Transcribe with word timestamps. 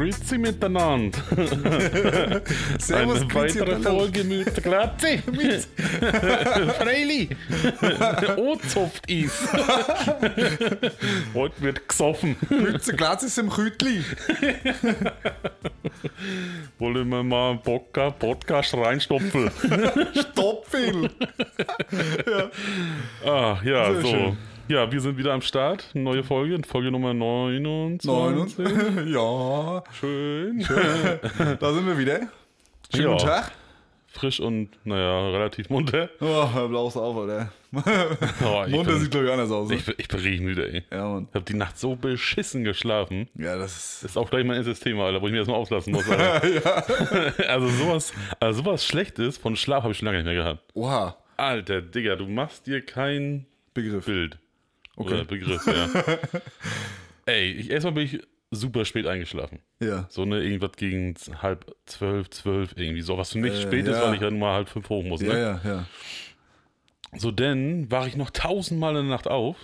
Grüezi 0.00 0.38
miteinander. 0.38 1.18
Servus, 2.78 3.20
Eine 3.20 3.28
grüezi 3.28 3.34
weitere 3.34 3.76
miteinander. 3.76 3.90
Folge 3.90 4.24
mit 4.24 4.64
Grazi. 4.64 5.22
Mit 5.30 5.68
Freili. 6.78 7.28
O-Zopft 8.38 9.10
is. 9.10 9.46
Heute 11.34 11.60
wird 11.60 11.86
gesoffen. 11.86 12.34
Mütze 12.48 12.96
Glatz 12.96 13.24
ist 13.24 13.36
im 13.36 13.48
Rütli. 13.48 14.02
Wollen 16.78 17.08
wir 17.10 17.22
mal 17.22 17.50
einen 17.50 17.58
Podca- 17.58 18.10
Podcast 18.10 18.72
reinstopfen? 18.72 19.50
Stoppfil. 20.14 21.10
Ah, 23.26 23.58
ja, 23.62 23.92
Sehr 23.92 24.00
so. 24.00 24.08
schön. 24.08 24.38
Ja, 24.70 24.90
wir 24.92 25.00
sind 25.00 25.18
wieder 25.18 25.32
am 25.32 25.42
Start. 25.42 25.90
Neue 25.94 26.22
Folge, 26.22 26.56
Folge 26.64 26.92
Nummer 26.92 27.12
29. 27.12 28.08
Neun 28.08 28.38
und, 28.38 28.56
ja, 29.12 29.82
Schön. 29.98 30.60
da 31.58 31.72
sind 31.72 31.86
wir 31.88 31.98
wieder. 31.98 32.20
Schönen 32.94 33.02
Ja. 33.08 33.12
guten 33.14 33.26
Tag. 33.26 33.50
Frisch 34.12 34.38
und, 34.38 34.68
naja, 34.84 35.30
relativ 35.30 35.70
munter. 35.70 36.08
Oh, 36.20 36.68
bloß 36.68 36.96
auf, 36.98 37.16
Alter. 37.16 37.52
Oh, 38.44 38.64
Munter 38.68 38.92
bin, 38.92 39.00
sieht, 39.00 39.10
glaube 39.10 39.26
ich, 39.26 39.32
anders 39.32 39.50
aus. 39.50 39.68
ne? 39.70 39.74
ich, 39.74 39.84
bin- 39.84 39.94
ich 39.98 40.12
richtig 40.12 40.40
müde, 40.40 40.72
ey. 40.72 40.84
ja, 40.92 41.04
Mann. 41.08 41.26
Ich 41.30 41.34
habe 41.34 41.44
die 41.46 41.54
Nacht 41.54 41.76
so 41.76 41.96
beschissen 41.96 42.62
geschlafen. 42.62 43.28
Ja, 43.34 43.56
das 43.58 43.76
ist. 43.76 44.04
Das 44.04 44.10
ist 44.12 44.16
auch 44.16 44.30
gleich 44.30 44.44
mein 44.44 44.56
erstes 44.56 44.78
Thema, 44.78 45.06
Alter, 45.06 45.20
wo 45.20 45.26
ich 45.26 45.32
mir 45.32 45.38
erstmal 45.38 45.58
auslassen 45.58 45.92
muss. 45.94 46.08
Alter. 46.08 47.34
Also 47.48 47.66
sowas, 47.68 48.12
also 48.38 48.62
sowas 48.62 48.86
Schlechtes 48.86 49.36
von 49.36 49.56
Schlaf 49.56 49.82
habe 49.82 49.92
ich 49.92 49.98
schon 49.98 50.06
lange 50.06 50.18
nicht 50.18 50.26
mehr 50.26 50.36
gehabt. 50.36 50.62
Oha. 50.74 51.16
Alter, 51.36 51.82
Digga, 51.82 52.14
du 52.14 52.26
machst 52.28 52.68
dir 52.68 52.84
kein 52.84 53.46
Begriff. 53.74 54.06
Bild. 54.06 54.38
Okay. 55.00 55.14
Oder 55.14 55.24
Begriff, 55.24 55.66
ja. 55.66 55.88
Ey, 57.26 57.52
ich, 57.52 57.70
erstmal 57.70 57.94
bin 57.94 58.04
ich 58.04 58.20
super 58.50 58.84
spät 58.84 59.06
eingeschlafen. 59.06 59.60
Ja. 59.80 60.06
So 60.10 60.22
eine 60.22 60.42
irgendwas 60.42 60.72
gegen 60.76 61.14
halb 61.40 61.74
zwölf, 61.86 62.28
zwölf 62.30 62.72
irgendwie 62.76 63.00
so. 63.00 63.16
Was 63.16 63.32
für 63.32 63.38
mich 63.38 63.54
Äh, 63.54 63.62
spät 63.62 63.86
ist, 63.86 63.96
ja. 63.96 64.02
weil 64.02 64.14
ich 64.14 64.20
nur 64.20 64.30
mal 64.32 64.54
halb 64.54 64.68
fünf 64.68 64.88
hoch 64.90 65.02
muss. 65.02 65.22
Ja, 65.22 65.32
Ne? 65.32 65.40
ja, 65.40 65.60
ja. 65.64 65.86
So, 67.16 67.30
denn 67.30 67.90
war 67.90 68.06
ich 68.06 68.16
noch 68.16 68.30
tausendmal 68.30 68.90
in 68.96 69.02
der 69.06 69.10
Nacht 69.16 69.26
auf. 69.26 69.56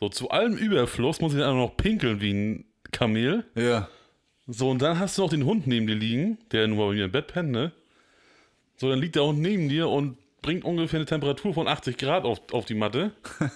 So, 0.00 0.08
zu 0.08 0.30
allem 0.30 0.56
Überfluss 0.56 1.20
muss 1.20 1.32
ich 1.34 1.38
dann 1.40 1.56
noch 1.56 1.76
pinkeln 1.76 2.20
wie 2.22 2.32
ein 2.32 2.64
Kamel. 2.92 3.44
Ja. 3.54 3.88
So, 4.46 4.70
und 4.70 4.80
dann 4.80 4.98
hast 4.98 5.18
du 5.18 5.22
noch 5.22 5.30
den 5.30 5.44
Hund 5.44 5.66
neben 5.66 5.86
dir 5.86 5.96
liegen, 5.96 6.38
der 6.52 6.66
nur 6.68 6.88
bei 6.88 6.94
mir 6.94 7.04
im 7.06 7.12
Bett 7.12 7.26
pennt, 7.28 7.50
ne? 7.50 7.72
So, 8.78 8.88
dann 8.88 9.00
liegt 9.00 9.16
der 9.16 9.24
Hund 9.24 9.40
neben 9.40 9.68
dir 9.68 9.88
und 9.88 10.16
bringt 10.46 10.64
ungefähr 10.64 10.98
eine 10.98 11.06
Temperatur 11.06 11.52
von 11.54 11.66
80 11.66 11.98
Grad 11.98 12.24
auf, 12.24 12.40
auf 12.52 12.66
die 12.66 12.76
Matte. 12.76 13.10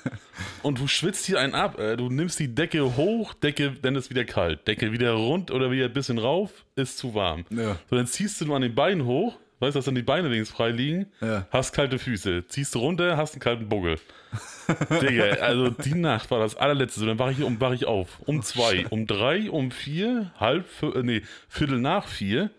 und 0.64 0.80
du 0.80 0.88
schwitzt 0.88 1.24
hier 1.24 1.38
einen 1.38 1.55
ab. 1.55 1.78
Äh, 1.78 1.97
du 1.97 2.08
nimmst 2.10 2.41
die 2.41 2.52
Decke 2.52 2.97
hoch, 2.97 3.32
Decke, 3.32 3.74
dann 3.80 3.94
ist 3.94 4.10
wieder 4.10 4.24
kalt. 4.24 4.66
Decke 4.66 4.91
wieder 4.91 5.12
rund 5.12 5.52
oder 5.52 5.70
wieder 5.70 5.84
ein 5.84 5.92
bisschen 5.92 6.19
rauf, 6.19 6.50
ist 6.74 6.98
zu 6.98 7.14
warm. 7.14 7.44
Ja. 7.50 7.77
So, 7.88 7.94
dann 7.94 8.08
ziehst 8.08 8.41
du 8.41 8.47
nur 8.47 8.56
an 8.56 8.62
den 8.62 8.74
Beinen 8.74 9.05
hoch, 9.05 9.38
weißt 9.60 9.77
du, 9.77 9.78
dass 9.78 9.84
dann 9.84 9.94
die 9.94 10.02
Beine 10.02 10.27
links 10.27 10.50
frei 10.50 10.70
liegen, 10.70 11.06
Ja. 11.20 11.47
hast 11.52 11.72
kalte 11.72 12.00
Füße. 12.00 12.47
Ziehst 12.48 12.74
du 12.74 12.80
runter, 12.80 13.16
hast 13.16 13.34
einen 13.34 13.41
kalten 13.41 13.69
Buckel. 13.69 13.97
Digga, 15.00 15.25
also 15.42 15.70
die 15.70 15.94
Nacht 15.94 16.28
war 16.32 16.41
das 16.41 16.56
allerletzte. 16.56 16.98
So, 16.98 17.06
dann 17.06 17.20
wach 17.20 17.30
ich, 17.30 17.41
um, 17.44 17.60
wach 17.60 17.72
ich 17.72 17.86
auf. 17.86 18.19
Um 18.27 18.42
zwei, 18.42 18.84
um 18.91 19.06
drei, 19.06 19.48
um 19.48 19.70
vier, 19.70 20.32
halb, 20.41 20.66
äh, 20.82 21.04
nee, 21.04 21.22
Viertel 21.48 21.78
nach 21.78 22.09
vier. 22.09 22.50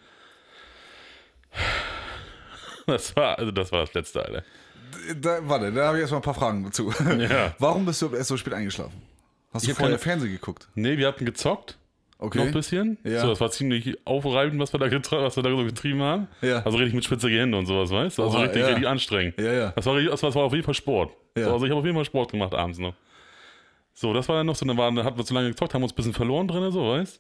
Das 2.92 3.16
war, 3.16 3.38
also 3.38 3.52
das 3.52 3.72
war 3.72 3.82
das 3.82 3.94
letzte, 3.94 4.24
Alter. 4.24 4.44
Da, 5.20 5.40
warte, 5.44 5.72
da 5.72 5.88
habe 5.88 5.98
ich 5.98 6.02
erstmal 6.02 6.20
ein 6.20 6.24
paar 6.24 6.34
Fragen 6.34 6.64
dazu. 6.64 6.94
Ja. 7.18 7.56
Warum 7.60 7.86
bist 7.86 8.02
du 8.02 8.14
erst 8.14 8.28
so 8.30 8.38
spät 8.38 8.54
eingeschlafen? 8.54 9.02
Hast 9.54 9.66
du 9.66 9.70
hab 9.70 9.78
vorher 9.78 9.98
keine- 9.98 10.00
Fernsehen 10.00 10.32
geguckt? 10.32 10.68
Nee, 10.76 10.98
wir 10.98 11.08
hatten 11.08 11.26
gezockt. 11.26 11.78
Okay. 12.18 12.38
Noch 12.38 12.46
ein 12.46 12.54
bisschen. 12.54 13.00
Ja. 13.04 13.22
So, 13.22 13.30
das 13.30 13.40
war 13.42 13.50
ziemlich 13.50 13.98
aufreibend, 14.06 14.60
was 14.62 14.72
wir 14.74 14.80
da, 14.80 14.92
was 14.92 15.36
wir 15.36 15.44
da 15.44 15.50
so 15.50 15.58
getrieben 15.66 16.02
haben. 16.04 16.28
Ja. 16.42 16.62
Also 16.64 16.78
richtig 16.78 16.94
mit 16.94 17.04
spitzigen 17.04 17.36
Händen 17.40 17.56
und 17.56 17.66
sowas, 17.66 17.90
weißt 17.90 18.20
du? 18.20 18.24
Also 18.24 18.38
Oha, 18.38 18.44
richtig, 18.44 18.62
ja. 18.62 18.68
richtig 18.68 18.88
anstrengend. 18.88 19.40
Ja, 19.40 19.52
ja. 19.52 19.70
Das 19.72 19.86
war, 19.88 20.00
das 20.00 20.22
war, 20.22 20.36
auf 20.44 20.54
jeden 20.54 20.64
Fall 20.64 20.76
Sport. 20.76 21.14
Ja. 21.36 21.46
So, 21.46 21.54
also 21.54 21.66
ich 21.66 21.72
habe 21.72 21.80
auf 21.80 21.86
jeden 21.86 21.96
Fall 21.96 22.06
Sport 22.06 22.32
gemacht 22.32 22.54
abends 22.54 22.78
noch. 22.78 22.94
So, 23.94 24.14
das 24.14 24.30
war 24.30 24.36
dann 24.38 24.46
noch 24.46 24.56
so, 24.56 24.66
dann, 24.68 24.78
waren, 24.78 25.04
hatten 25.04 25.18
wir 25.18 25.26
zu 25.26 25.34
lange 25.34 25.50
gezockt, 25.50 25.74
haben 25.74 25.82
uns 25.84 25.94
ein 25.94 25.96
bisschen 25.96 26.14
verloren 26.14 26.48
drin, 26.48 26.72
so, 26.72 26.90
weißt 26.92 27.20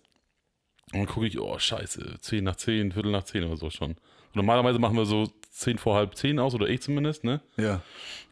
Und 0.93 0.99
dann 0.99 1.07
gucke 1.07 1.25
ich, 1.25 1.39
oh, 1.39 1.57
scheiße, 1.57 2.17
10 2.21 2.43
nach 2.43 2.55
10, 2.55 2.91
Viertel 2.91 3.11
nach 3.11 3.23
10 3.23 3.43
oder 3.43 3.57
so 3.57 3.71
schon. 3.71 3.91
Und 3.91 4.35
normalerweise 4.35 4.77
machen 4.77 4.97
wir 4.97 5.05
so 5.05 5.27
10 5.51 5.77
vor 5.77 5.95
halb 5.95 6.15
10 6.15 6.39
aus, 6.39 6.55
oder 6.55 6.67
ich 6.67 6.81
zumindest, 6.81 7.23
ne? 7.23 7.41
Ja. 7.57 7.81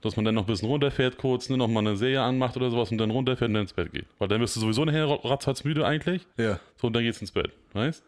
Dass 0.02 0.16
man 0.16 0.26
dann 0.26 0.36
noch 0.36 0.44
ein 0.44 0.48
bisschen 0.48 0.70
runterfährt 0.70 1.18
kurz, 1.18 1.50
ne, 1.50 1.58
noch 1.58 1.68
mal 1.68 1.82
eine 1.82 1.98
Serie 1.98 2.22
anmacht 2.22 2.56
oder 2.56 2.72
sowas 2.72 2.92
und 2.92 2.98
dann 2.98 3.12
runterfährt 3.12 3.50
und 3.50 3.56
dann 3.56 3.64
ins 3.64 3.74
Bett 3.74 3.92
geht. 3.92 4.06
Weil 4.18 4.30
dann 4.30 4.40
bist 4.40 4.56
du 4.56 4.62
sowieso 4.62 4.86
nachher 4.86 5.08
ratzfatz 5.08 5.64
müde 5.64 5.86
eigentlich. 5.86 6.26
Ja. 6.38 6.60
So, 6.78 6.88
und 6.88 6.94
dann 6.94 7.04
geht's 7.04 7.20
ins 7.20 7.32
Bett, 7.32 7.52
weißt 7.74 8.04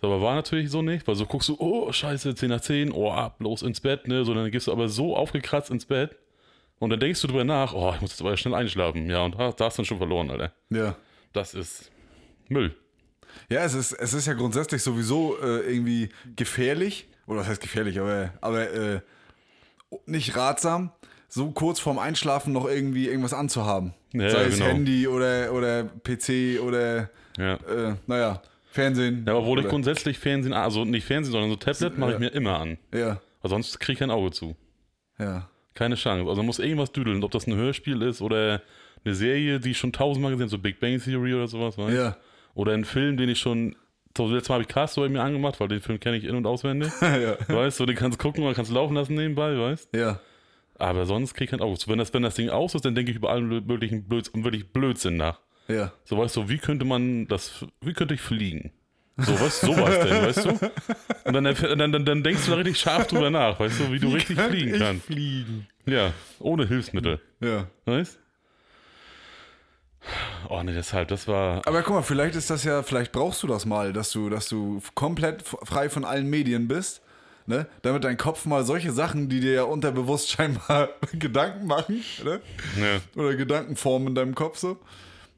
So, 0.00 0.06
aber 0.06 0.20
war 0.20 0.34
natürlich 0.34 0.70
so 0.70 0.82
nicht, 0.82 1.08
weil 1.08 1.14
so 1.14 1.24
guckst 1.24 1.48
du, 1.48 1.56
oh, 1.58 1.90
scheiße, 1.90 2.34
10 2.34 2.48
nach 2.50 2.60
10, 2.60 2.92
oh, 2.92 3.10
ab, 3.10 3.36
los 3.40 3.62
ins 3.62 3.80
Bett, 3.80 4.06
ne? 4.06 4.24
So, 4.24 4.34
dann 4.34 4.50
gehst 4.50 4.66
du 4.66 4.72
aber 4.72 4.88
so 4.88 5.16
aufgekratzt 5.16 5.70
ins 5.70 5.86
Bett 5.86 6.16
und 6.78 6.90
dann 6.90 7.00
denkst 7.00 7.22
du 7.22 7.28
drüber 7.28 7.44
nach, 7.44 7.72
oh, 7.72 7.92
ich 7.94 8.00
muss 8.02 8.10
jetzt 8.10 8.20
aber 8.20 8.36
schnell 8.36 8.54
einschlafen. 8.54 9.08
Ja, 9.08 9.24
und 9.24 9.34
da, 9.36 9.52
da 9.52 9.64
hast 9.64 9.78
du 9.78 9.80
dann 9.80 9.86
schon 9.86 9.98
verloren, 9.98 10.30
Alter. 10.30 10.52
Ja. 10.68 10.96
Das 11.32 11.54
ist 11.54 11.90
Müll. 12.48 12.74
Ja, 13.48 13.64
es 13.64 13.74
ist, 13.74 13.92
es 13.92 14.12
ist 14.12 14.26
ja 14.26 14.34
grundsätzlich 14.34 14.82
sowieso 14.82 15.38
äh, 15.40 15.60
irgendwie 15.60 16.10
gefährlich, 16.36 17.08
oder 17.26 17.40
was 17.40 17.48
heißt 17.48 17.60
gefährlich, 17.62 17.98
aber, 18.00 18.30
aber 18.40 18.70
äh, 18.72 19.00
nicht 20.06 20.36
ratsam, 20.36 20.90
so 21.28 21.50
kurz 21.50 21.80
vorm 21.80 21.98
Einschlafen 21.98 22.52
noch 22.52 22.66
irgendwie 22.68 23.08
irgendwas 23.08 23.34
anzuhaben. 23.34 23.94
Ja, 24.12 24.30
Sei 24.30 24.42
ja, 24.42 24.46
es 24.48 24.54
genau. 24.54 24.66
Handy 24.66 25.08
oder, 25.08 25.52
oder 25.52 25.84
PC 25.84 26.60
oder, 26.62 27.10
Ja. 27.36 27.54
äh, 27.54 27.94
naja, 28.06 28.40
Fernsehen. 28.70 29.24
Ja, 29.26 29.34
obwohl 29.34 29.58
ich 29.58 29.64
oder, 29.64 29.70
grundsätzlich 29.70 30.18
Fernsehen, 30.18 30.52
also 30.52 30.84
nicht 30.84 31.04
Fernsehen, 31.06 31.32
sondern 31.32 31.50
so 31.50 31.56
Tablet 31.56 31.98
mache 31.98 32.12
ich 32.14 32.18
mir 32.18 32.28
immer 32.28 32.58
an. 32.60 32.78
Ja, 32.92 33.20
Weil 33.42 33.50
sonst 33.50 33.78
kriege 33.80 33.94
ich 33.94 33.98
kein 34.00 34.10
Auge 34.10 34.30
zu. 34.30 34.56
ja. 35.18 35.48
Keine 35.76 35.96
Chance. 35.96 36.30
Also 36.30 36.44
muss 36.44 36.60
irgendwas 36.60 36.92
düdeln, 36.92 37.24
ob 37.24 37.32
das 37.32 37.48
ein 37.48 37.56
Hörspiel 37.56 38.00
ist 38.02 38.22
oder 38.22 38.62
eine 39.04 39.12
Serie, 39.16 39.58
die 39.58 39.72
ich 39.72 39.78
schon 39.78 39.92
tausendmal 39.92 40.30
gesehen 40.30 40.44
habe, 40.44 40.50
so 40.50 40.58
Big 40.58 40.78
Bang 40.78 41.00
Theory 41.00 41.34
oder 41.34 41.48
sowas, 41.48 41.76
weißt? 41.76 41.96
Ja, 41.96 42.16
Oder 42.54 42.74
ein 42.74 42.84
Film, 42.84 43.16
den 43.16 43.28
ich 43.28 43.40
schon. 43.40 43.74
So, 44.16 44.28
letztes 44.28 44.48
Mal 44.48 44.54
habe 44.56 44.62
ich 44.62 44.68
Castaway 44.68 45.08
mir 45.08 45.22
angemacht, 45.22 45.58
weil 45.60 45.68
den 45.68 45.80
Film 45.80 45.98
kenne 45.98 46.16
ich 46.16 46.24
in- 46.24 46.36
und 46.36 46.46
auswendig. 46.46 46.92
ja, 47.00 47.36
weißt 47.48 47.80
du, 47.80 47.86
den 47.86 47.96
kannst 47.96 48.18
gucken 48.18 48.44
oder 48.44 48.54
kannst 48.54 48.70
laufen 48.70 48.94
lassen 48.94 49.14
nebenbei, 49.14 49.58
weißt 49.58 49.88
ja. 49.94 50.20
Aber 50.76 51.06
sonst 51.06 51.34
krieg 51.34 51.44
ich 51.46 51.50
kein 51.50 51.60
Auge. 51.60 51.78
Wenn 51.86 51.98
das, 51.98 52.12
wenn 52.14 52.22
das 52.24 52.34
Ding 52.34 52.48
aus 52.50 52.74
ist, 52.74 52.84
dann 52.84 52.94
denke 52.96 53.10
ich 53.12 53.16
über 53.16 53.30
allen 53.30 53.46
möglichen 53.48 54.08
Blödsinn, 54.08 54.42
wirklich 54.44 54.72
Blödsinn 54.72 55.16
nach. 55.16 55.40
Ja, 55.68 55.92
So, 56.04 56.18
weißt 56.18 56.36
du, 56.36 56.48
wie 56.48 56.58
könnte 56.58 56.84
man 56.84 57.26
das, 57.28 57.64
wie 57.80 57.92
könnte 57.92 58.14
ich 58.14 58.20
fliegen? 58.20 58.72
So, 59.16 59.32
was, 59.40 59.60
sowas 59.60 60.00
denn, 60.00 60.22
weißt 60.22 60.44
du? 60.46 60.50
Und 61.24 61.32
dann, 61.32 61.44
dann, 61.78 61.92
dann, 61.92 62.04
dann 62.04 62.22
denkst 62.24 62.44
du 62.46 62.50
da 62.50 62.56
richtig 62.56 62.78
scharf 62.80 63.06
drüber 63.06 63.30
nach, 63.30 63.58
weißt 63.60 63.80
du, 63.80 63.92
wie 63.92 64.00
du 64.00 64.08
richtig 64.08 64.38
fliegen 64.40 64.74
ich 64.74 64.80
kannst. 64.80 65.06
fliegen. 65.06 65.68
Ja, 65.86 66.12
ohne 66.40 66.66
Hilfsmittel, 66.66 67.20
Ja. 67.40 67.68
weißt 67.84 68.18
Oh 70.48 70.62
ne, 70.62 70.72
deshalb, 70.72 71.08
das 71.08 71.26
war. 71.28 71.66
Aber 71.66 71.82
guck 71.82 71.94
mal, 71.94 72.02
vielleicht 72.02 72.34
ist 72.36 72.50
das 72.50 72.64
ja, 72.64 72.82
vielleicht 72.82 73.12
brauchst 73.12 73.42
du 73.42 73.46
das 73.46 73.64
mal, 73.66 73.92
dass 73.92 74.10
du, 74.10 74.28
dass 74.28 74.48
du 74.48 74.80
komplett 74.94 75.42
frei 75.42 75.88
von 75.88 76.04
allen 76.04 76.28
Medien 76.28 76.68
bist, 76.68 77.00
ne? 77.46 77.66
Damit 77.82 78.04
dein 78.04 78.16
Kopf 78.16 78.44
mal 78.44 78.64
solche 78.64 78.92
Sachen, 78.92 79.28
die 79.28 79.40
dir 79.40 79.52
ja 79.52 79.62
unterbewusst 79.64 80.30
scheinbar 80.32 80.90
Gedanken 81.12 81.66
machen, 81.66 82.04
ne? 82.22 82.40
Ja. 82.78 83.00
Oder 83.22 83.34
Gedanken 83.36 83.76
formen 83.76 84.08
in 84.08 84.14
deinem 84.14 84.34
Kopf 84.34 84.58
so, 84.58 84.78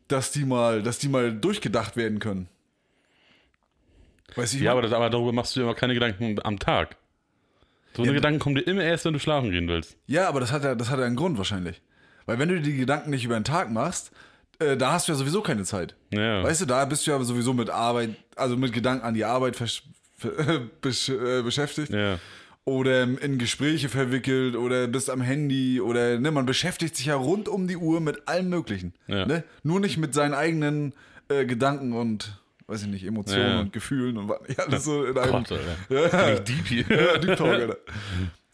dass 0.08 0.32
die 0.32 0.44
mal, 0.44 0.82
dass 0.82 0.99
die 0.99 1.08
mal 1.08 1.32
durchgedacht 1.32 1.96
werden 1.96 2.19
können. 2.19 2.49
Weißt 4.35 4.52
du, 4.52 4.56
ich 4.58 4.62
Ja, 4.64 4.73
aber, 4.73 4.82
das, 4.82 4.93
aber 4.93 5.11
darüber 5.11 5.32
machst 5.32 5.55
du 5.55 5.61
dir 5.61 5.64
immer 5.64 5.75
keine 5.75 5.94
Gedanken 5.94 6.38
am 6.44 6.58
Tag. 6.58 6.96
So 7.94 8.02
eine 8.02 8.11
Ja, 8.11 8.17
Gedanken 8.17 8.41
kommen 8.41 8.56
dir 8.56 8.62
immer 8.62 8.82
erst, 8.82 9.05
wenn 9.06 9.14
du 9.14 9.19
schlafen 9.19 9.50
gehen 9.50 9.69
willst. 9.69 9.96
ja, 10.06 10.29
aber 10.29 10.41
das 10.41 10.52
hat 10.52 10.64
ja, 10.64 10.75
das 10.75 10.91
hat 10.91 10.99
ja 10.99 11.06
einen 11.06 11.17
Grund 11.17 11.38
wahrscheinlich. 11.38 11.81
Weil 12.26 12.38
wenn 12.38 12.49
du 12.49 12.56
dir 12.56 12.62
die 12.73 12.76
Gedanken 12.76 13.11
nicht 13.11 13.25
über 13.25 13.38
den 13.38 13.44
Tag 13.44 13.70
machst, 13.70 14.11
äh, 14.58 14.76
da 14.76 14.93
hast 14.93 15.08
du 15.08 15.12
ja 15.12 15.19
sowieso 15.19 15.43
keine 15.43 15.64
Zeit. 15.64 15.94
Ja. 16.11 16.43
Weißt 16.43 16.61
du, 16.62 16.67
da 16.67 16.85
bist 16.85 17.06
du 17.06 17.11
ja 17.11 17.23
sowieso 17.23 17.53
mit 17.53 17.70
Arbeit, 17.70 18.11
also 18.37 18.56
mit 18.56 18.73
Gedanken 18.73 19.05
an 19.05 19.14
die 19.14 19.25
Arbeit 19.25 19.56
besch 20.81 21.08
äh, 21.08 21.43
beschäftigt. 21.43 21.93
Ja. 21.93 22.19
Oder 22.64 23.03
in 23.05 23.38
Gespräche 23.38 23.88
verwickelt 23.88 24.56
oder 24.56 24.88
bist 24.88 25.08
am 25.08 25.20
Handy 25.20 25.81
oder 25.81 26.19
ne, 26.19 26.32
man 26.32 26.47
beschäftigt 26.47 26.97
sich 26.97 27.06
ja 27.06 27.14
rund 27.14 27.49
um 27.49 27.69
die 27.69 27.76
Uhr 27.76 28.00
mit 28.00 28.26
allem 28.26 28.49
Möglichen. 28.49 28.93
Ja. 29.06 29.25
Ne? 29.25 29.44
Nur 29.62 29.79
nicht 29.79 29.99
mit 29.99 30.14
seinen 30.14 30.35
eigenen 30.35 30.93
äh, 31.29 31.44
Gedanken 31.44 31.93
und, 31.93 32.41
weiß 32.67 32.82
ich 32.82 32.88
nicht, 32.88 33.05
Emotionen 33.05 33.41
Ja. 33.50 33.61
und 33.61 33.73
Gefühlen 33.73 34.17
und 34.17 34.29
was 34.29 34.41
nicht 34.49 34.58
alles 34.58 34.85
so 34.85 35.05
in 35.05 35.17
einem. 35.17 35.44
Gott. 35.44 35.61
Ja. 35.91 36.35
Deep 36.41 36.67
hier. 36.67 36.85
Ja, 36.88 37.19
Deep 37.19 37.37
Talk, 37.37 37.49
Alter. 37.49 37.76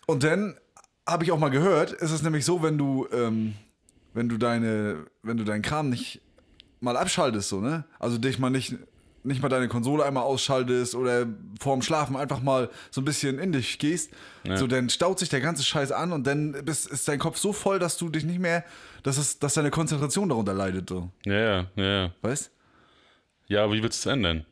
Und 0.06 0.24
dann 0.24 0.56
habe 1.08 1.24
ich 1.24 1.32
auch 1.32 1.38
mal 1.38 1.48
gehört, 1.48 1.92
ist 1.92 2.10
es 2.10 2.22
nämlich 2.22 2.44
so, 2.44 2.62
wenn 2.62 2.76
du, 2.76 3.06
ähm, 3.14 3.54
wenn 4.14 4.28
du 4.28 4.36
deine, 4.38 5.06
wenn 5.22 5.36
du 5.36 5.44
deinen 5.44 5.62
Kram 5.62 5.88
nicht 5.88 6.20
mal 6.80 6.96
abschaltest, 6.96 7.48
so, 7.48 7.60
ne? 7.60 7.84
Also 7.98 8.18
dich 8.18 8.38
mal 8.38 8.50
nicht, 8.50 8.74
nicht 9.24 9.40
mal 9.40 9.48
deine 9.48 9.68
Konsole 9.68 10.04
einmal 10.04 10.24
ausschaltest 10.24 10.94
oder 10.94 11.26
vorm 11.60 11.80
Schlafen 11.82 12.16
einfach 12.16 12.42
mal 12.42 12.70
so 12.90 13.00
ein 13.00 13.04
bisschen 13.04 13.38
in 13.38 13.52
dich 13.52 13.78
gehst, 13.78 14.10
so 14.56 14.66
dann 14.66 14.90
staut 14.90 15.18
sich 15.18 15.28
der 15.28 15.40
ganze 15.40 15.62
Scheiß 15.62 15.92
an 15.92 16.12
und 16.12 16.26
dann 16.26 16.52
bist, 16.64 16.88
ist 16.88 17.06
dein 17.06 17.18
Kopf 17.20 17.38
so 17.38 17.52
voll, 17.52 17.78
dass 17.78 17.96
du 17.98 18.08
dich 18.08 18.24
nicht 18.24 18.40
mehr, 18.40 18.64
dass 19.04 19.18
es, 19.18 19.38
dass 19.38 19.54
deine 19.54 19.70
Konzentration 19.70 20.28
darunter 20.28 20.54
leidet, 20.54 20.88
so. 20.88 21.08
Ja, 21.24 21.38
ja, 21.38 21.66
ja. 21.76 22.10
Weißt? 22.20 22.50
Ja, 23.46 23.64
aber 23.64 23.74
wie 23.74 23.82
willst 23.82 24.04
du 24.04 24.08
es 24.08 24.12
ändern? 24.12 24.44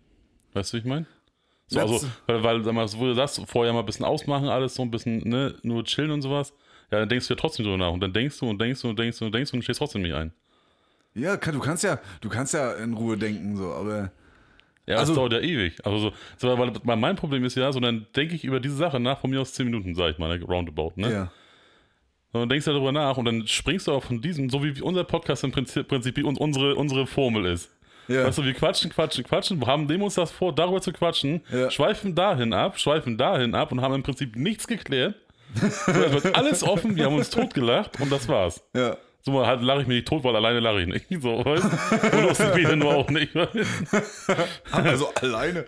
Weißt 0.53 0.73
du, 0.73 0.77
wie 0.77 0.81
ich 0.81 0.87
meine? 0.87 1.07
So, 1.67 1.79
Ja, 1.79 1.85
also, 1.85 2.07
weil, 2.27 2.43
weil, 2.43 2.65
sag 2.65 2.75
mal, 2.75 2.93
wo 2.95 3.07
du 3.07 3.15
sagst, 3.15 3.41
vorher 3.47 3.73
mal 3.73 3.81
ein 3.81 3.87
bisschen 3.87 4.05
ausmachen, 4.05 4.49
alles 4.49 4.75
so 4.75 4.83
ein 4.83 4.91
bisschen, 4.91 5.29
ne, 5.29 5.55
nur 5.62 5.85
chillen 5.85 6.11
und 6.11 6.23
sowas. 6.23 6.53
Ja, 6.90 6.98
dann 7.00 7.08
denkst 7.08 7.28
du 7.28 7.34
ja 7.34 7.38
trotzdem 7.40 7.64
so 7.64 7.76
nach. 7.76 7.90
Und 7.92 8.00
dann 8.00 8.12
denkst 8.12 8.38
du 8.38 8.48
und 8.48 8.60
denkst 8.60 8.81
du 8.82 8.88
und 8.88 8.98
denkst 8.98 9.19
du 9.19 9.25
und 9.26 9.34
denkst 9.34 9.50
du 9.50 9.56
und 9.56 9.62
stehst 9.62 9.78
trotzdem 9.78 10.02
nicht 10.02 10.14
ein. 10.14 10.32
Ja, 11.14 11.37
kann, 11.37 11.54
du 11.54 11.60
kannst 11.60 11.82
ja, 11.84 11.98
du 12.20 12.28
kannst 12.28 12.54
ja 12.54 12.72
in 12.75 12.94
Ruhe 12.94 13.16
denken, 13.16 13.56
so, 13.56 13.72
aber. 13.72 14.10
Ja, 14.87 14.96
Also- 14.96 15.12
das 15.12 15.16
dauert 15.19 15.32
ja 15.32 15.40
ewig. 15.40 15.84
Also 15.84 16.12
so, 16.38 16.58
weil, 16.58 16.72
weil 16.82 16.96
mein 16.96 17.16
Problem 17.16 17.44
ist 17.44 17.56
ja, 17.56 17.70
so 17.72 17.78
dann 17.81 18.06
denke 18.16 18.34
ich 18.34 18.44
über 18.44 18.58
diese 18.60 18.75
Sache 18.76 18.98
nach, 18.98 19.20
von 19.20 19.31
mir 19.31 19.40
aus 19.40 19.52
10 19.54 19.66
Minuten, 19.66 19.94
sag 19.94 20.10
ich 20.12 20.19
mal, 20.19 20.37
ne, 20.37 20.44
roundabout, 20.44 20.92
ne? 20.96 21.12
Ja. 21.12 21.22
Und 22.32 22.40
dann 22.42 22.48
denkst 22.48 22.64
du 22.64 22.72
darüber 22.72 22.92
nach 22.92 23.16
und 23.16 23.25
dann 23.25 23.46
springst 23.46 23.88
du 23.88 23.92
auch 23.92 24.04
von 24.04 24.20
diesem, 24.20 24.50
so 24.50 24.62
wie 24.62 24.81
unser 24.82 25.02
Podcast 25.04 25.42
im 25.44 25.50
Prinzip, 25.52 25.87
Prinzip 25.88 26.25
uns, 26.25 26.38
unsere, 26.38 26.76
unsere 26.76 27.06
Formel 27.06 27.46
ist. 27.46 27.70
Ja. 28.08 28.25
Weißt 28.25 28.38
du, 28.38 28.44
wir 28.44 28.54
quatschen, 28.54 28.90
quatschen, 28.90 29.25
quatschen, 29.25 29.64
haben 29.66 29.87
nehmen 29.87 30.02
uns 30.04 30.14
das 30.14 30.31
vor, 30.31 30.52
darüber 30.54 30.81
zu 30.81 30.92
quatschen, 30.92 31.42
Ja. 31.52 31.70
schweifen 31.70 32.14
dahin 32.14 32.52
ab, 32.52 32.78
schweifen 32.78 33.19
dahin 33.19 33.54
ab 33.54 33.70
und 33.72 33.81
haben 33.81 33.94
im 33.94 34.02
Prinzip 34.02 34.34
nichts 34.37 34.66
geklärt. 34.66 35.14
So, 35.55 35.67
es 35.93 36.25
wird 36.25 36.37
alles 36.37 36.62
offen, 36.62 36.97
wir 36.97 37.05
haben 37.06 37.17
uns 37.17 37.31
totgelacht 37.31 38.00
und 38.00 38.11
das 38.11 38.29
war's. 38.29 38.62
ja. 38.75 38.97
So 39.23 39.32
mal 39.32 39.47
halt 39.47 39.61
lache 39.61 39.82
ich 39.82 39.87
mich 39.87 39.97
nicht 39.97 40.08
tot, 40.08 40.25
weil 40.25 40.35
alleine 40.35 40.61
lache 40.61 40.81
ich 40.81 40.87
nicht. 40.87 41.06
So, 41.23 41.44
weißt 41.44 41.64
du? 41.64 42.17
Und 42.17 42.23
lustig 42.29 42.52
bin 42.55 42.70
ich 42.70 42.76
nur 42.76 42.94
auch 42.94 43.11
nicht. 43.11 43.35
Also 44.73 45.12
alleine. 45.14 45.67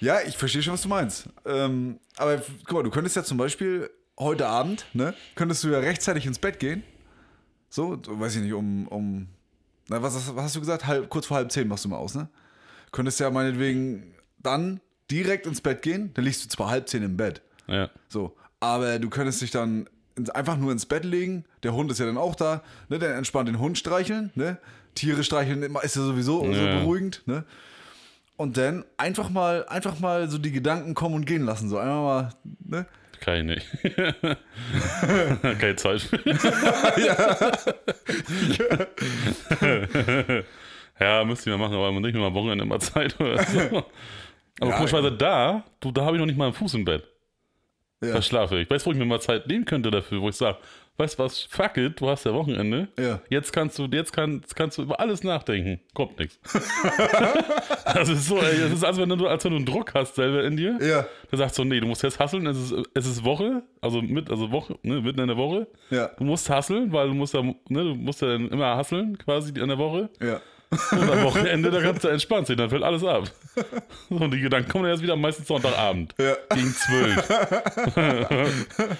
Ja, 0.00 0.18
ich 0.26 0.36
verstehe 0.36 0.62
schon, 0.62 0.74
was 0.74 0.82
du 0.82 0.88
meinst. 0.88 1.28
Ähm, 1.46 1.98
aber 2.18 2.42
guck 2.66 2.72
mal, 2.74 2.82
du 2.82 2.90
könntest 2.90 3.16
ja 3.16 3.24
zum 3.24 3.38
Beispiel 3.38 3.88
heute 4.18 4.46
Abend, 4.46 4.84
ne, 4.92 5.14
könntest 5.34 5.64
du 5.64 5.68
ja 5.68 5.78
rechtzeitig 5.78 6.26
ins 6.26 6.38
Bett 6.38 6.58
gehen. 6.58 6.82
So, 7.70 7.98
weiß 8.06 8.36
ich 8.36 8.42
nicht, 8.42 8.52
um, 8.52 8.86
um 8.88 9.28
na, 9.88 10.02
was, 10.02 10.14
hast- 10.14 10.36
was 10.36 10.44
hast 10.44 10.56
du 10.56 10.60
gesagt? 10.60 10.86
Halb, 10.86 11.08
kurz 11.08 11.24
vor 11.26 11.38
halb 11.38 11.50
zehn 11.50 11.66
machst 11.68 11.84
du 11.86 11.88
mal 11.88 11.96
aus, 11.96 12.14
ne? 12.14 12.28
Könntest 12.92 13.18
ja 13.20 13.30
meinetwegen 13.30 14.14
dann 14.38 14.80
direkt 15.10 15.46
ins 15.46 15.60
Bett 15.62 15.80
gehen, 15.82 16.12
dann 16.14 16.24
liegst 16.24 16.44
du 16.44 16.48
zwar 16.48 16.68
halb 16.68 16.88
zehn 16.88 17.02
im 17.02 17.16
Bett, 17.16 17.40
Ja. 17.66 17.88
so, 18.08 18.36
aber 18.60 18.98
du 18.98 19.08
könntest 19.10 19.42
dich 19.42 19.50
dann 19.50 19.88
einfach 20.34 20.56
nur 20.56 20.72
ins 20.72 20.86
Bett 20.86 21.04
legen, 21.04 21.44
der 21.62 21.74
Hund 21.74 21.90
ist 21.90 21.98
ja 22.00 22.06
dann 22.06 22.16
auch 22.16 22.34
da, 22.34 22.62
ne, 22.88 22.98
dann 22.98 23.12
entspannt 23.12 23.48
den 23.48 23.58
Hund 23.58 23.76
streicheln, 23.78 24.30
ne? 24.34 24.58
Tiere 24.94 25.22
streicheln 25.24 25.62
ist 25.82 25.96
ja 25.96 26.02
sowieso 26.02 26.40
so 26.40 26.50
Ja. 26.62 26.78
beruhigend, 26.78 27.22
ne? 27.26 27.44
Und 28.38 28.56
dann 28.56 28.84
einfach 28.96 29.28
mal, 29.30 29.66
einfach 29.68 29.98
mal 29.98 30.28
so 30.30 30.38
die 30.38 30.52
Gedanken 30.52 30.94
kommen 30.94 31.14
und 31.14 31.24
gehen 31.26 31.42
lassen, 31.44 31.68
so 31.68 31.76
einmal 31.78 32.02
mal, 32.02 32.28
ne? 32.64 32.86
Kann 33.20 33.36
ich 33.38 33.44
nicht. 33.44 33.66
Keine 35.58 35.76
Zeit 35.76 36.02
für. 36.02 36.18
ja, 41.00 41.24
müsste 41.24 41.50
ich 41.50 41.56
mal 41.56 41.62
machen, 41.62 41.74
aber 41.76 41.92
man 41.92 42.02
nicht 42.02 42.14
mehr 42.14 42.24
am 42.26 42.34
Wochenende 42.34 42.64
immer 42.64 42.78
Zeit 42.80 43.18
oder 43.20 43.42
so. 43.44 43.60
Aber 44.60 44.70
Ja, 44.70 44.76
komischerweise 44.76 45.12
da, 45.12 45.64
du, 45.80 45.92
da 45.92 46.04
habe 46.06 46.16
ich 46.16 46.20
noch 46.20 46.26
nicht 46.26 46.38
mal 46.38 46.46
einen 46.46 46.54
Fuß 46.54 46.74
im 46.74 46.84
Bett. 46.86 47.04
Ja. 48.02 48.12
Da 48.14 48.22
schlafe 48.22 48.58
ich. 48.60 48.68
Weißt 48.70 48.84
du, 48.84 48.90
wo 48.90 48.92
ich 48.92 48.98
mir 48.98 49.06
mal 49.06 49.20
Zeit 49.20 49.46
nehmen 49.46 49.64
könnte 49.64 49.90
dafür, 49.90 50.20
wo 50.20 50.28
ich 50.28 50.36
sage, 50.36 50.58
weißt 50.98 51.18
du 51.18 51.22
was, 51.24 51.40
fuck 51.42 51.76
it, 51.78 51.98
du 52.00 52.08
hast 52.08 52.24
ja 52.24 52.34
Wochenende. 52.34 52.88
Ja. 52.98 53.20
Jetzt 53.30 53.52
kannst 53.52 53.78
du, 53.78 53.84
jetzt 53.86 54.12
kannst, 54.12 54.54
kannst 54.54 54.76
du 54.78 54.82
über 54.82 55.00
alles 55.00 55.24
nachdenken. 55.24 55.80
Kommt 55.94 56.18
nichts. 56.18 56.38
das 57.94 58.08
ist 58.08 58.26
so, 58.26 58.38
ey, 58.38 58.58
das 58.60 58.72
ist, 58.72 58.84
als 58.84 58.98
wenn 58.98 59.08
du, 59.08 59.26
als 59.26 59.44
wenn 59.44 59.52
du 59.52 59.56
einen 59.56 59.66
Druck 59.66 59.94
hast 59.94 60.14
selber 60.16 60.44
in 60.44 60.56
dir. 60.56 60.78
Ja, 60.80 61.06
Der 61.30 61.38
sagt 61.38 61.54
so, 61.54 61.64
nee, 61.64 61.80
du 61.80 61.86
musst 61.86 62.02
jetzt 62.02 62.18
hasseln, 62.18 62.46
es 62.46 62.56
ist, 62.70 62.74
es 62.94 63.06
ist 63.06 63.24
Woche, 63.24 63.62
also 63.80 64.02
mit, 64.02 64.30
also 64.30 64.50
Woche, 64.52 64.76
ne, 64.82 65.00
mitten 65.00 65.20
in 65.20 65.28
der 65.28 65.36
Woche. 65.36 65.66
ja, 65.90 66.08
Du 66.18 66.24
musst 66.24 66.48
hasseln, 66.50 66.92
weil 66.92 67.08
du 67.08 67.14
musst 67.14 67.34
ja, 67.34 67.42
ne, 67.42 67.56
du 67.68 67.94
musst 67.94 68.20
ja 68.22 68.28
dann 68.28 68.48
immer 68.48 68.76
hasseln, 68.76 69.16
quasi 69.18 69.58
in 69.58 69.68
der 69.68 69.78
Woche. 69.78 70.10
ja. 70.20 70.40
Und 70.70 71.10
am 71.10 71.22
Wochenende, 71.22 71.70
da 71.70 71.80
kannst 71.80 72.04
du 72.04 72.08
entspannt 72.08 72.48
sein, 72.48 72.56
dann 72.56 72.70
fällt 72.70 72.82
alles 72.82 73.04
ab. 73.04 73.30
Und 74.08 74.32
die 74.32 74.40
Gedanken 74.40 74.68
kommen 74.68 74.84
dann 74.84 74.92
erst 74.92 75.02
wieder 75.02 75.16
meistens 75.16 75.46
Sonntagabend. 75.46 76.14
Ja. 76.18 76.36
Gegen 76.54 76.74
zwölf. 76.74 77.16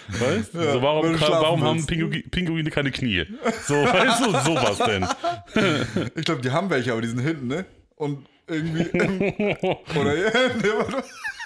weißt 0.08 0.54
du? 0.54 0.72
so, 0.72 0.82
warum, 0.82 1.20
warum 1.20 1.64
haben 1.64 1.88
willst. 1.88 2.30
Pinguine, 2.30 2.70
keine 2.70 2.90
Knie? 2.90 3.24
So, 3.64 3.74
weißt 3.74 4.20
du, 4.20 4.30
sowas 4.30 4.78
denn. 4.78 5.06
Ich 6.14 6.24
glaube, 6.24 6.40
die 6.42 6.50
haben 6.50 6.70
welche, 6.70 6.92
aber 6.92 7.02
die 7.02 7.08
sind 7.08 7.20
hinten, 7.20 7.48
ne? 7.48 7.66
Und 7.96 8.26
irgendwie. 8.48 8.86
oder 9.98 10.14
ja. 10.14 10.30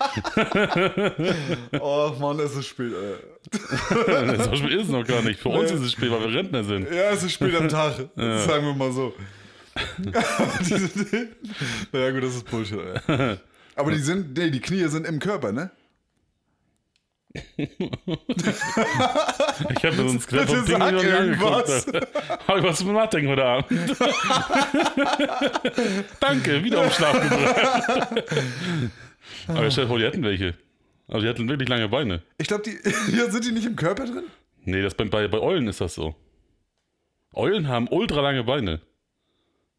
Oh 1.80 2.12
Mann, 2.18 2.40
es 2.40 2.56
ist 2.56 2.66
spät, 2.68 2.92
Alter. 2.94 4.44
so 4.44 4.56
spät 4.56 4.72
ist 4.72 4.84
es 4.84 4.88
noch 4.88 5.06
gar 5.06 5.22
nicht. 5.22 5.40
Für 5.40 5.50
uns 5.50 5.70
ist 5.70 5.80
es 5.80 5.92
spät, 5.92 6.10
weil 6.10 6.20
wir 6.20 6.34
Rentner 6.38 6.64
sind. 6.64 6.90
Ja, 6.90 7.10
es 7.10 7.22
ist 7.22 7.32
spät 7.32 7.54
am 7.54 7.68
Tag. 7.68 7.96
Sagen 8.16 8.66
wir 8.66 8.74
mal 8.74 8.92
so. 8.92 9.14
die 10.60 10.64
sind 10.64 11.08
hinten. 11.10 11.54
Naja, 11.92 12.10
gut, 12.10 12.22
das 12.24 12.36
ist 12.36 12.50
Bullshit, 12.50 12.78
Alter. 12.78 13.40
Aber 13.76 13.90
die 13.92 13.98
sind, 13.98 14.36
nee, 14.36 14.50
die 14.50 14.60
Knie 14.60 14.88
sind 14.88 15.06
im 15.06 15.18
Körper, 15.18 15.52
ne? 15.52 15.70
Ich 17.32 17.68
habe 19.84 19.96
mir 19.96 20.08
so 20.08 20.08
ein 20.08 20.18
Bitte 20.18 20.46
sag 20.46 20.66
Pinguin 20.66 20.78
noch 20.78 21.02
nie 21.02 21.08
irgendwas. 21.08 21.86
angeguckt. 21.86 22.48
Habe 22.48 22.58
ich 22.58 22.64
was 22.64 22.78
zum 22.78 22.92
Nachdenken 22.92 23.28
heute 23.28 23.44
Abend. 23.44 23.70
Danke, 26.20 26.64
wieder 26.64 26.82
um 26.82 26.90
Schlaf 26.90 27.12
gebracht. 27.20 28.24
Aber 29.46 29.70
stell 29.70 29.84
dir 29.84 29.88
vor, 29.88 29.98
die 29.98 30.04
hätten 30.06 30.24
welche. 30.24 30.54
Also 31.06 31.22
die 31.22 31.28
hätten 31.28 31.48
wirklich 31.48 31.68
lange 31.68 31.88
Beine. 31.88 32.22
Ich 32.38 32.48
glaube, 32.48 32.64
die 32.64 32.76
ja, 33.16 33.30
sind 33.30 33.44
die 33.44 33.52
nicht 33.52 33.66
im 33.66 33.76
Körper 33.76 34.06
drin? 34.06 34.24
Nee, 34.64 34.82
das 34.82 34.94
bei, 34.94 35.04
bei, 35.04 35.28
bei 35.28 35.38
Eulen 35.38 35.68
ist 35.68 35.80
das 35.80 35.94
so. 35.94 36.16
Eulen 37.32 37.68
haben 37.68 37.86
ultra 37.88 38.20
lange 38.20 38.42
Beine. 38.42 38.80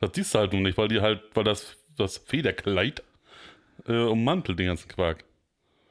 Das 0.01 0.12
siehst 0.13 0.33
du 0.33 0.39
halt 0.39 0.51
nur 0.51 0.62
nicht, 0.62 0.77
weil 0.77 0.88
die 0.88 1.00
halt, 1.00 1.21
weil 1.33 1.44
das, 1.44 1.77
das 1.95 2.18
Federkleid 2.18 3.03
äh, 3.88 3.94
ummantelt 3.94 4.59
den 4.59 4.68
ganzen 4.68 4.89
Quark. 4.89 5.24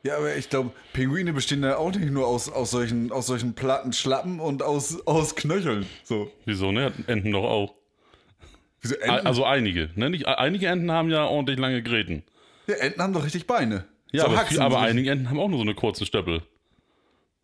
Ja, 0.02 0.16
aber 0.16 0.34
ich 0.36 0.48
glaube, 0.48 0.72
Pinguine 0.92 1.32
bestehen 1.32 1.62
ja 1.62 1.76
auch 1.76 1.92
nicht 1.94 2.10
nur 2.10 2.26
aus, 2.26 2.50
aus, 2.50 2.70
solchen, 2.70 3.12
aus 3.12 3.26
solchen 3.26 3.54
platten 3.54 3.92
Schlappen 3.92 4.40
und 4.40 4.62
aus, 4.62 5.06
aus 5.06 5.36
Knöcheln. 5.36 5.86
So. 6.04 6.30
Wieso, 6.46 6.72
ne? 6.72 6.92
Enten 7.06 7.32
doch 7.32 7.44
auch. 7.44 7.74
Wieso 8.80 8.96
Enten? 8.96 9.26
Also 9.26 9.44
einige. 9.44 9.90
Ne? 9.94 10.10
Nicht, 10.10 10.26
einige 10.26 10.68
Enten 10.68 10.90
haben 10.90 11.10
ja 11.10 11.24
ordentlich 11.24 11.58
lange 11.58 11.82
Gräten. 11.82 12.24
ja, 12.66 12.76
Enten 12.76 13.02
haben 13.02 13.12
doch 13.12 13.24
richtig 13.24 13.46
Beine. 13.46 13.84
Ja, 14.10 14.24
so 14.24 14.30
aber, 14.30 14.46
viel, 14.46 14.60
aber 14.60 14.80
einige 14.80 15.10
Enten 15.10 15.28
haben 15.28 15.38
auch 15.38 15.48
nur 15.48 15.58
so 15.58 15.64
eine 15.64 15.74
kurzen 15.74 16.06
Stöppel. 16.06 16.42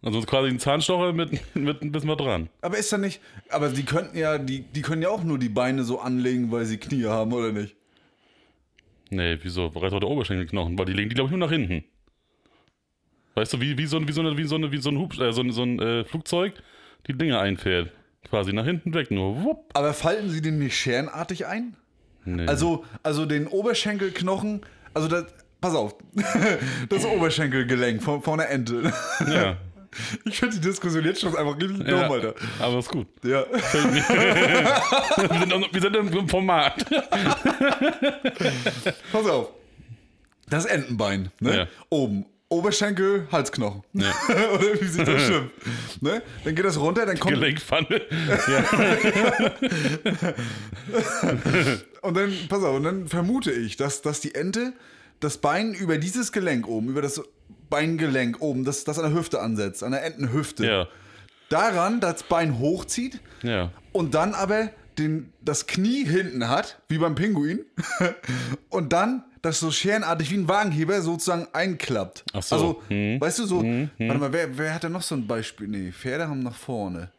Also 0.03 0.21
quasi 0.23 0.49
ein 0.51 0.59
Zahnstocher 0.59 1.13
mit, 1.13 1.55
mit 1.57 1.83
ein 1.83 1.91
bisschen 1.91 2.09
was 2.11 2.17
dran. 2.19 2.49
Aber 2.61 2.79
ist 2.79 2.93
da 2.93 2.99
nicht. 2.99 3.21
Aber 3.51 3.71
die 3.71 3.85
könnten 3.85 4.17
ja, 4.17 4.39
die, 4.39 4.61
die 4.61 4.83
können 4.83 5.03
ja 5.03 5.09
auch 5.09 5.25
nur 5.25 5.39
die 5.39 5.49
Beine 5.49 5.85
so 5.85 5.99
anlegen, 6.01 6.53
weil 6.53 6.65
sie 6.65 6.79
Knie 6.79 7.07
haben, 7.07 7.33
oder 7.33 7.51
nicht? 7.53 7.75
Nee, 9.11 9.39
wieso? 9.43 9.67
Reißt 9.69 9.93
doch 9.95 10.01
der 10.01 10.09
Oberschenkelknochen, 10.09 10.79
weil 10.79 10.87
die 10.87 10.93
legen 10.93 11.09
die, 11.09 11.15
glaube 11.15 11.29
ich, 11.29 11.31
nur 11.37 11.47
nach 11.47 11.51
hinten. 11.53 11.85
Weißt 13.35 13.53
du, 13.53 13.61
wie, 13.61 13.77
wie, 13.79 13.87
so, 13.87 13.97
ein- 13.99 14.07
wie, 14.09 14.13
so, 14.13 14.21
eine, 14.21 14.37
wie, 14.37 14.45
so, 14.45 14.55
eine, 14.57 14.73
wie 14.73 14.79
so 14.79 14.91
ein, 14.91 14.99
Hub, 14.99 15.19
äh, 15.19 15.33
so 15.33 15.43
ein, 15.43 15.51
so 15.53 15.63
ein 15.63 15.79
äh, 15.81 16.05
Flugzeug 16.05 16.55
die 17.07 17.13
Dinge 17.15 17.39
einfährt. 17.39 17.91
Quasi 18.29 18.53
nach 18.53 18.65
hinten 18.65 18.93
weg, 18.95 19.11
nur 19.11 19.45
wupp. 19.45 19.71
Aber 19.75 19.93
falten 19.95 20.31
sie 20.31 20.41
den 20.43 20.59
nicht 20.59 20.77
scherenartig 20.77 21.47
ein? 21.47 21.77
Nee. 22.25 22.47
Also, 22.47 22.85
also 23.05 23.25
den 23.27 23.47
Oberschenkelknochen, 23.47 24.63
also 24.95 25.07
das, 25.07 25.27
pass 25.61 25.75
auf, 25.77 25.95
das 26.89 27.05
Oberschenkelgelenk 27.05 28.03
von, 28.03 28.23
von 28.23 28.39
der 28.39 28.51
Ente. 28.51 28.93
ja. 29.29 29.57
Ich 30.25 30.39
finde 30.39 30.57
die 30.57 30.63
Diskussion 30.63 31.05
jetzt 31.05 31.21
schon 31.21 31.37
einfach 31.37 31.57
richtig 31.57 31.79
dumm, 31.79 31.87
ja. 31.87 32.11
Alter. 32.11 32.35
Aber 32.59 32.79
ist 32.79 32.89
gut. 32.89 33.07
Ja. 33.23 33.45
wir, 33.53 33.63
sind, 35.41 35.73
wir 35.73 35.81
sind 35.81 35.97
im 35.97 36.29
Format. 36.29 36.85
Pass 39.13 39.27
auf. 39.27 39.49
Das 40.49 40.65
Entenbein, 40.67 41.31
ne? 41.41 41.57
Ja. 41.57 41.67
Oben. 41.89 42.27
Oberschenkel, 42.49 43.27
Halsknochen. 43.33 43.83
Ja. 43.93 44.13
Oder 44.55 44.81
wie 44.81 44.87
sich 44.87 45.03
das 45.03 45.21
stimmt. 45.25 45.51
Ne? 46.01 46.23
Dann 46.45 46.55
geht 46.55 46.65
das 46.65 46.79
runter, 46.79 47.05
dann 47.05 47.19
kommt. 47.19 47.35
Gelenkpfanne. 47.35 48.03
Ja. 48.47 48.65
Und 52.03 52.17
dann, 52.17 52.33
pass 52.49 52.63
auf, 52.63 52.77
und 52.77 52.85
dann 52.85 53.09
vermute 53.09 53.51
ich, 53.51 53.77
dass, 53.77 54.01
dass 54.01 54.21
die 54.21 54.37
Ente 54.37 54.75
das 55.19 55.39
Bein 55.39 55.75
über 55.75 55.99
dieses 55.99 56.31
Gelenk 56.31 56.69
oben, 56.69 56.89
über 56.89 57.03
das 57.03 57.21
Beingelenk 57.71 58.41
oben, 58.41 58.65
das, 58.65 58.85
das 58.85 58.99
an 58.99 59.11
der 59.11 59.19
Hüfte 59.19 59.41
ansetzt, 59.41 59.83
an 59.83 59.93
der 59.93 60.05
Entenhüfte, 60.05 60.67
ja. 60.67 60.89
daran 61.49 62.01
das 62.01 62.23
Bein 62.25 62.59
hochzieht 62.59 63.21
Ja. 63.43 63.71
und 63.93 64.15
dann 64.15 64.35
aber 64.35 64.71
den, 64.99 65.33
das 65.43 65.67
Knie 65.67 66.05
hinten 66.07 66.49
hat, 66.49 66.81
wie 66.89 66.99
beim 66.99 67.15
Pinguin, 67.15 67.61
und 68.71 68.93
dann 68.93 69.25
das 69.43 69.61
so 69.61 69.71
scherenartig 69.71 70.31
wie 70.31 70.37
ein 70.39 70.49
Wagenheber 70.49 71.01
sozusagen 71.03 71.47
einklappt. 71.53 72.25
Ach 72.33 72.43
so. 72.43 72.55
Also, 72.55 72.83
Hm. 72.89 73.21
weißt 73.21 73.39
du, 73.41 73.47
so, 73.47 73.57
warte 73.63 74.19
mal, 74.19 74.33
wer, 74.33 74.57
wer 74.59 74.75
hat 74.75 74.83
denn 74.85 74.93
noch 74.93 75.03
so 75.03 75.15
ein 75.15 75.27
Beispiel? 75.27 75.69
Nee, 75.69 75.93
Pferde 75.93 76.29
haben 76.29 76.43
nach 76.43 76.55
vorne. 76.57 77.11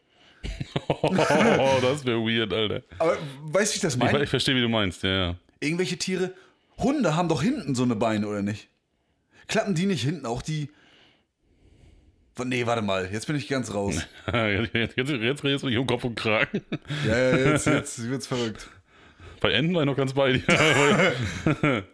Oh, 0.88 1.10
das 1.82 2.04
wäre 2.04 2.18
weird, 2.20 2.52
Alter. 2.52 2.82
Aber 2.98 3.16
weißt 3.44 3.72
du, 3.72 3.74
wie 3.74 3.76
ich 3.76 3.80
das 3.82 3.94
Ich, 3.94 4.00
meine? 4.00 4.22
ich 4.24 4.30
verstehe, 4.30 4.54
wie 4.56 4.60
du 4.60 4.68
meinst, 4.68 5.02
ja, 5.02 5.10
ja. 5.10 5.34
Irgendwelche 5.60 5.96
Tiere, 5.96 6.32
Hunde 6.78 7.16
haben 7.16 7.28
doch 7.28 7.42
hinten 7.42 7.74
so 7.74 7.82
eine 7.82 7.96
Beine, 7.96 8.26
oder 8.28 8.42
nicht? 8.42 8.68
Klappen 9.48 9.74
die 9.74 9.86
nicht 9.86 10.02
hinten 10.02 10.26
auch 10.26 10.42
die. 10.42 10.70
Nee, 12.44 12.66
warte 12.66 12.82
mal, 12.82 13.08
jetzt 13.10 13.26
bin 13.26 13.34
ich 13.34 13.48
ganz 13.48 13.74
raus. 13.74 13.96
Jetzt, 14.32 14.72
jetzt, 14.96 14.96
jetzt 14.96 15.42
redest 15.42 15.64
du 15.64 15.66
nicht 15.66 15.76
um 15.76 15.88
Kopf 15.88 16.04
und 16.04 16.14
Kragen. 16.14 16.60
Ja, 17.04 17.18
ja, 17.18 17.36
jetzt, 17.36 17.66
jetzt 17.66 18.08
wird's 18.08 18.28
verrückt. 18.28 18.68
Bei 19.40 19.50
Enten 19.50 19.74
war 19.74 19.82
ich 19.82 19.86
noch 19.86 19.96
ganz 19.96 20.12
bei 20.12 20.34
dir. 20.34 20.44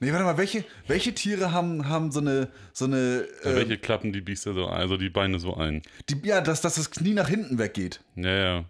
Nee, 0.00 0.12
warte 0.12 0.24
mal, 0.24 0.38
welche, 0.38 0.64
welche 0.86 1.12
Tiere 1.12 1.50
haben, 1.52 1.88
haben 1.88 2.12
so 2.12 2.20
eine, 2.20 2.48
so 2.72 2.84
eine, 2.84 3.26
äh, 3.42 3.56
Welche 3.56 3.78
klappen 3.78 4.12
die 4.12 4.20
Biester 4.20 4.54
so, 4.54 4.66
also 4.66 4.96
die 4.96 5.10
Beine 5.10 5.40
so 5.40 5.56
ein? 5.56 5.82
die, 6.08 6.20
ja, 6.24 6.40
dass, 6.40 6.60
dass 6.60 6.76
das 6.76 6.92
Knie 6.92 7.14
nach 7.14 7.28
hinten 7.28 7.58
weggeht. 7.58 8.00
Ja, 8.14 8.30
ja. 8.30 8.64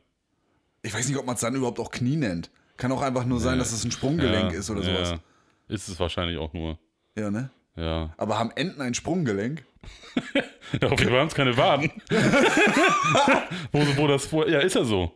Ich 0.80 0.94
weiß 0.94 1.06
nicht, 1.06 1.18
ob 1.18 1.26
man 1.26 1.34
es 1.34 1.42
dann 1.42 1.54
überhaupt 1.54 1.80
auch 1.80 1.90
Knie 1.90 2.16
nennt. 2.16 2.50
Kann 2.78 2.92
auch 2.92 3.02
einfach 3.02 3.26
nur 3.26 3.40
sein, 3.40 3.58
dass 3.58 3.72
es 3.72 3.84
ein 3.84 3.90
Sprunggelenk 3.90 4.52
ja, 4.52 4.58
ist 4.58 4.70
oder 4.70 4.80
ja. 4.80 5.04
sowas. 5.04 5.20
Ist 5.68 5.88
es 5.88 6.00
wahrscheinlich 6.00 6.38
auch 6.38 6.54
nur. 6.54 6.78
Ja, 7.14 7.30
ne? 7.30 7.50
Ja. 7.78 8.12
Aber 8.16 8.38
haben 8.38 8.50
Enten 8.56 8.80
ein 8.82 8.94
Sprunggelenk? 8.94 9.64
Ja, 10.82 10.92
okay, 10.92 11.10
wir 11.10 11.18
haben 11.18 11.28
es 11.28 11.34
keine 11.34 11.56
Waden. 11.56 11.90
wo, 13.72 13.80
wo 13.96 14.06
das 14.06 14.26
vor. 14.26 14.46
Ja, 14.46 14.58
ist 14.60 14.74
ja 14.74 14.84
so. 14.84 15.12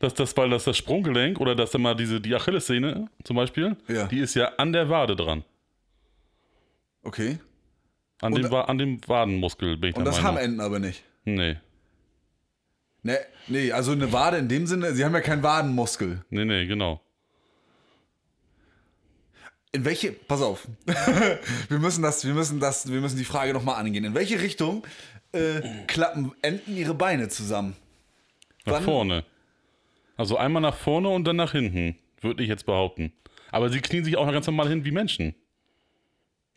Dass 0.00 0.14
das, 0.14 0.36
weil 0.36 0.50
das 0.50 0.64
das 0.64 0.76
Sprunggelenk 0.78 1.38
oder 1.38 1.54
dass 1.54 1.72
mal 1.78 1.94
diese 1.94 2.20
die 2.20 2.34
Achillessehne 2.34 3.08
zum 3.22 3.36
Beispiel, 3.36 3.76
Ja. 3.86 4.06
die 4.08 4.18
ist 4.18 4.34
ja 4.34 4.46
an 4.56 4.72
der 4.72 4.88
Wade 4.88 5.14
dran. 5.14 5.44
Okay. 7.04 7.38
An, 8.20 8.32
Und- 8.32 8.42
dem, 8.42 8.52
an 8.54 8.78
dem 8.78 9.00
Wadenmuskel 9.08 9.76
bin 9.76 9.90
ich 9.90 9.96
Und 9.96 10.04
das 10.04 10.16
haben 10.22 10.34
Meinung. 10.34 10.50
Enten 10.50 10.60
aber 10.60 10.78
nicht. 10.80 11.04
Nee. 11.24 11.56
Ne, 13.02 13.18
nee, 13.46 13.70
also 13.72 13.92
eine 13.92 14.12
Wade 14.12 14.38
in 14.38 14.48
dem 14.48 14.66
Sinne, 14.66 14.92
sie 14.94 15.04
haben 15.04 15.14
ja 15.14 15.20
keinen 15.20 15.42
Wadenmuskel. 15.44 16.24
Nee, 16.30 16.44
nee, 16.46 16.66
genau. 16.66 17.00
In 19.72 19.84
welche, 19.84 20.12
pass 20.12 20.42
auf, 20.42 20.66
wir 21.68 21.78
müssen 21.78 22.02
das, 22.02 22.24
wir 22.24 22.34
müssen 22.34 22.58
das, 22.58 22.90
wir 22.90 23.00
müssen 23.00 23.18
die 23.18 23.24
Frage 23.24 23.52
nochmal 23.52 23.76
angehen. 23.76 24.04
In 24.04 24.14
welche 24.14 24.40
Richtung 24.40 24.84
äh, 25.32 25.60
klappen 25.86 26.32
Enten 26.42 26.76
ihre 26.76 26.94
Beine 26.94 27.28
zusammen? 27.28 27.76
Nach 28.64 28.74
Wann- 28.74 28.84
vorne. 28.84 29.24
Also 30.16 30.36
einmal 30.36 30.60
nach 30.60 30.76
vorne 30.76 31.08
und 31.08 31.24
dann 31.24 31.36
nach 31.36 31.52
hinten, 31.52 31.96
würde 32.20 32.42
ich 32.42 32.48
jetzt 32.48 32.66
behaupten. 32.66 33.12
Aber 33.52 33.70
sie 33.70 33.80
knien 33.80 34.04
sich 34.04 34.16
auch 34.16 34.26
noch 34.26 34.32
ganz 34.32 34.46
normal 34.46 34.68
hin 34.68 34.84
wie 34.84 34.90
Menschen. 34.90 35.34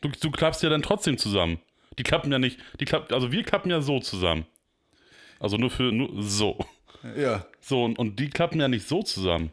Du, 0.00 0.08
du 0.08 0.30
klappst 0.30 0.62
ja 0.62 0.68
dann 0.68 0.82
trotzdem 0.82 1.16
zusammen. 1.16 1.58
Die 1.98 2.02
klappen 2.02 2.30
ja 2.30 2.38
nicht, 2.38 2.58
die 2.80 2.84
klappen, 2.84 3.14
also 3.14 3.30
wir 3.32 3.42
klappen 3.44 3.70
ja 3.70 3.80
so 3.80 4.00
zusammen. 4.00 4.44
Also 5.38 5.56
nur 5.56 5.70
für, 5.70 5.92
nur 5.92 6.22
so. 6.22 6.58
Ja. 7.16 7.46
So, 7.60 7.84
und, 7.84 7.98
und 7.98 8.18
die 8.18 8.28
klappen 8.28 8.60
ja 8.60 8.68
nicht 8.68 8.86
so 8.88 9.02
zusammen. 9.02 9.50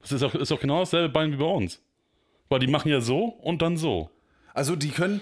Das 0.00 0.12
ist 0.12 0.22
auch, 0.22 0.34
ist 0.34 0.52
auch 0.52 0.60
genau 0.60 0.80
dasselbe 0.80 1.08
Bein 1.08 1.32
wie 1.32 1.36
bei 1.36 1.44
uns. 1.44 1.80
Weil 2.48 2.60
die 2.60 2.66
machen 2.66 2.90
ja 2.90 3.00
so 3.00 3.24
und 3.24 3.62
dann 3.62 3.76
so. 3.76 4.10
Also 4.54 4.74
die 4.76 4.90
können, 4.90 5.20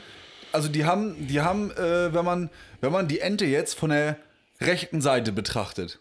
also 0.52 0.68
die 0.68 0.84
haben, 0.84 1.26
die 1.26 1.40
haben, 1.40 1.70
äh, 1.72 2.12
wenn 2.14 2.24
man, 2.24 2.50
wenn 2.80 2.92
man 2.92 3.08
die 3.08 3.20
Ente 3.20 3.44
jetzt 3.46 3.74
von 3.74 3.90
der 3.90 4.16
rechten 4.60 5.00
Seite 5.00 5.32
betrachtet, 5.32 5.98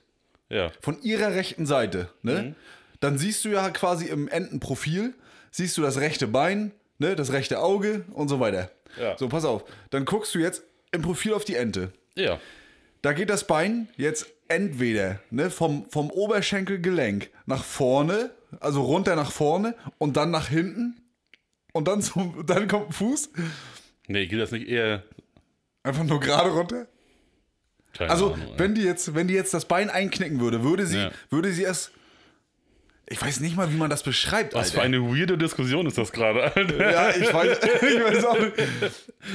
Ja. 0.50 0.72
von 0.82 1.02
ihrer 1.02 1.34
rechten 1.34 1.66
Seite, 1.66 2.10
ne, 2.22 2.42
Mhm. 2.42 2.56
dann 3.00 3.18
siehst 3.18 3.44
du 3.46 3.50
ja 3.50 3.70
quasi 3.72 4.06
im 4.06 4.28
Entenprofil, 4.28 5.14
siehst 5.52 5.78
du 5.78 5.82
das 5.82 5.98
rechte 6.00 6.28
Bein, 6.28 6.72
ne, 7.00 7.16
das 7.16 7.32
rechte 7.34 7.60
Auge 7.60 8.06
und 8.14 8.28
so 8.30 8.40
weiter. 8.40 8.70
Ja. 9.02 9.18
So, 9.18 9.28
pass 9.28 9.44
auf. 9.46 9.64
Dann 9.90 10.06
guckst 10.06 10.34
du 10.36 10.40
jetzt 10.40 10.64
im 10.92 11.02
Profil 11.02 11.34
auf 11.34 11.44
die 11.44 11.56
Ente. 11.56 11.92
Ja. 12.16 12.40
Da 13.02 13.12
geht 13.14 13.30
das 13.30 13.46
Bein 13.48 13.90
jetzt 13.98 14.28
entweder 14.48 15.20
ne, 15.32 15.50
vom, 15.50 15.86
vom 15.90 16.10
Oberschenkelgelenk 16.12 17.30
nach 17.46 17.64
vorne, 17.64 18.30
also 18.62 18.82
runter 18.84 19.16
nach 19.16 19.32
vorne 19.32 19.76
und 19.98 20.18
dann 20.18 20.32
nach 20.32 20.48
hinten 20.48 20.96
und 21.74 21.88
dann, 21.88 22.02
zum, 22.02 22.44
dann 22.48 22.68
kommt 22.68 22.90
ein 22.90 22.94
Fuß. 22.94 23.30
Nee, 24.08 24.28
geht 24.28 24.40
das 24.40 24.52
nicht 24.52 24.68
eher. 24.68 25.04
Einfach 25.84 26.04
nur 26.04 26.20
gerade 26.20 26.50
runter. 26.50 26.88
Keine 27.98 28.10
Also, 28.12 28.34
Ahnung, 28.34 28.54
wenn 28.58 28.76
die 28.76 28.82
jetzt, 28.84 29.16
wenn 29.16 29.28
die 29.28 29.34
jetzt 29.34 29.54
das 29.54 29.66
Bein 29.66 29.90
einknicken 29.90 30.40
würde, 30.40 30.64
würde 30.64 30.86
sie, 30.86 30.98
Ja. 30.98 31.12
würde 31.30 31.52
sie 31.52 31.64
es. 31.64 31.92
Ich 33.08 33.22
weiß 33.22 33.40
nicht 33.40 33.56
mal, 33.56 33.72
wie 33.72 33.78
man 33.78 33.90
das 33.92 34.02
beschreibt, 34.02 34.56
Was 34.56 34.72
für 34.72 34.82
Alter. 34.82 34.86
eine 34.98 35.02
weirde 35.04 35.38
Diskussion 35.38 35.86
ist 35.86 35.98
das 35.98 36.12
gerade, 36.12 36.44
Alter. 36.56 36.92
Ja, 36.92 37.10
ich 37.12 37.32
weiß, 37.32 37.58
ich 37.82 38.04
weiß 38.04 38.26
auch 38.26 38.40
nicht. 38.40 38.54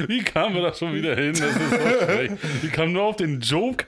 Wie 0.08 0.22
kamen 0.24 0.56
wir 0.56 0.62
da 0.62 0.74
schon 0.74 0.92
wieder 0.92 1.14
hin? 1.14 1.32
Das 1.34 1.50
ist 1.50 1.70
so 1.70 2.04
schlecht. 2.04 2.34
Die 2.64 2.68
kamen 2.68 2.92
nur 2.92 3.04
auf 3.04 3.16
den 3.16 3.40
Joke, 3.40 3.86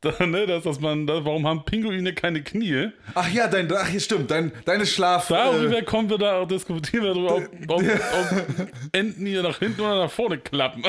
da, 0.00 0.26
ne, 0.26 0.46
dass, 0.46 0.64
dass 0.64 0.80
man, 0.80 1.06
da, 1.06 1.24
warum 1.24 1.46
haben 1.46 1.64
Pinguine 1.64 2.12
keine 2.12 2.42
Knie? 2.42 2.90
Ach 3.14 3.28
ja, 3.30 3.48
dein, 3.48 3.72
ach, 3.72 3.88
stimmt, 3.98 4.30
dein, 4.30 4.52
deine 4.64 4.84
Schlaf. 4.84 5.28
Darüber 5.28 5.78
äh, 5.78 5.82
kommen 5.82 6.10
wir 6.10 6.18
da, 6.18 6.44
diskutieren 6.44 7.04
wir 7.04 7.14
darüber, 7.14 7.36
ob, 7.36 7.48
ob, 7.68 7.82
ob 7.82 8.68
Enten 8.92 9.26
hier 9.26 9.42
nach 9.42 9.58
hinten 9.58 9.80
oder 9.80 10.04
nach 10.04 10.10
vorne 10.10 10.38
klappen. 10.38 10.82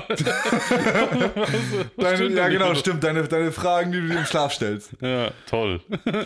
deine, 1.98 2.28
ja, 2.28 2.50
genau, 2.50 2.70
nicht? 2.70 2.82
stimmt. 2.82 3.04
Deine, 3.04 3.24
deine 3.24 3.52
Fragen, 3.52 3.92
die 3.92 4.02
du 4.02 4.08
dir 4.08 4.20
im 4.20 4.26
Schlaf 4.26 4.54
stellst. 4.54 4.92
Ja, 5.02 5.32
toll. 5.50 5.80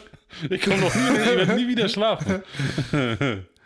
Ich 0.50 0.62
komme 0.62 0.78
noch 0.78 0.96
nie, 0.96 1.18
ich 1.20 1.26
werde 1.26 1.56
nie 1.56 1.68
wieder 1.68 1.90
schlafen. 1.90 2.42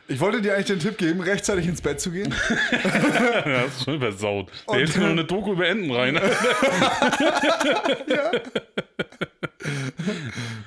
Ich 0.07 0.19
wollte 0.19 0.39
dir 0.41 0.53
eigentlich 0.53 0.67
den 0.67 0.79
Tipp 0.79 0.97
geben, 0.99 1.19
rechtzeitig 1.21 1.65
ins 1.67 1.81
Bett 1.81 1.99
zu 1.99 2.11
gehen. 2.11 2.33
Ja, 2.71 3.63
das 3.63 3.77
ist 3.77 3.83
schon 3.85 3.99
versaut. 3.99 4.51
Der 4.69 4.75
hält 4.79 4.95
mir 4.95 5.03
noch 5.03 5.09
eine 5.11 5.25
Doku 5.25 5.53
über 5.53 5.67
Enten 5.67 5.91
rein. 5.91 6.19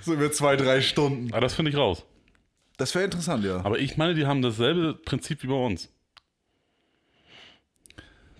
So 0.02 0.14
über 0.14 0.30
zwei, 0.32 0.56
drei 0.56 0.80
Stunden. 0.80 1.32
Aber 1.32 1.40
das 1.42 1.54
finde 1.54 1.70
ich 1.70 1.76
raus. 1.76 2.04
Das 2.76 2.94
wäre 2.94 3.04
interessant, 3.04 3.44
ja. 3.44 3.56
Aber 3.64 3.78
ich 3.78 3.96
meine, 3.96 4.14
die 4.14 4.26
haben 4.26 4.42
dasselbe 4.42 4.94
Prinzip 4.94 5.42
wie 5.42 5.48
bei 5.48 5.54
uns. 5.54 5.88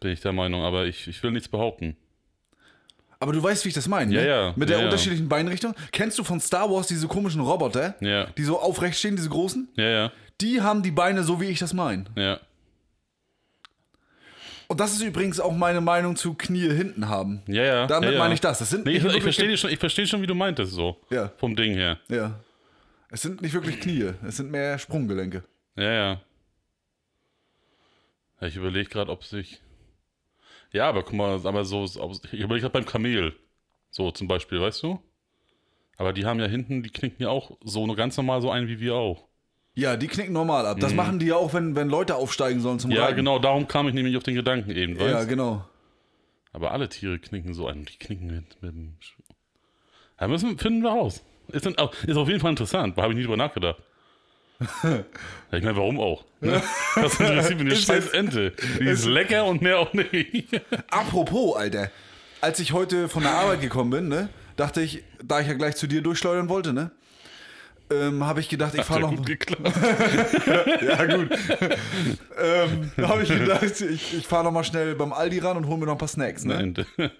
Bin 0.00 0.12
ich 0.12 0.20
der 0.20 0.32
Meinung, 0.32 0.62
aber 0.62 0.86
ich, 0.86 1.08
ich 1.08 1.22
will 1.22 1.32
nichts 1.32 1.48
behaupten. 1.48 1.96
Aber 3.20 3.32
du 3.32 3.42
weißt, 3.42 3.64
wie 3.64 3.68
ich 3.70 3.74
das 3.74 3.88
meine. 3.88 4.14
Ja, 4.14 4.20
ne? 4.22 4.28
ja. 4.28 4.52
Mit 4.56 4.68
der 4.68 4.76
Ja, 4.76 4.82
ja. 4.82 4.88
unterschiedlichen 4.88 5.28
Beinrichtung. 5.28 5.74
Kennst 5.90 6.16
du 6.18 6.24
von 6.24 6.38
Star 6.40 6.70
Wars 6.70 6.86
diese 6.86 7.08
komischen 7.08 7.40
Roboter, 7.40 7.96
Ja. 8.00 8.26
die 8.26 8.44
so 8.44 8.60
aufrecht 8.60 8.96
stehen, 8.98 9.16
diese 9.16 9.28
großen? 9.28 9.68
Ja, 9.74 9.84
ja, 9.88 10.12
Die 10.40 10.60
haben 10.62 10.82
die 10.82 10.90
Beine 10.90 11.24
so, 11.24 11.40
wie 11.40 11.46
ich 11.46 11.58
das 11.58 11.72
meine. 11.72 12.04
ja. 12.16 12.40
Und 14.70 14.80
das 14.80 14.92
ist 14.92 15.00
übrigens 15.00 15.40
auch 15.40 15.56
meine 15.56 15.80
Meinung 15.80 16.14
zu 16.14 16.34
Knie 16.34 16.68
hinten 16.68 17.08
haben. 17.08 17.40
Ja, 17.46 17.62
ja. 17.62 17.86
Damit 17.86 18.10
ja, 18.10 18.16
ja. 18.16 18.18
meine 18.18 18.34
ich 18.34 18.40
das. 18.42 18.58
Das 18.58 18.68
sind 18.68 18.84
Nee, 18.84 18.98
ich, 18.98 19.02
nicht 19.02 19.16
ich 19.16 19.22
verstehe 19.22 19.56
schon, 19.56 19.70
ich 19.70 19.78
versteh 19.78 20.04
schon, 20.04 20.20
wie 20.20 20.26
du 20.26 20.34
meintest, 20.34 20.72
so. 20.72 20.98
Ja. 21.08 21.32
Vom 21.38 21.56
Ding 21.56 21.72
her. 21.72 21.98
Ja. 22.08 22.38
Es 23.10 23.22
sind 23.22 23.40
nicht 23.40 23.54
wirklich 23.54 23.80
Knie, 23.80 24.12
es 24.26 24.36
sind 24.36 24.50
mehr 24.50 24.78
Sprunggelenke. 24.78 25.42
Ja, 25.74 25.90
ja. 25.90 26.20
ich 28.42 28.56
überlege 28.56 28.90
gerade, 28.90 29.10
ob 29.10 29.24
sich. 29.24 29.62
Ja, 30.70 30.86
aber 30.90 31.02
guck 31.02 31.14
mal, 31.14 31.40
aber 31.46 31.64
so. 31.64 31.84
Ich 31.84 32.34
überlege 32.34 32.68
gerade 32.68 32.72
beim 32.72 32.84
Kamel. 32.84 33.34
So 33.90 34.10
zum 34.10 34.28
Beispiel, 34.28 34.60
weißt 34.60 34.82
du? 34.82 35.02
Aber 35.96 36.12
die 36.12 36.26
haben 36.26 36.40
ja 36.40 36.46
hinten, 36.46 36.82
die 36.82 36.90
knicken 36.90 37.22
ja 37.22 37.30
auch 37.30 37.56
so 37.64 37.86
ganz 37.94 38.18
normal 38.18 38.42
so 38.42 38.50
ein 38.50 38.68
wie 38.68 38.80
wir 38.80 38.96
auch. 38.96 39.27
Ja, 39.78 39.96
die 39.96 40.08
knicken 40.08 40.32
normal 40.32 40.66
ab. 40.66 40.80
Das 40.80 40.92
machen 40.92 41.20
die 41.20 41.26
ja 41.26 41.36
auch, 41.36 41.54
wenn, 41.54 41.76
wenn 41.76 41.88
Leute 41.88 42.16
aufsteigen 42.16 42.60
sollen 42.60 42.80
zum 42.80 42.90
Mhm. 42.90 42.96
Ja, 42.96 43.04
Reiten. 43.04 43.16
genau, 43.18 43.38
darum 43.38 43.68
kam 43.68 43.86
ich 43.86 43.94
nämlich 43.94 44.16
auf 44.16 44.24
den 44.24 44.34
Gedanken 44.34 44.72
eben, 44.72 44.98
weißt 44.98 45.08
Ja, 45.08 45.22
genau. 45.24 45.64
Aber 46.52 46.72
alle 46.72 46.88
Tiere 46.88 47.20
knicken 47.20 47.54
so 47.54 47.68
ein. 47.68 47.84
Die 47.84 47.96
knicken 47.96 48.26
mit, 48.26 48.60
mit 48.60 48.72
dem. 48.72 48.94
Ja, 50.20 50.26
müssen, 50.26 50.58
finden 50.58 50.82
wir 50.82 50.90
raus. 50.90 51.22
Ist, 51.52 51.64
dann 51.64 51.76
ist 52.06 52.16
auf 52.16 52.26
jeden 52.26 52.40
Fall 52.40 52.50
interessant, 52.50 52.98
da 52.98 53.02
habe 53.02 53.12
ich 53.12 53.16
nie 53.18 53.22
drüber 53.22 53.36
nachgedacht. 53.36 53.76
ja, 54.82 55.04
ich 55.52 55.62
meine, 55.62 55.76
warum 55.76 56.00
auch? 56.00 56.24
Ne? 56.40 56.60
Das 56.96 57.20
interessiert 57.20 57.58
mich 57.60 57.66
eine 57.72 57.76
scheiß 57.76 58.08
Ente. 58.08 58.52
Die 58.80 58.84
ist 58.86 59.04
lecker 59.06 59.44
und 59.44 59.62
mehr 59.62 59.78
auch 59.78 59.92
nicht. 59.92 60.60
Apropos, 60.90 61.56
Alter. 61.56 61.92
Als 62.40 62.58
ich 62.58 62.72
heute 62.72 63.08
von 63.08 63.22
der 63.22 63.32
Arbeit 63.32 63.60
gekommen 63.60 63.90
bin, 63.90 64.08
ne, 64.08 64.28
dachte 64.56 64.80
ich, 64.80 65.04
da 65.24 65.38
ich 65.40 65.46
ja 65.46 65.54
gleich 65.54 65.76
zu 65.76 65.86
dir 65.86 66.02
durchschleudern 66.02 66.48
wollte, 66.48 66.72
ne, 66.72 66.90
ähm, 67.90 68.24
habe 68.24 68.40
ich 68.40 68.48
gedacht, 68.48 68.74
ich 68.74 68.82
fahre 68.82 69.00
noch. 69.00 69.10
ja 69.12 69.16
gut 69.16 69.26
geklappt. 69.26 69.76
Ja, 70.82 71.04
gut. 71.04 71.30
ähm, 72.38 72.90
da 72.96 73.08
habe 73.08 73.22
ich 73.22 73.28
gedacht, 73.28 73.80
ich, 73.80 74.14
ich 74.14 74.26
fahre 74.26 74.44
noch 74.44 74.52
mal 74.52 74.64
schnell 74.64 74.94
beim 74.94 75.12
Aldi 75.12 75.38
ran 75.38 75.56
und 75.56 75.66
hole 75.66 75.78
mir 75.78 75.86
noch 75.86 75.92
ein 75.92 75.98
paar 75.98 76.08
Snacks, 76.08 76.44
ne? 76.44 76.54
Ente. 76.54 76.86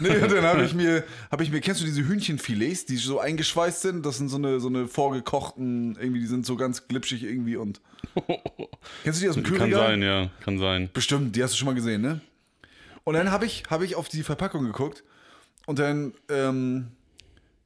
Nee, 0.00 0.18
und 0.18 0.30
dann 0.30 0.44
habe 0.44 0.64
ich 0.64 0.74
mir, 0.74 1.02
habe 1.30 1.42
ich 1.42 1.50
mir, 1.50 1.60
kennst 1.60 1.80
du 1.80 1.86
diese 1.86 2.06
Hühnchenfilets, 2.06 2.84
die 2.84 2.96
so 2.96 3.20
eingeschweißt 3.20 3.80
sind? 3.80 4.04
Das 4.04 4.18
sind 4.18 4.28
so 4.28 4.36
eine, 4.36 4.60
so 4.60 4.68
eine 4.68 4.86
vorgekochten, 4.86 5.96
irgendwie, 5.98 6.20
die 6.20 6.26
sind 6.26 6.44
so 6.44 6.56
ganz 6.56 6.88
glitschig 6.88 7.24
irgendwie 7.24 7.56
und. 7.56 7.80
Kennst 9.02 9.20
du 9.20 9.24
die 9.24 9.28
aus 9.28 9.36
dem 9.36 9.44
Kann 9.44 9.54
Kühlregal? 9.54 9.88
sein, 9.88 10.02
ja, 10.02 10.30
kann 10.40 10.58
sein. 10.58 10.90
Bestimmt, 10.92 11.36
die 11.36 11.42
hast 11.42 11.54
du 11.54 11.56
schon 11.58 11.66
mal 11.66 11.74
gesehen, 11.74 12.02
ne? 12.02 12.20
Und 13.04 13.14
dann 13.14 13.30
habe 13.30 13.46
ich, 13.46 13.64
hab 13.70 13.82
ich 13.82 13.94
auf 13.94 14.08
die 14.08 14.22
Verpackung 14.22 14.64
geguckt 14.64 15.04
und 15.66 15.78
dann 15.78 16.12
ähm, 16.28 16.88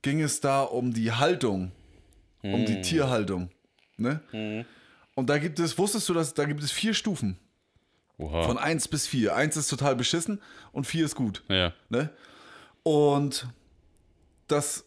ging 0.03 0.21
es 0.23 0.41
da 0.41 0.63
um 0.63 0.93
die 0.93 1.13
Haltung, 1.13 1.73
um 2.53 2.67
die 2.67 2.81
Tierhaltung, 2.83 3.51
ne? 3.97 4.65
Und 5.15 5.31
da 5.31 5.39
gibt 5.39 5.59
es, 5.61 5.79
wusstest 5.79 6.09
du, 6.09 6.15
dass 6.15 6.35
da 6.35 6.45
gibt 6.45 6.63
es 6.63 6.73
vier 6.73 6.93
Stufen, 6.95 7.39
Oha. 8.19 8.43
von 8.43 8.59
1 8.59 8.89
bis 8.89 9.07
4. 9.07 9.35
1 9.35 9.57
ist 9.57 9.69
total 9.69 9.97
beschissen 9.97 10.41
und 10.73 10.87
4 10.87 11.05
ist 11.05 11.15
gut. 11.15 11.43
ja. 11.49 11.73
Ne? 11.89 12.11
Und 12.83 13.49
das, 14.49 14.85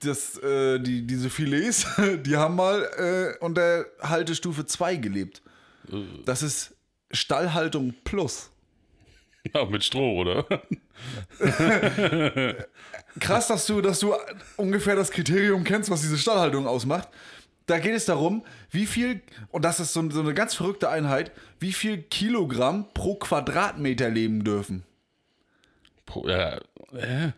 das, 0.00 0.38
äh, 0.38 0.78
die, 0.78 1.06
diese 1.06 1.28
Filets, 1.30 1.86
die 2.24 2.36
haben 2.36 2.54
mal 2.56 2.82
äh, 2.96 3.44
unter 3.44 3.86
Haltestufe 4.00 4.66
2 4.66 4.96
gelebt. 4.96 5.42
Das 6.24 6.42
ist 6.42 6.74
Stallhaltung 7.10 7.94
Plus. 8.04 8.50
Ja. 9.52 9.64
Mit 9.66 9.84
Stroh, 9.84 10.20
oder? 10.20 10.46
Krass, 13.20 13.48
dass 13.48 13.66
du, 13.66 13.80
dass 13.80 14.00
du 14.00 14.14
ungefähr 14.56 14.96
das 14.96 15.10
Kriterium 15.10 15.64
kennst, 15.64 15.90
was 15.90 16.00
diese 16.02 16.18
Stallhaltung 16.18 16.66
ausmacht. 16.66 17.08
da 17.66 17.78
geht 17.78 17.94
es 17.94 18.04
darum, 18.06 18.44
wie 18.70 18.86
viel, 18.86 19.20
und 19.50 19.64
das 19.64 19.80
ist 19.80 19.92
so, 19.92 20.10
so 20.10 20.20
eine 20.20 20.34
ganz 20.34 20.54
verrückte 20.54 20.88
Einheit, 20.90 21.32
wie 21.60 21.72
viel 21.72 21.98
Kilogramm 22.02 22.86
pro 22.92 23.14
Quadratmeter 23.16 24.10
leben 24.10 24.44
dürfen. 24.44 24.84
Pro, 26.06 26.28
ja, 26.28 26.58
äh. 26.92 27.32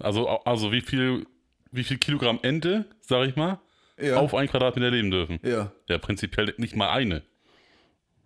Also, 0.00 0.28
also 0.28 0.72
wie 0.72 0.80
viel, 0.80 1.26
wie 1.70 1.84
viel 1.84 1.98
Kilogramm 1.98 2.38
Ente, 2.42 2.86
sag 3.02 3.28
ich 3.28 3.36
mal, 3.36 3.58
Ja. 4.00 4.16
auf 4.16 4.34
ein 4.34 4.48
Quadratmeter 4.48 4.90
leben 4.90 5.10
dürfen? 5.10 5.38
Ja. 5.42 5.70
Ja, 5.88 5.98
prinzipiell 5.98 6.54
nicht 6.56 6.76
mal 6.76 6.90
eine. 6.90 7.22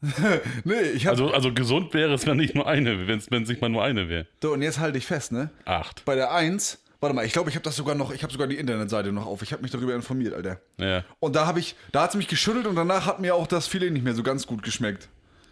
Nee, 0.65 0.81
ich 0.95 1.07
hab. 1.07 1.13
Also, 1.13 1.31
also 1.33 1.53
gesund 1.55 1.95
wäre 1.95 2.13
es, 2.15 2.27
wenn 2.27 2.37
nicht 2.37 2.55
nur 2.55 2.67
eine, 2.67 3.07
wenn 3.07 3.19
es 3.19 3.31
nicht 3.31 3.61
mal 3.61 3.69
nur 3.69 3.83
eine 3.85 4.09
wäre. 4.09 4.27
so, 4.43 4.53
und 4.53 4.63
jetzt 4.63 4.79
halte 4.81 4.99
ich 4.99 5.07
fest, 5.07 5.33
ne? 5.33 5.51
Acht. 5.65 6.05
Bei 6.05 6.15
der 6.15 6.33
1, 6.33 6.79
warte 7.01 7.15
mal, 7.15 7.25
ich 7.25 7.33
glaube, 7.33 7.51
ich 7.51 7.57
habe 7.57 7.63
das 7.65 7.77
sogar 7.77 7.95
noch, 7.95 8.13
ich 8.13 8.23
habe 8.23 8.33
sogar 8.33 8.49
die 8.49 8.57
Internetseite 8.57 9.13
noch 9.13 9.27
auf. 9.27 9.43
Ich 9.43 9.53
habe 9.53 9.63
mich 9.63 9.71
darüber 9.71 9.95
informiert, 9.95 10.35
Alter. 10.35 10.61
Ja. 10.79 11.05
Und 11.21 11.37
da 11.37 11.47
habe 11.47 11.61
ich, 11.61 11.77
da 11.93 12.03
hat 12.03 12.11
es 12.11 12.17
mich 12.17 12.29
geschüttelt 12.29 12.67
und 12.67 12.75
danach 12.77 13.07
hat 13.07 13.21
mir 13.21 13.35
auch 13.35 13.47
das 13.47 13.67
Filet 13.69 13.91
nicht 13.91 14.05
mehr 14.05 14.15
so 14.15 14.23
ganz 14.23 14.47
gut 14.47 14.63
geschmeckt. 14.63 15.09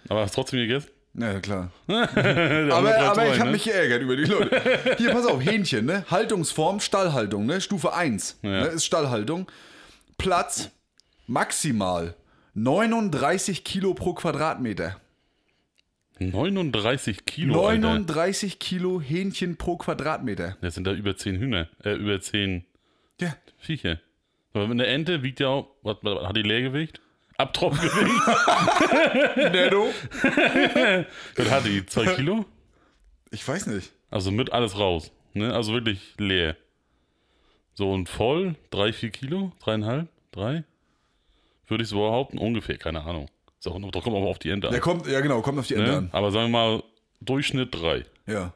Aber 0.08 0.22
hast 0.22 0.32
du 0.34 0.40
trotzdem 0.40 0.58
gegessen? 0.60 0.88
Ja, 1.14 1.40
klar. 1.40 1.72
Aber, 1.88 2.96
aber 2.98 3.26
ich 3.26 3.40
habe 3.40 3.46
ne? 3.46 3.50
mich 3.50 3.64
geärgert 3.64 4.00
über 4.00 4.14
die 4.14 4.24
Leute. 4.26 4.94
Hier, 4.96 5.10
pass 5.10 5.26
auf, 5.26 5.44
Hähnchen, 5.44 5.84
ne? 5.84 6.04
Haltungsform, 6.08 6.78
Stallhaltung, 6.78 7.46
ne? 7.46 7.60
Stufe 7.60 7.92
1 7.94 8.38
Ja. 8.42 8.48
ne? 8.50 8.66
ist 8.66 8.84
Stallhaltung. 8.84 9.50
Platz 10.18 10.70
maximal 11.26 12.14
39 12.64 13.64
Kilo 13.64 13.94
pro 13.94 14.12
Quadratmeter. 14.12 15.00
39 16.18 17.24
Kilo, 17.24 17.66
Alter. 17.66 17.80
39 17.80 18.58
Kilo 18.58 19.00
Hähnchen 19.00 19.56
pro 19.56 19.78
Quadratmeter. 19.78 20.58
Das 20.60 20.74
sind 20.74 20.86
da 20.86 20.92
über 20.92 21.16
10 21.16 21.38
Hühner. 21.38 21.68
Äh, 21.82 21.94
über 21.94 22.20
10 22.20 22.66
Ja. 23.18 23.34
Viecher. 23.56 23.98
Aber 24.52 24.64
eine 24.64 24.86
Ente 24.86 25.22
wiegt 25.22 25.40
ja 25.40 25.48
auch, 25.48 25.70
was, 25.82 25.96
was 26.02 26.28
hat 26.28 26.36
die 26.36 26.42
Leergewicht? 26.42 27.00
Abtropfgewicht? 27.38 28.26
Netto? 29.52 29.86
was 31.36 31.50
hat 31.50 31.64
die? 31.64 31.86
2 31.86 32.14
Kilo? 32.16 32.44
Ich 33.30 33.46
weiß 33.48 33.68
nicht. 33.68 33.90
Also 34.10 34.30
mit 34.30 34.52
alles 34.52 34.78
raus. 34.78 35.12
Ne? 35.32 35.54
Also 35.54 35.72
wirklich 35.72 36.12
leer. 36.18 36.56
So 37.72 37.90
und 37.90 38.10
voll, 38.10 38.56
3, 38.70 38.92
4 38.92 39.10
Kilo? 39.10 39.52
3,5? 39.64 40.08
3? 40.32 40.64
Würde 41.70 41.84
ich 41.84 41.88
so 41.90 42.00
behaupten? 42.00 42.38
Ungefähr, 42.38 42.76
keine 42.78 43.02
Ahnung. 43.02 43.28
Ist 43.58 43.68
auch, 43.68 43.78
da 43.78 44.00
kommt 44.00 44.16
auch 44.16 44.26
auf 44.26 44.38
die 44.38 44.50
Ente 44.50 44.66
an. 44.66 44.72
Der 44.72 44.80
kommt, 44.80 45.06
ja 45.06 45.20
genau, 45.20 45.40
kommt 45.40 45.58
auf 45.58 45.66
die 45.66 45.74
Ende 45.74 45.90
ne? 45.90 45.96
an. 45.98 46.08
Aber 46.12 46.32
sagen 46.32 46.50
wir 46.50 46.58
mal, 46.58 46.82
Durchschnitt 47.20 47.74
3. 47.74 48.04
Ja. 48.26 48.52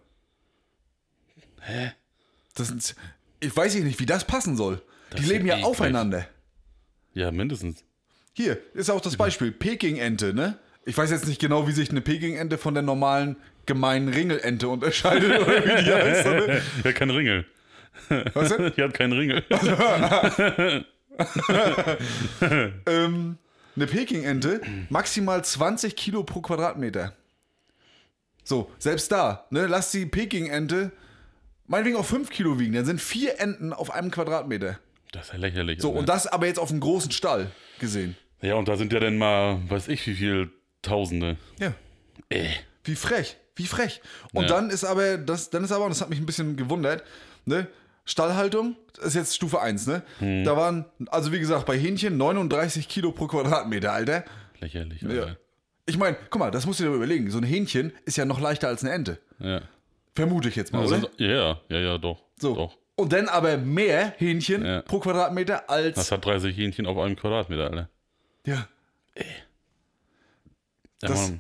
Hä? 1.60 1.92
Das 2.54 2.68
sind, 2.68 2.96
ich 3.40 3.56
weiß 3.56 3.76
nicht, 3.76 4.00
wie 4.00 4.06
das 4.06 4.24
passen 4.24 4.56
soll. 4.56 4.82
Das 5.10 5.20
die 5.20 5.26
leben 5.26 5.46
ja 5.46 5.54
ja 5.54 5.58
eklig. 5.60 5.70
aufeinander. 5.70 6.26
Ja, 7.12 7.30
mindestens. 7.30 7.84
Hier 8.32 8.58
ist 8.74 8.90
auch 8.90 9.00
das 9.00 9.16
Beispiel 9.16 9.52
Peking-Ente, 9.52 10.34
ne? 10.34 10.58
Ich 10.84 10.98
weiß 10.98 11.10
jetzt 11.10 11.28
nicht 11.28 11.40
genau, 11.40 11.68
wie 11.68 11.72
sich 11.72 11.90
eine 11.90 12.00
Peking-Ente 12.00 12.58
von 12.58 12.74
der 12.74 12.82
normalen 12.82 13.36
gemeinen 13.66 14.08
Ringelente 14.08 14.68
unterscheidet 14.68 15.40
oder 15.40 15.64
wie 15.64 15.84
die 15.84 15.92
heißt. 15.92 16.26
Die 16.84 16.88
hat 16.88 16.94
keinen 16.96 17.10
Ringel. 17.10 17.46
Was 18.34 18.48
denn? 18.48 18.72
Die 18.76 18.82
hat 18.82 18.92
keinen 18.92 19.12
Ringel. 19.12 19.44
Ähm, 22.86 23.38
eine 23.76 23.86
Peking-Ente, 23.86 24.60
maximal 24.88 25.44
20 25.44 25.96
Kilo 25.96 26.22
pro 26.22 26.40
Quadratmeter. 26.40 27.12
So, 28.44 28.70
selbst 28.78 29.10
da, 29.10 29.46
ne? 29.50 29.66
Lass 29.66 29.90
die 29.90 30.06
Peking-Ente 30.06 30.92
meinetwegen 31.66 31.96
auch 31.96 32.04
5 32.04 32.30
Kilo 32.30 32.58
wiegen, 32.58 32.74
dann 32.74 32.84
sind 32.84 33.00
vier 33.00 33.40
Enten 33.40 33.72
auf 33.72 33.90
einem 33.90 34.10
Quadratmeter. 34.10 34.78
Das 35.12 35.26
ist 35.26 35.32
ja 35.32 35.38
lächerlich. 35.38 35.80
So, 35.80 35.88
Alter. 35.88 36.00
und 36.00 36.08
das 36.08 36.26
aber 36.26 36.46
jetzt 36.46 36.58
auf 36.58 36.70
einem 36.70 36.80
großen 36.80 37.10
Stall 37.10 37.50
gesehen. 37.78 38.16
Ja, 38.42 38.54
und 38.56 38.68
da 38.68 38.76
sind 38.76 38.92
ja 38.92 39.00
dann 39.00 39.16
mal, 39.16 39.58
weiß 39.68 39.88
ich, 39.88 40.06
wie 40.06 40.14
viel 40.14 40.50
Tausende. 40.82 41.36
Ja. 41.58 41.72
Äh. 42.28 42.48
Wie 42.84 42.94
frech, 42.96 43.38
wie 43.56 43.66
frech. 43.66 44.02
Und 44.34 44.42
Ja. 44.42 44.48
dann 44.50 44.68
ist 44.68 44.84
aber, 44.84 45.16
das, 45.16 45.48
dann 45.48 45.64
ist 45.64 45.72
aber, 45.72 45.84
und 45.84 45.90
das 45.90 46.02
hat 46.02 46.10
mich 46.10 46.18
ein 46.18 46.26
bisschen 46.26 46.56
gewundert, 46.56 47.02
ne? 47.46 47.66
Stallhaltung 48.04 48.76
ist 49.02 49.14
jetzt 49.14 49.34
Stufe 49.34 49.60
1, 49.60 49.86
ne? 49.86 50.02
Hm. 50.18 50.44
Da 50.44 50.56
waren, 50.56 50.84
also 51.08 51.32
wie 51.32 51.38
gesagt, 51.40 51.64
bei 51.66 51.78
Hähnchen 51.78 52.16
39 52.16 52.88
Kilo 52.88 53.12
pro 53.12 53.26
Quadratmeter, 53.26 53.92
Alter. 53.92 54.24
Lächerlich, 54.60 55.02
Ja. 55.02 55.08
Alter. 55.08 55.36
Ich 55.86 55.98
meine, 55.98 56.16
guck 56.30 56.38
mal, 56.40 56.50
das 56.50 56.64
musst 56.66 56.80
du 56.80 56.84
dir 56.84 56.90
überlegen. 56.94 57.30
So 57.30 57.38
ein 57.38 57.44
Hähnchen 57.44 57.92
ist 58.06 58.16
ja 58.16 58.24
noch 58.24 58.40
leichter 58.40 58.68
als 58.68 58.82
eine 58.82 58.92
Ente. 58.92 59.18
Ja. 59.38 59.60
Vermute 60.14 60.48
ich 60.48 60.56
jetzt 60.56 60.72
mal, 60.72 60.80
Also, 60.80 60.96
oder? 60.96 61.10
ja, 61.18 61.60
ja, 61.68 61.78
ja, 61.78 61.98
doch. 61.98 62.22
So. 62.38 62.54
Doch. 62.54 62.78
Und 62.96 63.12
dann 63.12 63.28
aber 63.28 63.56
mehr 63.58 64.14
Hähnchen 64.18 64.64
Ja. 64.64 64.82
pro 64.82 65.00
Quadratmeter 65.00 65.68
als. 65.68 65.96
Das 65.96 66.12
hat 66.12 66.24
30 66.24 66.56
Hähnchen 66.56 66.86
auf 66.86 66.96
einem 66.98 67.16
Quadratmeter, 67.16 67.64
Alter. 67.64 67.88
ja. 68.46 68.68
Ja, 71.02 71.08
Das-? 71.08 71.32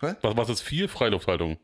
Was, 0.00 0.16
was 0.36 0.48
ist 0.48 0.62
vier 0.62 0.88
Freilufthaltung? 0.88 1.58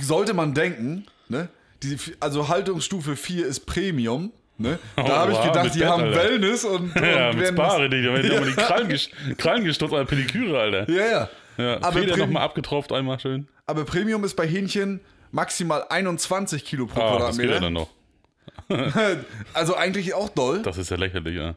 Sollte 0.00 0.32
man 0.34 0.54
denken, 0.54 1.06
ne? 1.28 1.48
Die, 1.82 1.96
also 2.20 2.48
Haltungsstufe 2.48 3.16
4 3.16 3.46
ist 3.46 3.66
Premium. 3.66 4.32
Ne? 4.56 4.78
Da 4.96 5.02
Oh, 5.04 5.08
habe 5.08 5.32
ich 5.32 5.40
gedacht, 5.42 5.74
die 5.74 5.78
Bett, 5.80 5.88
haben 5.88 6.02
Alter. 6.04 6.16
Wellness 6.22 6.64
und, 6.64 6.92
und 6.96 6.96
Ja, 7.04 7.32
mit 7.32 7.46
Spare, 7.48 7.88
die, 7.88 8.02
die 8.02 8.08
haben 8.08 8.24
ja. 8.24 8.40
die 8.40 8.52
Krallen, 8.52 8.88
ges 8.88 9.08
Krallen 9.36 9.64
gestutzt 9.64 9.92
an 9.94 10.00
der 10.00 10.06
Pediküre, 10.06 10.58
Alter. 10.58 10.90
Ja, 10.90 11.06
ja. 11.06 11.28
Ja, 11.56 11.76
Aber 11.82 12.00
Feder 12.00 12.16
nochmal 12.16 12.42
abgetropft, 12.44 12.92
einmal 12.92 13.18
schön. 13.20 13.48
Aber 13.66 13.84
Premium 13.84 14.24
ist 14.24 14.34
bei 14.34 14.46
Hähnchen 14.46 15.00
maximal 15.32 15.84
21 15.88 16.64
Kilo 16.64 16.86
pro 16.86 17.00
Ah, 17.00 17.18
das 17.18 17.36
geht 17.38 17.50
ja 17.50 17.58
Quadratmeter. 17.58 17.60
dann 17.60 17.72
noch. 17.72 19.24
also 19.54 19.76
eigentlich 19.76 20.14
auch 20.14 20.28
doll. 20.28 20.62
Das 20.62 20.78
ist 20.78 20.90
ja 20.90 20.96
lächerlich, 20.96 21.36
ja. 21.36 21.54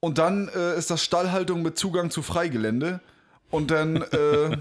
Und 0.00 0.18
dann 0.18 0.48
äh, 0.48 0.76
ist 0.76 0.90
das 0.90 1.04
Stallhaltung 1.04 1.62
mit 1.62 1.78
Zugang 1.78 2.10
zu 2.10 2.22
Freigelände. 2.22 3.00
Und 3.50 3.70
dann 3.70 3.96
äh, 3.96 4.56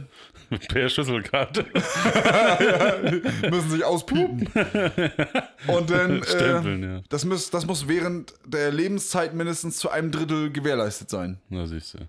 Per 0.69 0.89
Schlüsselkarte. 0.89 1.65
müssen 3.49 3.69
sich 3.69 3.83
auspiepen. 3.85 4.47
Und 5.67 5.89
dann, 5.89 6.21
äh, 6.21 6.25
Stempeln, 6.25 6.83
ja. 6.83 7.01
das, 7.09 7.23
muss, 7.25 7.49
das 7.49 7.65
muss 7.65 7.87
während 7.87 8.33
der 8.45 8.71
Lebenszeit 8.71 9.33
mindestens 9.33 9.77
zu 9.77 9.89
einem 9.89 10.11
Drittel 10.11 10.51
gewährleistet 10.51 11.09
sein. 11.09 11.39
Na, 11.49 11.65
siehst 11.65 11.93
du. 11.93 11.99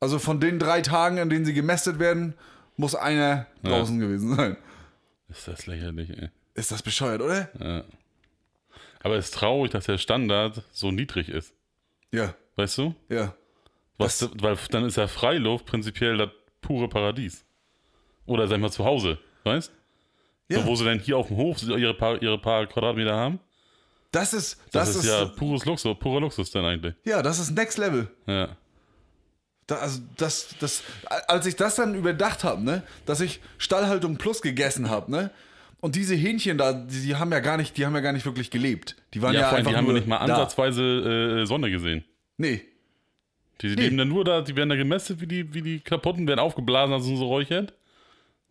Also 0.00 0.18
von 0.18 0.40
den 0.40 0.58
drei 0.58 0.80
Tagen, 0.80 1.18
in 1.18 1.28
denen 1.28 1.44
sie 1.44 1.52
gemästet 1.54 1.98
werden, 1.98 2.34
muss 2.76 2.94
einer 2.94 3.46
draußen 3.62 3.98
gewesen 4.00 4.34
sein. 4.34 4.56
Ist 5.28 5.46
das 5.46 5.66
lächerlich, 5.66 6.10
ey. 6.10 6.30
Ist 6.54 6.72
das 6.72 6.82
bescheuert, 6.82 7.20
oder? 7.20 7.84
Aber 9.02 9.16
es 9.16 9.26
ist 9.26 9.34
traurig, 9.34 9.70
dass 9.70 9.84
der 9.84 9.98
Standard 9.98 10.62
so 10.72 10.90
niedrig 10.90 11.28
ist. 11.28 11.54
Ja, 12.10 12.34
Weißt 12.56 12.78
du? 12.78 12.94
ja. 13.08 13.34
Was, 13.98 14.28
weil 14.40 14.56
dann 14.70 14.84
ist 14.84 14.96
ja 14.96 15.06
Freiluft 15.06 15.66
prinzipiell 15.66 16.16
das 16.16 16.30
pure 16.60 16.88
Paradies. 16.88 17.44
Oder 18.26 18.46
sag 18.46 18.56
ich 18.56 18.62
mal 18.62 18.70
zu 18.70 18.84
Hause, 18.84 19.18
weißt? 19.44 19.72
Ja. 20.48 20.60
So, 20.60 20.66
wo 20.66 20.76
sie 20.76 20.84
dann 20.84 20.98
hier 20.98 21.16
auf 21.16 21.28
dem 21.28 21.36
Hof 21.36 21.62
ihre 21.62 21.94
paar, 21.94 22.20
ihre 22.22 22.38
paar 22.38 22.66
Quadratmeter 22.66 23.14
haben. 23.14 23.40
Das 24.10 24.34
ist, 24.34 24.60
Das, 24.72 24.88
das, 24.88 24.96
ist, 24.96 25.04
ist, 25.04 25.10
ja 25.10 25.24
pures 25.24 25.64
Luxus, 25.64 25.98
purer 25.98 26.20
Luxus 26.20 26.50
dann 26.50 26.64
eigentlich. 26.66 26.94
ja, 27.04 27.22
das 27.22 27.38
ist 27.38 27.50
Next 27.52 27.78
Level. 27.78 28.08
Ja. 28.26 28.56
Da, 29.66 29.76
also 29.76 30.00
das, 30.18 30.54
das, 30.60 30.82
als 31.28 31.46
ich 31.46 31.56
das 31.56 31.76
dann 31.76 31.94
überdacht 31.94 32.44
habe, 32.44 32.62
ne, 32.62 32.82
dass 33.06 33.20
ich 33.20 33.40
Stallhaltung 33.58 34.18
Plus 34.18 34.42
gegessen 34.42 34.90
habe, 34.90 35.10
ne, 35.10 35.30
und 35.80 35.96
diese 35.96 36.14
Hähnchen 36.14 36.58
da, 36.58 36.72
die, 36.74 37.00
die 37.00 37.16
haben 37.16 37.32
ja 37.32 37.40
gar 37.40 37.56
nicht, 37.56 37.76
die 37.76 37.86
haben 37.86 37.94
ja 37.94 38.00
gar 38.00 38.12
nicht 38.12 38.26
wirklich 38.26 38.50
gelebt. 38.50 38.96
Die 39.14 39.22
waren 39.22 39.34
Ja, 39.34 39.40
ja, 39.40 39.48
vor 39.48 39.56
allem, 39.56 39.66
einfach 39.66 39.70
die 39.72 39.76
haben 39.78 39.84
nur 39.84 39.94
wir 39.94 40.00
nicht 40.00 40.08
mal 40.08 40.18
ansatzweise 40.18 41.40
äh, 41.42 41.46
Sonne 41.46 41.70
gesehen. 41.70 42.04
Nee, 42.36 42.62
Die 43.62 43.68
leben 43.68 43.96
dann 43.96 44.08
nur 44.08 44.24
da, 44.24 44.42
die 44.42 44.54
werden 44.56 44.68
da 44.68 44.76
gemästet, 44.76 45.20
wie 45.20 45.26
die, 45.26 45.54
wie 45.54 45.62
die 45.62 45.80
kaputten 45.80 46.26
werden 46.28 46.40
aufgeblasen, 46.40 46.92
also 46.92 47.16
so 47.16 47.26
räuchert. 47.26 47.72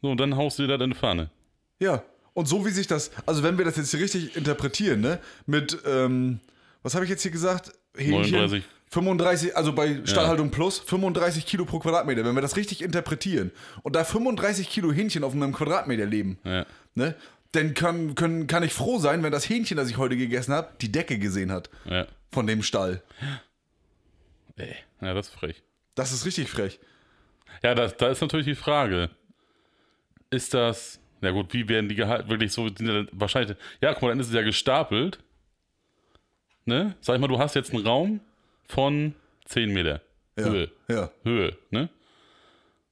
So, 0.02 0.10
und 0.12 0.20
dann 0.20 0.36
haust 0.36 0.58
du 0.60 0.64
dir 0.64 0.78
das 0.78 0.84
in 0.84 0.92
die 0.92 0.98
Pfanne. 0.98 1.30
ja. 1.80 2.04
Und 2.34 2.48
so 2.48 2.66
wie 2.66 2.70
sich 2.70 2.88
das, 2.88 3.12
also 3.26 3.44
wenn 3.44 3.58
wir 3.58 3.66
das 3.66 3.76
jetzt 3.76 3.92
hier 3.92 4.00
richtig 4.00 4.38
interpretieren, 4.38 5.02
ne, 5.02 5.20
mit, 5.48 5.78
ähm, 5.86 6.40
was 6.82 6.96
habe 6.96 7.04
ich 7.04 7.12
jetzt 7.12 7.24
hier 7.24 7.32
gesagt? 7.32 7.74
Hähnchen, 7.94 8.32
39. 8.32 8.64
35, 8.88 9.58
also 9.58 9.74
bei 9.74 10.00
Stallhaltung 10.06 10.50
Plus, 10.50 10.80
35 10.80 11.46
Kilo 11.46 11.66
pro 11.66 11.80
Quadratmeter. 11.80 12.24
Wenn 12.24 12.34
wir 12.34 12.42
das 12.42 12.56
richtig 12.56 12.84
interpretieren 12.84 13.52
und 13.84 13.98
da 13.98 14.06
35 14.06 14.70
Kilo 14.70 14.94
Hähnchen 14.94 15.26
auf 15.26 15.34
einem 15.34 15.52
Quadratmeter 15.52 16.06
leben, 16.06 16.40
Ja. 16.46 16.66
ne, 16.96 17.16
dann 17.52 17.74
kann, 17.74 18.16
können, 18.16 18.48
kann 18.48 18.64
ich 18.64 18.72
froh 18.72 18.98
sein, 18.98 19.24
wenn 19.24 19.32
das 19.34 19.50
Hähnchen, 19.50 19.76
das 19.76 19.90
ich 19.90 19.98
heute 19.98 20.16
gegessen 20.16 20.54
habe, 20.54 20.70
die 20.80 20.90
Decke 20.90 21.20
gesehen 21.20 21.52
hat 21.52 21.70
Ja. 21.84 22.08
von 22.32 22.48
dem 22.48 22.64
Stall. 22.64 23.04
Ey. 24.56 24.74
Ja, 25.02 25.14
das 25.14 25.28
ist 25.28 25.34
frech. 25.36 25.64
Das 25.96 26.14
ist 26.14 26.26
richtig 26.26 26.50
frech. 26.50 26.80
Ja, 27.62 27.76
das, 27.76 27.98
da 27.98 28.08
ist 28.08 28.22
natürlich 28.22 28.46
die 28.48 28.56
Frage. 28.56 29.10
Ist 30.32 30.54
das. 30.54 31.00
Na 31.22 31.30
gut, 31.30 31.54
wie 31.54 31.70
werden 31.70 31.88
die 31.88 31.96
gehalten? 31.96 32.30
Wirklich 32.30 32.52
so. 32.52 32.68
Sind 32.68 32.80
die 32.80 32.86
dann 32.88 33.08
wahrscheinlich. 33.12 33.56
Ja, 33.80 33.94
guck 33.94 34.02
mal, 34.04 34.10
dann 34.10 34.20
ist 34.20 34.30
es 34.30 34.34
ja 34.34 34.42
gestapelt. 34.42 35.20
Ne? 36.66 36.96
Sag 37.02 37.16
ich 37.16 37.22
mal, 37.22 37.28
du 37.28 37.38
hast 37.38 37.56
jetzt 37.56 37.74
einen 37.74 37.86
Raum 37.86 38.22
von 38.68 39.14
10 39.46 39.72
Meter 39.72 40.02
Ja. 40.38 40.46
Höhe. 40.46 40.72
Ja. 40.88 41.12
Höhe, 41.24 41.58
ne? 41.70 41.90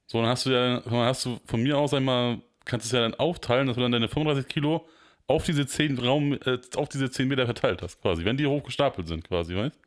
So, 0.05 0.19
dann 0.19 0.29
hast 0.29 0.45
du 0.45 0.49
ja, 0.51 0.79
dann 0.79 0.93
hast 0.93 1.25
du 1.25 1.39
von 1.45 1.61
mir 1.61 1.77
aus 1.77 1.93
einmal, 1.93 2.39
kannst 2.65 2.85
du 2.85 2.87
es 2.87 2.91
ja 2.93 3.01
dann 3.01 3.13
aufteilen, 3.13 3.67
dass 3.67 3.75
du 3.75 3.81
dann 3.81 3.91
deine 3.91 4.07
35 4.09 4.47
Kilo 4.47 4.87
auf 5.27 5.43
diese 5.45 5.67
10 5.67 5.99
Raum, 5.99 6.33
äh, 6.33 6.57
auf 6.75 6.89
diese 6.89 7.11
10 7.11 7.27
Meter 7.27 7.45
verteilt 7.45 7.83
hast, 7.83 8.01
quasi, 8.01 8.25
wenn 8.25 8.35
die 8.35 8.47
hochgestapelt 8.47 9.07
sind, 9.07 9.27
quasi, 9.27 9.55
weißt 9.55 9.77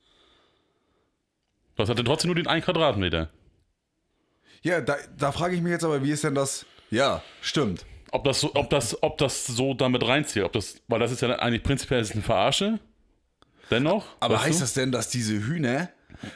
Was 1.76 1.88
hat 1.88 1.98
denn 1.98 2.06
trotzdem 2.06 2.28
nur 2.28 2.36
den 2.36 2.46
1 2.46 2.64
Quadratmeter? 2.64 3.28
Ja, 4.62 4.80
da, 4.80 4.96
da 5.18 5.32
frage 5.32 5.56
ich 5.56 5.60
mich 5.60 5.72
jetzt 5.72 5.84
aber, 5.84 6.04
wie 6.04 6.12
ist 6.12 6.22
denn 6.22 6.36
das? 6.36 6.64
Ja, 6.92 7.22
stimmt. 7.40 7.84
Ob 8.10 8.24
das 8.24 8.40
so, 8.40 8.54
ob 8.54 8.68
das, 8.68 9.02
ob 9.02 9.16
das 9.18 9.46
so 9.46 9.72
damit 9.72 10.06
reinzieht, 10.06 10.42
ob 10.44 10.52
das, 10.52 10.76
weil 10.88 11.00
das 11.00 11.10
ist 11.10 11.22
ja 11.22 11.30
eigentlich 11.38 11.62
prinzipiell 11.62 12.00
ist 12.00 12.12
eine 12.12 12.22
Verarsche. 12.22 12.78
Dennoch. 13.70 14.04
Aber 14.20 14.42
heißt 14.42 14.58
du? 14.58 14.64
das 14.64 14.74
denn, 14.74 14.92
dass 14.92 15.08
diese 15.08 15.32
Hühner, 15.32 15.88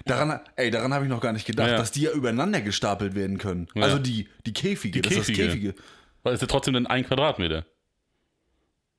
daran, 0.06 0.40
ey, 0.56 0.70
daran 0.70 0.94
habe 0.94 1.04
ich 1.04 1.10
noch 1.10 1.20
gar 1.20 1.34
nicht 1.34 1.46
gedacht, 1.46 1.68
Ja. 1.68 1.76
dass 1.76 1.90
die 1.92 2.00
ja 2.02 2.12
übereinander 2.12 2.62
gestapelt 2.62 3.14
werden 3.14 3.36
können. 3.36 3.68
Ja. 3.74 3.82
Also 3.82 3.98
die, 3.98 4.28
die 4.46 4.54
Käfige, 4.54 5.02
Die 5.02 5.02
das 5.02 5.12
ist 5.12 5.28
das 5.28 5.36
Käfige. 5.36 5.72
Käfige. 5.72 5.74
Weil 6.22 6.32
es 6.32 6.38
ist 6.38 6.48
ja 6.48 6.52
trotzdem 6.52 6.72
dann 6.72 6.86
ein 6.86 7.04
Quadratmeter. 7.06 7.66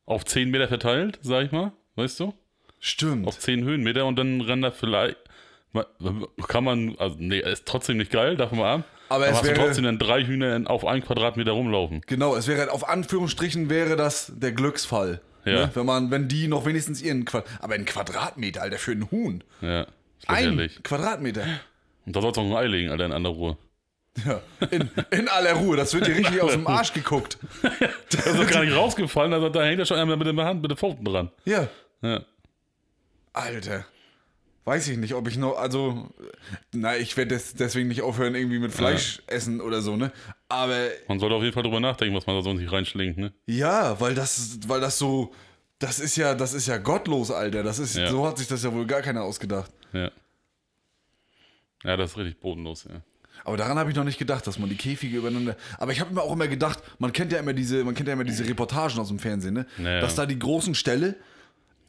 Auf 0.06 0.24
10 0.24 0.52
Meter 0.52 0.68
verteilt, 0.68 1.18
sag 1.24 1.46
ich 1.46 1.52
mal. 1.52 1.72
Weißt 1.96 2.20
du? 2.20 2.34
Stimmt. 2.80 3.28
Auf 3.28 3.40
10 3.40 3.64
Höhenmeter 3.64 4.06
und 4.06 4.18
dann 4.18 4.42
rennt 4.42 4.64
da 4.64 4.70
vielleicht. 4.72 5.18
Kann 6.48 6.64
man, 6.64 6.96
also 7.00 7.18
nee, 7.20 7.40
ist 7.40 7.66
trotzdem 7.66 7.98
nicht 7.98 8.12
geil, 8.12 8.38
davon 8.38 8.60
mal 8.60 8.76
ab. 8.76 8.84
Aber 9.10 9.28
es 9.28 9.34
hast 9.34 9.44
du 9.44 9.48
wäre- 9.50 9.60
trotzdem 9.60 9.84
dann 9.86 10.00
drei 10.00 10.24
Hühner 10.26 10.62
auf 10.70 10.86
einen 10.86 11.04
Quadratmeter 11.04 11.52
rumlaufen. 11.52 12.02
Genau, 12.08 12.36
es 12.36 12.48
wäre 12.48 12.72
auf 12.72 12.88
Anführungsstrichen 12.90 13.70
wäre 13.70 13.96
das 13.96 14.32
der 14.36 14.52
Glücksfall. 14.52 15.22
Ja. 15.46 15.54
Ne? 15.68 15.72
Wenn 15.76 15.86
man, 15.86 16.12
wenn 16.12 16.28
die 16.28 16.48
noch 16.48 16.66
wenigstens 16.66 17.02
ihren 17.02 17.24
Quad 17.26 17.46
aber 17.62 17.76
ein 17.76 17.86
Quadratmeter, 17.86 18.62
Alter, 18.62 18.78
für 18.78 18.92
einen 18.92 19.10
Huhn. 19.12 19.44
Ja, 19.62 19.88
Ein. 20.28 20.70
Quadratmeter. 20.84 21.46
Und 22.06 22.16
da 22.16 22.22
sollst 22.22 22.36
du 22.38 22.42
auch 22.42 22.46
ein 22.46 22.56
Ei 22.58 22.68
legen, 22.68 22.90
Alter, 22.92 23.06
in 23.06 23.12
aller 23.14 23.30
Ruhe. 23.30 23.58
Ja. 24.26 24.42
In, 24.72 24.90
in 25.12 25.28
aller 25.30 25.54
Ruhe, 25.54 25.78
das 25.78 25.94
wird 25.94 26.08
dir 26.08 26.16
richtig 26.18 26.42
aus 26.42 26.52
dem 26.52 26.66
Arsch 26.68 26.92
geguckt. 26.92 27.38
Das 28.12 28.26
ist 28.26 28.38
doch 28.40 28.50
gar 28.50 28.64
nicht 28.64 28.76
rausgefallen, 28.76 29.32
also 29.34 29.48
da 29.50 29.64
hängt 29.64 29.80
ja 29.80 29.86
schon 29.86 29.98
einer 29.98 30.16
mit 30.18 30.26
der 30.28 30.46
Hand, 30.46 30.62
mit 30.62 30.72
der 30.72 30.78
Pfoten 30.78 31.06
dran. 31.06 31.30
Ja. 31.46 31.68
Ja. 32.02 32.22
Alter. 33.34 33.86
Weiß 34.68 34.86
ich 34.90 34.98
nicht, 34.98 35.14
ob 35.14 35.30
ich 35.30 35.38
noch, 35.38 35.58
also, 35.58 36.10
na, 36.74 36.98
ich 36.98 37.16
werde 37.16 37.36
des, 37.36 37.54
deswegen 37.54 37.88
nicht 37.88 38.02
aufhören, 38.02 38.36
irgendwie 38.36 38.60
mit 38.60 38.74
Fleisch 38.74 39.22
essen 39.28 39.62
oder 39.62 39.82
so, 39.82 39.96
ne? 39.96 40.12
Aber 40.50 40.90
Man 41.08 41.20
sollte 41.22 41.36
auf 41.36 41.42
jeden 41.42 41.54
Fall 41.54 41.64
drüber 41.64 41.80
nachdenken, 41.80 42.14
was 42.14 42.28
man 42.28 42.36
da 42.36 42.42
so 42.42 42.52
in 42.52 42.58
sich 42.58 42.70
reinschlingt, 42.70 43.18
ne? 43.18 43.32
ja, 43.46 43.98
weil 44.02 44.14
das, 44.14 44.60
weil 44.68 44.82
das 44.82 44.98
so, 44.98 45.34
das 45.80 46.02
ist 46.02 46.18
ja, 46.18 46.36
das 46.36 46.54
ist 46.54 46.68
ja 46.68 46.80
gottlos, 46.80 47.32
Alter. 47.32 47.64
Das 47.64 47.80
ist, 47.80 47.96
Ja. 47.96 48.10
so 48.10 48.28
hat 48.28 48.40
sich 48.40 48.48
das 48.50 48.62
ja 48.62 48.74
wohl 48.74 48.86
gar 48.86 49.02
keiner 49.02 49.24
ausgedacht. 49.24 49.72
Ja. 49.94 50.12
Ja, 51.86 51.96
das 51.96 52.12
ist 52.12 52.18
richtig 52.18 52.42
bodenlos, 52.42 52.88
ja. 52.90 53.02
Aber 53.46 53.56
daran 53.56 53.80
habe 53.80 53.90
ich 53.90 53.96
noch 53.96 54.04
nicht 54.04 54.20
gedacht, 54.20 54.46
dass 54.48 54.60
man 54.60 54.68
die 54.68 54.76
Käfige 54.76 55.20
übereinander. 55.20 55.56
Aber 55.78 55.94
ich 55.94 56.02
habe 56.02 56.14
mir 56.14 56.22
auch 56.22 56.34
immer 56.34 56.50
gedacht, 56.50 56.80
man 57.00 57.14
kennt 57.14 57.32
ja 57.32 57.40
immer 57.40 57.54
diese, 57.54 57.86
man 57.86 57.96
kennt 57.96 58.08
ja 58.10 58.14
immer 58.16 58.26
diese 58.26 58.46
Reportagen 58.46 59.00
aus 59.00 59.08
dem 59.08 59.20
Fernsehen, 59.20 59.54
ne? 59.54 59.66
Naja. 59.78 60.02
Dass 60.02 60.16
da 60.16 60.26
die 60.26 60.38
großen 60.38 60.76
Ställe 60.76 61.16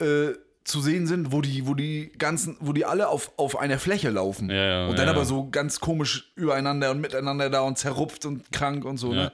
äh, 0.01 0.29
zu 0.69 0.81
sehen 0.81 1.07
sind, 1.07 1.33
wo 1.33 1.41
die, 1.41 1.67
wo 1.67 1.75
die 1.75 2.13
ganzen, 2.19 2.57
wo 2.61 2.73
die 2.73 2.85
alle 2.85 3.09
auf, 3.09 3.33
auf 3.37 3.59
einer 3.59 3.79
Fläche 3.79 4.11
laufen. 4.11 4.51
Ja, 4.51 4.57
ja, 4.57 4.87
und 4.89 4.99
dann 4.99 5.07
ja, 5.07 5.13
aber 5.13 5.25
so 5.25 5.49
ganz 5.51 5.81
komisch 5.81 6.31
übereinander 6.37 6.91
und 6.91 7.01
miteinander 7.01 7.51
da 7.51 7.61
und 7.63 7.79
zerrupft 7.79 8.25
und 8.27 8.53
krank 8.53 8.85
und 8.85 8.99
so, 8.99 9.13
ne? 9.13 9.33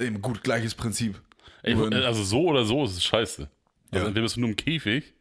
Eben 0.00 0.20
gut, 0.22 0.42
gleiches 0.42 0.74
Prinzip. 0.74 1.20
Ey, 1.62 1.74
also 2.04 2.22
so 2.24 2.42
oder 2.46 2.64
so 2.64 2.84
ist 2.84 2.92
es 2.96 3.04
scheiße. 3.04 3.48
Also 3.92 4.06
entweder 4.06 4.22
bist 4.24 4.36
du 4.36 4.40
nur 4.40 4.50
im 4.50 4.56
Käfig 4.56 5.14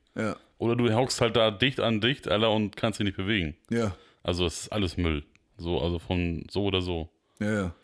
oder 0.57 0.75
du 0.75 0.91
hockst 0.93 1.21
halt 1.21 1.35
da 1.35 1.51
dicht 1.51 1.79
an 1.79 2.01
dicht, 2.01 2.27
Alter, 2.27 2.51
und 2.51 2.75
kannst 2.75 2.99
dich 2.99 3.05
nicht 3.05 3.17
bewegen. 3.17 3.55
ja, 3.69 3.95
Also 4.23 4.45
es 4.45 4.61
ist 4.61 4.71
alles 4.71 4.97
Müll. 4.97 5.23
So, 5.57 5.79
also 5.79 5.99
von 5.99 6.45
so 6.49 6.65
oder 6.65 6.81
so. 6.81 7.09
ja, 7.39 7.51
ja. 7.53 7.75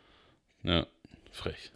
Ja, 0.63 0.86
frech. 1.32 1.71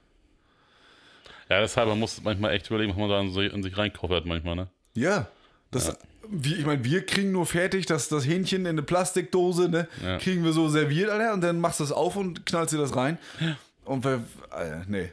Ja, 1.49 1.62
deshalb, 1.62 1.88
man 1.88 1.99
muss 1.99 2.21
manchmal 2.23 2.51
echt 2.53 2.67
überlegen, 2.67 2.91
was 2.91 2.97
man 2.97 3.10
da 3.10 3.21
in 3.21 3.32
sich, 3.32 3.53
in 3.53 3.63
sich 3.63 3.77
reinkoffert 3.77 4.25
manchmal, 4.25 4.56
ne? 4.56 4.67
Ja, 4.95 5.27
das, 5.71 5.97
Wie, 6.29 6.56
ich 6.56 6.65
meine, 6.65 6.84
wir 6.84 7.06
kriegen 7.06 7.32
nur 7.32 7.45
fertig 7.45 7.86
das, 7.86 8.08
das 8.10 8.25
Hähnchen 8.25 8.62
in 8.62 8.67
eine 8.67 8.84
Plastikdose, 8.84 9.69
ne? 9.69 9.88
Ja. 10.03 10.17
Kriegen 10.19 10.43
wir 10.43 10.53
so 10.53 10.69
serviert, 10.69 11.10
Alter, 11.10 11.34
und 11.34 11.41
dann 11.41 11.60
machst 11.60 11.79
du 11.79 11.84
es 11.84 11.91
auf 11.91 12.15
und 12.15 12.45
knallst 12.45 12.73
dir 12.73 12.77
das 12.77 12.95
rein. 12.95 13.17
Und 13.86 14.06
wir, 14.06 14.23
Alter, 14.49 14.84
nee, 14.88 15.12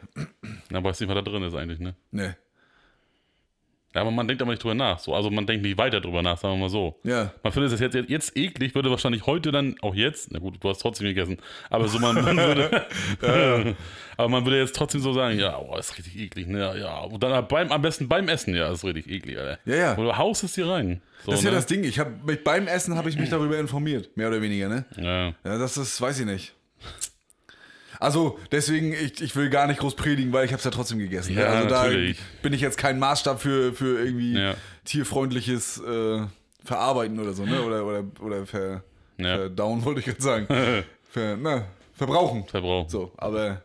Ja, 0.70 0.84
weiß 0.84 1.00
nicht, 1.00 1.08
was 1.08 1.16
da 1.16 1.22
drin 1.22 1.42
ist 1.42 1.54
eigentlich, 1.54 1.80
ne? 1.80 1.94
nee. 2.10 2.30
Ja, 3.94 4.02
aber 4.02 4.12
man 4.12 4.28
denkt 4.28 4.40
aber 4.40 4.52
nicht 4.52 4.62
drüber 4.62 4.74
nach. 4.74 5.00
So, 5.00 5.14
also 5.14 5.30
man 5.30 5.46
denkt 5.46 5.64
nicht 5.64 5.76
weiter 5.76 6.00
drüber 6.00 6.22
nach, 6.22 6.38
sagen 6.38 6.54
wir 6.54 6.60
mal 6.60 6.68
so. 6.68 6.98
Ja, 7.02 7.32
Man 7.42 7.52
findet 7.52 7.72
es 7.72 7.80
jetzt, 7.80 7.94
jetzt, 7.94 8.08
jetzt 8.08 8.36
eklig, 8.36 8.74
würde 8.76 8.88
wahrscheinlich 8.88 9.26
heute 9.26 9.50
dann, 9.50 9.74
auch 9.82 9.96
jetzt, 9.96 10.30
na 10.30 10.38
gut, 10.38 10.58
du 10.60 10.68
hast 10.68 10.78
trotzdem 10.78 11.08
gegessen, 11.08 11.38
aber 11.70 11.88
so 11.88 11.98
man, 11.98 12.14
man 12.14 12.36
würde, 12.36 12.86
aber 14.16 14.28
man 14.28 14.44
würde 14.44 14.60
jetzt 14.60 14.76
trotzdem 14.76 15.00
so 15.00 15.12
sagen, 15.12 15.40
ja, 15.40 15.58
oh, 15.58 15.76
ist 15.76 15.98
richtig 15.98 16.16
eklig, 16.20 16.46
ne, 16.46 16.60
ja, 16.60 16.74
ja, 16.76 16.98
und 17.00 17.20
dann 17.20 17.48
beim, 17.48 17.72
am 17.72 17.82
besten 17.82 18.08
beim 18.08 18.28
Essen, 18.28 18.54
ja, 18.54 18.70
ist 18.70 18.84
richtig 18.84 19.08
eklig, 19.08 19.38
Alter. 19.38 19.58
Ja, 19.64 19.74
ja. 19.74 19.94
Du 19.96 20.16
haust 20.16 20.44
es 20.44 20.52
dir 20.52 20.68
rein. 20.68 21.02
So, 21.24 21.32
das 21.32 21.40
ist 21.40 21.44
ja 21.44 21.50
ne? 21.50 21.56
das 21.56 21.66
Ding. 21.66 21.82
Ich 21.82 22.00
mich 22.24 22.44
beim 22.44 22.68
Essen 22.68 22.94
habe 22.96 23.08
ich 23.08 23.18
mich 23.18 23.28
darüber 23.28 23.58
informiert, 23.58 24.16
mehr 24.16 24.28
oder 24.28 24.40
weniger, 24.40 24.68
ne? 24.68 24.84
Ja, 24.96 25.26
Ja, 25.44 25.58
das 25.58 25.76
ist, 25.76 26.00
weiß 26.00 26.20
ich 26.20 26.26
nicht. 26.26 26.54
Also, 28.00 28.38
deswegen, 28.50 28.92
ich, 28.94 29.20
ich 29.20 29.36
will 29.36 29.50
gar 29.50 29.66
nicht 29.66 29.78
groß 29.80 29.94
predigen, 29.94 30.32
weil 30.32 30.44
ich 30.46 30.52
habe 30.52 30.58
es 30.58 30.64
ja 30.64 30.70
trotzdem 30.70 30.98
gegessen. 30.98 31.34
ne? 31.34 31.42
Ja, 31.42 31.46
also 31.48 31.68
natürlich. 31.68 32.16
da 32.16 32.22
bin 32.42 32.52
ich 32.54 32.60
jetzt 32.62 32.78
kein 32.78 32.98
Maßstab 32.98 33.40
für, 33.40 33.74
für 33.74 34.02
irgendwie 34.02 34.34
Ja. 34.38 34.54
tierfreundliches 34.84 35.78
äh, 35.82 36.22
Verarbeiten 36.64 37.18
oder 37.20 37.32
so, 37.34 37.44
ne? 37.44 37.62
Oder, 37.62 37.86
oder, 37.86 38.04
oder 38.20 38.46
ver, 38.46 38.82
Ja. 39.18 39.36
verdauen, 39.36 39.84
wollte 39.84 40.00
ich 40.00 40.06
gerade 40.06 40.22
sagen. 40.22 40.46
ver, 41.10 41.36
na, 41.36 41.66
verbrauchen. 41.94 42.46
Verbrauch. 42.48 42.88
So, 42.88 43.12
aber. 43.16 43.62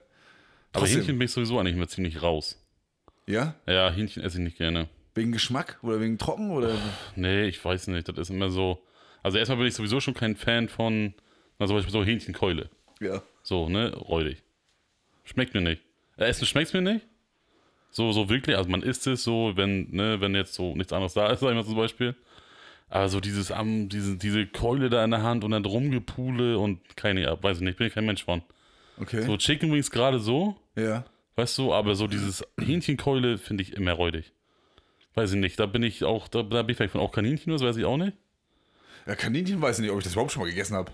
aber. 0.74 0.86
Hähnchen 0.88 1.18
bin 1.18 1.26
ich 1.26 1.32
sowieso 1.32 1.58
eigentlich 1.60 1.76
immer 1.76 1.88
ziemlich 1.88 2.22
raus. 2.22 2.62
Ja? 3.28 3.56
Ja, 3.66 3.90
Hähnchen 3.90 4.22
esse 4.24 4.38
ich 4.38 4.44
nicht 4.44 4.58
gerne. 4.58 4.88
Wegen 5.16 5.32
Geschmack 5.32 5.80
oder 5.82 6.00
wegen 6.02 6.18
Trocken 6.18 6.52
oder. 6.52 6.76
Nee, 7.16 7.46
ich 7.46 7.64
weiß 7.64 7.88
nicht, 7.88 8.08
das 8.10 8.18
ist 8.18 8.30
immer 8.32 8.50
so, 8.50 8.84
also 9.24 9.38
erstmal 9.38 9.60
bin 9.60 9.68
ich 9.68 9.74
sowieso 9.76 10.02
schon 10.02 10.14
kein 10.14 10.36
Fan 10.36 10.68
von, 10.68 11.14
na, 11.58 11.68
zum 11.68 11.78
Beispiel 11.78 11.94
so 11.94 12.04
Hähnchenkeule. 12.04 12.70
Ja. 13.00 13.22
So, 13.46 13.70
ne, 13.70 13.94
räudig. 13.96 14.42
Schmeckt 15.24 15.54
mir 15.54 15.62
nicht. 15.62 15.84
Äh, 16.18 16.26
Essen 16.26 16.48
schmeckt's 16.48 16.74
mir 16.74 16.82
nicht. 16.82 17.06
So, 17.92 18.12
so 18.12 18.28
wirklich, 18.28 18.58
also 18.58 18.70
man 18.70 18.82
isst 18.82 19.06
es 19.06 19.24
so, 19.24 19.54
wenn, 19.56 19.92
ne, 19.92 20.20
wenn 20.20 20.34
jetzt 20.34 20.56
so 20.56 20.76
nichts 20.76 20.92
anderes 20.92 21.14
da 21.14 21.30
ist, 21.32 21.40
sag 21.42 21.50
ich 21.50 21.56
mal 21.56 21.64
zum 21.64 21.76
Beispiel. 21.76 22.16
Aber 22.90 23.08
so 23.08 23.20
dieses 23.20 23.52
am, 23.52 23.88
diese, 23.88 24.18
diese 24.18 24.48
Keule 24.48 24.90
da 24.90 25.04
in 25.06 25.12
der 25.12 25.22
Hand 25.22 25.44
und 25.44 25.52
dann 25.52 25.64
rumgepule 25.64 26.58
und 26.58 26.98
keine, 26.98 27.28
Ahnung, 27.28 27.44
weiß 27.44 27.58
ich 27.58 27.64
nicht, 27.64 27.78
bin 27.78 27.86
ich 27.88 27.94
kein 27.94 28.06
Mensch 28.08 28.24
von. 28.26 28.42
Okay. 29.00 29.22
So 29.22 29.38
Chicken 29.38 29.72
Wings 29.72 29.92
gerade 29.92 30.20
so, 30.20 30.56
Ja. 30.76 31.06
weißt 31.36 31.58
du, 31.60 31.72
aber 31.72 31.94
so 31.96 32.08
dieses 32.08 32.44
Hähnchenkeule 32.60 33.38
finde 33.38 33.62
ich 33.64 33.74
immer 33.74 33.92
räudig. 33.94 34.32
Weiß 35.14 35.34
ich 35.34 35.40
nicht, 35.40 35.60
da 35.60 35.68
bin 35.68 35.84
ich 35.84 36.04
auch, 36.04 36.28
da, 36.28 36.42
da 36.42 36.64
bin 36.64 36.72
ich 36.72 36.78
vielleicht 36.78 36.94
von 36.94 37.02
auch 37.02 37.12
Kaninchen, 37.12 37.54
das 37.54 37.62
weiß 37.62 37.78
ich 37.78 37.86
auch 37.86 37.98
nicht. 37.98 38.14
Ja, 39.06 39.16
Kaninchen 39.16 39.62
weiß 39.62 39.78
ich 39.78 39.84
nicht, 39.84 39.92
ob 39.92 40.00
ich 40.00 40.04
das 40.04 40.14
überhaupt 40.14 40.32
schon 40.32 40.42
mal 40.42 40.50
gegessen 40.50 40.76
habe. 40.76 40.92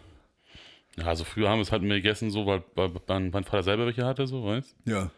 Ja, 0.97 1.05
also 1.05 1.23
früher 1.23 1.49
haben 1.49 1.57
wir 1.57 1.63
es 1.63 1.71
halt 1.71 1.83
mehr 1.83 1.97
gegessen, 1.97 2.31
so, 2.31 2.45
weil, 2.45 2.63
weil 2.75 2.91
mein, 3.07 3.29
mein 3.31 3.43
Vater 3.43 3.63
selber 3.63 3.85
welche 3.85 4.05
hatte, 4.05 4.27
so, 4.27 4.45
weißt 4.45 4.75
Ja. 4.85 5.11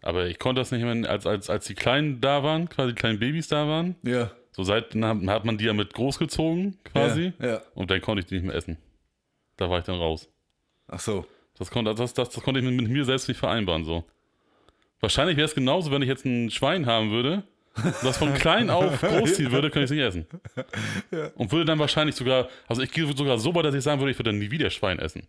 Aber 0.00 0.26
ich 0.26 0.38
konnte 0.38 0.60
das 0.60 0.72
nicht 0.72 0.82
mehr, 0.82 1.08
als, 1.08 1.26
als, 1.26 1.48
als 1.48 1.66
die 1.66 1.74
Kleinen 1.74 2.20
da 2.20 2.42
waren, 2.42 2.68
quasi 2.68 2.92
die 2.92 2.98
kleinen 2.98 3.20
Babys 3.20 3.48
da 3.48 3.68
waren. 3.68 3.94
Ja. 4.02 4.32
So 4.50 4.64
seit, 4.64 4.94
dann 4.94 5.30
hat 5.30 5.44
man 5.44 5.58
die 5.58 5.64
ja 5.64 5.72
mit 5.72 5.94
großgezogen, 5.94 6.78
quasi. 6.84 7.32
Ja. 7.38 7.46
ja. 7.46 7.62
Und 7.74 7.90
dann 7.90 8.00
konnte 8.00 8.20
ich 8.20 8.26
die 8.26 8.34
nicht 8.34 8.44
mehr 8.44 8.54
essen. 8.54 8.78
Da 9.56 9.70
war 9.70 9.78
ich 9.78 9.84
dann 9.84 9.96
raus. 9.96 10.28
Ach 10.88 11.00
so. 11.00 11.26
Das 11.56 11.70
konnte, 11.70 11.94
das, 11.94 12.14
das, 12.14 12.30
das 12.30 12.42
konnte 12.42 12.60
ich 12.60 12.66
mit, 12.66 12.74
mit 12.74 12.90
mir 12.90 13.04
selbst 13.04 13.28
nicht 13.28 13.38
vereinbaren, 13.38 13.84
so. 13.84 14.04
Wahrscheinlich 15.00 15.36
wäre 15.36 15.46
es 15.46 15.54
genauso, 15.54 15.90
wenn 15.90 16.02
ich 16.02 16.08
jetzt 16.08 16.24
ein 16.24 16.50
Schwein 16.50 16.86
haben 16.86 17.10
würde, 17.10 17.44
das 18.02 18.18
von 18.18 18.34
klein 18.34 18.70
auf 18.70 19.00
großziehen 19.00 19.50
würde, 19.50 19.70
könnte 19.70 19.94
ich 19.94 20.00
es 20.00 20.14
nicht 20.14 20.26
essen. 21.10 21.32
Und 21.36 21.52
würde 21.52 21.64
dann 21.64 21.78
wahrscheinlich 21.78 22.16
sogar, 22.16 22.48
also 22.68 22.82
ich 22.82 22.90
gehe 22.90 23.10
sogar 23.16 23.38
so 23.38 23.54
weit, 23.54 23.64
dass 23.64 23.74
ich 23.74 23.82
sagen 23.82 24.00
würde, 24.00 24.10
ich 24.10 24.18
würde 24.18 24.30
dann 24.30 24.38
nie 24.38 24.50
wieder 24.50 24.70
Schwein 24.70 24.98
essen. 24.98 25.26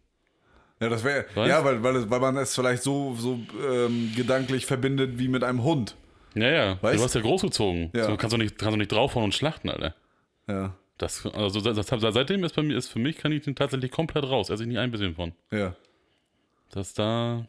Ja, 0.80 0.90
das 0.90 1.04
wäre. 1.04 1.26
Ja, 1.36 1.64
weil, 1.64 1.82
weil, 1.82 2.10
weil 2.10 2.20
man 2.20 2.36
es 2.38 2.56
vielleicht 2.56 2.84
so, 2.84 3.16
so 3.16 3.40
ähm, 3.66 4.12
gedanklich 4.16 4.66
verbindet 4.66 5.18
wie 5.18 5.30
mit 5.30 5.44
einem 5.44 5.64
Hund. 5.64 5.96
Ja, 6.36 6.50
ja. 6.50 6.78
Weißt? 6.82 7.00
Du 7.00 7.04
hast 7.04 7.16
ja 7.16 7.22
großgezogen. 7.22 7.92
Ja. 7.94 8.06
So 8.06 8.18
kannst 8.18 8.34
du 8.34 8.38
nicht, 8.38 8.58
kannst 8.58 8.74
du 8.74 8.78
nicht 8.78 8.92
draufhauen 8.92 9.26
und 9.26 9.34
schlachten, 9.34 9.70
Alter. 9.70 9.96
Ja. 10.48 10.76
Das, 10.98 11.26
also 11.26 11.62
das, 11.62 11.86
das, 11.86 12.14
seitdem 12.14 12.44
ist 12.44 12.56
bei 12.56 12.64
mir, 12.64 12.78
ist 12.78 12.90
für 12.90 13.00
mich, 13.00 13.18
kann 13.18 13.32
ich 13.32 13.44
den 13.44 13.56
tatsächlich 13.56 13.92
komplett 13.92 14.26
raus. 14.26 14.50
Esse 14.50 14.64
ich 14.64 14.70
nie 14.70 14.78
ein 14.78 14.92
bisschen 14.92 15.16
von. 15.16 15.34
Ja. 15.52 15.76
Das 16.72 16.94
da. 16.94 17.46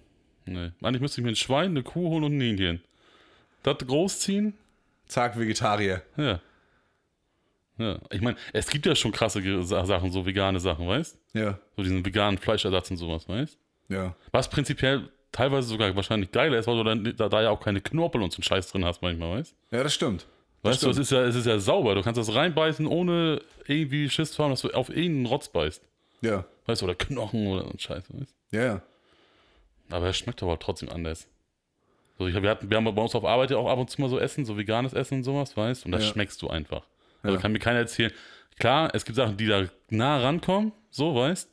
Nee. 0.46 0.70
Eigentlich 0.82 1.00
müsste 1.00 1.20
ich 1.20 1.24
mir 1.24 1.32
ein 1.32 1.36
Schwein, 1.36 1.70
eine 1.70 1.82
Kuh 1.82 2.10
holen 2.10 2.24
und 2.24 2.36
ein 2.36 2.40
Hähnchen. 2.40 2.82
Das 3.62 3.78
großziehen? 3.78 4.54
Zack, 5.14 5.38
Vegetarier. 5.38 6.02
Ja. 6.16 6.40
Ja. 7.78 7.98
Ich 8.10 8.20
meine, 8.20 8.36
es 8.52 8.68
gibt 8.68 8.84
ja 8.84 8.96
schon 8.96 9.12
krasse 9.12 9.40
Sachen, 9.62 10.10
so 10.10 10.26
vegane 10.26 10.58
Sachen, 10.58 10.88
weißt 10.88 11.16
Ja. 11.34 11.60
So 11.76 11.84
diesen 11.84 12.04
veganen 12.04 12.36
Fleischersatz 12.36 12.90
und 12.90 12.96
sowas, 12.96 13.28
weißt 13.28 13.56
Ja. 13.88 14.16
Was 14.32 14.50
prinzipiell 14.50 15.08
teilweise 15.30 15.68
sogar 15.68 15.94
wahrscheinlich 15.94 16.32
geiler 16.32 16.58
ist, 16.58 16.66
weil 16.66 16.76
du 16.78 16.82
dann 16.82 17.16
da, 17.16 17.28
da 17.28 17.42
ja 17.42 17.50
auch 17.50 17.60
keine 17.60 17.80
Knorpel 17.80 18.22
und 18.22 18.32
so 18.32 18.38
einen 18.38 18.42
Scheiß 18.42 18.72
drin 18.72 18.84
hast 18.84 19.02
manchmal, 19.02 19.38
weißt 19.38 19.54
Ja, 19.70 19.84
das 19.84 19.94
stimmt. 19.94 20.26
Das 20.64 20.72
Weißt 20.72 20.82
du, 20.82 20.90
es 20.90 20.98
ist, 20.98 21.12
ja, 21.12 21.22
es 21.22 21.36
ist 21.36 21.46
ja 21.46 21.60
sauber. 21.60 21.94
Du 21.94 22.02
kannst 22.02 22.18
das 22.18 22.34
reinbeißen, 22.34 22.84
ohne 22.84 23.40
irgendwie 23.68 24.10
Schiss 24.10 24.32
zu 24.32 24.42
haben, 24.42 24.50
dass 24.50 24.62
du 24.62 24.70
auf 24.70 24.88
irgendeinen 24.88 25.26
Rotz 25.26 25.48
beißt. 25.48 25.86
Ja. 26.22 26.44
Weißt 26.66 26.82
du, 26.82 26.86
oder 26.86 26.96
Knochen 26.96 27.46
oder 27.46 27.66
so 27.70 27.78
Scheiß, 27.78 28.02
weißt 28.12 28.34
Ja, 28.50 28.64
ja. 28.64 28.82
Aber 29.90 30.08
es 30.08 30.16
schmeckt 30.16 30.42
aber 30.42 30.58
trotzdem 30.58 30.88
anders. 30.88 31.28
So, 32.18 32.26
ich, 32.28 32.34
wir, 32.40 32.48
hatten, 32.50 32.70
wir 32.70 32.76
haben 32.76 32.84
bei 32.94 33.02
uns 33.02 33.14
auf 33.14 33.24
Arbeit 33.24 33.50
ja 33.50 33.56
auch 33.56 33.68
ab 33.68 33.78
und 33.78 33.90
zu 33.90 34.00
mal 34.00 34.08
so 34.08 34.18
Essen, 34.18 34.44
so 34.44 34.56
veganes 34.56 34.92
Essen 34.92 35.14
und 35.18 35.24
sowas, 35.24 35.56
weißt 35.56 35.82
du? 35.84 35.86
Und 35.86 35.92
das 35.92 36.04
Ja. 36.04 36.12
schmeckst 36.12 36.40
du 36.42 36.48
einfach. 36.48 36.82
Also 37.22 37.36
Ja. 37.36 37.40
kann 37.42 37.52
mir 37.52 37.58
keiner 37.58 37.80
erzählen. 37.80 38.12
Klar, 38.58 38.90
es 38.94 39.04
gibt 39.04 39.16
Sachen, 39.16 39.36
die 39.36 39.46
da 39.46 39.64
nah 39.90 40.18
rankommen, 40.20 40.72
so 40.90 41.14
weißt. 41.14 41.50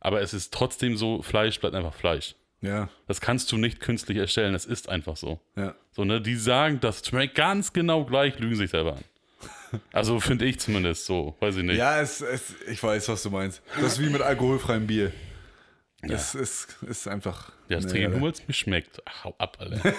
Aber 0.00 0.22
es 0.22 0.32
ist 0.32 0.54
trotzdem 0.54 0.96
so, 0.96 1.20
Fleisch 1.22 1.60
bleibt 1.60 1.74
einfach 1.74 1.92
Fleisch. 1.94 2.34
Ja, 2.60 2.88
Das 3.06 3.20
kannst 3.20 3.52
du 3.52 3.56
nicht 3.56 3.78
künstlich 3.80 4.18
erstellen, 4.18 4.54
es 4.54 4.64
ist 4.64 4.88
einfach 4.88 5.16
so. 5.16 5.38
ja. 5.56 5.74
So, 5.92 6.04
ne, 6.04 6.20
die 6.20 6.36
sagen, 6.36 6.78
das 6.80 7.04
schmeckt 7.06 7.34
ganz 7.34 7.72
genau 7.72 8.04
gleich, 8.04 8.38
lügen 8.38 8.56
sich 8.56 8.70
selber 8.70 8.94
an. 8.94 9.04
Also 9.92 10.18
finde 10.20 10.46
ich 10.46 10.58
zumindest 10.58 11.04
so, 11.06 11.36
weiß 11.40 11.56
ich 11.58 11.62
nicht. 11.64 11.76
Ja, 11.76 12.00
es, 12.00 12.20
es, 12.22 12.54
ich 12.68 12.82
weiß, 12.82 13.08
was 13.10 13.22
du 13.22 13.30
meinst. 13.30 13.60
Das 13.80 13.92
ist 13.92 14.00
wie 14.00 14.08
mit 14.08 14.22
alkoholfreiem 14.22 14.86
Bier. 14.86 15.12
Es 16.00 16.34
ist, 16.34 16.76
ist 16.88 17.08
einfach. 17.08 17.50
Ja, 17.68 17.76
das 17.80 17.86
trinke 17.86 18.06
ich 18.06 18.12
nur, 18.12 18.20
weil 18.22 18.30
es 18.30 18.46
mir 18.46 18.54
schmeckt. 18.54 19.02
Ach, 19.04 19.24
hau 19.24 19.34
ab, 19.38 19.56
Alter. 19.60 19.94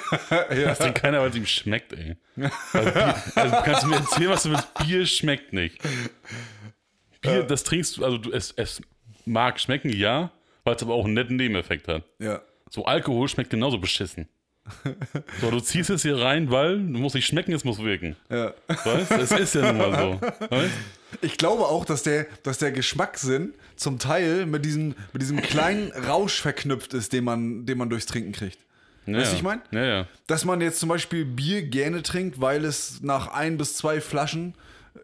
Das 0.50 0.78
trinkt 0.80 1.02
keiner, 1.02 1.20
weil 1.20 1.30
es 1.30 1.36
ihm 1.36 1.46
schmeckt, 1.46 1.92
ey. 1.94 2.16
Weil 2.36 2.92
Bier, 2.92 3.16
also 3.36 3.56
kannst 3.64 3.84
du 3.84 3.88
mir 3.88 3.96
erzählen, 3.98 4.30
was 4.30 4.44
du 4.44 4.52
willst. 4.52 4.74
Bier 4.76 5.06
schmeckt 5.06 5.52
nicht. 5.52 5.78
Bier, 7.22 7.44
das 7.44 7.64
trinkst 7.66 7.98
du, 7.98 8.06
also 8.06 8.18
du, 8.18 8.32
es, 8.32 8.54
es 8.56 8.82
mag 9.26 9.60
schmecken, 9.60 9.90
ja, 9.92 10.32
weil 10.64 10.76
es 10.76 10.84
aber 10.84 10.94
auch 10.94 11.04
einen 11.04 11.16
netten 11.16 11.36
Nebeneffekt 11.36 11.88
hat. 11.90 12.04
Ja. 12.20 12.42
So 12.70 12.86
Alkohol 12.86 13.28
schmeckt 13.28 13.50
genauso 13.50 13.78
beschissen. 13.78 14.30
So, 15.42 15.50
du 15.52 15.60
ziehst 15.60 15.90
es 15.90 16.04
hier 16.04 16.18
rein, 16.20 16.52
weil 16.52 16.78
du 16.78 17.00
musst 17.00 17.16
nicht 17.16 17.26
schmecken, 17.26 17.54
es 17.54 17.64
muss 17.64 17.80
wirken. 17.80 18.16
ja. 18.30 18.54
Weißt? 18.68 19.12
Es 19.12 19.32
ist 19.32 19.56
ja 19.56 19.72
nun 19.74 19.78
mal 19.78 20.00
so. 20.00 20.22
Weißt? 20.50 20.72
Ich 21.22 21.38
glaube 21.38 21.64
auch, 21.64 21.86
dass 21.86 22.04
der, 22.04 22.28
dass 22.44 22.58
der 22.58 22.72
Geschmackssinn 22.72 23.54
zum 23.76 24.00
Teil 24.00 24.46
mit 24.46 24.66
diesem, 24.66 24.96
mit 25.14 25.22
diesem 25.22 25.42
kleinen 25.42 25.92
Rausch 25.92 26.42
verknüpft 26.42 26.94
ist, 26.94 27.14
den 27.14 27.24
man, 27.24 27.66
den 27.66 27.78
man 27.78 27.90
durchs 27.90 28.06
Trinken 28.06 28.32
kriegt. 28.32 28.60
Ja, 29.06 29.18
Weißt 29.18 29.32
du, 29.32 29.38
ich 29.38 29.44
mein? 29.44 29.62
Ja, 29.72 29.84
ja. 29.84 30.08
Dass 30.28 30.46
man 30.46 30.62
jetzt 30.62 30.80
zum 30.80 30.90
Beispiel 30.90 31.26
Bier 31.26 31.64
gerne 31.64 32.04
trinkt, 32.04 32.42
weil 32.42 32.64
es 32.66 33.02
nach 33.02 33.28
ein 33.28 33.58
bis 33.58 33.76
zwei 33.76 34.02
Flaschen 34.02 34.54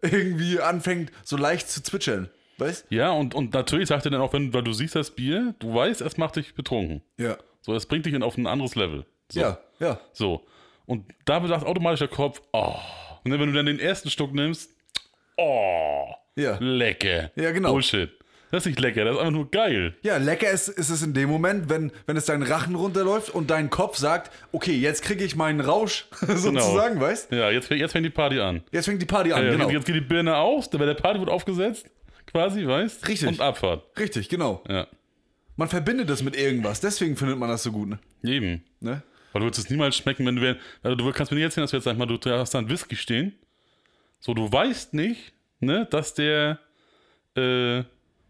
irgendwie 0.02 0.60
anfängt, 0.60 1.12
so 1.24 1.38
leicht 1.38 1.70
zu 1.70 1.82
zwitschern. 1.82 2.30
Weißt 2.58 2.86
Ja, 2.90 3.12
und, 3.12 3.36
und 3.36 3.54
natürlich 3.54 3.90
sagt 3.90 4.06
er 4.06 4.12
dann 4.12 4.22
auch, 4.22 4.34
wenn, 4.34 4.54
weil 4.54 4.64
du 4.64 4.74
siehst 4.74 4.96
das 4.96 5.12
Bier, 5.12 5.56
du 5.60 5.74
weißt, 5.74 6.02
es 6.02 6.18
macht 6.18 6.38
dich 6.38 6.54
betrunken. 6.56 7.02
Ja. 7.18 7.38
So, 7.62 7.74
es 7.74 7.86
bringt 7.86 8.06
dich 8.06 8.22
auf 8.22 8.38
ein 8.38 8.48
anderes 8.48 8.76
Level. 8.76 9.06
So. 9.32 9.40
Ja, 9.40 9.60
ja. 9.80 10.00
So. 10.14 10.46
Und 10.86 11.06
da 11.26 11.46
sagt 11.48 11.66
automatisch 11.66 12.00
der 12.00 12.08
Kopf, 12.08 12.42
oh. 12.54 12.76
Und 13.24 13.32
dann, 13.32 13.40
wenn 13.40 13.48
du 13.48 13.56
dann 13.56 13.66
den 13.66 13.80
ersten 13.80 14.10
Stück 14.10 14.34
nimmst, 14.34 14.75
oh, 15.38 16.06
Ja. 16.36 16.58
lecker. 16.60 17.32
Ja, 17.36 17.52
genau. 17.52 17.72
Bullshit. 17.74 18.12
Das 18.52 18.62
ist 18.64 18.68
nicht 18.68 18.80
lecker, 18.80 19.04
das 19.04 19.16
ist 19.16 19.20
einfach 19.20 19.34
nur 19.34 19.50
geil. 19.52 19.96
Ja, 20.04 20.18
lecker 20.18 20.50
ist, 20.50 20.70
ist 20.70 20.90
es 20.90 21.02
in 21.02 21.14
dem 21.14 21.30
Moment, 21.30 21.68
wenn, 21.70 21.92
wenn 22.06 22.16
es 22.16 22.26
deinen 22.26 22.44
Rachen 22.44 22.76
runterläuft 22.76 23.32
und 23.32 23.50
dein 23.50 23.70
Kopf 23.70 23.98
sagt, 23.98 24.32
okay, 24.52 24.72
jetzt 24.74 25.02
kriege 25.02 25.26
ich 25.26 25.36
meinen 25.36 25.60
Rausch, 25.60 26.06
sozusagen, 26.22 27.02
weißt 27.02 27.32
Ja, 27.32 27.50
jetzt, 27.50 27.70
jetzt 27.72 27.92
fängt 27.92 28.06
die 28.06 28.12
Party 28.12 28.40
an. 28.40 28.62
Jetzt 28.72 28.86
fängt 28.86 29.02
die 29.02 29.06
Party 29.08 29.34
an, 29.34 29.44
Ja, 29.44 29.52
genau. 29.52 29.70
Jetzt 29.70 29.86
geht 29.86 29.96
die 29.96 30.00
Birne 30.02 30.38
aus, 30.38 30.70
der 30.70 30.80
der 30.86 30.94
Party 30.94 31.20
wird 31.20 31.30
aufgesetzt, 31.30 31.88
quasi, 32.28 32.66
weißt 32.66 33.08
Richtig. 33.08 33.28
Und 33.28 33.42
Abfahrt. 33.42 33.84
Richtig, 34.00 34.30
genau. 34.30 34.64
Ja. 34.70 34.88
Man 35.58 35.68
verbindet 35.68 36.10
das 36.10 36.22
mit 36.24 36.38
irgendwas, 36.38 36.80
deswegen 36.80 37.18
findet 37.18 37.38
man 37.38 37.50
das 37.50 37.64
so 37.64 37.72
gut, 37.72 37.90
ne? 37.90 38.00
Eben. 38.24 38.64
ne? 38.80 39.02
Weil 39.34 39.40
du 39.42 39.48
würdest 39.48 39.66
es 39.66 39.70
niemals 39.70 39.98
schmecken, 39.98 40.26
wenn 40.26 40.36
du, 40.38 40.58
also 40.82 40.96
du 40.96 41.12
kannst 41.12 41.32
mir 41.32 41.36
nicht 41.38 41.46
erzählen, 41.46 41.64
dass 41.64 41.72
du 41.72 41.78
jetzt, 41.78 41.84
sag 41.86 41.98
mal, 41.98 42.06
du 42.06 42.18
hast 42.32 42.54
da 42.54 42.60
einen 42.60 42.70
Whisky 42.70 42.96
stehen. 42.96 43.34
So, 44.20 44.34
du 44.34 44.52
weißt 44.52 44.94
nicht, 44.94 45.34
ne, 45.60 45.88
dass 45.92 46.14
der, 46.14 46.60
äh, 47.36 47.84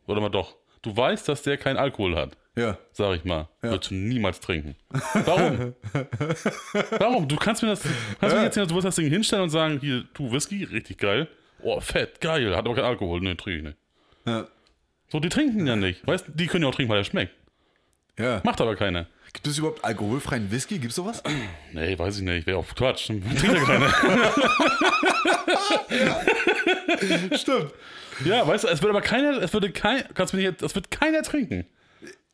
oder 0.08 0.21
mal 0.21 0.30
doch, 0.30 0.56
du 0.82 0.95
weißt, 0.95 1.28
dass 1.30 1.41
der 1.43 1.58
keinen 1.58 1.78
Alkohol 1.78 2.15
hat, 2.15 2.38
Ja. 2.56 2.78
sag 2.91 3.15
ich 3.17 3.24
mal. 3.26 3.48
Würdest 3.62 3.91
du 3.91 3.95
niemals 3.95 4.39
trinken. 4.39 4.76
Warum? 5.13 5.74
Warum? 7.00 7.28
Du 7.28 7.36
kannst 7.38 7.62
mir 7.63 7.69
das, 7.69 7.84
kannst 8.19 8.36
mir 8.36 8.43
jetzt 8.43 8.58
du 8.58 8.76
wirst 8.76 8.86
das 8.86 8.95
Ding 8.95 9.10
hinstellen 9.10 9.43
und 9.43 9.50
sagen, 9.50 9.80
hier, 9.80 10.04
du 10.13 10.32
Whisky, 10.32 10.63
richtig 10.63 10.98
geil. 10.98 11.28
Oh, 11.62 11.80
fett, 11.80 12.19
geil, 12.21 12.56
hat 12.56 12.65
aber 12.65 12.76
keinen 12.76 12.86
Alkohol. 12.86 13.21
Ne, 13.21 13.36
trinke 13.38 13.58
ich 13.58 13.63
nicht. 13.63 13.78
Ja. 14.26 14.48
So, 15.08 15.19
die 15.19 15.30
trinken 15.30 15.65
ja 15.67 15.76
nicht. 15.76 16.06
Weißt 16.06 16.26
die 16.34 16.48
können 16.48 16.63
ja 16.63 16.69
auch 16.69 16.76
trinken, 16.76 16.91
weil 16.91 17.00
er 17.00 17.04
schmeckt. 17.06 17.34
ja. 18.19 18.41
Macht 18.43 18.60
aber 18.62 18.76
keiner. 18.76 19.08
Gibt 19.36 19.48
es 19.48 19.58
überhaupt 19.58 19.84
alkoholfreien 19.84 20.50
Whisky? 20.50 20.80
Gibt's 20.80 20.95
sowas? 20.95 21.21
Nee, 21.74 22.00
weiß 22.00 22.17
ich 22.17 22.24
nicht. 22.24 22.48
Wäre 22.48 22.58
auch 22.58 22.65
Quatsch. 22.74 23.10
Ja. 25.89 26.21
Stimmt. 27.38 27.71
Ja, 28.24 28.48
weißt 28.48 28.63
du, 28.63 28.67
es 28.69 28.82
würde 28.82 28.91
aber 28.91 29.02
keiner, 29.02 29.41
es 29.41 29.54
würde 29.54 29.71
kein, 29.71 30.04
kannst 30.13 30.34
du 30.34 30.38
mir 30.38 30.50
nicht, 30.50 30.62
es 30.62 30.74
wird 30.74 30.89
keiner 30.89 31.21
trinken. 31.21 31.65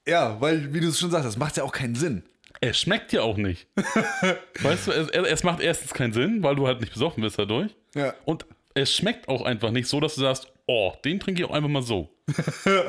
Ja, 0.08 0.40
weil, 0.40 0.74
wie 0.74 0.80
du 0.80 0.88
es 0.90 1.00
schon 1.00 1.12
sagst, 1.12 1.26
das 1.26 1.38
macht 1.38 1.58
ja 1.58 1.64
auch 1.64 1.72
keinen 1.72 1.96
Sinn. 1.96 2.24
Es 2.62 2.80
schmeckt 2.80 3.12
ja 3.14 3.22
auch 3.22 3.38
nicht. 3.38 3.68
weißt 4.62 4.88
du, 4.88 4.92
es, 4.92 5.10
es 5.10 5.44
macht 5.44 5.60
erstens 5.60 5.94
keinen 5.94 6.14
Sinn, 6.14 6.44
weil 6.44 6.56
du 6.56 6.68
halt 6.68 6.82
nicht 6.82 6.94
besoffen 6.94 7.24
bist 7.24 7.38
dadurch. 7.40 7.76
Ja. 7.96 8.14
Und 8.26 8.46
es 8.74 8.94
schmeckt 8.94 9.28
auch 9.28 9.44
einfach 9.44 9.72
nicht 9.72 9.88
so, 9.88 10.00
dass 10.00 10.16
du 10.16 10.22
sagst, 10.22 10.51
oh, 10.68 10.94
den 11.04 11.20
trinke 11.20 11.42
ich 11.42 11.50
auch 11.50 11.54
einfach 11.54 11.70
mal 11.70 11.82
so. 11.82 12.10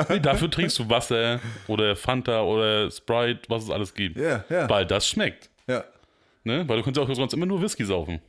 nee, 0.09 0.21
dafür 0.21 0.51
trinkst 0.51 0.79
du 0.79 0.89
Wasser 0.89 1.41
oder 1.67 1.97
Fanta 1.97 2.43
oder 2.43 2.91
Sprite, 2.91 3.41
was 3.49 3.65
es 3.65 3.71
alles 3.71 3.95
gibt. 3.95 4.19
Ja, 4.19 4.45
ja. 4.49 4.69
Weil 4.69 4.87
das 4.87 5.09
schmeckt. 5.09 5.51
Ja. 5.67 5.85
Ne? 6.45 6.69
Weil 6.69 6.79
du 6.79 6.83
kannst 6.85 6.97
ja 6.99 7.03
auch 7.03 7.15
sonst 7.15 7.33
immer 7.35 7.47
nur 7.47 7.61
Whisky 7.63 7.85
saufen. 7.85 8.21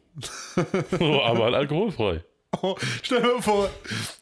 so, 0.98 1.22
aber 1.22 1.46
halt 1.46 1.56
alkoholfrei. 1.56 2.24
Oh, 2.62 2.76
stell 3.02 3.20
dir 3.22 3.34
mal 3.34 3.42
vor, 3.42 3.70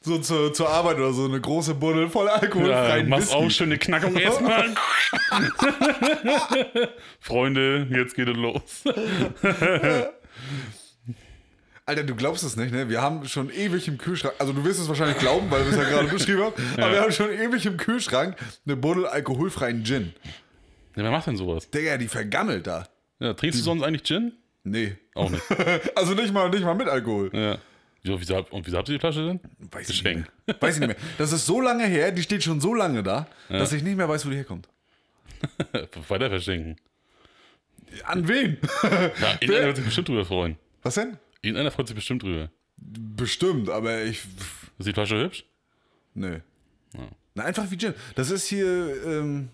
so 0.02 0.18
zur, 0.20 0.54
zur 0.54 0.70
Arbeit 0.70 0.96
oder 0.98 1.12
so 1.12 1.26
eine 1.26 1.42
große 1.42 1.76
Buddel 1.76 2.08
voll 2.10 2.28
Ja, 2.28 2.36
alkoholfreien 2.36 3.10
machst 3.10 3.34
Whisky. 3.34 3.46
auch 3.46 3.50
schöne 3.52 3.78
Knackung 3.78 4.16
erstmal. 4.16 4.70
Freunde, 7.20 7.88
jetzt 7.92 8.16
geht 8.16 8.30
es 8.30 8.38
los. 8.38 8.84
Alter, 11.86 12.04
du 12.04 12.16
glaubst 12.16 12.44
es 12.44 12.56
nicht, 12.56 12.72
ne? 12.72 12.90
Wir 12.90 13.02
haben 13.02 13.28
schon 13.28 13.50
ewig 13.50 13.88
im 13.88 13.98
Kühlschrank, 13.98 14.36
also 14.40 14.54
du 14.54 14.64
wirst 14.64 14.80
es 14.80 14.88
wahrscheinlich 14.88 15.18
glauben, 15.18 15.50
weil 15.50 15.66
wir 15.66 15.72
es 15.72 15.78
ja 15.78 15.84
gerade 15.84 16.08
beschrieben 16.14 16.44
haben, 16.44 16.54
aber 16.78 16.92
wir 16.92 17.02
haben 17.02 17.12
schon 17.12 17.32
ewig 17.32 17.66
im 17.66 17.78
Kühlschrank 17.78 18.36
eine 18.66 18.76
Buddel 18.76 19.08
alkoholfreien 19.08 19.84
Gin. 19.84 20.14
Ja, 20.96 21.04
wer 21.04 21.12
macht 21.12 21.28
denn 21.28 21.38
sowas? 21.38 21.70
Digga, 21.70 21.98
die 21.98 22.08
vergammelt 22.08 22.68
da. 22.68 22.88
Ja, 23.20 23.34
trinkst 23.34 23.60
du 23.60 23.64
sonst 23.64 23.84
eigentlich 23.84 24.04
Gin? 24.04 24.34
Nee. 24.64 24.96
Auch 25.16 25.30
nicht. 25.30 25.44
Also 25.96 26.14
nicht 26.14 26.34
mal, 26.34 26.50
nicht 26.50 26.64
mal 26.64 26.76
mit 26.76 26.88
Alkohol. 26.88 27.32
Ja. 27.34 27.58
Wieso, 28.04 28.20
wieso, 28.20 28.46
und 28.50 28.66
wieso 28.66 28.78
habt 28.78 28.90
ihr 28.90 28.96
die 28.96 29.00
Flasche 29.00 29.26
denn? 29.26 29.40
Weiß 29.72 29.90
ich, 29.90 30.04
nicht 30.04 30.16
mehr. 30.16 30.58
weiß 30.60 30.76
ich 30.76 30.80
nicht 30.80 30.88
mehr. 30.90 30.98
Das 31.18 31.32
ist 31.32 31.46
so 31.46 31.62
lange 31.62 31.86
her, 31.86 32.12
die 32.12 32.22
steht 32.24 32.44
schon 32.44 32.60
so 32.62 32.74
lange 32.74 33.04
da, 33.04 33.28
dass 33.50 33.74
ich 33.74 33.84
nicht 33.84 33.96
mehr 33.98 34.10
weiß, 34.10 34.26
wo 34.26 34.30
die 34.30 34.38
herkommt. 34.38 34.68
Weiter 36.08 36.30
verschenken. 36.30 36.78
An 38.06 38.28
wen? 38.28 38.58
Ja, 38.84 39.12
irgendeiner 39.40 39.68
wird 39.68 39.76
sich 39.78 39.86
bestimmt 39.86 40.08
drüber 40.10 40.26
freuen. 40.26 40.58
Was 40.84 40.96
denn? 40.96 41.18
Irgendeiner 41.42 41.72
freut 41.72 41.88
sich 41.88 41.96
bestimmt 41.96 42.24
drüber. 42.24 42.50
Bestimmt, 42.78 43.70
aber 43.70 44.04
ich. 44.04 44.24
Ist 44.78 44.88
die 44.88 44.94
Flasche 44.94 45.22
hübsch? 45.22 45.46
Nö. 46.14 46.40
Na, 47.34 47.44
einfach 47.44 47.70
wie 47.72 47.78
Gin. 47.78 47.94
Das 48.16 48.30
ist 48.30 48.48
hier. 48.48 49.04
Ähm, 49.06 49.50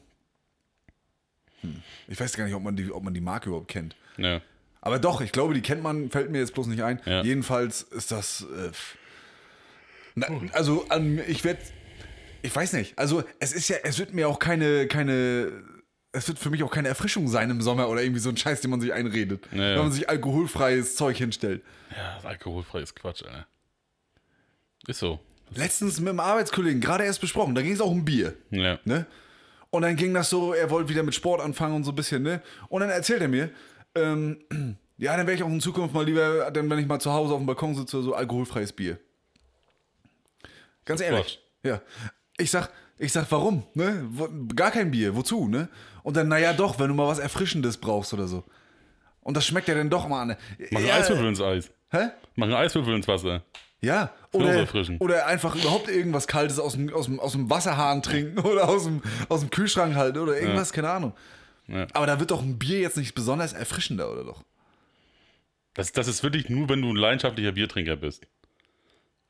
hm, 1.61 1.81
ich 2.07 2.19
weiß 2.19 2.35
gar 2.35 2.45
nicht, 2.45 2.55
ob 2.55 2.63
man, 2.63 2.75
die, 2.75 2.91
ob 2.91 3.03
man 3.03 3.13
die 3.13 3.21
Marke 3.21 3.49
überhaupt 3.49 3.67
kennt. 3.67 3.95
Ja. 4.17 4.41
Aber 4.81 4.99
doch, 4.99 5.21
ich 5.21 5.31
glaube, 5.31 5.53
die 5.53 5.61
kennt 5.61 5.83
man, 5.83 6.09
fällt 6.09 6.31
mir 6.31 6.39
jetzt 6.39 6.53
bloß 6.53 6.67
nicht 6.67 6.83
ein. 6.83 7.01
Ja. 7.05 7.23
Jedenfalls 7.23 7.83
ist 7.83 8.11
das. 8.11 8.41
Äh, 8.41 8.71
na, 10.15 10.27
also, 10.53 10.85
ähm, 10.91 11.21
ich 11.27 11.43
werde. 11.43 11.61
Ich 12.41 12.55
weiß 12.55 12.73
nicht. 12.73 12.97
Also, 12.97 13.23
es 13.39 13.53
ist 13.53 13.67
ja, 13.67 13.77
es 13.83 13.99
wird 13.99 14.13
mir 14.13 14.27
auch 14.27 14.39
keine, 14.39 14.87
keine. 14.87 15.63
Es 16.17 16.27
wird 16.27 16.39
für 16.39 16.49
mich 16.49 16.63
auch 16.63 16.71
keine 16.71 16.87
Erfrischung 16.87 17.27
sein 17.27 17.49
im 17.51 17.61
Sommer 17.61 17.87
oder 17.89 18.01
irgendwie 18.01 18.19
so 18.19 18.29
ein 18.29 18.37
Scheiß, 18.37 18.61
den 18.61 18.71
man 18.71 18.81
sich 18.81 18.91
einredet. 18.91 19.47
Ja, 19.51 19.57
ja. 19.57 19.75
Wenn 19.75 19.83
man 19.83 19.91
sich 19.91 20.09
alkoholfreies 20.09 20.95
Zeug 20.95 21.15
hinstellt. 21.17 21.61
Ja, 21.95 22.15
das 22.15 22.25
alkoholfrei 22.25 22.81
ist 22.81 22.95
Quatsch, 22.95 23.23
Alter. 23.23 23.45
Ist 24.87 24.99
so. 24.99 25.19
Letztens 25.53 25.99
mit 25.99 26.09
einem 26.09 26.19
Arbeitskollegen 26.19 26.81
gerade 26.81 27.03
erst 27.03 27.21
besprochen, 27.21 27.53
da 27.53 27.61
ging 27.61 27.73
es 27.73 27.81
auch 27.81 27.91
um 27.91 28.03
Bier. 28.03 28.33
Ja. 28.49 28.79
Ne? 28.83 29.05
Und 29.69 29.83
dann 29.83 29.95
ging 29.95 30.13
das 30.13 30.29
so, 30.29 30.53
er 30.53 30.69
wollte 30.71 30.89
wieder 30.89 31.03
mit 31.03 31.13
Sport 31.13 31.39
anfangen 31.39 31.75
und 31.75 31.83
so 31.83 31.91
ein 31.91 31.95
bisschen, 31.95 32.23
ne? 32.23 32.41
Und 32.69 32.81
dann 32.81 32.89
erzählt 32.89 33.21
er 33.21 33.27
mir, 33.27 33.51
ähm, 33.95 34.39
ja, 34.97 35.15
dann 35.15 35.27
wäre 35.27 35.37
ich 35.37 35.43
auch 35.43 35.49
in 35.49 35.61
Zukunft 35.61 35.93
mal 35.93 36.03
lieber, 36.03 36.49
dann 36.51 36.69
wenn 36.69 36.79
ich 36.79 36.87
mal 36.87 36.99
zu 36.99 37.13
Hause 37.13 37.33
auf 37.33 37.39
dem 37.39 37.45
Balkon 37.45 37.75
sitze, 37.75 38.01
so 38.01 38.15
alkoholfreies 38.15 38.73
Bier. 38.73 38.97
Ganz 40.85 41.01
ehrlich. 41.01 41.39
Quatsch. 41.61 41.71
Ja. 41.71 41.81
Ich 42.37 42.49
sag, 42.49 42.71
ich 42.97 43.11
sag, 43.11 43.31
warum? 43.31 43.63
Ne? 43.73 44.09
Gar 44.55 44.71
kein 44.71 44.91
Bier, 44.91 45.15
wozu, 45.15 45.47
ne? 45.47 45.69
Und 46.03 46.17
dann, 46.17 46.27
naja, 46.27 46.53
doch, 46.53 46.79
wenn 46.79 46.87
du 46.87 46.93
mal 46.93 47.07
was 47.07 47.19
Erfrischendes 47.19 47.77
brauchst 47.77 48.13
oder 48.13 48.27
so. 48.27 48.43
Und 49.21 49.35
das 49.35 49.45
schmeckt 49.45 49.67
ja 49.67 49.75
dann 49.75 49.89
doch 49.89 50.07
mal 50.07 50.21
an. 50.21 50.37
Mach 50.71 50.81
ja, 50.81 50.95
Eiswürfel 50.95 51.27
ins 51.27 51.41
Eis. 51.41 51.71
Hä? 51.89 52.09
Mach 52.35 52.47
einen 52.47 52.55
Eiswürfel 52.55 52.95
ins 52.95 53.07
Wasser. 53.07 53.43
Ja, 53.79 54.11
oder, 54.31 54.67
oder 54.99 55.27
einfach 55.27 55.55
überhaupt 55.55 55.87
irgendwas 55.87 56.27
Kaltes 56.27 56.59
aus 56.59 56.73
dem, 56.73 56.91
aus 56.91 57.05
dem, 57.05 57.19
aus 57.19 57.33
dem 57.33 57.49
Wasserhahn 57.49 58.01
trinken 58.01 58.39
oder 58.39 58.67
aus 58.67 58.85
dem, 58.85 59.03
aus 59.29 59.41
dem 59.41 59.51
Kühlschrank 59.51 59.95
halten 59.95 60.17
oder 60.17 60.39
irgendwas, 60.39 60.73
keine 60.73 60.89
Ahnung. 60.89 61.13
Ja. 61.67 61.85
Aber 61.93 62.07
da 62.07 62.19
wird 62.19 62.31
doch 62.31 62.41
ein 62.41 62.57
Bier 62.57 62.79
jetzt 62.79 62.97
nicht 62.97 63.13
besonders 63.13 63.53
erfrischender, 63.53 64.11
oder 64.11 64.23
doch? 64.23 64.43
Das, 65.75 65.91
das 65.91 66.07
ist 66.07 66.23
wirklich 66.23 66.49
nur, 66.49 66.69
wenn 66.69 66.81
du 66.81 66.89
ein 66.89 66.95
leidenschaftlicher 66.95 67.51
Biertrinker 67.51 67.97
bist. 67.97 68.25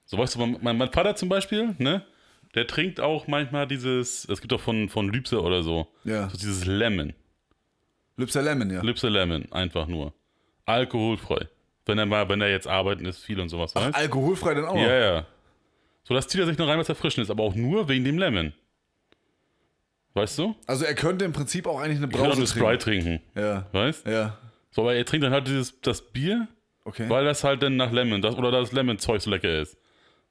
So 0.05 0.17
weißt 0.17 0.35
du, 0.35 0.45
mein, 0.45 0.77
mein 0.77 0.91
Vater 0.93 1.15
zum 1.15 1.27
Beispiel, 1.27 1.75
ne? 1.77 2.05
Der 2.55 2.65
trinkt 2.67 2.99
auch 2.99 3.27
manchmal 3.27 3.67
dieses, 3.67 4.25
es 4.27 4.41
gibt 4.41 4.53
auch 4.53 4.59
von, 4.61 4.89
von 4.89 5.09
Lübse 5.09 5.41
oder 5.41 5.63
so, 5.63 5.87
Ja. 6.03 6.29
so 6.29 6.37
dieses 6.37 6.65
Lemon. 6.65 7.13
Lübser 8.15 8.41
Lemon, 8.41 8.69
ja. 8.71 8.81
Lübse 8.81 9.09
Lemon, 9.09 9.51
einfach 9.51 9.87
nur. 9.87 10.13
Alkoholfrei. 10.65 11.47
Wenn 11.85 11.97
er 11.99 12.05
mal, 12.05 12.27
wenn 12.29 12.41
er 12.41 12.49
jetzt 12.49 12.67
arbeiten 12.67 13.05
ist, 13.05 13.19
viel 13.23 13.39
und 13.39 13.49
sowas, 13.49 13.75
weißt 13.75 13.95
Alkoholfrei 13.95 14.55
dann 14.55 14.65
auch. 14.65 14.75
Ja, 14.75 14.97
ja. 14.99 15.25
So, 16.03 16.13
das 16.13 16.27
zieht 16.27 16.41
er 16.41 16.47
sich 16.47 16.57
noch 16.57 16.67
rein, 16.67 16.79
was 16.79 16.89
erfrischend 16.89 17.23
ist, 17.25 17.29
aber 17.29 17.43
auch 17.43 17.53
nur 17.55 17.87
wegen 17.89 18.03
dem 18.05 18.17
Lemon. 18.17 18.53
Weißt 20.13 20.39
du? 20.39 20.55
Also 20.65 20.83
er 20.85 20.95
könnte 20.95 21.25
im 21.25 21.33
Prinzip 21.33 21.67
auch 21.67 21.79
eigentlich 21.79 21.97
eine 21.97 22.07
Brause 22.07 22.37
eine 22.37 22.47
Sprite 22.47 22.77
trinken. 22.79 23.19
trinken. 23.33 23.39
Ja. 23.39 23.67
Weißt 23.71 24.07
Ja. 24.07 24.37
So, 24.71 24.81
aber 24.81 24.95
er 24.95 25.05
trinkt 25.05 25.25
dann 25.25 25.31
halt 25.33 25.47
dieses, 25.47 25.79
das 25.81 26.01
Bier, 26.01 26.47
Okay. 26.85 27.09
weil 27.09 27.25
das 27.25 27.43
halt 27.43 27.61
dann 27.61 27.75
nach 27.75 27.91
Lemon, 27.91 28.21
das, 28.21 28.35
oder 28.35 28.49
das 28.51 28.71
Lemon-Zeug 28.71 29.21
so 29.21 29.29
lecker 29.29 29.59
ist. 29.61 29.77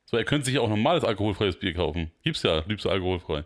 So, 0.07 0.16
er 0.16 0.25
könnte 0.25 0.47
sich 0.47 0.55
ja 0.55 0.61
auch 0.61 0.69
normales 0.69 1.05
alkoholfreies 1.05 1.57
Bier 1.57 1.75
kaufen. 1.75 2.12
Gibt's 2.23 2.42
ja, 2.42 2.62
liebst 2.66 2.85
du 2.85 2.90
alkoholfrei. 2.90 3.45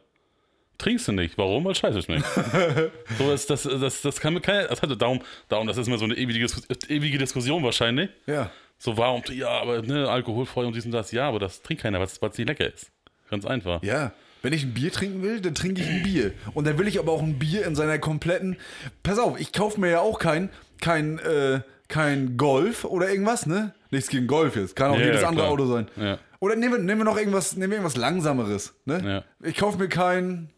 Trinkst 0.77 1.09
du 1.09 1.13
nicht. 1.13 1.37
Warum? 1.37 1.65
Weil 1.65 1.75
scheiße 1.75 2.03
schmeckt. 2.03 2.25
so, 3.19 3.31
das, 3.31 3.47
das, 3.47 3.63
das, 3.65 4.03
das 4.03 4.21
kann 4.21 4.35
mir 4.35 4.41
keiner. 4.41 4.69
Das 4.69 4.81
hatte 4.81 4.97
darum, 4.97 5.21
darum, 5.49 5.67
das 5.67 5.77
ist 5.77 5.89
immer 5.89 5.99
so 5.99 6.05
eine 6.05 6.15
ewige, 6.15 6.47
ewige 6.89 7.19
Diskussion 7.19 7.63
wahrscheinlich. 7.63 8.11
Ja. 8.27 8.51
So, 8.79 8.97
warum, 8.97 9.23
ja, 9.33 9.49
aber 9.49 9.83
ne, 9.83 10.09
alkoholfrei 10.09 10.65
und 10.65 10.75
dies 10.75 10.87
und 10.87 10.93
das, 10.93 11.13
ja, 11.13 11.29
aber 11.29 11.39
das 11.39 11.63
trinkt 11.63 11.83
keiner, 11.83 11.99
weil 11.99 12.07
es 12.07 12.21
nicht 12.23 12.49
lecker 12.49 12.73
ist. 12.73 12.91
Ganz 13.29 13.45
einfach. 13.45 13.83
Ja. 13.83 14.13
Wenn 14.43 14.55
ich 14.55 14.65
ein 14.65 14.73
Bier 14.73 14.91
trinken 14.91 15.23
will, 15.23 15.41
dann 15.41 15.55
trinke 15.55 15.83
ich 15.83 15.89
ein 15.89 16.03
Bier. 16.03 16.33
Und 16.55 16.67
dann 16.67 16.79
will 16.79 16.89
ich 16.89 16.99
aber 16.99 17.13
auch 17.13 17.23
ein 17.23 17.39
Bier 17.39 17.67
in 17.67 17.75
seiner 17.75 17.99
kompletten. 17.99 18.57
Pass 19.03 19.19
auf, 19.19 19.39
ich 19.39 19.53
kaufe 19.53 19.79
mir 19.79 19.91
ja 19.91 20.01
auch 20.01 20.19
kein, 20.19 20.49
kein, 20.81 21.19
äh, 21.19 21.61
kein 21.89 22.39
Golf 22.39 22.85
oder 22.85 23.11
irgendwas, 23.11 23.45
ne? 23.45 23.75
Nichts 23.91 24.09
gegen 24.09 24.27
Golf 24.27 24.57
jetzt. 24.57 24.77
Kann 24.77 24.93
auch 24.93 24.99
Ja, 24.99 25.07
jedes 25.07 25.23
ja, 25.23 25.29
andere. 25.29 25.49
Auto 25.49 25.67
sein. 25.67 25.89
Ja. 25.97 26.19
Oder 26.41 26.57
nehmen 26.57 26.73
wir, 26.75 26.79
nehmen 26.81 27.01
wir 27.01 27.05
noch 27.05 27.17
irgendwas, 27.19 27.55
nehmen 27.57 27.71
wir 27.71 27.77
irgendwas 27.79 27.97
Langsameres, 27.97 28.75
ne? 28.87 29.25
Ja. 29.41 29.47
Ich 29.49 29.57
kaufe 29.57 29.79
mir 29.79 29.89
kein. 29.89 30.49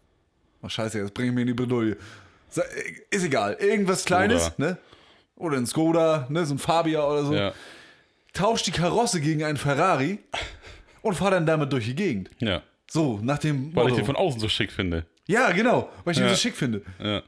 Oh, 0.62 0.68
scheiße, 0.68 0.98
jetzt 0.98 1.12
bringe 1.12 1.28
ich 1.30 1.34
mir 1.34 1.40
in 1.42 1.48
die 1.48 1.54
Bredouille. 1.54 1.96
Ist 3.10 3.24
egal. 3.24 3.54
Irgendwas 3.60 4.04
Kleines, 4.04 4.56
ne? 4.58 4.78
Oder 5.36 5.56
ein 5.56 5.66
Skoda, 5.66 6.26
ne? 6.30 6.46
So 6.46 6.54
ein 6.54 6.58
Fabia 6.58 7.04
oder 7.04 7.24
so. 7.24 7.34
Ja. 7.34 7.52
Tausch 8.32 8.62
die 8.62 8.70
Karosse 8.70 9.20
gegen 9.20 9.42
einen 9.44 9.56
Ferrari 9.56 10.18
und 11.02 11.14
fahr 11.14 11.30
dann 11.32 11.46
damit 11.46 11.72
durch 11.72 11.86
die 11.86 11.94
Gegend. 11.96 12.30
Ja. 12.38 12.62
So, 12.88 13.18
nach 13.22 13.38
dem 13.38 13.74
Weil 13.74 13.84
ich 13.86 13.90
Motto. 13.90 13.96
den 13.96 14.04
von 14.06 14.16
außen 14.16 14.40
so 14.40 14.48
schick 14.48 14.70
finde. 14.70 15.06
Ja, 15.26 15.50
genau, 15.52 15.88
weil 16.04 16.12
ich 16.12 16.18
den 16.18 16.26
Ja. 16.26 16.34
so 16.34 16.36
schick 16.40 16.54
finde. 16.56 16.82
Ja. 17.02 17.22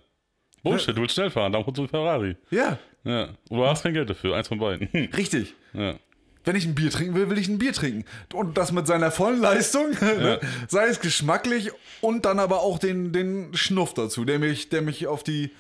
Bullshit, 0.63 0.97
du 0.97 1.01
willst 1.01 1.15
schnell 1.15 1.31
fahren, 1.31 1.53
darum 1.53 1.67
holst 1.67 1.79
du 1.79 1.83
einen 1.83 1.89
Ferrari. 1.89 2.37
Ja, 2.51 2.79
Ja. 3.03 3.29
Oder 3.51 3.63
du 3.63 3.67
hast 3.67 3.83
kein 3.83 3.93
Geld 3.95 4.09
dafür, 4.09 4.37
eins 4.37 4.49
von 4.49 4.59
beiden. 4.59 4.89
richtig. 5.17 5.55
ja. 5.73 5.95
Wenn 6.45 6.57
ich 6.57 6.67
ein 6.67 6.75
Bier 6.75 6.91
trinken 6.91 7.15
will, 7.15 7.31
will 7.31 7.39
ich 7.39 7.49
ein 7.49 7.59
Bier 7.59 7.73
trinken. 7.73 8.05
Und 8.33 8.59
das 8.59 8.71
mit 8.71 8.87
seiner 8.87 9.11
vollen 9.11 9.41
Leistung, 9.41 9.91
ne? 10.01 10.41
sei 10.69 10.87
es 10.87 11.01
geschmacklich 11.01 11.71
und 12.03 12.27
dann 12.27 12.39
aber 12.39 12.61
auch 12.61 12.79
den, 12.79 13.13
den 13.13 13.55
Schnuff 13.55 13.95
dazu, 13.95 14.25
der 14.25 14.39
mich, 14.39 14.69
der 14.69 14.83
mich 14.83 15.07
auf, 15.07 15.23
die, 15.23 15.51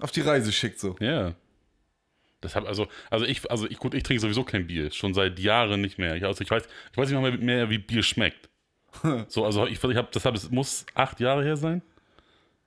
auf 0.00 0.10
die 0.10 0.20
Reise 0.20 0.52
schickt. 0.52 0.78
So. 0.78 0.96
Ja. 1.00 1.34
Deshalb, 2.42 2.66
also, 2.66 2.86
also 3.10 3.24
ich, 3.24 3.50
also 3.50 3.66
ich, 3.66 3.78
gut, 3.78 3.94
ich 3.94 4.02
trinke 4.02 4.20
sowieso 4.20 4.44
kein 4.44 4.66
Bier, 4.66 4.92
schon 4.92 5.14
seit 5.14 5.38
Jahren 5.38 5.80
nicht 5.80 5.98
mehr. 5.98 6.14
Ich, 6.16 6.24
also 6.24 6.42
ich 6.42 6.50
weiß, 6.50 6.64
ich 6.92 6.96
weiß 6.96 7.08
nicht 7.10 7.20
mal 7.20 7.36
mehr, 7.38 7.70
wie 7.70 7.78
Bier 7.78 8.02
schmeckt. 8.02 8.48
So, 9.28 9.44
also 9.44 9.66
ich, 9.66 9.82
ich 9.82 9.96
habe, 9.96 10.08
deshalb, 10.14 10.36
es 10.36 10.50
muss 10.50 10.86
acht 10.94 11.20
Jahre 11.20 11.44
her 11.44 11.56
sein, 11.56 11.82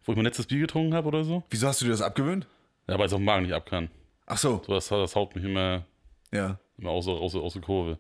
wo 0.04 0.12
ich 0.12 0.16
mein 0.16 0.26
letztes 0.26 0.46
Bier 0.46 0.60
getrunken 0.60 0.94
habe 0.94 1.08
oder 1.08 1.24
so. 1.24 1.44
Wieso 1.50 1.68
hast 1.68 1.82
du 1.82 1.86
dir 1.86 1.92
das 1.92 2.02
abgewöhnt? 2.02 2.48
Ja, 2.88 3.00
weil 3.00 3.06
es 3.08 3.14
auf 3.14 3.20
dem 3.20 3.26
Magen 3.26 3.44
nicht 3.44 3.54
ab 3.54 3.68
kann. 3.68 3.90
Ach 4.26 4.38
so, 4.38 4.62
So, 4.66 4.74
das, 4.74 4.90
das 4.90 5.16
haut 5.16 5.36
mich 5.36 5.44
immer, 5.44 5.86
ja. 6.32 6.60
Immer 6.80 6.92
aus, 6.92 7.08
aus, 7.08 7.36
aus 7.36 7.54
der 7.54 7.62
Kurve. 7.62 8.00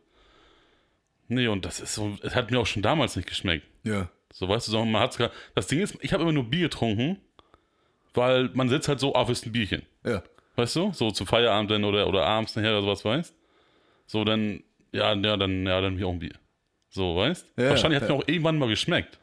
Nee, 1.27 1.47
und 1.47 1.65
das 1.65 1.79
ist 1.79 1.93
so, 1.93 2.17
es 2.23 2.35
hat 2.35 2.51
mir 2.51 2.59
auch 2.59 2.65
schon 2.65 2.81
damals 2.81 3.15
nicht 3.15 3.27
geschmeckt. 3.27 3.65
Ja. 3.83 4.09
So, 4.33 4.47
weißt 4.47 4.67
du, 4.67 4.71
sondern 4.71 4.91
man 4.91 5.01
hat's 5.01 5.17
gar, 5.17 5.31
das 5.55 5.67
Ding 5.67 5.79
ist, 5.79 5.95
ich 6.01 6.13
habe 6.13 6.23
immer 6.23 6.31
nur 6.31 6.43
Bier 6.43 6.63
getrunken, 6.69 7.17
weil 8.13 8.49
man 8.53 8.69
sitzt 8.69 8.87
halt 8.87 8.99
so, 8.99 9.13
auf 9.13 9.29
ist 9.29 9.45
ein 9.45 9.51
Bierchen. 9.51 9.83
Ja. 10.03 10.23
Weißt 10.55 10.75
du? 10.75 10.91
So 10.93 11.11
zum 11.11 11.27
Feierabend 11.27 11.71
dann 11.71 11.83
oder, 11.83 12.07
oder 12.07 12.25
abends 12.25 12.55
nachher 12.55 12.71
oder 12.71 12.81
sowas, 12.81 13.05
weißt 13.05 13.35
So, 14.07 14.23
dann, 14.23 14.63
ja, 14.91 15.13
ja, 15.13 15.37
dann, 15.37 15.65
ja, 15.65 15.81
dann 15.81 15.97
wie 15.97 16.03
auch 16.03 16.11
ein 16.11 16.19
Bier. 16.19 16.33
So, 16.89 17.15
weißt 17.15 17.45
Ja, 17.57 17.69
Wahrscheinlich 17.69 18.01
hat 18.01 18.09
ja. 18.09 18.15
mir 18.15 18.21
auch 18.21 18.27
irgendwann 18.27 18.57
mal 18.57 18.67
geschmeckt. 18.67 19.19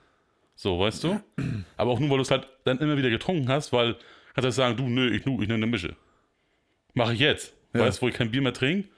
So, 0.55 0.79
weißt 0.79 1.05
du? 1.05 1.21
Aber 1.77 1.91
auch 1.91 1.99
nur, 1.99 2.09
weil 2.11 2.19
du 2.19 2.23
es 2.23 2.31
halt 2.31 2.49
dann 2.65 2.79
immer 2.79 2.97
wieder 2.97 3.11
getrunken 3.11 3.49
hast, 3.49 3.73
weil 3.73 3.97
kannst 4.35 4.47
du 4.47 4.53
sagen, 4.53 4.77
du, 4.77 4.85
nö, 4.89 5.15
ich, 5.15 5.27
nu, 5.27 5.35
ich 5.35 5.49
nehme 5.49 5.55
eine 5.55 5.67
Mische. 5.67 5.97
Mache 6.95 7.13
ich 7.15 7.21
jetzt. 7.21 7.55
Ja. 7.75 7.81
Weißt 7.81 8.01
wo 8.01 8.09
ich 8.09 8.15
kein 8.15 8.31
Bier 8.31 8.43
mehr 8.43 8.55
trinke? 8.55 8.89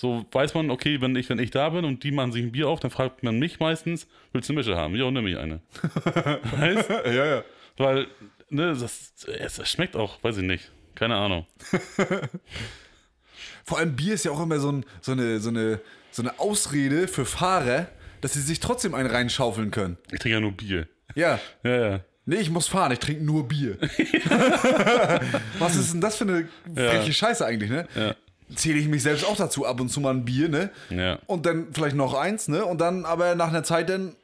So 0.00 0.24
weiß 0.30 0.54
man, 0.54 0.70
okay, 0.70 1.00
wenn 1.00 1.16
ich, 1.16 1.28
wenn 1.28 1.40
ich 1.40 1.50
da 1.50 1.70
bin 1.70 1.84
und 1.84 2.04
die 2.04 2.12
machen 2.12 2.30
sich 2.30 2.44
ein 2.44 2.52
Bier 2.52 2.68
auf, 2.68 2.78
dann 2.78 2.92
fragt 2.92 3.24
man 3.24 3.40
mich 3.40 3.58
meistens, 3.58 4.06
willst 4.32 4.48
du 4.48 4.52
eine 4.52 4.60
Mische 4.60 4.76
haben? 4.76 4.94
Ja, 4.94 5.10
nimm 5.10 5.26
ich 5.26 5.36
eine. 5.36 5.60
weißt 6.52 6.88
Ja, 6.88 7.26
ja. 7.26 7.44
Weil, 7.78 8.06
ne, 8.48 8.76
das, 8.78 9.12
es 9.26 9.68
schmeckt 9.68 9.96
auch, 9.96 10.22
weiß 10.22 10.36
ich 10.36 10.44
nicht. 10.44 10.70
Keine 10.94 11.16
Ahnung. 11.16 11.48
Vor 13.64 13.78
allem 13.78 13.96
Bier 13.96 14.14
ist 14.14 14.24
ja 14.24 14.30
auch 14.30 14.40
immer 14.40 14.60
so, 14.60 14.70
ein, 14.70 14.84
so, 15.00 15.10
eine, 15.10 15.40
so, 15.40 15.48
eine, 15.48 15.80
so 16.12 16.22
eine 16.22 16.38
Ausrede 16.38 17.08
für 17.08 17.24
Fahrer, 17.24 17.88
dass 18.20 18.34
sie 18.34 18.40
sich 18.42 18.60
trotzdem 18.60 18.94
einen 18.94 19.10
reinschaufeln 19.10 19.72
können. 19.72 19.98
Ich 20.12 20.20
trinke 20.20 20.36
ja 20.36 20.40
nur 20.40 20.52
Bier. 20.52 20.86
Ja. 21.16 21.40
Ja, 21.64 21.76
ja. 21.90 22.00
Nee, 22.24 22.36
ich 22.36 22.50
muss 22.50 22.68
fahren, 22.68 22.92
ich 22.92 23.00
trinke 23.00 23.24
nur 23.24 23.48
Bier. 23.48 23.78
Was 25.58 25.74
ist 25.74 25.92
denn 25.92 26.00
das 26.00 26.18
für 26.18 26.24
eine 26.24 26.48
freche 26.72 27.12
Scheiße 27.12 27.44
eigentlich, 27.44 27.70
ne? 27.70 27.88
Ja. 27.96 28.14
Zähle 28.54 28.78
ich 28.78 28.88
mich 28.88 29.02
selbst 29.02 29.26
auch 29.26 29.36
dazu, 29.36 29.66
ab 29.66 29.80
und 29.80 29.88
zu 29.90 30.00
mal 30.00 30.14
ein 30.14 30.24
Bier, 30.24 30.48
ne? 30.48 30.70
Ja. 30.90 31.18
Und 31.26 31.44
dann 31.46 31.68
vielleicht 31.72 31.96
noch 31.96 32.14
eins, 32.14 32.48
ne? 32.48 32.64
Und 32.64 32.80
dann 32.80 33.04
aber 33.04 33.34
nach 33.34 33.48
einer 33.48 33.62
Zeit 33.62 33.88
dann, 33.90 34.14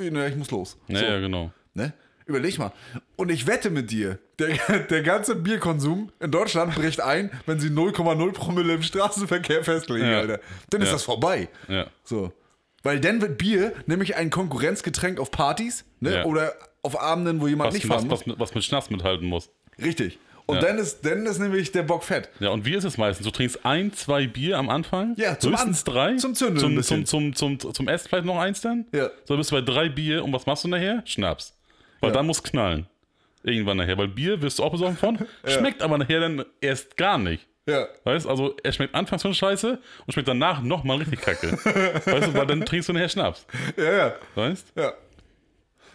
äh, 0.00 0.10
ne, 0.10 0.28
ich 0.28 0.36
muss 0.36 0.50
los. 0.50 0.76
Ja, 0.88 0.98
so, 0.98 1.04
ja, 1.06 1.18
genau. 1.20 1.50
ne? 1.74 1.92
Überleg 2.26 2.58
mal. 2.58 2.72
Und 3.16 3.30
ich 3.30 3.46
wette 3.46 3.70
mit 3.70 3.90
dir, 3.90 4.18
der, 4.38 4.56
der 4.90 5.02
ganze 5.02 5.34
Bierkonsum 5.34 6.12
in 6.20 6.30
Deutschland 6.30 6.74
bricht 6.74 7.00
ein, 7.00 7.30
wenn 7.46 7.58
sie 7.58 7.68
0,0 7.68 8.32
Promille 8.32 8.74
im 8.74 8.82
Straßenverkehr 8.82 9.64
festlegen, 9.64 10.06
Ja. 10.06 10.18
Alter. 10.20 10.40
Dann 10.70 10.82
ist 10.82 10.88
Ja. 10.88 10.92
das 10.94 11.02
vorbei. 11.04 11.48
Ja. 11.68 11.86
So. 12.04 12.32
Weil 12.82 13.00
dann 13.00 13.20
wird 13.20 13.36
Bier 13.38 13.72
nämlich 13.86 14.16
ein 14.16 14.30
Konkurrenzgetränk 14.30 15.18
auf 15.20 15.30
Partys, 15.30 15.84
ne? 16.00 16.24
Oder 16.26 16.54
auf 16.82 17.00
Abenden, 17.00 17.40
wo 17.40 17.48
jemand 17.48 17.68
Was, 17.68 17.74
nicht 17.74 17.88
was, 17.88 17.96
fahren 17.96 18.08
muss. 18.08 18.26
was, 18.26 18.38
was 18.38 18.54
mit 18.54 18.64
Schnaps 18.64 18.90
mithalten 18.90 19.26
muss. 19.26 19.50
Richtig. 19.82 20.18
Und 20.50 20.56
Ja. 20.56 20.62
dann, 20.62 20.78
ist, 20.78 21.04
dann 21.04 21.24
ist 21.26 21.38
nämlich 21.38 21.72
der 21.72 21.82
Bock 21.82 22.04
fett. 22.04 22.28
Ja, 22.40 22.50
und 22.50 22.64
wie 22.64 22.74
ist 22.74 22.84
es 22.84 22.98
meistens? 22.98 23.24
Du 23.26 23.30
trinkst 23.30 23.64
ein, 23.64 23.92
zwei 23.92 24.26
Bier 24.26 24.58
am 24.58 24.68
Anfang. 24.68 25.14
Ja, 25.16 25.38
zum 25.38 25.52
höchstens 25.52 25.86
An- 25.86 25.92
drei. 25.94 26.16
zum 26.16 26.34
Zündeln 26.34 26.78
ein 26.78 26.82
Zum, 26.82 27.04
zum, 27.06 27.34
zum, 27.34 27.58
zum, 27.60 27.74
zum 27.74 27.88
Essen 27.88 28.08
vielleicht 28.08 28.24
noch 28.26 28.38
eins 28.38 28.60
dann. 28.60 28.86
Ja. 28.92 29.06
So, 29.24 29.34
dann 29.34 29.38
bist 29.38 29.50
du 29.52 29.56
bei 29.56 29.62
drei 29.62 29.88
Bier 29.88 30.24
und 30.24 30.32
was 30.32 30.46
machst 30.46 30.64
du 30.64 30.68
nachher? 30.68 31.02
Schnaps. 31.06 31.56
Weil 32.00 32.10
Ja. 32.10 32.14
dann 32.16 32.26
muss 32.26 32.42
knallen. 32.42 32.86
Irgendwann 33.42 33.76
nachher. 33.78 33.96
Weil 33.96 34.08
Bier 34.08 34.40
wirst 34.42 34.58
du 34.58 34.64
auch 34.64 34.72
besoffen 34.72 34.96
von, 34.96 35.18
schmeckt 35.46 35.82
aber 35.82 35.96
nachher 35.98 36.20
dann 36.20 36.44
erst 36.60 36.96
gar 36.96 37.16
nicht. 37.18 37.46
Ja. 37.66 37.86
Weißt 38.04 38.26
also 38.26 38.56
er 38.64 38.72
schmeckt 38.72 38.94
anfangs 38.94 39.22
schon 39.22 39.34
scheiße 39.34 39.78
und 40.06 40.12
schmeckt 40.12 40.28
danach 40.28 40.60
nochmal 40.62 40.96
richtig 40.98 41.20
kacke. 41.20 41.52
weißt 42.04 42.28
du, 42.28 42.34
weil 42.34 42.46
dann 42.46 42.64
trinkst 42.64 42.88
du 42.88 42.92
nachher 42.92 43.08
Schnaps. 43.08 43.46
Ja, 43.76 43.92
ja. 43.92 44.14
Weißt 44.34 44.72
Ja. 44.76 44.92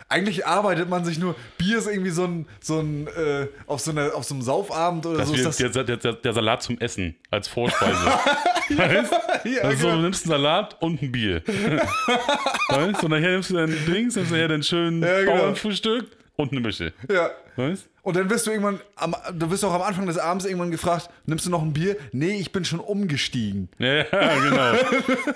Eigentlich 0.08 0.46
arbeitet 0.46 0.88
man 0.88 1.04
sich 1.04 1.18
nur. 1.18 1.36
Bier 1.58 1.80
ist 1.80 1.88
irgendwie 1.88 2.12
so 2.12 2.26
ein, 2.26 2.48
so 2.62 2.80
ein 2.80 3.08
äh, 3.08 3.48
auf, 3.66 3.80
so 3.82 3.90
einer, 3.92 4.14
auf 4.14 4.24
so 4.24 4.36
einem 4.36 4.44
Saufabend 4.44 5.06
oder 5.08 5.18
Das 5.20 5.30
so. 5.30 5.34
Ist 5.36 5.46
das, 5.46 5.58
der, 5.58 5.84
der, 5.84 6.14
der, 6.14 6.34
Salat 6.34 6.62
zum 6.62 6.80
Essen 6.80 7.16
als 7.32 7.48
Vorspeise. 7.48 7.96
weißt 8.70 9.12
ja, 9.46 9.62
Also 9.64 9.88
genau. 9.88 9.96
du 9.98 10.02
nimmst 10.04 10.26
einen 10.26 10.32
Salat 10.32 10.78
und 10.82 11.02
ein 11.02 11.12
Bier. 11.12 11.42
weißt? 12.68 13.04
Und 13.04 13.10
nachher 13.10 13.32
nimmst 13.32 13.50
du 13.50 13.56
deinen 13.56 13.86
Drinks, 13.86 14.16
nimmst 14.16 14.32
du 14.32 14.36
nachher 14.36 14.48
dein 14.48 14.64
schönen 14.64 15.02
Ja, 15.02 15.20
genau. 15.22 15.38
Bauernfrühstück 15.38 16.06
und 16.36 16.52
eine 16.52 16.62
Mische. 16.62 16.94
ja. 17.10 17.32
Weißt 17.58 17.88
Und 18.02 18.18
dann 18.18 18.30
wirst 18.30 18.46
du 18.48 18.52
irgendwann, 18.52 18.82
am, 18.96 19.16
du 19.34 19.50
wirst 19.50 19.64
auch 19.64 19.74
am 19.74 19.82
Anfang 19.82 20.06
des 20.06 20.18
Abends 20.18 20.46
irgendwann 20.46 20.72
gefragt, 20.72 21.10
nimmst 21.26 21.46
du 21.46 21.50
noch 21.50 21.62
ein 21.62 21.72
Bier? 21.72 21.96
Nee, 22.12 22.38
ich 22.38 22.52
bin 22.52 22.66
schon 22.66 22.82
umgestiegen. 22.82 23.70
Ja, 23.78 23.94
ja, 23.98 24.04
genau. 24.04 24.74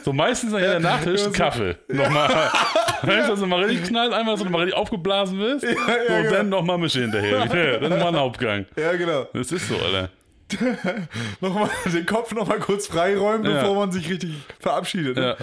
So 0.03 0.11
meistens 0.11 0.51
nachher 0.51 0.71
der 0.71 0.79
Nachtisch 0.81 1.25
ein 1.25 1.31
Kaffee. 1.31 1.77
Nochmal. 1.87 2.29
Weißt 3.01 3.27
du, 3.27 3.31
also 3.31 3.45
mal 3.45 3.63
richtig 3.63 3.87
knallt, 3.87 4.11
einmal 4.13 4.37
so 4.37 4.43
du 4.43 4.49
mal 4.49 4.59
richtig 4.63 4.75
aufgeblasen 4.77 5.39
bist. 5.39 5.63
ja, 5.63 5.69
so, 5.73 6.13
und 6.13 6.23
genau. 6.23 6.31
dann 6.31 6.49
nochmal 6.49 6.77
Mische 6.77 7.01
hinterher. 7.01 7.39
Ja, 7.49 7.77
dann 7.79 7.99
mal 7.99 8.07
ein 8.09 8.17
Hauptgang. 8.17 8.65
Ja, 8.75 8.93
genau. 8.95 9.27
Das 9.33 9.51
ist 9.51 9.67
so, 9.67 9.75
Alter. 9.77 10.09
Nochmal 11.41 11.69
den 11.85 12.05
Kopf 12.05 12.33
nochmal 12.33 12.59
kurz 12.59 12.87
freiräumen, 12.87 13.45
Ja. 13.45 13.61
bevor 13.61 13.75
man 13.75 13.91
sich 13.91 14.09
richtig 14.09 14.33
verabschiedet. 14.59 15.15
Ja. 15.17 15.35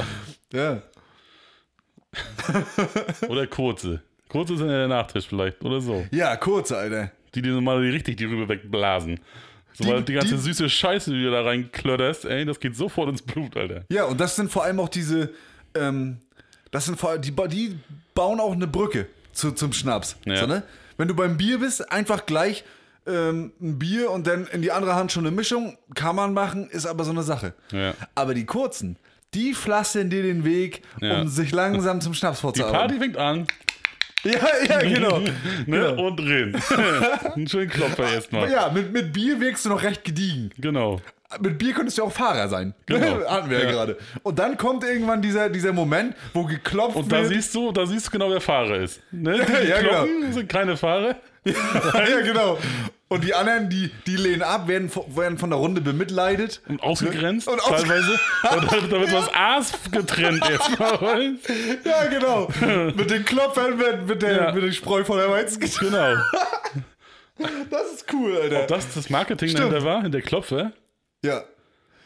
Ne? 0.52 0.82
Ja. 3.22 3.28
Oder 3.28 3.46
kurze. 3.46 4.02
Kurze 4.28 4.56
sind 4.56 4.68
ja 4.68 4.78
der 4.78 4.88
Nachtisch 4.88 5.26
vielleicht. 5.28 5.62
Oder 5.64 5.80
so. 5.80 6.04
ja, 6.10 6.36
kurze, 6.36 6.76
Alter. 6.76 7.10
Die 7.34 7.42
dir 7.42 7.60
mal 7.60 7.76
richtig 7.78 8.16
die 8.16 8.24
Rübe 8.24 8.48
wegblasen. 8.48 9.20
So, 9.74 9.86
weil 9.88 9.98
Die- 10.00 10.06
die 10.06 10.12
ganze 10.14 10.34
die- 10.36 10.40
süße 10.40 10.68
Scheiße, 10.70 11.10
die 11.12 11.22
du 11.22 11.30
da 11.30 11.42
reinklötterst, 11.42 12.24
ey, 12.24 12.44
das 12.46 12.58
geht 12.60 12.74
sofort 12.76 13.10
ins 13.10 13.22
Blut, 13.22 13.56
Alter. 13.56 13.84
Ja, 13.90 14.04
und 14.04 14.18
das 14.20 14.34
sind 14.36 14.50
vor 14.50 14.64
allem 14.64 14.80
auch 14.80 14.88
diese, 14.88 15.30
ähm, 15.74 16.16
das 16.70 16.86
sind 16.86 16.98
vor 16.98 17.10
allem, 17.10 17.20
die, 17.22 17.30
die 17.48 17.78
bauen 18.14 18.40
auch 18.40 18.52
eine 18.52 18.66
Brücke 18.66 19.06
zu, 19.32 19.52
zum 19.52 19.72
Schnaps. 19.74 20.16
Ja. 20.24 20.36
So, 20.36 20.46
ne? 20.46 20.62
Wenn 20.96 21.08
du 21.08 21.14
beim 21.14 21.36
Bier 21.36 21.58
bist, 21.58 21.92
einfach 21.92 22.24
gleich 22.26 22.64
ähm, 23.06 23.52
ein 23.60 23.78
Bier 23.78 24.10
und 24.10 24.26
dann 24.26 24.46
in 24.48 24.62
die 24.62 24.72
andere 24.72 24.94
Hand 24.96 25.12
schon 25.12 25.24
eine 25.26 25.36
Mischung, 25.36 25.76
kann 25.94 26.16
man 26.16 26.32
machen, 26.34 26.68
ist 26.70 26.86
aber 26.86 27.04
so 27.04 27.12
eine 27.12 27.22
Sache. 27.22 27.52
Ja. 27.70 27.94
Aber 28.16 28.34
die 28.34 28.46
kurzen, 28.46 28.96
die 29.34 29.54
pflastern 29.54 30.10
dir 30.10 30.22
den 30.24 30.44
Weg, 30.44 30.82
Ja. 31.00 31.20
um 31.20 31.28
sich 31.28 31.52
langsam 31.52 32.00
zum 32.00 32.14
Schnaps 32.14 32.38
Die 32.38 32.42
vorzuarbeiten. 32.42 32.78
Party 32.88 32.98
fängt 32.98 33.16
an. 33.16 33.46
Ja, 34.26 34.48
ja, 34.68 34.80
genau. 34.80 35.20
Ne? 35.66 35.94
Und 35.96 36.16
drin. 36.16 36.56
Einen 37.34 37.48
schönen 37.48 37.70
Klopfer 37.70 38.12
erstmal. 38.12 38.50
Ja, 38.50 38.70
mit, 38.72 38.92
mit 38.92 39.12
Bier 39.12 39.40
wirkst 39.40 39.64
du 39.64 39.68
noch 39.70 39.82
recht 39.82 40.04
gediegen. 40.04 40.50
Genau. 40.58 41.00
Mit 41.40 41.58
Bier 41.58 41.72
könntest 41.74 41.98
du 41.98 42.04
auch 42.04 42.12
Fahrer 42.12 42.48
sein. 42.48 42.72
Genau. 42.86 43.24
Hatten 43.28 43.50
wir 43.50 43.58
ja, 43.58 43.64
Ja. 43.64 43.70
gerade. 43.72 43.98
Und 44.22 44.38
dann 44.38 44.56
kommt 44.56 44.84
irgendwann 44.84 45.20
dieser, 45.22 45.48
dieser 45.50 45.72
Moment, 45.72 46.14
wo 46.34 46.44
geklopft 46.44 46.96
Und 46.96 47.10
da 47.10 47.18
wird. 47.18 47.28
siehst 47.28 47.54
du, 47.54 47.72
da 47.72 47.84
siehst 47.86 48.06
du 48.06 48.10
genau, 48.12 48.30
wer 48.30 48.40
Fahrer 48.40 48.76
ist. 48.76 49.00
Ne? 49.10 49.32
Die 49.62 49.68
Ja, 49.68 49.78
genau. 49.80 49.90
Kloppen 50.04 50.32
sind 50.32 50.48
keine 50.48 50.76
Fahrer. 50.76 51.16
Ja, 51.54 52.20
genau. 52.22 52.58
Und 53.08 53.22
die 53.22 53.34
anderen, 53.34 53.70
die, 53.70 53.90
die 54.06 54.16
lehnen 54.16 54.42
ab, 54.42 54.66
werden, 54.66 54.90
von- 54.90 55.16
werden 55.16 55.38
von 55.38 55.50
der 55.50 55.58
Runde 55.60 55.80
bemitleidet. 55.80 56.60
Und 56.68 56.82
ausgegrenzt, 56.82 57.46
Und 57.46 57.60
aus- 57.60 57.82
teilweise. 57.82 58.10
Und 58.50 58.92
da, 58.92 59.00
wird 59.00 59.12
das 59.12 59.32
Aas 59.32 59.72
getrennt 59.92 60.42
erstmal. 60.48 61.34
Ja, 61.84 62.06
genau. 62.06 62.48
mit 62.96 63.08
den 63.10 63.24
Klopfern 63.24 63.78
wird, 63.78 64.08
wird, 64.08 64.22
der, 64.22 64.32
Ja. 64.32 64.54
wird 64.54 64.64
der 64.64 64.72
Spreu 64.72 65.04
von 65.04 65.18
der 65.18 65.30
Weizen 65.30 65.60
getrennt. 65.60 65.92
Genau. 65.92 66.16
Das 67.70 67.92
ist 67.92 68.06
cool, 68.14 68.34
Alter. 68.42 68.66
Das 68.66 68.94
das 68.94 69.10
Marketing 69.10 69.50
Stimmt. 69.50 69.70
dahinter 69.70 69.84
war, 69.84 70.04
in 70.06 70.10
der 70.10 70.22
Klopfe, 70.22 70.72
ja. 71.22 71.42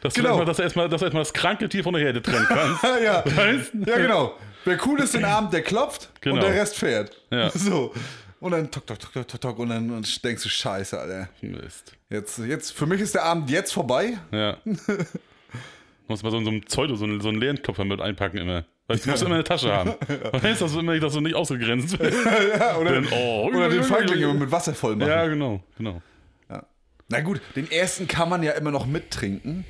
dass 0.01 0.13
Genau. 0.13 0.43
du 0.43 0.45
erstmal, 0.45 0.45
dass 0.45 0.59
erstmal, 0.59 0.91
erstmal 0.91 1.23
das 1.23 1.31
kranke 1.33 1.69
Tier 1.69 1.83
von 1.83 1.93
der 1.93 2.03
Herde 2.03 2.21
trennen 2.21 2.45
kannst. 2.49 2.83
ja. 3.01 3.23
weißt? 3.25 3.71
Ja, 3.87 3.97
genau. 3.97 4.37
Wer 4.65 4.77
cool 4.85 4.99
ist 4.99 5.13
den 5.13 5.23
Abend, 5.25 5.53
der 5.53 5.61
klopft 5.61 6.09
Genau. 6.19 6.35
und 6.35 6.43
der 6.43 6.53
Rest 6.53 6.75
fährt. 6.77 7.19
Ja. 7.31 7.49
So. 7.49 7.93
Und 8.41 8.51
dann 8.53 8.71
tok, 8.71 8.87
tok, 8.87 8.99
tok, 8.99 9.13
tok, 9.13 9.27
tok, 9.27 9.41
tok 9.41 9.59
und 9.59 9.69
dann 9.69 9.91
und 9.91 10.23
denkst 10.25 10.41
du, 10.41 10.49
scheiße, 10.49 10.99
Alter. 10.99 11.29
Mist. 11.41 11.95
Jetzt, 12.09 12.39
jetzt, 12.39 12.71
für 12.73 12.87
mich 12.87 12.99
ist 12.99 13.13
der 13.13 13.23
Abend 13.23 13.51
jetzt 13.51 13.71
vorbei. 13.71 14.17
Ja. 14.31 14.57
Muss 16.07 16.23
mal 16.23 16.31
so 16.31 16.39
in 16.39 16.45
so 16.45 16.49
einem 16.49 16.61
Pseudo, 16.61 16.95
so 16.95 17.05
einen, 17.05 17.21
so 17.21 17.29
einen 17.29 17.39
leeren 17.39 17.61
Klopfer 17.61 17.85
mit 17.85 18.01
einpacken 18.01 18.37
immer. 18.39 18.65
Weißt 18.87 19.03
du, 19.03 19.05
du 19.05 19.11
musst 19.11 19.23
immer 19.23 19.35
eine 19.35 19.43
Tasche 19.43 19.71
haben. 19.71 19.91
Weißt 20.31 20.59
du, 20.59 20.65
dass 20.65 20.73
du 20.73 20.79
immer, 20.79 20.99
dass 20.99 21.13
du 21.13 21.21
nicht 21.21 21.35
ausgegrenzt 21.35 21.99
wirst. 21.99 22.17
Ja, 22.59 22.77
oder, 22.77 22.93
Denn, 22.93 23.07
oh, 23.11 23.47
oder 23.47 23.69
den 23.69 23.83
Feigling 23.83 24.23
immer 24.23 24.33
mit 24.33 24.51
Wasser 24.51 24.73
voll 24.73 24.95
machen. 24.95 25.07
Ja, 25.07 25.27
genau, 25.27 25.63
genau. 25.77 26.01
Ja. 26.49 26.65
Na 27.09 27.21
gut, 27.21 27.41
den 27.55 27.69
ersten 27.71 28.07
kann 28.07 28.27
man 28.27 28.41
ja 28.41 28.53
immer 28.53 28.71
noch 28.71 28.87
mittrinken. 28.87 29.65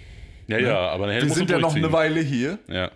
Ja, 0.47 0.57
ja, 0.59 0.77
aber 0.91 1.07
nachher 1.07 1.23
Wir 1.23 1.29
sind 1.29 1.49
ja 1.49 1.59
noch 1.59 1.75
eine 1.75 1.91
Weile 1.91 2.21
hier. 2.21 2.57
Ja, 2.69 2.89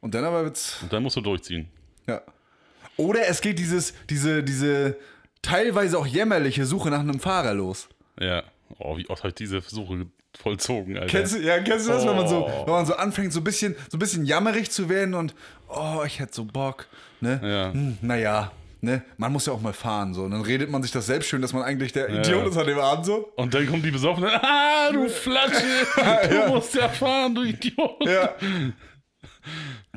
Und 0.00 0.14
dann 0.14 0.24
aber 0.24 0.44
wird's. 0.44 0.78
und 0.82 0.90
dann 0.92 1.02
musst 1.02 1.16
du 1.16 1.20
durchziehen. 1.20 1.68
Ja. 2.08 2.22
Oder 2.96 3.26
es 3.28 3.40
geht 3.40 3.58
dieses, 3.58 3.94
diese, 4.10 4.42
diese 4.42 4.96
teilweise 5.40 5.98
auch 5.98 6.06
jämmerliche 6.06 6.66
Suche 6.66 6.90
nach 6.90 7.00
einem 7.00 7.20
Fahrer 7.20 7.54
los. 7.54 7.88
Ja. 8.20 8.42
Oh, 8.78 8.96
wie 8.96 9.08
oft 9.08 9.22
habe 9.22 9.30
ich 9.30 9.34
diese 9.34 9.60
Versuche 9.60 10.06
vollzogen, 10.40 10.96
Alter. 10.96 11.06
Kennst 11.08 11.34
du, 11.34 11.38
ja, 11.40 11.58
kennst 11.60 11.86
du 11.86 11.92
das, 11.92 12.06
wenn 12.06 12.16
man 12.16 12.28
so, 12.28 12.46
Oh. 12.46 12.66
wenn 12.66 12.72
man 12.72 12.86
so 12.86 12.94
anfängt, 12.96 13.32
so 13.32 13.40
ein 13.40 13.44
bisschen, 13.44 13.74
so 13.90 13.96
ein 13.96 14.00
bisschen 14.00 14.24
jammerig 14.24 14.70
zu 14.70 14.88
werden 14.88 15.14
und 15.14 15.34
oh, 15.68 16.02
ich 16.06 16.20
hätte 16.20 16.34
so 16.34 16.44
Bock, 16.44 16.86
ne? 17.20 17.40
Ja. 17.42 17.72
Hm, 17.72 17.98
naja, 18.00 18.50
ne? 18.80 19.02
Man 19.18 19.32
muss 19.32 19.46
ja 19.46 19.52
auch 19.52 19.60
mal 19.60 19.72
fahren, 19.74 20.14
so. 20.14 20.22
Und 20.22 20.30
dann 20.30 20.40
redet 20.42 20.70
man 20.70 20.82
sich 20.82 20.90
das 20.90 21.06
selbst 21.06 21.28
schön, 21.28 21.42
dass 21.42 21.52
man 21.52 21.62
eigentlich 21.62 21.92
der 21.92 22.08
Idiot 22.08 22.44
ja. 22.44 22.48
ist 22.48 22.56
an 22.56 22.66
dem 22.66 22.78
Abend 22.78 23.04
so. 23.04 23.32
Und 23.36 23.52
dann 23.52 23.66
kommt 23.66 23.84
die 23.84 23.90
Besoffene. 23.90 24.30
Ah, 24.42 24.90
du 24.90 25.08
Flatsche! 25.08 25.62
Du 26.30 26.54
musst 26.54 26.74
ja 26.74 26.88
fahren, 26.88 27.34
du 27.34 27.42
Idiot! 27.42 28.04
Ja. 28.04 28.34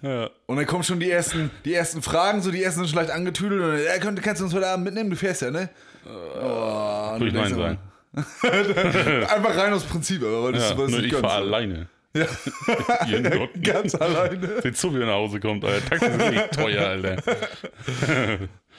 Ja. 0.06 0.30
Und 0.46 0.58
dann 0.58 0.68
kommen 0.68 0.84
schon 0.84 1.00
die 1.00 1.10
ersten, 1.10 1.50
die 1.66 1.74
ersten 1.74 2.04
Fragen, 2.04 2.40
so 2.44 2.52
die 2.52 2.62
ersten 2.62 2.82
sind 2.82 2.90
schon 2.90 3.00
leicht 3.00 3.10
angetüdelt 3.10 3.60
und 3.60 3.72
dann, 3.72 3.84
ja, 3.84 3.98
könnt, 3.98 4.22
kannst 4.22 4.40
du 4.40 4.46
uns 4.46 4.54
heute 4.54 4.68
Abend 4.68 4.86
mitnehmen? 4.86 5.10
Du 5.10 5.16
fährst 5.16 5.42
ja, 5.42 5.50
ne? 5.50 5.68
Oh, 6.06 7.20
Würde 7.20 7.26
ich 7.26 7.34
du 7.34 7.40
Nein 7.40 7.56
sagen. 7.56 7.80
Einfach 9.28 9.58
rein 9.58 9.74
aus 9.74 9.84
Prinzip, 9.84 10.22
aber 10.22 10.44
weil 10.44 10.54
das, 10.54 10.70
Ja, 10.70 10.86
nicht 10.86 11.06
ich 11.06 11.16
fahre 11.16 11.34
alleine. 11.38 11.88
Ja. 12.14 12.28
Ganz 13.64 13.96
alleine. 13.96 14.62
Seht 14.62 14.78
zu, 14.78 14.94
wie 14.94 15.00
er 15.00 15.08
nach 15.08 15.14
Hause 15.14 15.40
kommt, 15.40 15.66
Alter. 15.66 15.90
Taxi 15.90 16.06
ist 16.06 16.22
echt 16.22 16.52
teuer, 16.54 16.88
Alter. 16.88 17.16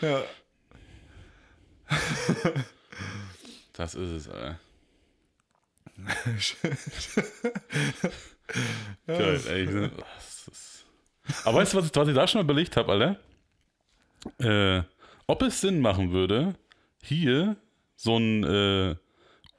Ja. 0.00 0.22
Das 3.72 3.96
ist 3.96 4.10
es, 4.10 4.28
Alter. 4.30 4.60
Geil, 9.08 9.40
ey. 9.48 9.90
Aber 11.44 11.58
weißt 11.58 11.74
du, 11.74 11.78
was 11.78 11.86
ich, 11.86 11.94
was 11.94 12.08
ich 12.08 12.14
da 12.14 12.26
schon 12.26 12.40
mal 12.40 12.44
überlegt 12.44 12.76
habe, 12.76 12.92
Alter? 12.92 13.16
Äh, 14.38 14.82
ob 15.26 15.42
es 15.42 15.60
Sinn 15.60 15.80
machen 15.80 16.12
würde, 16.12 16.54
hier 17.02 17.56
so 17.96 18.16
ein 18.16 18.44
äh, 18.44 18.96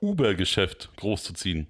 Uber-Geschäft 0.01 0.89
groß 0.97 1.23
zu 1.23 1.33
ziehen. 1.33 1.67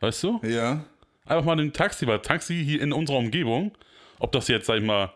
Weißt 0.00 0.22
du? 0.24 0.40
Ja. 0.42 0.84
Einfach 1.24 1.44
mal 1.44 1.56
den 1.56 1.72
Taxi, 1.72 2.06
weil 2.06 2.20
Taxi 2.20 2.64
hier 2.64 2.80
in 2.80 2.92
unserer 2.92 3.18
Umgebung, 3.18 3.76
ob 4.18 4.32
das 4.32 4.48
jetzt, 4.48 4.66
sag 4.66 4.78
ich 4.78 4.84
mal, 4.84 5.12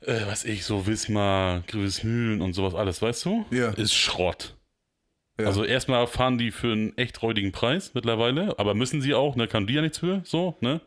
äh, 0.00 0.26
was 0.26 0.44
ich, 0.44 0.64
so 0.64 0.86
Wismar, 0.86 1.62
Grüßmühlen 1.66 2.42
und 2.42 2.52
sowas 2.52 2.74
alles, 2.74 3.00
weißt 3.00 3.24
du? 3.24 3.46
Ja. 3.50 3.70
Ist 3.70 3.94
Schrott. 3.94 4.54
Ja. 5.38 5.46
Also 5.46 5.64
erstmal 5.64 6.06
fahren 6.06 6.36
die 6.36 6.50
für 6.50 6.72
einen 6.72 6.96
echt 6.98 7.22
räudigen 7.22 7.52
Preis 7.52 7.92
mittlerweile, 7.94 8.58
aber 8.58 8.74
müssen 8.74 9.00
sie 9.00 9.14
auch, 9.14 9.36
ne, 9.36 9.48
kann 9.48 9.66
die 9.66 9.74
ja 9.74 9.82
nichts 9.82 9.98
für, 9.98 10.20
so, 10.24 10.56
ne? 10.60 10.80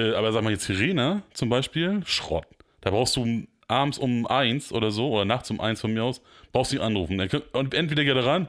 Äh, 0.00 0.14
aber 0.14 0.32
sag 0.32 0.42
mal 0.42 0.52
jetzt 0.52 0.64
Sirena 0.64 1.22
zum 1.32 1.48
Beispiel, 1.48 2.02
Schrott. 2.06 2.46
Da 2.80 2.90
brauchst 2.90 3.16
du 3.16 3.46
abends 3.68 3.98
um 3.98 4.26
eins 4.26 4.72
oder 4.72 4.90
so, 4.90 5.10
oder 5.10 5.24
nachts 5.24 5.50
um 5.50 5.60
eins 5.60 5.80
von 5.80 5.92
mir 5.92 6.04
aus, 6.04 6.20
brauchst 6.52 6.72
du 6.72 6.76
ihn 6.76 6.82
anrufen. 6.82 7.20
Und 7.52 7.74
entweder 7.74 8.04
geht 8.04 8.16
er 8.16 8.26
ran, 8.26 8.48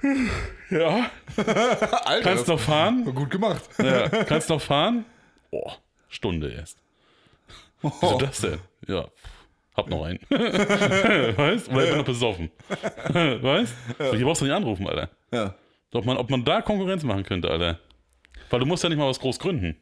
ja, 0.70 1.10
Alter, 2.04 2.22
kannst 2.22 2.48
noch 2.48 2.60
fahren, 2.60 3.04
gut 3.04 3.30
gemacht. 3.30 3.62
ja, 3.78 4.08
kannst 4.24 4.48
noch 4.48 4.60
fahren? 4.60 5.04
Boah, 5.50 5.76
Stunde 6.08 6.50
erst. 6.50 6.78
Wieso 7.82 8.18
das 8.18 8.40
denn? 8.40 8.58
Ja, 8.86 9.06
hab 9.74 9.88
noch 9.88 10.04
einen. 10.04 10.18
weißt? 10.30 11.70
Oder 11.70 11.84
ich 11.84 11.88
bin 11.88 11.98
noch 11.98 12.04
besoffen. 12.04 12.50
weißt? 12.68 13.74
So, 13.98 14.14
hier 14.14 14.24
brauchst 14.24 14.40
du 14.42 14.46
nicht 14.46 14.54
anrufen, 14.54 14.86
Alter. 14.88 15.10
Ja. 15.32 15.54
Ob 15.92 16.04
man, 16.04 16.16
ob 16.16 16.28
man 16.30 16.44
da 16.44 16.60
Konkurrenz 16.60 17.02
machen 17.02 17.24
könnte, 17.24 17.50
Alter. 17.50 17.78
Weil 18.50 18.60
du 18.60 18.66
musst 18.66 18.82
ja 18.82 18.88
nicht 18.88 18.98
mal 18.98 19.08
was 19.08 19.20
groß 19.20 19.38
gründen. 19.38 19.76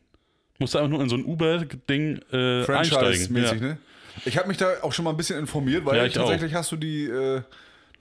Du 0.59 0.62
musst 0.64 0.74
einfach 0.76 0.88
nur 0.88 1.02
in 1.02 1.09
so 1.09 1.16
ein 1.16 1.24
Uber-Ding 1.24 2.20
äh, 2.32 2.36
einsteigen. 2.64 2.64
Franchise-mäßig, 2.64 3.61
Ja. 3.61 3.66
ne? 3.68 3.78
Ich 4.24 4.38
habe 4.38 4.48
mich 4.48 4.57
da 4.57 4.68
auch 4.82 4.92
schon 4.92 5.04
mal 5.04 5.11
ein 5.11 5.16
bisschen 5.16 5.38
informiert, 5.38 5.84
weil 5.84 5.98
Ja, 5.98 6.04
ich 6.07 6.14
tatsächlich 6.14 6.54
hast 6.54 6.72
du 6.72 6.76
die, 6.76 7.04
äh, 7.04 7.42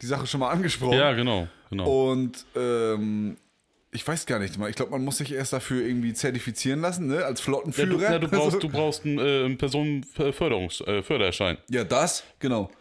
die 0.01 0.05
Sache 0.05 0.25
schon 0.25 0.39
mal 0.39 0.49
angesprochen. 0.49 0.97
ja, 0.97 1.11
genau. 1.13 1.47
genau. 1.69 2.11
Und 2.11 2.45
ähm, 2.55 3.35
ich 3.91 4.07
weiß 4.07 4.25
gar 4.25 4.39
nicht 4.39 4.57
mal. 4.57 4.69
Ich 4.69 4.75
glaube, 4.77 4.91
man 4.91 5.03
muss 5.03 5.17
sich 5.17 5.33
erst 5.33 5.51
dafür 5.53 5.85
irgendwie 5.85 6.13
zertifizieren 6.13 6.79
lassen, 6.81 7.07
ne? 7.07 7.25
Als 7.25 7.39
Ja, 7.41 7.45
Flottenführer. 7.45 7.87
du, 7.89 8.01
ja, 8.01 8.19
du 8.19 8.27
brauchst, 8.29 8.63
du 8.63 8.69
brauchst 8.69 9.05
einen 9.05 9.19
äh, 9.19 9.43
einen 9.45 9.57
Personenförderungs 9.57 10.81
äh, 10.81 11.03
ja, 11.69 11.83
das, 11.83 12.23
genau. 12.39 12.71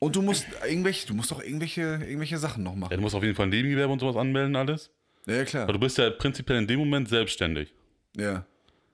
Und 0.00 0.16
du 0.16 0.22
musst 0.22 0.46
irgendwelche, 0.68 1.06
du 1.06 1.14
musst 1.14 1.30
doch 1.30 1.42
irgendwelche, 1.42 1.82
irgendwelche 1.82 2.38
Sachen 2.38 2.64
noch 2.64 2.72
Ja, 2.72 2.78
machen. 2.78 2.94
du 2.96 3.00
musst 3.02 3.14
auf 3.14 3.22
jeden 3.22 3.34
Fall 3.36 3.46
ein 3.46 3.50
Nebengewerbe 3.50 3.92
und 3.92 3.98
sowas 4.00 4.16
anmelden, 4.16 4.56
alles. 4.56 4.90
Ja, 5.26 5.34
ja 5.34 5.44
klar. 5.44 5.64
Aber 5.64 5.74
du 5.74 5.78
bist 5.78 5.98
ja 5.98 6.08
prinzipiell 6.10 6.58
in 6.58 6.66
dem 6.66 6.78
Moment 6.80 7.08
selbstständig. 7.08 7.72
Ja. 8.16 8.44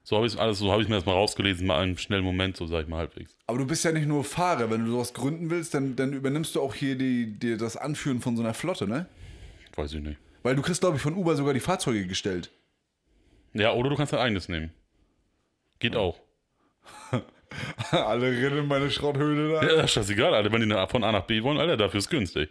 So 0.09 0.15
habe 0.15 0.29
ich 0.29 0.39
alles, 0.39 0.61
so 0.61 0.71
habe 0.71 0.83
ich 0.83 0.89
mir 0.89 0.95
das 0.95 1.05
mal 1.05 1.15
rausgelesen, 1.15 1.67
mal 1.67 1.83
einen 1.83 1.99
schnellen 1.99 2.23
Moment, 2.23 2.57
so 2.57 2.65
sag 2.69 2.83
ich 2.83 2.89
mal 2.89 2.99
halbwegs. 2.99 3.37
Aber 3.49 3.59
du 3.59 3.67
bist 3.67 3.85
ja 3.85 3.91
nicht 3.91 4.07
nur 4.07 4.23
Fahrer. 4.23 4.71
Wenn 4.71 4.85
du 4.85 4.93
sowas 4.93 5.13
gründen 5.13 5.51
willst, 5.51 5.75
dann, 5.75 5.97
dann 5.97 6.13
übernimmst 6.13 6.55
du 6.55 6.63
auch 6.63 6.77
hier 6.77 6.97
die, 6.97 7.37
die, 7.37 7.57
das 7.57 7.77
Anführen 7.77 8.21
von 8.21 8.37
so 8.37 8.43
einer 8.45 8.55
Flotte, 8.55 8.87
ne? 8.87 9.07
Weiß 9.75 9.93
ich 9.95 10.01
nicht. 10.01 10.17
Weil 10.45 10.55
du 10.55 10.63
kriegst, 10.63 10.81
glaube 10.81 10.95
ich, 10.95 11.03
von 11.03 11.15
Uber 11.15 11.35
sogar 11.35 11.55
die 11.55 11.61
Fahrzeuge 11.61 12.07
gestellt. 12.07 12.53
Ja, 13.53 13.73
oder 13.73 13.91
du 13.91 13.97
kannst 13.97 14.13
dein 14.13 14.21
eigenes 14.21 14.49
nehmen. 14.49 14.73
Geht 15.81 15.97
auch. 15.97 16.21
Alle 17.91 18.31
rennen 18.31 18.59
in 18.59 18.69
meine 18.69 18.93
Schrotthöhle 18.93 19.55
da. 19.55 19.67
Ja, 19.67 19.89
scheißegal, 19.89 20.35
Alter. 20.35 20.53
Wenn 20.53 20.69
die 20.69 20.87
von 20.89 21.03
A 21.03 21.11
nach 21.11 21.27
B 21.27 21.43
wollen, 21.43 21.59
Alter, 21.59 21.77
dafür 21.77 21.99
ist 21.99 22.11
günstig. 22.11 22.49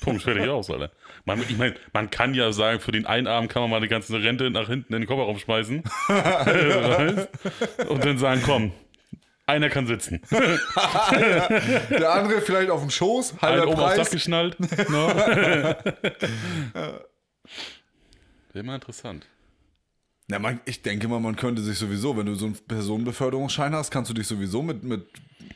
Punkt, 0.00 0.22
fertig 0.22 0.48
aus, 0.48 0.70
Alter. 0.70 0.90
Man, 1.24 1.40
ich 1.42 1.56
meine, 1.56 1.74
man 1.92 2.10
kann 2.10 2.34
ja 2.34 2.52
sagen, 2.52 2.80
für 2.80 2.92
den 2.92 3.06
einen 3.06 3.26
Abend 3.26 3.50
kann 3.50 3.62
man 3.62 3.70
mal 3.70 3.80
die 3.80 3.88
ganze 3.88 4.14
Rente 4.22 4.50
nach 4.50 4.68
hinten 4.68 4.94
in 4.94 5.02
den 5.02 5.06
Kofferraum 5.06 5.38
schmeißen. 5.38 5.82
Weißt? 6.08 7.28
Und 7.88 8.04
dann 8.04 8.18
sagen, 8.18 8.42
komm, 8.44 8.72
einer 9.46 9.68
kann 9.68 9.86
sitzen. 9.86 10.20
Der 10.30 12.12
andere 12.12 12.40
vielleicht 12.40 12.70
auf 12.70 12.80
dem 12.80 12.90
Schoß, 12.90 13.34
halber 13.42 13.68
oben 13.68 13.80
aufs 13.80 13.96
Dach 13.96 14.02
Preis. 14.02 14.10
geschnallt. 14.10 14.56
No. 14.88 15.08
Wäre 18.52 18.64
mal 18.64 18.74
interessant. 18.76 19.26
Ja, 20.30 20.38
man, 20.38 20.60
ich 20.64 20.82
denke 20.82 21.08
mal, 21.08 21.18
man 21.18 21.34
könnte 21.34 21.60
sich 21.62 21.76
sowieso, 21.76 22.16
wenn 22.16 22.26
du 22.26 22.34
so 22.34 22.46
einen 22.46 22.54
Personenbeförderungsschein 22.54 23.74
hast, 23.74 23.90
kannst 23.90 24.10
du 24.10 24.14
dich 24.14 24.28
sowieso 24.28 24.62
mit, 24.62 24.84
mit, 24.84 25.06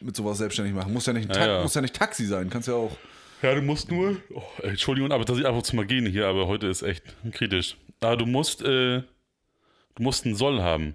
mit 0.00 0.16
sowas 0.16 0.38
selbstständig 0.38 0.74
machen. 0.74 0.92
Muss 0.92 1.06
ja 1.06 1.12
nicht, 1.12 1.30
ein 1.30 1.36
Ja, 1.36 1.46
ja. 1.58 1.62
Muss 1.62 1.74
ja 1.74 1.80
nicht 1.80 1.94
Taxi 1.94 2.26
sein, 2.26 2.50
kannst 2.50 2.66
ja 2.68 2.74
auch. 2.74 2.96
Ja, 3.44 3.54
du 3.54 3.60
musst 3.60 3.90
nur. 3.90 4.16
Oh, 4.32 4.42
Entschuldigung, 4.62 5.12
aber 5.12 5.26
dass 5.26 5.38
ich 5.38 5.44
einfach 5.44 5.60
zu 5.60 5.76
mal 5.76 5.84
gehen 5.84 6.06
hier, 6.06 6.28
aber 6.28 6.48
heute 6.48 6.66
ist 6.66 6.80
echt 6.80 7.04
kritisch. 7.32 7.76
Aber 8.00 8.16
du 8.16 8.24
musst, 8.24 8.62
äh, 8.62 9.02
du 9.02 10.02
musst 10.02 10.24
einen 10.24 10.34
Soll 10.34 10.62
haben. 10.62 10.94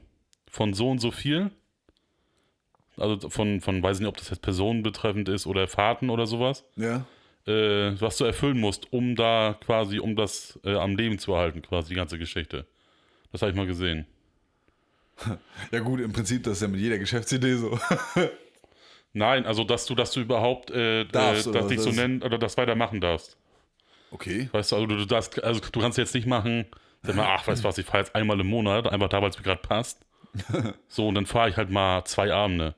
Von 0.49 0.73
so 0.73 0.89
und 0.89 0.97
so 0.97 1.11
viel. 1.11 1.51
Also 2.97 3.29
von, 3.29 3.61
von, 3.61 3.83
weiß 3.83 3.97
ich 3.97 4.01
nicht, 4.01 4.09
ob 4.09 4.17
das 4.17 4.31
jetzt 4.31 4.41
Personen 4.41 4.81
betreffend 4.81 5.29
ist 5.29 5.45
oder 5.45 5.67
Fahrten 5.67 6.09
oder 6.09 6.25
sowas. 6.25 6.65
Ja. 6.75 7.05
Äh, 7.45 8.01
was 8.01 8.17
du 8.17 8.25
erfüllen 8.25 8.59
musst, 8.59 8.91
um 8.91 9.15
da 9.15 9.55
quasi, 9.63 9.99
um 9.99 10.15
das 10.15 10.59
äh, 10.63 10.73
am 10.73 10.95
Leben 10.95 11.19
zu 11.19 11.33
erhalten, 11.33 11.61
quasi 11.61 11.89
die 11.89 11.95
ganze 11.95 12.17
Geschichte. 12.17 12.65
Das 13.31 13.43
habe 13.43 13.51
ich 13.51 13.57
mal 13.57 13.67
gesehen. 13.67 14.07
Ja 15.71 15.81
gut, 15.81 15.99
im 15.99 16.13
Prinzip, 16.13 16.41
das 16.43 16.53
ist 16.53 16.61
ja 16.63 16.67
mit 16.67 16.79
jeder 16.79 16.97
Geschäftsidee 16.97 17.53
so. 17.57 17.77
Nein, 19.13 19.45
also 19.45 19.63
dass 19.63 19.85
du, 19.85 19.95
dass 19.95 20.11
du 20.11 20.19
überhaupt 20.21 20.71
äh, 20.71 21.05
Darfst, 21.05 21.47
äh, 21.47 21.51
dass 21.51 21.67
dich 21.67 21.77
was 21.79 21.85
so 21.85 21.91
nennen 21.91 22.21
oder 22.21 22.37
das 22.37 22.57
weitermachen 22.57 23.01
darfst. 23.01 23.37
Okay. 24.11 24.49
Weißt 24.51 24.71
du, 24.71 24.75
also 24.75 24.87
du 24.87 25.05
darfst, 25.05 25.43
also 25.43 25.59
du 25.71 25.79
kannst 25.79 25.97
jetzt 25.97 26.13
nicht 26.15 26.27
machen, 26.27 26.65
sag 27.03 27.15
mal, 27.15 27.25
ach, 27.27 27.47
weißt 27.47 27.63
du 27.63 27.67
was, 27.67 27.77
ich 27.77 27.85
fahre 27.85 27.99
jetzt 27.99 28.15
einmal 28.15 28.39
im 28.39 28.47
Monat, 28.47 28.87
einfach 28.87 29.09
da, 29.09 29.21
weil 29.21 29.29
es 29.29 29.37
mir 29.37 29.43
gerade 29.43 29.61
passt. 29.61 30.05
So, 30.87 31.07
und 31.07 31.15
dann 31.15 31.25
fahre 31.25 31.49
ich 31.49 31.57
halt 31.57 31.69
mal 31.71 32.03
zwei 32.05 32.31
Abende. 32.31 32.75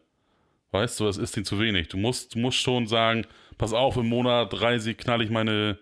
Weißt 0.72 1.00
du, 1.00 1.06
das 1.06 1.18
ist 1.18 1.36
denen 1.36 1.46
zu 1.46 1.60
wenig. 1.60 1.90
Du 1.90 1.98
musst, 1.98 2.34
du 2.36 2.40
musst 2.40 2.58
schon 2.60 2.88
sagen, 2.88 3.26
pass 3.58 3.74
auf, 3.74 3.98
im 3.98 4.08
Monat 4.08 4.60
reise 4.62 4.94
knall 4.94 5.22
ich 5.22 5.30
meine, 5.30 5.78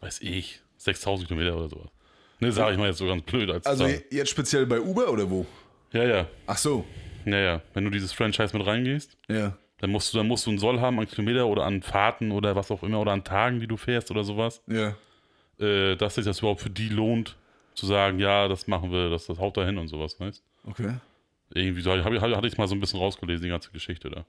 weiß 0.00 0.20
ich, 0.22 0.60
6000 0.76 1.28
Kilometer 1.28 1.56
oder 1.56 1.68
sowas. 1.68 1.90
Ne, 2.38 2.52
sage 2.52 2.72
ich 2.72 2.78
mal 2.78 2.86
jetzt 2.86 2.98
so 2.98 3.06
ganz 3.06 3.22
blöd. 3.24 3.50
Als 3.50 3.66
Also 3.66 3.84
Zahl. 3.86 4.02
jetzt 4.10 4.30
speziell 4.30 4.66
bei 4.66 4.80
Uber 4.80 5.10
oder 5.10 5.28
wo? 5.28 5.44
ja, 5.92 6.04
ja, 6.04 6.26
Ach 6.46 6.56
so. 6.56 6.84
ja, 7.24 7.38
ja. 7.38 7.62
Wenn 7.74 7.84
du 7.84 7.90
dieses 7.90 8.12
Franchise 8.12 8.56
mit 8.56 8.64
reingehst, 8.66 9.18
Ja. 9.28 9.56
Dann 9.80 9.90
musst 9.90 10.12
du, 10.12 10.18
dann 10.18 10.28
musst 10.28 10.46
du 10.46 10.50
einen 10.50 10.58
Soll 10.58 10.80
haben 10.80 10.98
an 11.00 11.06
Kilometer 11.08 11.46
oder 11.46 11.64
an 11.64 11.82
Fahrten 11.82 12.30
oder 12.32 12.54
was 12.56 12.70
auch 12.70 12.82
immer 12.82 13.00
oder 13.00 13.12
an 13.12 13.24
Tagen, 13.24 13.60
die 13.60 13.66
du 13.66 13.76
fährst 13.76 14.10
oder 14.10 14.24
sowas, 14.24 14.62
Ja. 14.66 14.94
äh, 15.58 15.96
dass 15.96 16.14
sich 16.16 16.24
das 16.24 16.38
überhaupt 16.40 16.60
für 16.60 16.70
die 16.70 16.88
lohnt, 16.88 17.36
zu 17.74 17.86
sagen, 17.86 18.18
ja, 18.18 18.46
das 18.48 18.66
machen 18.66 18.92
wir, 18.92 19.08
das, 19.10 19.26
das 19.26 19.38
haut 19.38 19.56
da 19.56 19.64
hin 19.64 19.78
und 19.78 19.88
sowas, 19.88 20.18
weißt 20.20 20.42
Okay. 20.66 20.94
Irgendwie 21.54 21.80
so, 21.80 21.90
hab, 21.92 22.04
hab, 22.04 22.36
hatte 22.36 22.46
ich 22.46 22.58
mal 22.58 22.68
so 22.68 22.74
ein 22.74 22.80
bisschen 22.80 23.00
rausgelesen, 23.00 23.42
die 23.44 23.48
ganze 23.48 23.70
Geschichte 23.70 24.10
da. 24.10 24.24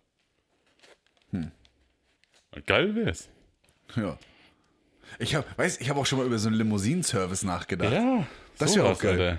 Hm. 1.32 1.52
Geil 2.66 2.96
wär's. 2.96 3.30
Ja. 3.96 4.18
Ich 5.20 5.36
habe, 5.36 5.46
weiß, 5.58 5.82
ich 5.82 5.90
habe 5.90 6.00
auch 6.00 6.06
schon 6.06 6.20
mal 6.20 6.26
über 6.26 6.40
so 6.40 6.48
einen 6.48 6.58
Limousinenservice 6.58 7.44
nachgedacht. 7.44 7.92
Ja, 7.92 8.26
Das 8.58 8.76
wär 8.76 8.84
auch 8.84 8.88
sowas, 8.90 9.00
geil. 9.00 9.20
Alter. 9.22 9.38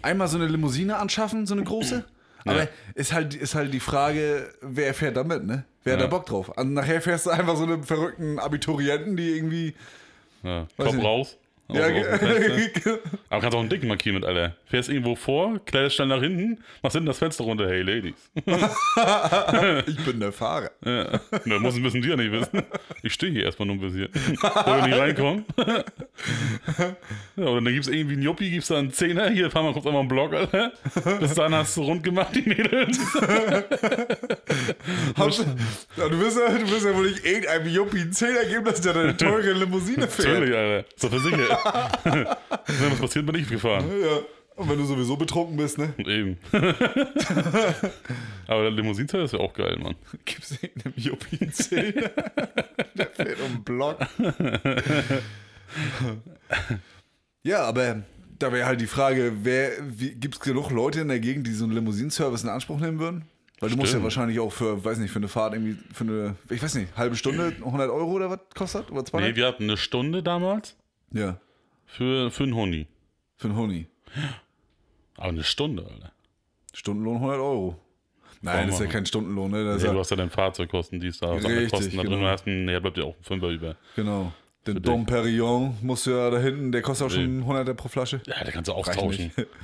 Einmal 0.00 0.28
so 0.28 0.36
eine 0.38 0.46
Limousine 0.48 0.96
anschaffen, 0.96 1.46
so 1.46 1.54
eine 1.54 1.62
große. 1.64 2.04
Aber 2.44 2.68
ist 2.94 3.12
halt, 3.12 3.34
ist 3.34 3.54
halt 3.54 3.72
die 3.72 3.80
Frage, 3.80 4.52
wer 4.60 4.94
fährt 4.94 5.16
damit, 5.16 5.44
ne? 5.44 5.64
Wer 5.84 5.94
hat 5.94 6.00
Ja. 6.00 6.06
da 6.06 6.10
Bock 6.10 6.26
drauf? 6.26 6.56
Also 6.56 6.70
nachher 6.70 7.00
fährst 7.00 7.26
du 7.26 7.30
einfach 7.30 7.56
so 7.56 7.64
einen 7.64 7.84
verrückten 7.84 8.38
Abiturienten, 8.38 9.16
die 9.16 9.30
irgendwie. 9.36 9.74
Ja, 10.42 10.66
Kopf 10.76 10.98
raus. 11.02 11.36
Ja, 11.74 11.88
ge- 11.90 12.98
Aber 13.30 13.40
kannst 13.40 13.56
auch 13.56 13.60
einen 13.60 13.68
dicken 13.68 13.88
markieren 13.88 14.16
mit, 14.16 14.24
Alter. 14.24 14.54
Fährst 14.66 14.88
irgendwo 14.88 15.14
vor, 15.16 15.58
kleidest 15.64 15.96
schnell 15.96 16.08
nach 16.08 16.20
hinten, 16.20 16.62
machst 16.82 16.94
hinten 16.94 17.06
das 17.06 17.18
Fenster 17.18 17.44
runter, 17.44 17.68
hey 17.68 17.82
Ladies. 17.82 18.14
ich 19.86 20.04
bin 20.04 20.20
der 20.20 20.32
Fahrer. 20.32 20.70
Ja. 20.84 21.20
Na, 21.44 21.58
muss, 21.58 21.76
müssen 21.76 22.02
die 22.02 22.08
ja 22.08 22.16
nicht 22.16 22.32
wissen. 22.32 22.62
Ich 23.02 23.14
stehe 23.14 23.32
hier 23.32 23.44
erstmal 23.44 23.66
nur 23.66 23.76
ein 23.76 23.80
bisschen. 23.80 24.08
Wollen 24.12 24.80
wir 24.82 24.86
nicht 24.88 24.98
reinkommen? 24.98 25.44
ja, 27.36 27.44
oder 27.44 27.60
dann 27.62 27.72
gibt's 27.72 27.88
irgendwie 27.88 28.14
einen 28.14 28.22
Juppie, 28.22 28.50
gibt's 28.50 28.68
da 28.68 28.78
einen 28.78 28.92
Zehner, 28.92 29.30
hier 29.30 29.50
fahren 29.50 29.66
wir 29.66 29.72
kurz 29.72 29.86
einmal 29.86 30.00
einen 30.00 30.08
Block, 30.08 30.32
Alter. 30.34 30.72
Bis 31.20 31.34
dann 31.34 31.54
hast 31.54 31.76
du 31.76 31.82
rund 31.82 32.02
gemacht, 32.04 32.34
die 32.34 32.42
Mädels. 32.42 32.98
Ja, 35.96 36.08
du 36.08 36.18
wirst 36.20 36.38
ja, 36.38 36.48
du 36.58 36.70
wirst 36.70 36.84
ja 36.84 36.94
wohl 36.94 37.10
nicht 37.10 37.24
irgendeinem 37.24 37.68
Juppie 37.68 38.00
einen 38.02 38.12
Zehner 38.12 38.44
geben, 38.44 38.64
dass 38.64 38.80
der 38.80 38.96
eine 38.96 39.16
teure 39.16 39.52
Limousine 39.52 40.08
fährt. 40.08 40.28
Natürlich, 40.28 40.54
Alter. 40.56 40.88
So 40.96 41.08
versichert. 41.08 41.58
Was 41.64 43.00
passiert, 43.00 43.26
bin 43.26 43.36
ich 43.36 43.48
gefahren. 43.48 43.84
Ja. 44.00 44.18
Und 44.54 44.68
wenn 44.68 44.76
du 44.78 44.84
sowieso 44.84 45.16
betrunken 45.16 45.56
bist, 45.56 45.78
ne? 45.78 45.94
Eben. 45.98 46.36
Aber 48.46 48.62
der 48.62 48.70
Limousinenservice 48.70 49.32
ist 49.32 49.38
ja 49.38 49.44
auch 49.44 49.54
geil, 49.54 49.78
Mann. 49.78 49.94
Gibst 50.24 50.50
du 50.50 50.56
irgendeinem 50.60 50.94
Juppie 50.96 51.38
einen 51.40 51.52
Zehner? 51.52 52.10
der 52.94 53.06
fährt 53.06 53.40
um 53.40 53.52
den 53.52 53.64
Block. 53.64 53.98
ja, 57.42 57.64
aber 57.64 58.02
da 58.38 58.52
wäre 58.52 58.66
halt 58.66 58.82
die 58.82 58.86
Frage, 58.86 59.32
wer, 59.42 59.70
gibt 59.80 60.34
es 60.34 60.40
genug 60.40 60.70
Leute 60.70 61.00
in 61.00 61.08
der 61.08 61.20
Gegend, 61.20 61.46
die 61.46 61.52
so 61.52 61.64
einen 61.64 61.72
Limousinenservice 61.72 62.42
in 62.42 62.50
Anspruch 62.50 62.78
nehmen 62.78 62.98
würden? 62.98 63.24
Weil 63.58 63.70
du 63.70 63.76
musst 63.76 63.86
ja 63.86 63.92
Stimmt. 63.92 64.04
wahrscheinlich 64.04 64.38
auch 64.38 64.52
für, 64.52 64.84
weiß 64.84 64.98
nicht, 64.98 65.12
für 65.12 65.20
eine 65.20 65.28
Fahrt 65.28 65.54
irgendwie, 65.54 65.78
für 65.94 66.04
eine, 66.04 66.36
ich 66.50 66.62
weiß 66.62 66.74
nicht, 66.74 66.94
halbe 66.94 67.16
Stunde 67.16 67.54
100 67.58 67.88
Euro 67.90 68.10
oder 68.10 68.28
was 68.28 68.40
kostet? 68.54 68.90
Oder 68.90 69.04
200? 69.04 69.30
Nee, 69.30 69.36
wir 69.36 69.46
hatten 69.46 69.62
eine 69.62 69.78
Stunde 69.78 70.22
damals 70.22 70.76
ja, 71.14 71.38
für, 71.92 72.30
für 72.30 72.42
einen 72.44 72.54
Huni. 72.54 72.86
für 73.36 73.48
einen 73.48 73.56
Honi. 73.56 73.86
Aber 75.16 75.28
eine 75.28 75.44
Stunde, 75.44 75.84
Alter. 75.84 76.12
Stundenlohn 76.74 77.16
100 77.16 77.38
Euro. 77.38 77.78
Nein, 78.40 78.66
das 78.68 78.76
ist 78.76 78.86
ja 78.86 78.90
kein 78.90 79.06
Stundenlohn, 79.06 79.50
ne? 79.52 79.64
Das 79.64 79.76
ist 79.76 79.82
Ja, 79.82 79.88
ja, 79.88 79.94
du 79.94 80.00
hast 80.00 80.10
ja 80.10 80.16
dann 80.16 80.30
Fahrzeugkosten, 80.30 80.98
die 81.00 81.08
ist 81.08 81.22
da, 81.22 81.32
Richtig, 81.34 81.70
Kosten 81.70 81.96
da 81.96 82.02
drin. 82.02 82.10
genau. 82.12 82.22
Du 82.22 82.28
hast 82.28 82.46
einen, 82.46 82.64
nee, 82.64 82.80
bleibt 82.80 82.98
ja 82.98 83.04
auch 83.04 83.16
ein 83.16 83.22
Fünfer 83.22 83.48
über. 83.48 83.76
genau. 83.96 84.32
Den. 84.66 84.80
Dom 84.80 85.04
Perignon 85.06 85.76
musst 85.82 86.06
du 86.06 86.12
ja 86.12 86.30
da 86.30 86.38
hinten, 86.38 86.70
der 86.70 86.82
kostet 86.82 87.08
auch 87.08 87.10
schon 87.10 87.38
Nee. 87.38 87.42
100 87.42 87.76
pro 87.76 87.88
Flasche. 87.88 88.20
Ja, 88.26 88.44
da 88.44 88.50
kannst 88.52 88.68
du 88.68 88.72
Reicht 88.72 88.88
austauschen. 88.90 89.32
nicht. 89.36 89.48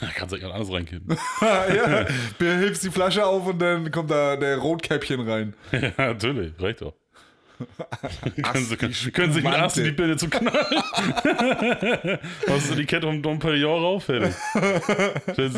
Da 0.00 0.06
kannst 0.14 0.34
du 0.34 0.38
ja 0.40 0.48
alles 0.48 0.72
reinkippen. 0.72 1.14
ja, 1.42 2.06
behilfst 2.38 2.84
die 2.84 2.90
Flasche 2.90 3.26
auf 3.26 3.46
und 3.46 3.58
dann 3.58 3.90
kommt 3.90 4.10
da 4.10 4.34
der 4.36 4.56
Rotkäppchen 4.56 5.20
rein. 5.28 5.52
ja, 5.72 5.92
natürlich, 5.98 6.54
reicht 6.58 6.80
doch. 6.80 6.94
können, 8.42 8.64
sie, 8.64 8.76
können, 8.76 9.32
sich 9.32 9.42
mit 9.42 9.52
Spumante. 9.52 9.62
Ast 9.62 9.78
in 9.78 9.84
die 9.84 9.90
Birne 9.92 10.16
zu 10.16 10.28
knallen. 10.28 10.54
Machst 12.48 12.70
du 12.70 12.74
die 12.74 12.84
Kette 12.84 13.06
um 13.06 13.22
Dom 13.22 13.38
Perignon 13.38 13.82
rauf, 13.82 14.04
fertig. 14.04 14.34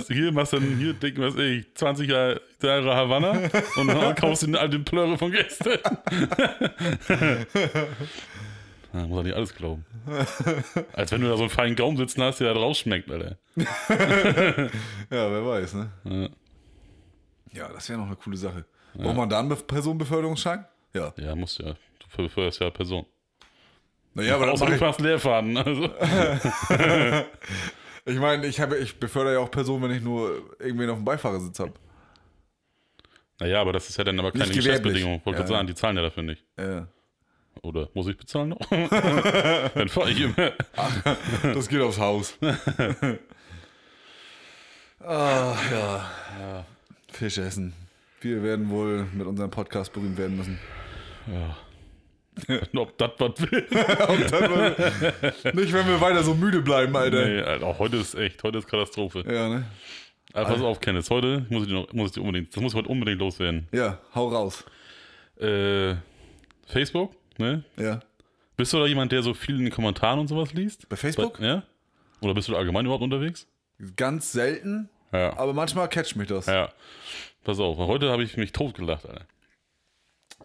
Hier 0.09 0.33
machst 0.33 0.53
du 0.53 0.59
dann, 0.59 0.77
hier, 0.77 0.93
denk, 0.95 1.19
was 1.19 1.37
ich, 1.37 1.67
20 1.75 2.09
Jahre, 2.09 2.41
Havanna 2.63 3.31
und 3.77 3.89
dann 3.89 4.15
kaufst 4.15 4.43
du 4.43 4.47
den 4.47 4.57
alten 4.57 4.85
Plöre 4.85 5.17
von 5.19 5.33
gestern. 5.33 5.79
Da 8.93 9.07
muss 9.07 9.19
er 9.19 9.23
nicht 9.25 9.37
alles 9.37 9.55
glauben. 9.55 9.85
Als 10.95 11.13
wenn 11.13 11.21
du 11.21 11.29
da 11.29 11.37
so 11.37 11.43
einen 11.43 11.51
feinen 11.51 11.77
Gaumen 11.77 11.99
sitzen 11.99 12.23
hast, 12.23 12.41
der 12.41 12.55
da 12.55 12.61
draus 12.61 12.79
schmeckt, 12.79 13.11
Alter. 13.11 13.37
Ja, 13.57 13.69
wer 15.11 15.47
weiß, 15.47 15.75
ne? 15.75 15.91
Ja. 16.05 16.29
Ja, 17.53 17.69
das 17.69 17.89
wäre 17.89 17.99
noch 17.99 18.07
eine 18.07 18.17
coole 18.17 18.37
Sache. 18.39 18.65
Braucht 18.95 19.17
man 19.17 19.29
da 19.29 19.41
einen 19.41 19.51
Be 19.51 19.57
Personenbeförderungsschein? 19.57 20.65
Ja. 20.97 21.13
Ja, 21.17 21.35
musst 21.35 21.59
du 21.59 21.65
ja. 21.65 21.75
Du 21.99 22.23
beförderst 22.23 22.61
ja 22.61 22.71
Person. 22.71 23.05
Naja, 24.15 24.37
aber 24.37 24.51
Außer 24.53 24.67
du 24.67 24.79
fährst 24.79 25.01
Leerfaden. 25.01 25.57
Also. 25.59 25.85
ich 28.07 28.19
meine, 28.19 28.47
ich, 28.47 28.59
habe- 28.61 28.79
ich 28.79 28.99
befördere 28.99 29.35
ja 29.35 29.41
auch 29.41 29.51
Personen, 29.51 29.83
wenn 29.85 29.91
ich 29.91 30.03
nur 30.03 30.57
irgendwen 30.59 30.89
auf 30.89 30.97
dem 30.97 31.05
Beifahrersitz 31.05 31.59
habe. 31.61 31.75
Naja, 33.39 33.61
aber 33.61 33.75
das 33.75 33.91
ist 33.91 33.99
ja 33.99 34.05
dann 34.05 34.19
aber 34.19 34.33
keine. 34.33 34.47
Geschäftsbedingung. 34.51 35.21
Wollte 35.25 35.31
Ja, 35.31 35.37
gerade 35.37 35.49
sagen, 35.49 35.67
die 35.67 35.75
zahlen 35.75 35.97
ja 35.97 36.03
dafür 36.03 36.23
nicht. 36.23 36.43
Ja. 36.59 36.89
Oder 37.63 37.89
muss 37.95 38.07
ich 38.09 38.17
bezahlen 38.17 38.51
noch? 38.51 38.59
dann 38.69 39.89
fahre 39.89 40.11
ich 40.11 40.21
immer. 40.21 40.53
Das 41.43 41.69
geht 41.69 41.81
aufs 41.81 41.99
Haus. 41.99 42.39
ah, 45.01 45.55
ja. 45.71 46.65
Fisch 47.13 47.39
essen. 47.39 47.73
Wir 48.21 48.43
werden 48.43 48.69
wohl 48.71 49.07
mit 49.13 49.27
unserem 49.27 49.51
Podcast 49.51 49.93
berühmt 49.93 50.19
werden 50.19 50.37
müssen. 50.37 50.59
Und 51.27 51.55
Ob 52.79 52.97
das 52.99 53.11
was 53.19 53.41
will. 53.51 53.67
Nicht, 55.55 55.73
wenn 55.73 55.87
wir 55.89 56.01
weiter 56.01 56.23
so 56.23 56.35
müde 56.35 56.61
bleiben, 56.61 56.95
Alter. 56.95 57.27
Nee, 57.27 57.41
Alter, 57.41 57.79
heute 57.79 57.97
ist 57.97 58.15
echt, 58.15 58.43
heute 58.43 58.59
ist 58.59 58.67
Katastrophe. 58.69 59.25
Ja, 59.27 59.49
ne? 59.49 59.65
Aber 60.35 60.51
pass 60.51 60.61
auf, 60.61 60.81
Kenneth, 60.81 61.09
heute 61.09 61.47
muss 61.49 61.67
ich, 61.67 61.73
noch, 61.73 61.91
muss 61.95 62.09
ich 62.11 62.15
dir 62.15 62.21
unbedingt, 62.21 62.55
das 62.55 62.63
muss 62.63 62.75
heute 62.75 62.89
unbedingt 62.91 63.21
loswerden. 63.21 63.67
Ja, 63.73 63.99
hau 64.15 64.29
raus. 64.29 64.65
Äh, 65.41 65.95
Facebook, 66.67 67.15
ne? 67.39 67.65
Ja. 67.79 68.01
Bist 68.57 68.73
du 68.73 68.79
da 68.79 68.87
jemand, 68.87 69.13
der 69.13 69.23
so 69.23 69.33
viel 69.33 69.57
in 69.57 69.65
den 69.65 69.73
Kommentaren 69.73 70.19
und 70.19 70.29
sowas 70.29 70.53
liest? 70.53 70.89
Bei 70.91 70.97
Facebook? 70.97 71.41
Ja? 71.41 71.63
Oder 72.21 72.35
bist 72.35 72.49
du 72.49 72.53
da 72.53 72.59
allgemein 72.59 72.85
überhaupt 72.85 73.03
unterwegs? 73.05 73.47
Ganz 73.97 74.33
selten, 74.33 74.91
Ja. 75.13 75.37
aber 75.39 75.55
manchmal 75.55 75.89
catcht 75.89 76.17
mich 76.17 76.29
das. 76.29 76.47
Ja. 76.47 76.71
Pass 77.45 77.59
auf, 77.61 77.79
heute 77.79 78.11
habe 78.11 78.23
ich 78.25 78.37
mich 78.37 78.53
totgelacht, 78.53 79.07
Alter. 79.07 79.25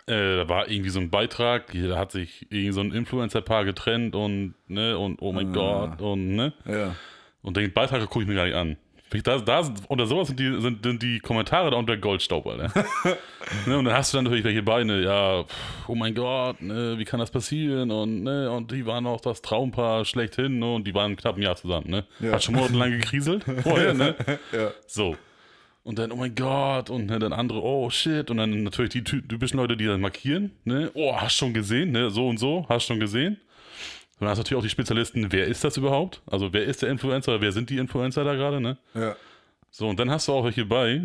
Äh, 0.07 0.37
da 0.37 0.49
war 0.49 0.69
irgendwie 0.69 0.89
so 0.89 0.99
ein 0.99 1.09
Beitrag, 1.09 1.71
da 1.73 1.97
hat 1.97 2.11
sich 2.11 2.47
irgendwie 2.49 2.71
so 2.71 2.81
ein 2.81 2.91
Influencer-Paar 2.91 3.65
getrennt 3.65 4.15
und, 4.15 4.55
ne, 4.67 4.97
und 4.97 5.21
oh 5.21 5.31
mein 5.31 5.53
Gott, 5.53 6.01
und, 6.01 6.35
ne. 6.35 6.53
Ja. 6.65 6.95
Und 7.43 7.57
den 7.57 7.71
Beitrag 7.73 8.01
gucke 8.09 8.23
ich 8.23 8.27
mir 8.27 8.35
gar 8.35 8.45
nicht 8.45 8.55
an. 8.55 8.77
Da, 9.23 9.37
da, 9.39 9.61
sind- 9.63 9.81
unter 9.89 10.05
sowas 10.07 10.27
sind 10.29 10.39
die, 10.39 10.61
sind, 10.61 10.83
sind 10.83 11.03
die 11.03 11.19
Kommentare 11.19 11.69
da 11.69 11.75
unter 11.77 11.97
Goldstaub, 11.97 12.47
Alter. 12.47 12.71
ne, 13.67 13.77
und 13.77 13.83
dann 13.85 13.93
hast 13.93 14.13
du 14.13 14.17
dann 14.17 14.23
natürlich 14.23 14.45
welche 14.45 14.63
Beine, 14.63 15.01
ja, 15.03 15.43
pff, 15.43 15.89
oh 15.89 15.95
mein 15.95 16.15
Gott, 16.15 16.61
ne, 16.61 16.95
wie 16.97 17.03
kann 17.03 17.19
das 17.19 17.29
passieren? 17.29 17.91
Und, 17.91 18.23
ne, 18.23 18.49
und 18.49 18.71
die 18.71 18.85
waren 18.85 19.05
auch 19.05 19.19
das 19.19 19.41
Traumpaar 19.41 20.05
schlechthin, 20.05 20.59
ne, 20.59 20.73
und 20.75 20.87
die 20.87 20.93
waren 20.95 21.15
knapp 21.17 21.35
ein 21.35 21.41
Jahr 21.41 21.57
zusammen, 21.57 21.89
ne. 21.89 22.05
Ja. 22.21 22.31
Hat 22.31 22.43
schon 22.43 22.55
monatelang 22.55 22.91
gekriselt 22.91 23.43
vorher, 23.63 23.93
ne. 23.93 24.15
Ja. 24.53 24.71
So. 24.87 25.17
Und 25.83 25.97
dann, 25.97 26.11
oh 26.11 26.15
mein 26.15 26.35
Gott, 26.35 26.89
und 26.91 27.07
ne, 27.07 27.17
dann 27.17 27.33
andere, 27.33 27.61
oh 27.63 27.89
shit. 27.89 28.29
Und 28.29 28.37
dann 28.37 28.63
natürlich 28.63 28.91
die 28.91 29.03
ty- 29.03 29.21
typischen 29.27 29.57
Leute, 29.57 29.75
die 29.75 29.85
dann 29.85 29.99
markieren, 30.01 30.51
ne? 30.63 30.91
Oh, 30.93 31.15
hast 31.15 31.35
schon 31.35 31.53
gesehen, 31.53 31.91
ne? 31.91 32.11
So 32.11 32.27
und 32.27 32.37
so, 32.37 32.65
hast 32.69 32.85
schon 32.85 32.99
gesehen. 32.99 33.33
Und 34.19 34.21
dann 34.21 34.29
hast 34.29 34.37
du 34.37 34.41
natürlich 34.41 34.59
auch 34.59 34.63
die 34.63 34.69
Spezialisten, 34.69 35.31
wer 35.31 35.47
ist 35.47 35.63
das 35.63 35.77
überhaupt? 35.77 36.21
Also 36.27 36.53
wer 36.53 36.63
ist 36.65 36.83
der 36.83 36.89
Influencer, 36.89 37.41
wer 37.41 37.51
sind 37.51 37.71
die 37.71 37.77
Influencer 37.79 38.23
da 38.23 38.35
gerade, 38.35 38.61
ne? 38.61 38.77
Ja. 38.93 39.15
So, 39.71 39.87
und 39.87 39.99
dann 39.99 40.11
hast 40.11 40.27
du 40.27 40.33
auch 40.33 40.43
welche 40.43 40.65
bei, 40.65 41.01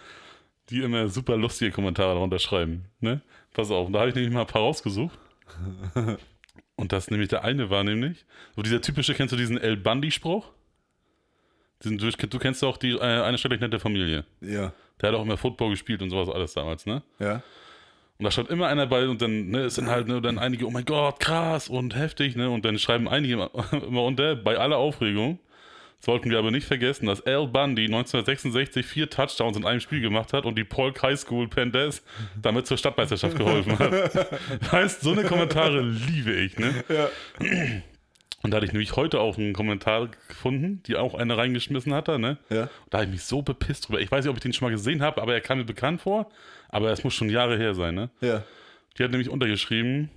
die 0.70 0.80
immer 0.82 1.08
super 1.08 1.36
lustige 1.36 1.70
Kommentare 1.70 2.14
darunter 2.14 2.38
schreiben, 2.40 2.86
ne? 3.00 3.20
Pass 3.52 3.70
auf, 3.70 3.90
da 3.92 4.00
habe 4.00 4.08
ich 4.08 4.14
nämlich 4.16 4.32
mal 4.34 4.40
ein 4.40 4.46
paar 4.46 4.62
rausgesucht. 4.62 5.16
Und 6.76 6.92
das 6.92 7.10
nämlich 7.10 7.28
der 7.28 7.44
eine 7.44 7.68
war 7.68 7.84
nämlich, 7.84 8.24
so 8.56 8.62
dieser 8.62 8.80
typische, 8.80 9.12
kennst 9.14 9.32
du 9.32 9.36
diesen 9.36 9.58
El 9.58 9.76
Bundy-Spruch? 9.76 10.48
Du, 11.82 12.38
kennst 12.38 12.62
doch 12.62 12.76
die 12.76 12.90
äh, 12.90 13.00
eine 13.00 13.38
schrecklich 13.38 13.60
nette 13.60 13.80
Familie. 13.80 14.24
Ja. 14.40 14.72
Der 15.00 15.08
hat 15.08 15.16
auch 15.16 15.22
immer 15.22 15.38
Football 15.38 15.70
gespielt 15.70 16.02
und 16.02 16.10
sowas 16.10 16.28
alles 16.28 16.52
damals, 16.52 16.84
ne? 16.84 17.02
Ja. 17.18 17.42
Und 18.18 18.24
da 18.24 18.30
stand 18.30 18.50
immer 18.50 18.66
einer 18.66 18.86
bei 18.86 19.08
und 19.08 19.22
dann 19.22 19.48
ne, 19.48 19.64
ist 19.64 19.78
dann 19.78 19.88
halt 19.88 20.06
ne, 20.06 20.20
dann 20.20 20.38
einige, 20.38 20.66
oh 20.66 20.70
mein 20.70 20.84
Gott, 20.84 21.20
krass 21.20 21.70
und 21.70 21.96
heftig, 21.96 22.36
ne? 22.36 22.50
Und 22.50 22.66
dann 22.66 22.78
schreiben 22.78 23.08
einige 23.08 23.32
immer, 23.32 23.50
immer 23.72 24.04
unter, 24.04 24.36
bei 24.36 24.58
aller 24.58 24.76
Aufregung, 24.76 25.38
sollten 26.00 26.28
wir 26.30 26.38
aber 26.38 26.50
nicht 26.50 26.66
vergessen, 26.66 27.06
dass 27.06 27.24
Al 27.26 27.46
Bundy 27.46 27.86
1966 27.86 28.84
vier 28.84 29.08
Touchdowns 29.08 29.56
in 29.56 29.64
einem 29.64 29.80
Spiel 29.80 30.02
gemacht 30.02 30.34
hat 30.34 30.44
und 30.44 30.56
die 30.56 30.64
Polk 30.64 31.02
High 31.02 31.18
School 31.18 31.48
Pendes 31.48 32.02
damit 32.40 32.66
zur 32.66 32.76
Stadtmeisterschaft 32.76 33.38
geholfen 33.38 33.78
hat. 33.78 33.90
Das 34.60 34.72
heißt, 34.72 35.00
so 35.00 35.12
eine 35.12 35.24
Kommentare 35.24 35.80
liebe 35.80 36.32
ich, 36.32 36.58
ne? 36.58 36.84
Ja. 36.88 37.08
Und 38.42 38.52
da 38.52 38.56
hatte 38.56 38.66
ich 38.66 38.72
nämlich 38.72 38.96
heute 38.96 39.20
auch 39.20 39.36
einen 39.36 39.52
Kommentar 39.52 40.08
gefunden, 40.28 40.82
die 40.86 40.96
auch 40.96 41.14
einer 41.14 41.36
reingeschmissen 41.36 41.92
hatte, 41.92 42.18
ne? 42.18 42.38
Ja. 42.48 42.62
Und 42.62 42.70
da 42.88 42.98
habe 42.98 43.04
ich 43.06 43.10
mich 43.12 43.24
so 43.24 43.42
bepisst 43.42 43.88
drüber. 43.88 44.00
Ich 44.00 44.10
weiß 44.10 44.24
nicht, 44.24 44.30
ob 44.30 44.36
ich 44.36 44.42
den 44.42 44.52
schon 44.52 44.66
mal 44.66 44.72
gesehen 44.72 45.02
habe, 45.02 45.20
aber 45.20 45.34
er 45.34 45.42
kam 45.42 45.58
mir 45.58 45.64
bekannt 45.64 46.00
vor. 46.00 46.30
Aber 46.70 46.90
es 46.90 47.04
muss 47.04 47.14
schon 47.14 47.28
Jahre 47.28 47.58
her 47.58 47.74
sein, 47.74 47.94
ne? 47.94 48.10
Ja. 48.20 48.42
Die 48.96 49.04
hat 49.04 49.10
nämlich 49.10 49.28
untergeschrieben, 49.28 50.10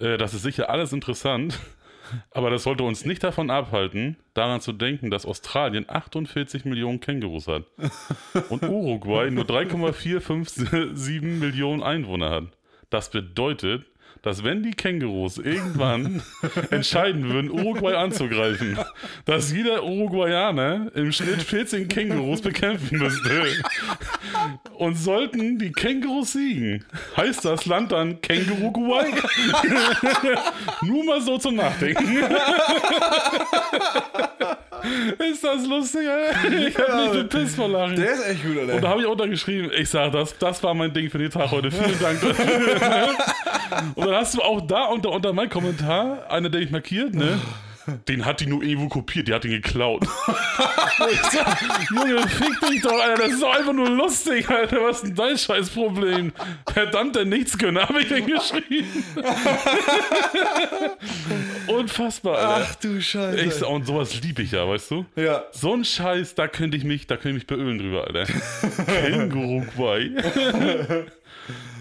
äh, 0.00 0.18
das 0.18 0.34
ist 0.34 0.42
sicher 0.42 0.68
alles 0.68 0.92
interessant, 0.92 1.58
aber 2.32 2.50
das 2.50 2.64
sollte 2.64 2.82
uns 2.82 3.04
nicht 3.04 3.22
davon 3.22 3.50
abhalten, 3.50 4.16
daran 4.34 4.60
zu 4.60 4.72
denken, 4.72 5.10
dass 5.10 5.24
Australien 5.24 5.84
48 5.88 6.64
Millionen 6.64 6.98
Kängurus 6.98 7.46
hat 7.46 7.64
und 8.48 8.64
Uruguay 8.64 9.30
nur 9.30 9.44
3,457 9.44 11.22
Millionen 11.22 11.82
Einwohner 11.82 12.30
hat. 12.30 12.44
Das 12.88 13.10
bedeutet, 13.10 13.84
dass 14.22 14.44
wenn 14.44 14.62
die 14.62 14.72
Kängurus 14.72 15.38
irgendwann 15.38 16.22
entscheiden 16.70 17.28
würden, 17.28 17.50
Uruguay 17.50 17.94
anzugreifen, 17.94 18.78
dass 19.24 19.52
jeder 19.52 19.84
Uruguayaner 19.84 20.90
im 20.94 21.12
Schnitt 21.12 21.42
14 21.42 21.88
Kängurus 21.88 22.42
bekämpfen 22.42 22.98
müsste. 22.98 23.46
Und 24.74 24.96
sollten 24.96 25.58
die 25.58 25.72
Kängurus 25.72 26.32
siegen, 26.32 26.84
heißt 27.16 27.44
das 27.44 27.66
Land 27.66 27.92
dann 27.92 28.20
Känguruguay? 28.20 29.10
Nur 30.82 31.04
mal 31.04 31.20
so 31.20 31.38
zum 31.38 31.56
Nachdenken. 31.56 32.06
Ist 35.30 35.44
das 35.44 35.66
lustig, 35.66 36.02
ey? 36.02 36.68
Ich 36.68 36.78
hab 36.78 36.94
mich 36.96 37.22
bepisst 37.22 37.56
vor 37.56 37.68
Lachen. 37.68 37.96
Der 37.96 38.12
ist 38.12 38.26
echt 38.26 38.42
gut, 38.44 38.58
Alter. 38.58 38.74
Und 38.74 38.82
da 38.82 38.88
habe 38.88 39.00
ich 39.00 39.06
untergeschrieben, 39.06 39.70
ich 39.76 39.88
sage, 39.88 40.10
das, 40.12 40.36
das 40.38 40.62
war 40.62 40.74
mein 40.74 40.92
Ding 40.92 41.10
für 41.10 41.18
den 41.18 41.30
Tag 41.30 41.50
heute. 41.50 41.70
Vielen 41.70 41.98
Dank 42.00 42.20
dafür. 42.20 43.08
Und 43.94 44.06
dann 44.06 44.14
hast 44.14 44.34
du 44.34 44.42
auch 44.42 44.60
da 44.60 44.86
unter, 44.86 45.10
unter 45.10 45.32
meinem 45.32 45.50
Kommentar, 45.50 46.30
einer, 46.30 46.48
der 46.48 46.60
ich 46.60 46.70
markiert, 46.70 47.14
ne? 47.14 47.38
Den 48.08 48.24
hat 48.24 48.40
die 48.40 48.46
nur 48.46 48.62
irgendwo 48.62 48.88
kopiert, 48.88 49.28
die 49.28 49.34
hat 49.34 49.44
ihn 49.44 49.52
geklaut. 49.52 50.06
sag, 51.32 51.62
Junge, 51.90 52.26
fick 52.28 52.60
dich 52.68 52.82
doch, 52.82 52.92
Alter, 52.92 53.22
das 53.22 53.32
ist 53.32 53.42
doch 53.42 53.56
einfach 53.56 53.72
nur 53.72 53.90
lustig, 53.90 54.48
Alter, 54.48 54.82
was 54.82 54.96
ist 54.98 55.06
denn 55.06 55.14
dein 55.14 55.38
Scheißproblem? 55.38 56.32
Verdammt, 56.72 57.16
der 57.16 57.24
Nichtskönner, 57.24 57.88
habe 57.88 58.02
ich 58.02 58.08
denn 58.08 58.26
geschrieben. 58.26 59.04
Unfassbar, 61.68 62.38
Alter. 62.38 62.66
Ach 62.70 62.74
du 62.76 63.00
Scheiße. 63.00 63.40
Ich, 63.40 63.54
sag, 63.54 63.68
und 63.68 63.86
sowas 63.86 64.20
liebe 64.22 64.42
ich 64.42 64.52
ja, 64.52 64.68
weißt 64.68 64.90
du? 64.90 65.06
ja. 65.16 65.44
So 65.52 65.74
ein 65.74 65.84
Scheiß, 65.84 66.34
da 66.34 66.48
könnte 66.48 66.76
ich 66.76 66.84
mich, 66.84 67.06
da 67.06 67.16
könnte 67.16 67.30
ich 67.30 67.34
mich 67.34 67.46
beölen 67.46 67.78
drüber, 67.78 68.06
Alter. 68.06 68.24
Känguru-Quai. 68.86 70.10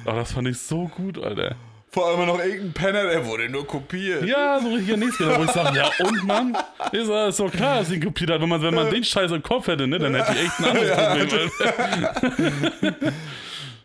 Ach, 0.05 0.13
das 0.13 0.31
fand 0.31 0.47
ich 0.47 0.59
so 0.59 0.87
gut, 0.87 1.21
Alter. 1.21 1.55
Vor 1.91 2.07
allem 2.07 2.27
noch 2.27 2.37
irgendein 2.39 2.73
Penner, 2.73 3.03
der 3.09 3.25
wurde 3.25 3.49
nur 3.49 3.65
kopiert. 3.65 4.23
Ja, 4.23 4.59
so 4.61 4.69
richtiger 4.73 4.97
Nächster, 4.97 5.39
wo 5.39 5.43
ich 5.43 5.51
sage, 5.51 5.75
ja 5.75 5.89
und 6.05 6.23
Mann, 6.23 6.55
ist 6.91 7.09
ist 7.09 7.39
doch 7.39 7.51
klar, 7.51 7.79
dass 7.79 7.91
ihn 7.91 8.03
kopiert 8.03 8.29
hat. 8.29 8.41
Wenn 8.41 8.49
man, 8.49 8.61
wenn 8.61 8.75
man 8.75 8.91
den 8.91 9.03
Scheiß 9.03 9.31
im 9.31 9.41
Kopf 9.41 9.67
hätte, 9.67 9.87
ne, 9.87 9.97
dann 9.97 10.13
hätte 10.13 10.33
ich 10.33 10.39
echt 10.45 10.59
ein 10.59 10.65
anderes 10.65 11.51
Problem. 12.21 13.13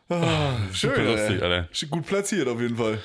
Alter. 0.08 0.74
Schön, 0.74 1.06
lustig, 1.06 1.42
Alter. 1.42 1.68
Gut 1.90 2.06
platziert 2.06 2.46
auf 2.46 2.60
jeden 2.60 2.76
Fall. 2.76 2.98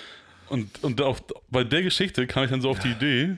Und, 0.50 0.84
und 0.84 1.02
auf, 1.02 1.24
bei 1.50 1.64
der 1.64 1.84
Geschichte 1.84 2.28
kam 2.28 2.44
ich 2.44 2.50
dann 2.50 2.62
so 2.62 2.70
auf 2.70 2.80
die 2.80 2.92
Idee, 2.92 3.38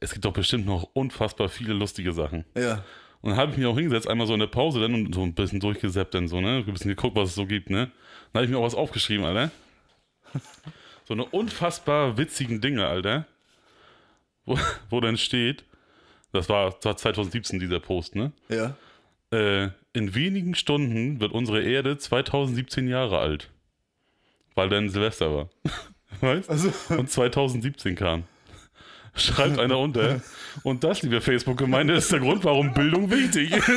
es 0.00 0.12
gibt 0.12 0.24
doch 0.24 0.32
bestimmt 0.32 0.66
noch 0.66 0.88
unfassbar 0.92 1.48
viele 1.48 1.72
lustige 1.72 2.12
Sachen. 2.12 2.44
Ja. 2.56 2.84
Und 3.22 3.30
dann 3.30 3.38
habe 3.38 3.52
ich 3.52 3.56
mich 3.58 3.66
auch 3.66 3.76
hingesetzt, 3.76 4.08
einmal 4.08 4.26
so 4.26 4.34
in 4.34 4.40
der 4.40 4.48
Pause 4.48 4.80
dann 4.80 4.94
und 4.94 5.14
so 5.14 5.22
ein 5.22 5.34
bisschen 5.34 5.60
durchgesäppt 5.60 6.14
dann 6.14 6.28
so, 6.28 6.40
ne? 6.40 6.64
Ein 6.66 6.72
bisschen 6.72 6.90
geguckt, 6.90 7.16
was 7.16 7.30
es 7.30 7.34
so 7.34 7.46
gibt, 7.46 7.70
ne? 7.70 7.90
Dann 8.32 8.40
habe 8.40 8.44
ich 8.44 8.50
mir 8.50 8.58
auch 8.58 8.64
was 8.64 8.74
aufgeschrieben, 8.74 9.24
Alter. 9.24 9.50
So 11.12 11.16
eine 11.16 11.26
unfassbar 11.26 12.16
witzigen 12.16 12.62
Dinge, 12.62 12.86
Alter. 12.86 13.26
Wo, 14.46 14.58
wo 14.88 14.98
dann 14.98 15.18
steht, 15.18 15.62
das 16.32 16.48
war, 16.48 16.70
das 16.70 16.84
war 16.86 16.96
2017 16.96 17.60
dieser 17.60 17.80
Post, 17.80 18.16
ne? 18.16 18.32
Ja. 18.48 18.76
Äh, 19.30 19.68
in 19.92 20.14
wenigen 20.14 20.54
Stunden 20.54 21.20
wird 21.20 21.32
unsere 21.32 21.60
Erde 21.60 21.98
2017 21.98 22.88
Jahre 22.88 23.18
alt. 23.18 23.50
Weil 24.54 24.70
dann 24.70 24.88
Silvester 24.88 25.34
war. 25.34 25.50
Weißt? 26.22 26.48
Also, 26.48 26.72
Und 26.96 27.10
2017 27.10 27.94
kam. 27.94 28.24
Schreibt 29.14 29.58
einer 29.58 29.78
unter. 29.78 30.22
Und 30.62 30.82
das, 30.82 31.02
liebe 31.02 31.20
Facebook-Gemeinde, 31.20 31.92
ist 31.92 32.10
der 32.10 32.20
Grund, 32.20 32.42
warum 32.44 32.72
Bildung 32.72 33.10
wichtig 33.10 33.52
ist. 33.52 33.70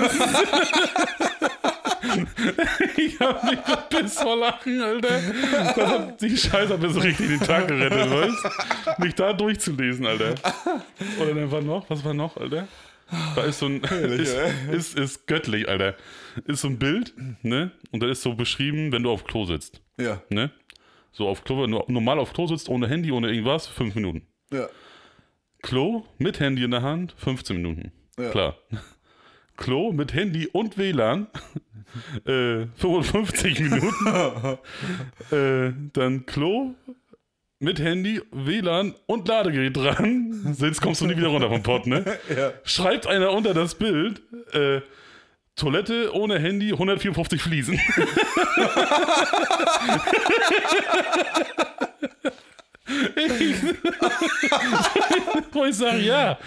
ich 2.97 3.19
hab 3.19 3.43
mich 3.43 3.59
verpisst 3.59 4.19
vor 4.19 4.37
Lachen, 4.37 4.81
Alter. 4.81 5.21
Das 5.75 5.77
hat, 5.77 6.21
die 6.21 6.37
Scheiße 6.37 6.73
hat 6.73 6.81
mir 6.81 6.89
so 6.89 6.99
richtig 6.99 7.27
den 7.27 7.39
Tag 7.39 7.67
gerettet, 7.67 8.09
weißt 8.09 8.99
Mich 8.99 9.15
da 9.15 9.33
durchzulesen, 9.33 10.05
Alter. 10.05 10.35
Oder 11.19 11.33
dann 11.33 11.51
war 11.51 11.61
noch, 11.61 11.89
was 11.89 12.03
war 12.03 12.13
noch, 12.13 12.37
Alter? 12.37 12.67
Da 13.35 13.43
ist 13.43 13.59
so 13.59 13.67
ein, 13.67 13.81
ist, 13.83 14.35
ist, 14.71 14.97
ist 14.97 15.27
göttlich, 15.27 15.69
Alter. 15.69 15.95
Ist 16.45 16.61
so 16.61 16.67
ein 16.67 16.79
Bild, 16.79 17.13
ne? 17.43 17.71
Und 17.91 18.01
da 18.01 18.07
ist 18.07 18.21
so 18.21 18.33
beschrieben, 18.33 18.91
wenn 18.91 19.03
du 19.03 19.11
auf 19.11 19.25
Klo 19.25 19.45
sitzt, 19.45 19.81
ja. 19.97 20.21
ne? 20.29 20.51
So 21.11 21.27
auf 21.27 21.43
Klo, 21.43 21.63
wenn 21.63 21.71
du 21.71 21.83
normal 21.87 22.19
auf 22.19 22.33
Klo 22.33 22.47
sitzt, 22.47 22.67
ohne 22.67 22.87
Handy, 22.87 23.11
ohne 23.11 23.29
irgendwas, 23.29 23.67
fünf 23.67 23.95
Minuten. 23.95 24.27
Ja. 24.51 24.67
Klo 25.61 26.05
mit 26.17 26.39
Handy 26.39 26.63
in 26.63 26.71
der 26.71 26.83
Hand, 26.83 27.15
15 27.17 27.55
Minuten. 27.55 27.91
Ja. 28.19 28.29
Klar. 28.29 28.57
Klo 29.57 29.91
mit 29.93 30.13
Handy 30.13 30.47
und 30.47 30.77
WLAN, 30.77 31.27
äh, 32.25 32.67
55 32.75 33.59
Minuten. 33.59 34.57
äh, 35.31 35.73
dann 35.93 36.25
Klo 36.25 36.75
mit 37.59 37.79
Handy, 37.79 38.21
WLAN 38.31 38.95
und 39.05 39.27
Ladegerät 39.27 39.75
dran. 39.75 40.53
Sonst 40.57 40.81
kommst 40.81 41.01
du 41.01 41.07
nie 41.07 41.17
wieder 41.17 41.27
runter 41.27 41.49
vom 41.49 41.63
Pott, 41.63 41.87
ne? 41.87 42.03
Ja. 42.35 42.51
Schreibt 42.63 43.07
einer 43.07 43.31
unter 43.31 43.53
das 43.53 43.75
Bild, 43.75 44.21
äh, 44.53 44.81
Toilette 45.55 46.13
ohne 46.13 46.37
Handy, 46.37 46.73
154 46.73 47.41
Fliesen. 47.41 47.79
Wo 55.51 55.65
ich 55.65 55.75
sage, 55.77 56.01
ja, 56.01 56.37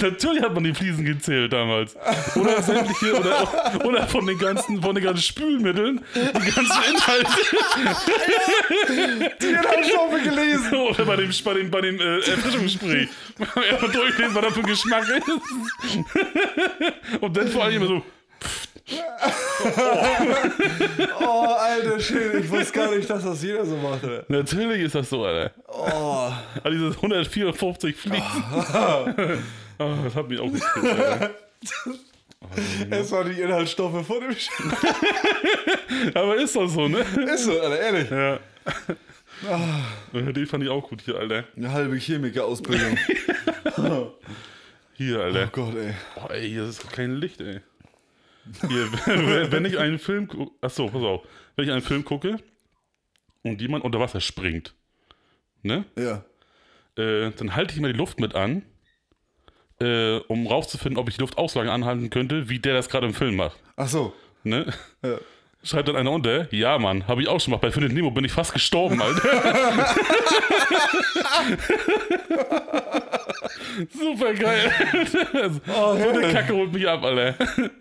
natürlich 0.00 0.42
hat 0.42 0.54
man 0.54 0.62
die 0.62 0.72
Fliesen 0.72 1.04
gezählt 1.04 1.52
damals. 1.52 1.96
Oder 2.36 2.62
sämtliche, 2.62 3.18
oder, 3.18 3.84
oder 3.84 4.06
von 4.06 4.24
den 4.24 4.38
ganzen, 4.38 4.80
von 4.80 4.94
den 4.94 5.02
ganzen 5.02 5.22
Spülmitteln, 5.22 6.00
die 6.14 6.52
ganzen 6.52 6.82
Inhalte. 6.92 7.30
Die 9.40 9.46
Inhaltsstoffe 9.46 10.22
gelesen. 10.22 10.74
Oder 10.74 11.04
bei 11.04 11.16
dem, 11.16 11.30
bei 11.44 11.54
dem, 11.54 11.70
bei 11.70 11.80
dem 11.80 12.00
äh, 12.00 12.18
Erfrischungsspray. 12.20 13.08
Erstmal 13.68 13.90
durchlesen, 13.90 14.34
was 14.34 14.42
da 14.44 14.50
für 14.50 14.60
ein 14.60 14.66
Geschmack 14.66 15.08
ist. 15.08 15.28
Und 17.20 17.36
dann 17.36 17.48
vor 17.48 17.64
allem 17.64 17.76
immer 17.76 17.86
so, 17.86 18.02
Oh, 21.20 21.54
alter 21.58 22.00
Schön. 22.00 22.42
Ich 22.42 22.50
wusste 22.50 22.72
gar 22.72 22.94
nicht, 22.94 23.08
dass 23.10 23.24
das 23.24 23.42
jeder 23.42 23.64
so 23.64 23.76
macht. 23.76 24.04
Alter. 24.04 24.24
natürlich 24.28 24.82
ist 24.82 24.94
das 24.94 25.10
so, 25.10 25.24
Alter. 25.24 25.52
Oh. 25.68 26.30
Also 26.62 26.70
dieses 26.70 26.96
154 26.96 27.96
Fliesen. 27.96 28.22
Ah, 29.80 29.94
das 30.02 30.12
hat 30.16 30.28
mich 30.28 30.40
auch 30.40 30.50
gekriegt, 30.50 30.86
Alter. 30.86 31.30
Es 32.90 33.12
waren 33.12 33.32
die 33.32 33.40
Inhaltsstoffe 33.40 34.04
von 34.04 34.20
dem 34.20 34.34
Sch 34.34 34.48
Aber 36.14 36.34
ist 36.36 36.56
doch 36.56 36.66
so, 36.68 36.88
ne? 36.88 36.98
Ist 37.32 37.44
so, 37.44 37.60
Alter, 37.60 37.78
ehrlich. 37.78 38.10
Ja. 38.10 38.38
Den 40.12 40.46
fand 40.46 40.64
ich 40.64 40.70
auch 40.70 40.88
gut 40.88 41.02
hier, 41.04 41.16
Alter. 41.16 41.44
Eine 41.56 41.70
halbe 41.72 41.96
Chemiker-Ausbildung. 41.96 42.96
Hier, 44.94 45.18
Oh 45.18 45.22
Alter. 45.22 45.46
Gott, 45.52 45.76
ey. 45.76 45.94
Boah, 46.16 46.30
ey, 46.32 46.48
hier 46.48 46.64
ist 46.64 46.90
kein 46.90 47.14
Licht, 47.16 47.40
ey. 47.40 47.60
Hier, 48.68 48.92
wenn 49.52 49.64
ich 49.64 49.78
einen 49.78 49.98
Film 49.98 50.28
gucke. 50.28 50.52
Achso, 50.60 50.86
pass 50.88 51.02
auf. 51.02 51.26
Wenn 51.56 51.64
ich 51.66 51.70
einen 51.72 51.82
Film 51.82 52.04
gucke 52.04 52.38
und 53.42 53.60
jemand 53.60 53.84
unter 53.84 54.00
Wasser 54.00 54.20
springt, 54.20 54.74
ne? 55.62 55.84
Ja. 55.96 56.24
Äh, 56.96 57.30
dann 57.32 57.54
halte 57.54 57.72
ich 57.72 57.78
immer 57.78 57.92
die 57.92 57.98
Luft 57.98 58.20
mit 58.20 58.34
an, 58.34 58.62
äh, 59.80 60.18
um 60.28 60.46
rauszufinden, 60.46 60.98
ob 60.98 61.08
ich 61.08 61.16
die 61.16 61.20
Luftauslage 61.20 61.70
anhalten 61.70 62.10
könnte, 62.10 62.48
wie 62.48 62.58
der 62.58 62.74
das 62.74 62.88
gerade 62.88 63.06
im 63.06 63.14
Film 63.14 63.36
macht. 63.36 63.58
Ach 63.76 63.88
so. 63.88 64.12
Ne? 64.44 64.72
Ja. 65.02 65.18
Schreibt 65.64 65.88
dann 65.88 65.96
einer 65.96 66.12
unter, 66.12 66.52
ja 66.54 66.78
Mann, 66.78 67.06
habe 67.08 67.20
ich 67.20 67.28
auch 67.28 67.40
schon 67.40 67.50
gemacht. 67.50 67.62
Bei 67.62 67.70
Findet 67.72 67.92
Nemo 67.92 68.10
bin 68.10 68.24
ich 68.24 68.32
fast 68.32 68.52
gestorben, 68.52 69.02
Alter. 69.02 69.22
Super 73.92 74.34
geil. 74.34 74.72
Oh, 75.68 75.96
so 75.96 76.08
eine 76.08 76.32
Kacke 76.32 76.54
holt 76.54 76.72
mich 76.72 76.88
ab, 76.88 77.02
Alter. 77.04 77.34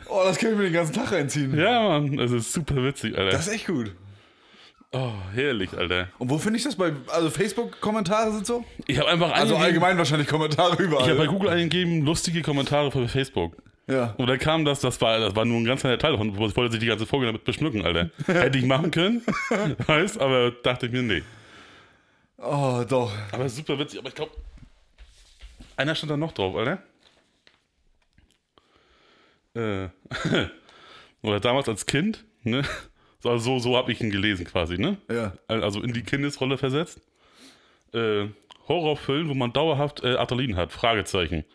Oh, 0.08 0.22
das 0.26 0.38
kann 0.38 0.52
ich 0.52 0.58
mir 0.58 0.64
den 0.66 0.74
ganzen 0.74 0.94
Tag 0.94 1.12
reinziehen. 1.12 1.58
Ja, 1.58 1.88
Mann, 1.88 2.18
das 2.18 2.32
ist 2.32 2.54
super 2.54 2.84
witzig, 2.84 3.18
Alter. 3.18 3.32
Das 3.32 3.48
ist 3.48 3.54
echt 3.54 3.68
gut. 3.68 3.92
Oh, 4.92 5.12
herrlich, 5.34 5.70
Alter. 5.78 6.08
Und 6.18 6.30
wo 6.30 6.38
finde 6.38 6.58
ich 6.58 6.64
das 6.64 6.76
bei, 6.76 6.94
also 7.08 7.30
Facebook-Kommentare 7.30 8.32
sind 8.32 8.46
so? 8.48 8.64
Ich 8.86 8.98
habe 9.00 9.10
einfach 9.10 9.32
Also 9.34 9.56
allgemein 9.58 9.98
wahrscheinlich 9.98 10.28
Kommentare 10.28 10.82
überall. 10.82 11.04
Ich 11.04 11.10
habe 11.10 11.20
bei 11.20 11.28
Google 11.28 11.50
eingegeben, 11.50 12.06
lustige 12.06 12.42
Kommentare 12.42 12.92
für 12.92 13.08
Facebook. 13.08 13.56
Ja. 13.88 14.14
Und 14.18 14.28
dann 14.28 14.38
kam 14.38 14.66
das, 14.66 14.82
das 14.82 15.00
war, 15.02 15.20
das 15.20 15.36
war 15.36 15.46
nur 15.46 15.58
ein 15.58 15.66
ganz 15.66 15.82
kleiner 15.82 15.98
Teil 15.98 16.12
davon, 16.12 16.30
ich 16.30 16.56
wollte 16.56 16.72
sich 16.72 16.80
die 16.80 16.88
ganze 16.88 17.06
Folge 17.06 17.26
damit 17.26 17.46
beschmücken, 17.46 17.86
Alter. 17.86 18.10
Hätte 18.26 18.58
ich 18.58 18.66
machen 18.66 18.92
können, 18.92 19.22
weißt, 19.88 20.20
aber 20.20 20.52
dachte 20.52 20.88
ich 20.88 20.92
mir, 20.92 21.04
nee. 21.04 21.24
Oh, 22.38 22.84
doch. 22.88 23.12
Aber 23.32 23.48
super 23.50 23.80
witzig, 23.80 24.00
aber 24.00 24.10
ich 24.10 24.16
glaube, 24.16 24.32
einer 25.78 25.96
stand 25.96 26.12
da 26.12 26.18
noch 26.18 26.34
drauf, 26.34 26.56
Alter. 26.56 26.84
Äh, 29.56 29.90
oder 31.22 31.40
damals 31.40 31.70
als 31.70 31.86
Kind, 31.86 32.26
ne? 32.44 32.64
So, 33.20 33.38
so, 33.38 33.60
so 33.60 33.78
habe 33.78 33.92
ich 33.92 34.02
ihn 34.02 34.12
gelesen 34.12 34.46
quasi, 34.46 34.78
ne? 34.78 34.98
Ja. 35.10 35.34
Also 35.48 35.82
in 35.82 35.94
die 35.94 36.04
Kindesrolle 36.04 36.58
versetzt. 36.58 37.02
Äh, 37.94 38.28
Horrorfilm, 38.68 39.30
wo 39.30 39.34
man 39.34 39.54
dauerhaft 39.54 40.04
äh, 40.04 40.16
Adrenalin 40.16 40.56
hat, 40.56 40.72
Fragezeichen. 40.72 41.46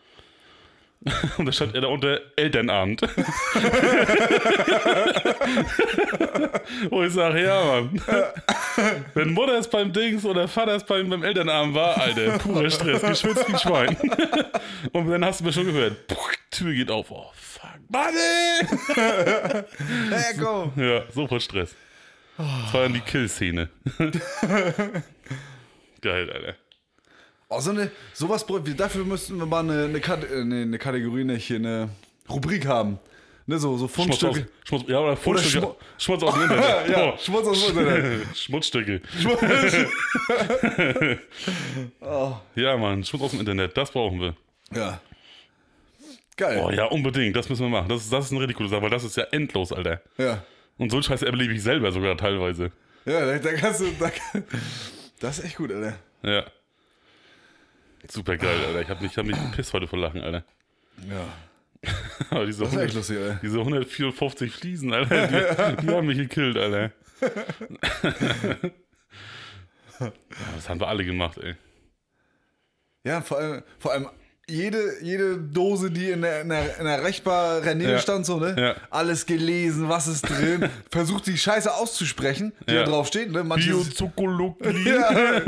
Und 1.37 1.45
da 1.45 1.51
stand 1.51 1.75
er 1.75 1.81
da 1.81 1.87
unter 1.87 2.21
Elternabend. 2.35 3.01
Wo 6.89 7.03
ich 7.03 7.13
sage, 7.13 7.43
ja, 7.43 7.61
Mann. 7.63 8.01
Wenn 9.13 9.33
Mutter 9.33 9.59
es 9.59 9.67
beim 9.67 9.91
Dings 9.91 10.23
oder 10.25 10.47
Vater 10.47 10.75
es 10.75 10.83
beim, 10.83 11.09
beim 11.09 11.23
Elternabend 11.23 11.75
war, 11.75 11.99
Alter, 11.99 12.37
purer 12.39 12.69
Stress, 12.69 13.01
geschwitzt 13.01 13.49
wie 13.49 13.53
ein 13.53 13.59
Schwein. 13.59 13.97
Und 14.93 15.09
dann 15.09 15.25
hast 15.25 15.41
du 15.41 15.45
mir 15.45 15.51
schon 15.53 15.65
gehört, 15.65 16.07
puh, 16.07 16.15
Tür 16.51 16.73
geht 16.73 16.89
auf. 16.89 17.11
Oh, 17.11 17.31
fuck. 17.35 17.79
Buddy! 17.89 18.61
Go! 20.39 20.71
Ja, 20.75 21.03
sofort 21.11 21.41
Stress. 21.43 21.75
Das 22.37 22.73
war 22.73 22.83
dann 22.83 22.93
die 22.93 23.01
Kill-Szene. 23.01 23.69
Geil, 26.01 26.31
Alter. 26.31 26.55
Oh, 27.49 27.59
so 27.59 27.71
eine, 27.71 27.91
sowas, 28.13 28.45
dafür 28.77 29.05
müssten 29.05 29.37
wir 29.37 29.45
mal 29.45 29.59
eine, 29.59 29.85
eine, 29.85 29.97
äh, 29.99 30.43
nee, 30.43 30.61
eine 30.63 30.77
Kategorie, 30.79 31.23
nicht, 31.23 31.45
hier 31.45 31.57
eine 31.57 31.89
Rubrik 32.29 32.65
haben. 32.65 32.99
Ne, 33.45 33.59
so, 33.59 33.75
so 33.77 33.87
Schmutz 33.89 34.09
aus, 34.11 34.19
Fundstücke. 34.21 34.49
Schmutz, 34.63 34.83
ja, 34.87 34.99
oder 34.99 35.17
Fundstücke. 35.17 35.65
Schmu- 35.67 35.75
Schmutz 35.97 36.23
aus 36.23 36.33
dem 36.33 36.43
Internet. 36.43 36.63
Ja, 36.89 37.13
Oh. 37.13 37.17
Schmutz 37.17 37.47
aus 37.47 37.67
dem 37.67 37.77
Internet. 37.79 38.27
Schmutzstücke. 38.37 39.01
Ja, 42.55 42.77
Mann, 42.77 43.03
Schmutz 43.03 43.23
aus 43.23 43.31
dem 43.31 43.39
Internet, 43.41 43.75
das 43.77 43.91
brauchen 43.91 44.19
wir. 44.21 44.35
Ja. 44.73 45.01
Geil. 46.37 46.61
Oh 46.65 46.71
ja, 46.71 46.85
unbedingt, 46.85 47.35
das 47.35 47.49
müssen 47.49 47.63
wir 47.63 47.69
machen. 47.69 47.89
Das 47.89 48.03
ist, 48.03 48.11
das 48.13 48.25
ist 48.25 48.31
eine 48.31 48.41
richtig 48.41 48.57
coole 48.57 48.69
Sache, 48.69 48.81
weil 48.81 48.89
das 48.89 49.03
ist 49.03 49.15
ja 49.17 49.23
endlos, 49.31 49.71
Alter. 49.71 50.01
Ja. 50.17 50.43
Und 50.77 50.89
so 50.89 50.97
einen 50.97 51.03
Scheiß 51.03 51.21
erlebe 51.21 51.53
ich 51.53 51.61
selber 51.61 51.91
sogar 51.91 52.17
teilweise. 52.17 52.71
Ja, 53.05 53.25
da, 53.25 53.37
da 53.37 53.53
kannst 53.53 53.81
du. 53.81 53.85
Da, 53.99 54.11
das 55.19 55.39
ist 55.39 55.45
echt 55.45 55.57
gut, 55.57 55.71
Alter. 55.71 55.97
Ja. 56.23 56.45
Super 58.09 58.37
geil, 58.37 58.57
Alter. 58.65 58.81
Ich 58.81 58.89
habe 58.89 59.03
mich, 59.03 59.17
hab 59.17 59.25
mich 59.25 59.37
gepisst 59.37 59.73
heute 59.73 59.87
vor 59.87 59.99
Lachen, 59.99 60.21
Alter. 60.21 60.43
Ja. 61.09 61.25
Aber 62.29 62.45
diese, 62.45 62.63
Das 62.63 62.73
ist 62.73 62.79
echt 62.79 62.91
100, 62.91 62.93
lustig, 62.95 63.17
Alter. 63.17 63.39
diese 63.41 63.57
154 63.59 64.51
Fliesen, 64.53 64.93
Alter, 64.93 65.27
die, 65.27 65.81
die 65.85 65.93
haben 65.93 66.07
mich 66.07 66.17
gekillt, 66.17 66.57
Alter. 66.57 66.91
Das 70.55 70.67
haben 70.67 70.79
wir 70.81 70.87
alle 70.87 71.05
gemacht, 71.05 71.37
ey. 71.37 71.55
Ja, 73.05 73.21
vor 73.21 73.37
allem, 73.37 73.63
vor 73.79 73.91
allem 73.93 74.09
jede, 74.49 74.93
jede 75.01 75.37
Dose, 75.37 75.89
die 75.91 76.09
in 76.09 76.21
der, 76.21 76.41
in 76.41 76.49
der, 76.49 76.77
in 76.79 76.85
der 76.85 77.03
rechtbaren 77.03 77.77
Nähe 77.77 77.91
Ja. 77.91 77.99
stand, 77.99 78.25
so, 78.25 78.39
ne? 78.39 78.55
Ja. 78.57 78.75
Alles 78.89 79.25
gelesen, 79.25 79.87
was 79.89 80.07
ist 80.07 80.23
drin. 80.23 80.69
Versucht 80.91 81.27
die 81.27 81.37
Scheiße 81.37 81.73
auszusprechen, 81.73 82.51
die 82.67 82.73
Ja. 82.73 82.83
da 82.83 82.89
drauf 82.91 83.07
steht, 83.07 83.31
ne? 83.31 83.43
Manches, 83.43 83.67
Biozykologie. 83.67 84.89
ja, 84.89 85.45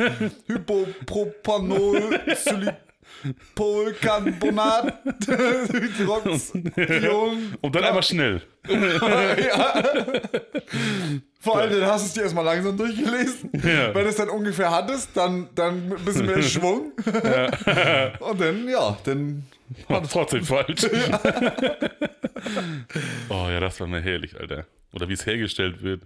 Hypopropanol, 0.47 2.19
Polcarbonat, 3.55 4.93
Hydroxion. 5.27 7.53
Und 7.61 7.75
dann 7.75 7.83
einfach 7.83 8.03
schnell. 8.03 8.41
Vor 11.39 11.59
allem, 11.59 11.79
dann 11.79 11.89
hast 11.89 12.03
du 12.03 12.07
es 12.07 12.13
dir 12.13 12.23
erstmal 12.23 12.45
langsam 12.45 12.77
durchgelesen. 12.77 13.51
Ja. 13.53 13.93
Wenn 13.93 14.03
du 14.03 14.09
es 14.09 14.15
dann 14.15 14.29
ungefähr 14.29 14.71
hattest, 14.71 15.09
dann, 15.15 15.49
dann 15.53 15.93
ein 15.93 16.03
bisschen 16.03 16.25
mehr 16.25 16.41
Schwung. 16.41 16.91
Und 18.19 18.41
dann, 18.41 18.67
ja, 18.67 18.97
dann. 19.03 19.45
War 19.87 20.01
trotzdem 20.03 20.43
falsch. 20.43 20.87
oh 23.29 23.47
ja, 23.49 23.59
das 23.59 23.79
war 23.79 23.87
mir 23.87 24.01
herrlich, 24.01 24.39
Alter. 24.39 24.65
Oder 24.93 25.09
wie 25.09 25.13
es 25.13 25.25
hergestellt 25.25 25.81
wird. 25.83 26.03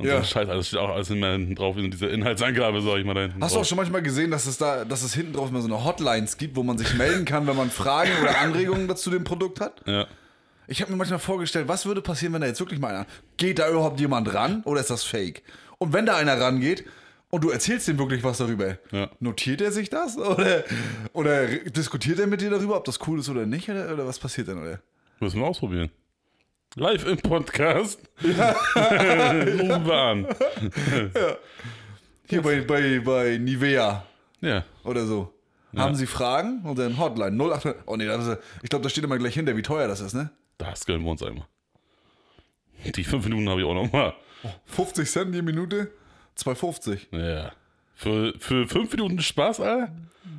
Und 0.00 0.06
Ja. 0.06 0.18
so 0.18 0.24
Scheiß, 0.24 0.48
alles 0.48 0.68
steht 0.68 0.78
auch 0.80 0.88
alles 0.90 1.10
immer 1.10 1.32
hinten 1.32 1.54
drauf, 1.54 1.76
in 1.76 1.90
dieser 1.90 2.10
Inhaltsangabe, 2.10 2.80
sag 2.82 2.98
ich 2.98 3.04
mal 3.04 3.14
da 3.14 3.20
hinten 3.22 3.42
Hast 3.42 3.52
du 3.52 3.56
auch 3.56 3.60
drauf. 3.60 3.68
schon 3.68 3.76
manchmal 3.76 4.02
gesehen, 4.02 4.30
dass 4.30 4.46
es 4.46 4.58
da, 4.58 4.84
dass 4.84 5.02
es 5.02 5.14
hinten 5.14 5.34
drauf 5.34 5.50
immer 5.50 5.60
so 5.60 5.68
eine 5.68 5.84
Hotlines 5.84 6.36
gibt, 6.38 6.56
wo 6.56 6.62
man 6.62 6.78
sich 6.78 6.94
melden 6.94 7.24
kann, 7.24 7.46
wenn 7.46 7.56
man 7.56 7.70
Fragen 7.70 8.10
oder 8.22 8.38
Anregungen 8.38 8.88
dazu 8.88 9.10
dem 9.10 9.24
Produkt 9.24 9.60
hat? 9.60 9.82
Ja. 9.86 10.06
Ich 10.66 10.80
habe 10.80 10.90
mir 10.92 10.96
manchmal 10.98 11.18
vorgestellt, 11.18 11.68
was 11.68 11.84
würde 11.86 12.00
passieren, 12.00 12.32
wenn 12.32 12.40
da 12.40 12.46
jetzt 12.46 12.60
wirklich 12.60 12.80
mal 12.80 12.88
einer. 12.94 13.06
Geht 13.36 13.58
da 13.58 13.68
überhaupt 13.68 13.98
jemand 14.00 14.32
ran 14.32 14.62
oder 14.64 14.80
ist 14.80 14.90
das 14.90 15.02
fake? 15.04 15.42
Und 15.78 15.92
wenn 15.92 16.06
da 16.06 16.16
einer 16.16 16.40
rangeht 16.40 16.84
und 17.30 17.44
du 17.44 17.50
erzählst 17.50 17.88
ihm 17.88 17.98
wirklich 17.98 18.22
was 18.24 18.38
darüber, 18.38 18.78
Ja. 18.92 19.10
notiert 19.20 19.60
er 19.60 19.72
sich 19.72 19.90
das? 19.90 20.16
Oder, 20.16 20.64
oder 21.12 21.46
diskutiert 21.46 22.18
er 22.20 22.26
mit 22.26 22.40
dir 22.40 22.50
darüber, 22.50 22.76
ob 22.76 22.84
das 22.84 22.98
cool 23.06 23.18
ist 23.20 23.28
oder 23.28 23.46
nicht? 23.46 23.68
Oder, 23.68 23.92
oder 23.92 24.06
was 24.06 24.18
passiert 24.18 24.48
dann? 24.48 24.58
Oder? 24.62 24.80
Müssen 25.20 25.40
wir 25.40 25.46
ausprobieren. 25.46 25.90
Live 26.76 27.04
im 27.06 27.16
Podcast. 27.18 27.98
Rufen 28.22 28.36
wir 29.86 29.92
an. 29.94 30.26
Hier 32.28 32.42
bei, 32.42 32.60
bei, 32.60 33.00
bei 33.00 33.38
Nivea 33.38 34.04
Ja. 34.40 34.64
oder 34.84 35.04
so. 35.04 35.34
Haben 35.76 35.94
Sie 35.96 36.06
Fragen? 36.06 36.60
Und 36.64 36.78
dann 36.78 36.96
Hotline 36.98 37.36
0800. 37.36 37.82
Oh 37.86 37.96
nee, 37.96 38.06
das 38.06 38.26
ist, 38.26 38.38
ich 38.62 38.70
glaube, 38.70 38.82
da 38.84 38.88
steht 38.88 39.04
immer 39.04 39.18
gleich 39.18 39.34
hinter, 39.34 39.56
wie 39.56 39.62
teuer 39.62 39.88
das 39.88 40.00
ist, 40.00 40.14
ne? 40.14 40.30
Das 40.58 40.84
gönnen 40.86 41.02
wir 41.04 41.10
uns 41.10 41.22
einmal. 41.22 41.46
Die 42.94 43.04
fünf 43.04 43.24
Minuten 43.24 43.48
habe 43.48 43.60
ich 43.60 43.66
auch 43.66 43.74
noch 43.74 43.90
mal. 43.92 44.14
50 44.66 45.08
Cent 45.10 45.34
die 45.34 45.42
Minute, 45.42 45.90
2,50. 46.38 47.16
Ja. 47.16 47.52
Für, 48.00 48.32
für 48.38 48.66
fünf 48.66 48.90
Minuten 48.92 49.20
Spaß, 49.20 49.60
Alter? 49.60 49.92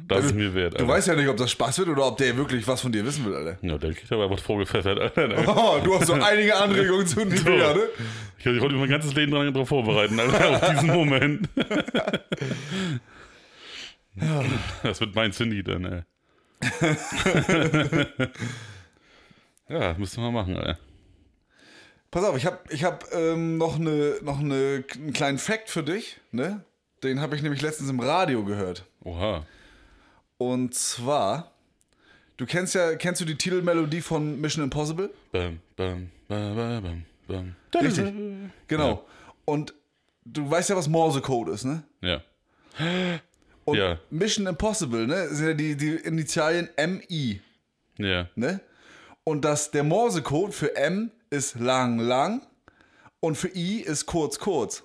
Das 0.08 0.26
ist 0.26 0.34
mir 0.36 0.54
wert, 0.56 0.74
Du 0.74 0.78
Alter. 0.80 0.88
weißt 0.88 1.08
ja 1.10 1.16
nicht, 1.16 1.28
ob 1.30 1.38
das 1.38 1.52
Spaß 1.52 1.78
wird 1.78 1.90
oder 1.90 2.08
ob 2.08 2.18
der 2.18 2.36
wirklich 2.36 2.68
was 2.68 2.82
von 2.82 2.92
dir 2.92 3.06
wissen 3.06 3.24
will, 3.24 3.36
Alter. 3.36 3.58
Ja, 3.62 3.78
der 3.78 3.94
kriegt 3.94 4.12
aber 4.12 4.30
was 4.32 4.42
vorgepfeffert, 4.42 4.98
Alter. 5.00 5.30
Oh, 5.56 5.80
du 5.84 5.94
hast 5.94 6.08
so 6.08 6.14
einige 6.14 6.56
Anregungen 6.56 7.06
zu 7.06 7.20
Nivea, 7.26 7.76
ne? 7.76 7.82
Ich 8.40 8.46
mich 8.46 8.60
heute 8.62 8.76
mein 8.76 8.90
ganzes 8.90 9.14
Leben 9.14 9.32
dran 9.32 9.54
drauf 9.54 9.70
vorbereiten, 9.70 10.20
Alter, 10.20 10.50
auf 10.56 10.70
diesen 10.72 10.88
Moment. 10.88 11.48
Das 14.82 15.00
wird 15.00 15.14
mein 15.16 15.32
Cindy 15.32 15.64
dann, 15.64 15.86
ey. 15.86 16.02
Ja, 19.70 19.94
müssen 20.00 20.24
wir 20.24 20.32
machen, 20.32 20.58
Alter. 20.58 20.80
Pass 22.10 22.24
auf, 22.26 22.36
ich 22.36 22.46
habe 22.48 22.58
ich 22.70 22.84
hab, 22.84 23.06
ähm, 23.14 23.58
noch, 23.60 23.76
eine, 23.80 24.16
noch 24.24 24.40
eine, 24.40 24.84
einen 24.96 25.14
kleinen 25.14 25.38
Fact 25.38 25.70
für 25.70 25.84
dich, 25.84 26.20
ne? 26.32 26.66
Den 27.04 27.20
habe 27.22 27.36
ich 27.36 27.42
nämlich 27.42 27.62
letztens 27.62 27.90
im 27.90 28.00
Radio 28.00 28.44
gehört. 28.44 28.86
Oha. 29.04 29.46
Und 30.38 30.74
zwar, 30.76 31.52
du 32.38 32.46
kennst 32.46 32.76
ja, 32.76 32.96
kennst 32.96 33.22
du 33.22 33.26
die 33.26 33.36
Titelmelodie 33.38 34.02
von 34.02 34.40
Mission 34.40 34.64
Impossible? 34.64 35.10
Bam, 35.32 35.60
bam, 35.76 36.10
bam, 36.28 36.56
bam, 36.56 36.84
bam, 36.84 37.06
bam. 37.28 37.56
Richtig. 37.82 38.14
Genau. 38.68 39.06
Und 39.46 39.74
du 40.26 40.50
weißt 40.50 40.70
ja, 40.70 40.76
was 40.76 40.88
Morsecode 40.88 41.50
ist, 41.50 41.66
ne? 41.66 41.84
Ja. 42.02 42.22
Und 43.66 43.78
Ja. 43.78 44.00
Mission 44.10 44.48
Impossible, 44.48 45.08
ne? 45.08 45.30
Sind 45.30 45.48
ja 45.48 45.54
die, 45.54 45.76
die 45.76 45.96
Initialien 45.96 46.70
MI, 46.78 47.42
Ja. 47.98 48.28
ne? 48.36 48.62
Und 49.24 49.46
das, 49.46 49.70
der 49.72 49.84
Morsecode 49.84 50.54
für 50.54 50.76
M 50.76 51.12
ist 51.30 51.60
lang, 51.60 52.00
lang 52.00 52.42
und 53.20 53.36
für 53.38 53.50
I 53.56 53.82
ist 53.82 54.06
kurz, 54.08 54.40
kurz. 54.40 54.84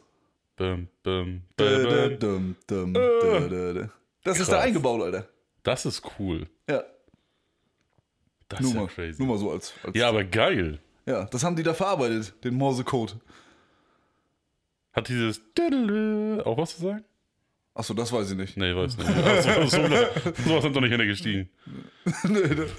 Dum, 0.56 0.88
dö, 1.04 1.42
dö, 1.58 2.16
dö. 2.18 3.86
Das 4.24 4.40
ist 4.40 4.50
da 4.50 4.60
eingebaut, 4.60 5.02
Alter. 5.02 5.28
Das 5.62 5.84
ist 5.86 6.02
cool. 6.18 6.46
Ja, 6.68 6.82
Das 8.48 8.60
nur 8.60 8.68
ist 8.70 8.74
ja 8.74 8.80
mal, 8.80 8.86
crazy. 8.88 9.22
nur 9.22 9.28
mal 9.34 9.38
so 9.38 9.50
als, 9.50 9.74
als 9.82 9.96
Ja, 9.96 10.08
aber 10.08 10.24
geil. 10.24 10.78
ja, 11.04 11.24
das 11.26 11.44
haben 11.44 11.56
die 11.56 11.62
da 11.62 11.74
verarbeitet, 11.74 12.34
den 12.44 12.54
Morsecode. 12.54 13.16
Hat 14.92 15.08
dieses 15.08 15.40
auch 16.44 16.56
was 16.56 16.76
zu 16.76 16.82
sagen? 16.82 17.04
Achso, 17.74 17.92
das 17.92 18.10
weiß 18.10 18.30
ich 18.30 18.36
nicht. 18.38 18.56
Nee, 18.56 18.74
weiß 18.74 18.96
nicht. 18.96 19.08
Also, 19.10 19.50
so, 19.66 19.82
sowas 20.48 20.62
sind 20.62 20.74
doch 20.74 20.80
nicht 20.80 20.90
hintergestiegen. 20.90 21.50
nee, 22.24 22.40
das, 22.54 22.70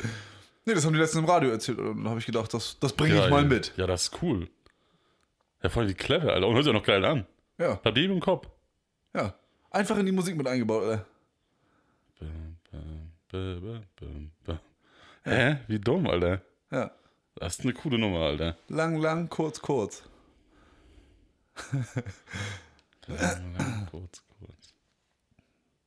nee, 0.65 0.73
das 0.73 0.84
haben 0.86 0.93
die 0.93 0.99
letztens 0.99 1.23
im 1.23 1.30
Radio 1.30 1.51
erzählt. 1.51 1.78
Und 1.78 1.97
dann 1.97 2.09
habe 2.09 2.19
ich 2.19 2.25
gedacht, 2.25 2.51
das, 2.51 2.80
das 2.80 2.93
bringe 2.93 3.15
Ja, 3.15 3.25
ich 3.25 3.30
mal 3.30 3.45
mit. 3.45 3.73
Ja, 3.78 3.86
das 3.86 4.03
ist 4.07 4.23
cool. 4.23 4.49
Ja, 5.61 5.69
voll 5.69 5.88
wie 5.88 5.93
clever, 5.93 6.34
Alter. 6.34 6.47
Und 6.47 6.55
hört 6.55 6.63
sich 6.63 6.71
auch 6.71 6.80
noch 6.80 6.84
geil 6.86 7.05
an. 7.05 7.28
Ja, 7.57 7.79
eben 7.85 8.13
im 8.13 8.19
Kopf. 8.19 8.47
ja. 9.13 9.33
Einfach 9.69 9.97
in 9.97 10.05
die 10.05 10.11
Musik 10.11 10.35
mit 10.37 10.47
eingebaut, 10.47 10.83
bum. 13.95 14.31
Hä? 15.23 15.57
Wie 15.67 15.79
dumm, 15.79 16.07
Alter. 16.07 16.41
Ja. 16.71 16.91
Das 17.35 17.55
ist 17.59 17.61
eine 17.65 17.73
coole 17.73 17.97
Nummer, 17.99 18.19
Alter. 18.21 18.57
Lang, 18.69 18.95
lang, 18.97 19.27
kurz, 19.29 19.59
kurz. 19.61 20.03
kurz, 23.91 24.23
kurz. 24.39 24.73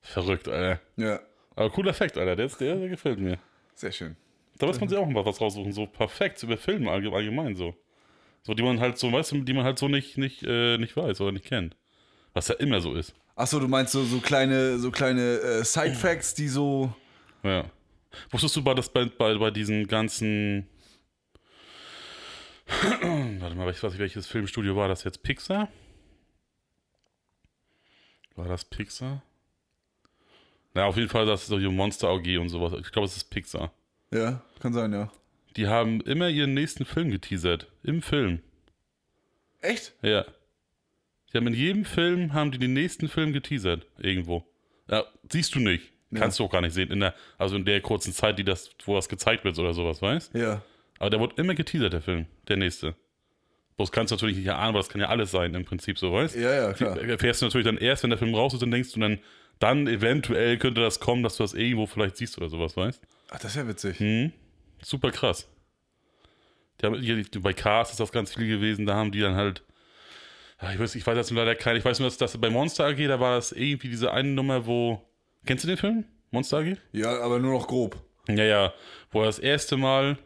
Verrückt, 0.03 0.49
Alter. 0.49 0.81
Ja, 0.97 1.21
Aber 1.57 1.71
cooler 1.71 1.91
Effekt, 1.91 2.17
Alter. 2.19 2.37
Der, 2.37 2.49
der, 2.49 2.77
der 2.77 2.89
gefällt 2.89 3.19
mir. 3.19 3.39
sehr 3.75 3.93
schön. 3.93 4.17
Da 4.59 4.67
muss 4.67 4.79
man 4.79 4.89
sich 4.89 4.99
auch 4.99 5.07
mal 5.09 5.25
was 5.25 5.41
raussuchen. 5.41 5.73
So 5.73 5.87
perfekt 5.87 6.43
über 6.43 6.57
Filme 6.59 6.91
allge- 6.91 7.13
allgemein 7.13 7.57
so. 7.57 7.75
So, 8.43 8.55
die 8.55 8.63
man 8.63 8.81
halt 8.81 8.99
so, 8.99 9.13
weißt 9.13 9.33
du, 9.33 9.43
die 9.43 9.53
man 9.53 9.65
halt 9.65 9.79
so 9.79 9.89
nicht, 9.89 10.17
nicht, 10.17 10.43
äh, 10.43 10.79
nicht 10.79 10.97
weiß 10.97 11.21
oder 11.21 11.33
nicht 11.33 11.45
kennt. 11.45 11.77
Was 12.33 12.49
ja 12.49 12.55
immer 12.57 12.81
so 12.81 12.95
ist. 12.95 13.15
Achso, 13.37 13.59
du 13.59 13.69
meinst 13.69 13.93
so, 13.93 14.05
so 14.05 14.21
kleine, 14.21 14.79
so 14.79 14.91
kleine 14.91 15.39
äh, 15.39 15.65
Side-Facts, 15.65 16.35
die 16.35 16.49
so. 16.49 16.95
Ja. 17.43 17.65
Wusstest 18.31 18.57
du 18.57 18.63
bei, 18.63 18.75
das 18.75 18.89
bei, 18.93 19.07
bei, 19.07 19.37
bei 19.37 19.51
diesen 19.51 19.87
ganzen. 19.87 20.69
Warte 23.41 23.57
mal, 23.57 23.71
ich 23.71 23.83
weiß 23.83 23.93
nicht, 23.93 24.01
welches 24.01 24.27
Filmstudio 24.27 24.77
war 24.77 24.89
das 24.89 25.05
jetzt? 25.05 25.23
Pixar? 25.23 25.69
War 28.37 28.49
das 28.49 28.65
Pixar? 28.65 29.23
Na, 30.75 30.85
auf 30.85 30.97
jeden 30.97 31.09
Fall, 31.09 31.27
das 31.27 31.43
ist 31.43 31.49
so 31.49 31.59
hier 31.59 31.71
Monster 31.71 32.09
AG 32.09 32.39
und 32.39 32.49
sowas. 32.49 32.73
Ich 32.81 32.93
glaube, 32.93 33.07
es 33.07 33.17
ist 33.17 33.25
Pixar. 33.25 33.73
Ja, 34.13 34.43
kann 34.61 34.73
sein, 34.73 34.93
ja. 34.93 35.11
Die 35.57 35.67
haben 35.67 36.01
immer 36.03 36.29
ihren 36.29 36.55
nächsten 36.55 36.85
Film 36.85 37.11
geteasert. 37.11 37.67
Im 37.83 38.03
Film. 38.03 38.41
Echt? 39.61 39.93
Ja. 40.03 40.25
Die 41.33 41.37
haben 41.37 41.47
in 41.47 41.55
jedem 41.55 41.85
Film, 41.85 42.33
haben 42.33 42.51
die 42.51 42.59
den 42.59 42.73
nächsten 42.73 43.09
Film 43.09 43.33
geteasert. 43.33 43.87
Irgendwo. 43.99 44.45
Ja, 44.89 45.05
siehst 45.31 45.55
du 45.55 45.61
nicht. 45.61 45.93
Kannst 46.13 46.41
du 46.41 46.45
auch 46.45 46.51
gar 46.51 46.61
nicht 46.61 46.75
sehen. 46.75 46.91
In 46.91 47.01
der, 47.01 47.15
also 47.39 47.55
in 47.55 47.65
der 47.65 47.81
kurzen 47.81 48.13
Zeit, 48.13 48.39
die 48.39 48.45
das, 48.45 48.71
wo 48.85 48.97
das 48.97 49.09
gezeigt 49.09 49.45
wird 49.45 49.57
oder 49.59 49.75
sowas, 49.75 50.03
weißt? 50.03 50.35
Ja. 50.35 50.63
Aber 50.99 51.11
der 51.11 51.21
wird 51.21 51.39
immer 51.39 51.55
geteasert, 51.55 51.93
der 51.93 52.03
Film. 52.03 52.27
Der 52.49 52.57
nächste. 52.57 52.97
Bloß 53.77 53.93
kannst 53.93 54.11
du 54.11 54.17
natürlich 54.17 54.37
nicht 54.37 54.47
erahnen, 54.47 54.71
aber 54.71 54.81
das 54.81 54.89
kann 54.89 55.01
ja 55.01 55.09
alles 55.09 55.31
sein 55.31 55.55
im 55.55 55.65
Prinzip, 55.65 55.99
so 55.99 56.13
weißt 56.13 56.37
Ja, 56.37 56.53
ja, 56.53 56.73
klar. 56.73 57.01
Erfährst 57.01 57.41
du 57.41 57.47
natürlich 57.47 57.65
dann 57.65 57.79
erst, 57.79 58.03
wenn 58.03 58.11
der 58.11 58.19
Film 58.19 58.35
raus 58.35 58.53
ist, 58.53 58.61
dann 58.61 58.71
denkst 58.71 58.93
du 58.93 59.01
dann, 59.01 59.21
dann 59.59 59.87
eventuell 59.87 60.59
könnte 60.59 60.81
das 60.81 61.01
kommen, 61.01 61.23
dass 61.23 61.37
du 61.37 61.45
das 61.45 61.55
irgendwo 61.55 61.87
vielleicht 61.87 62.17
siehst 62.17 62.37
oder 62.37 62.49
sowas, 62.49 62.77
weißt 62.77 63.01
Ach, 63.31 63.39
das 63.39 63.53
ist 63.53 63.57
ja 63.57 63.69
witzig. 63.69 64.01
Mhm. 64.01 64.33
Super 64.83 65.11
krass. 65.11 65.49
Die 66.81 66.87
haben, 66.87 67.01
hier, 67.01 67.23
bei 67.41 67.53
Cars 67.53 67.91
ist 67.91 68.01
das 68.01 68.13
ganz 68.13 68.35
viel 68.35 68.49
gewesen, 68.49 68.87
da 68.87 68.95
haben 68.95 69.13
die 69.13 69.21
dann 69.21 69.35
halt. 69.35 69.63
Ja, 70.63 70.73
ich, 70.73 70.79
weiß, 70.79 70.95
ich 70.95 71.07
weiß 71.07 71.17
jetzt 71.17 71.31
nur 71.31 71.43
leider 71.43 71.55
kein. 71.55 71.77
Ich 71.77 71.85
weiß 71.85 71.99
nur, 71.99 72.09
dass 72.09 72.19
das 72.19 72.37
bei 72.39 72.51
Monster 72.51 72.87
AG, 72.87 72.97
da 73.07 73.21
war 73.21 73.37
das 73.37 73.53
irgendwie 73.53 73.89
diese 73.89 74.13
eine 74.13 74.29
Nummer, 74.29 74.67
wo. 74.67 75.03
Kennst 75.47 75.65
du 75.65 75.69
den 75.69 75.77
Film? 75.77 76.05
Monster 76.31 76.59
AG? 76.59 76.77
Ja, 76.93 77.21
aber 77.21 77.39
nur 77.39 77.53
noch 77.53 77.67
grob. 77.67 77.97
Ja, 78.29 78.45
ja. 78.45 78.73
Wo 79.11 79.21
er 79.21 79.27
das 79.27 79.39
erste 79.39 79.77
Mal. 79.77 80.19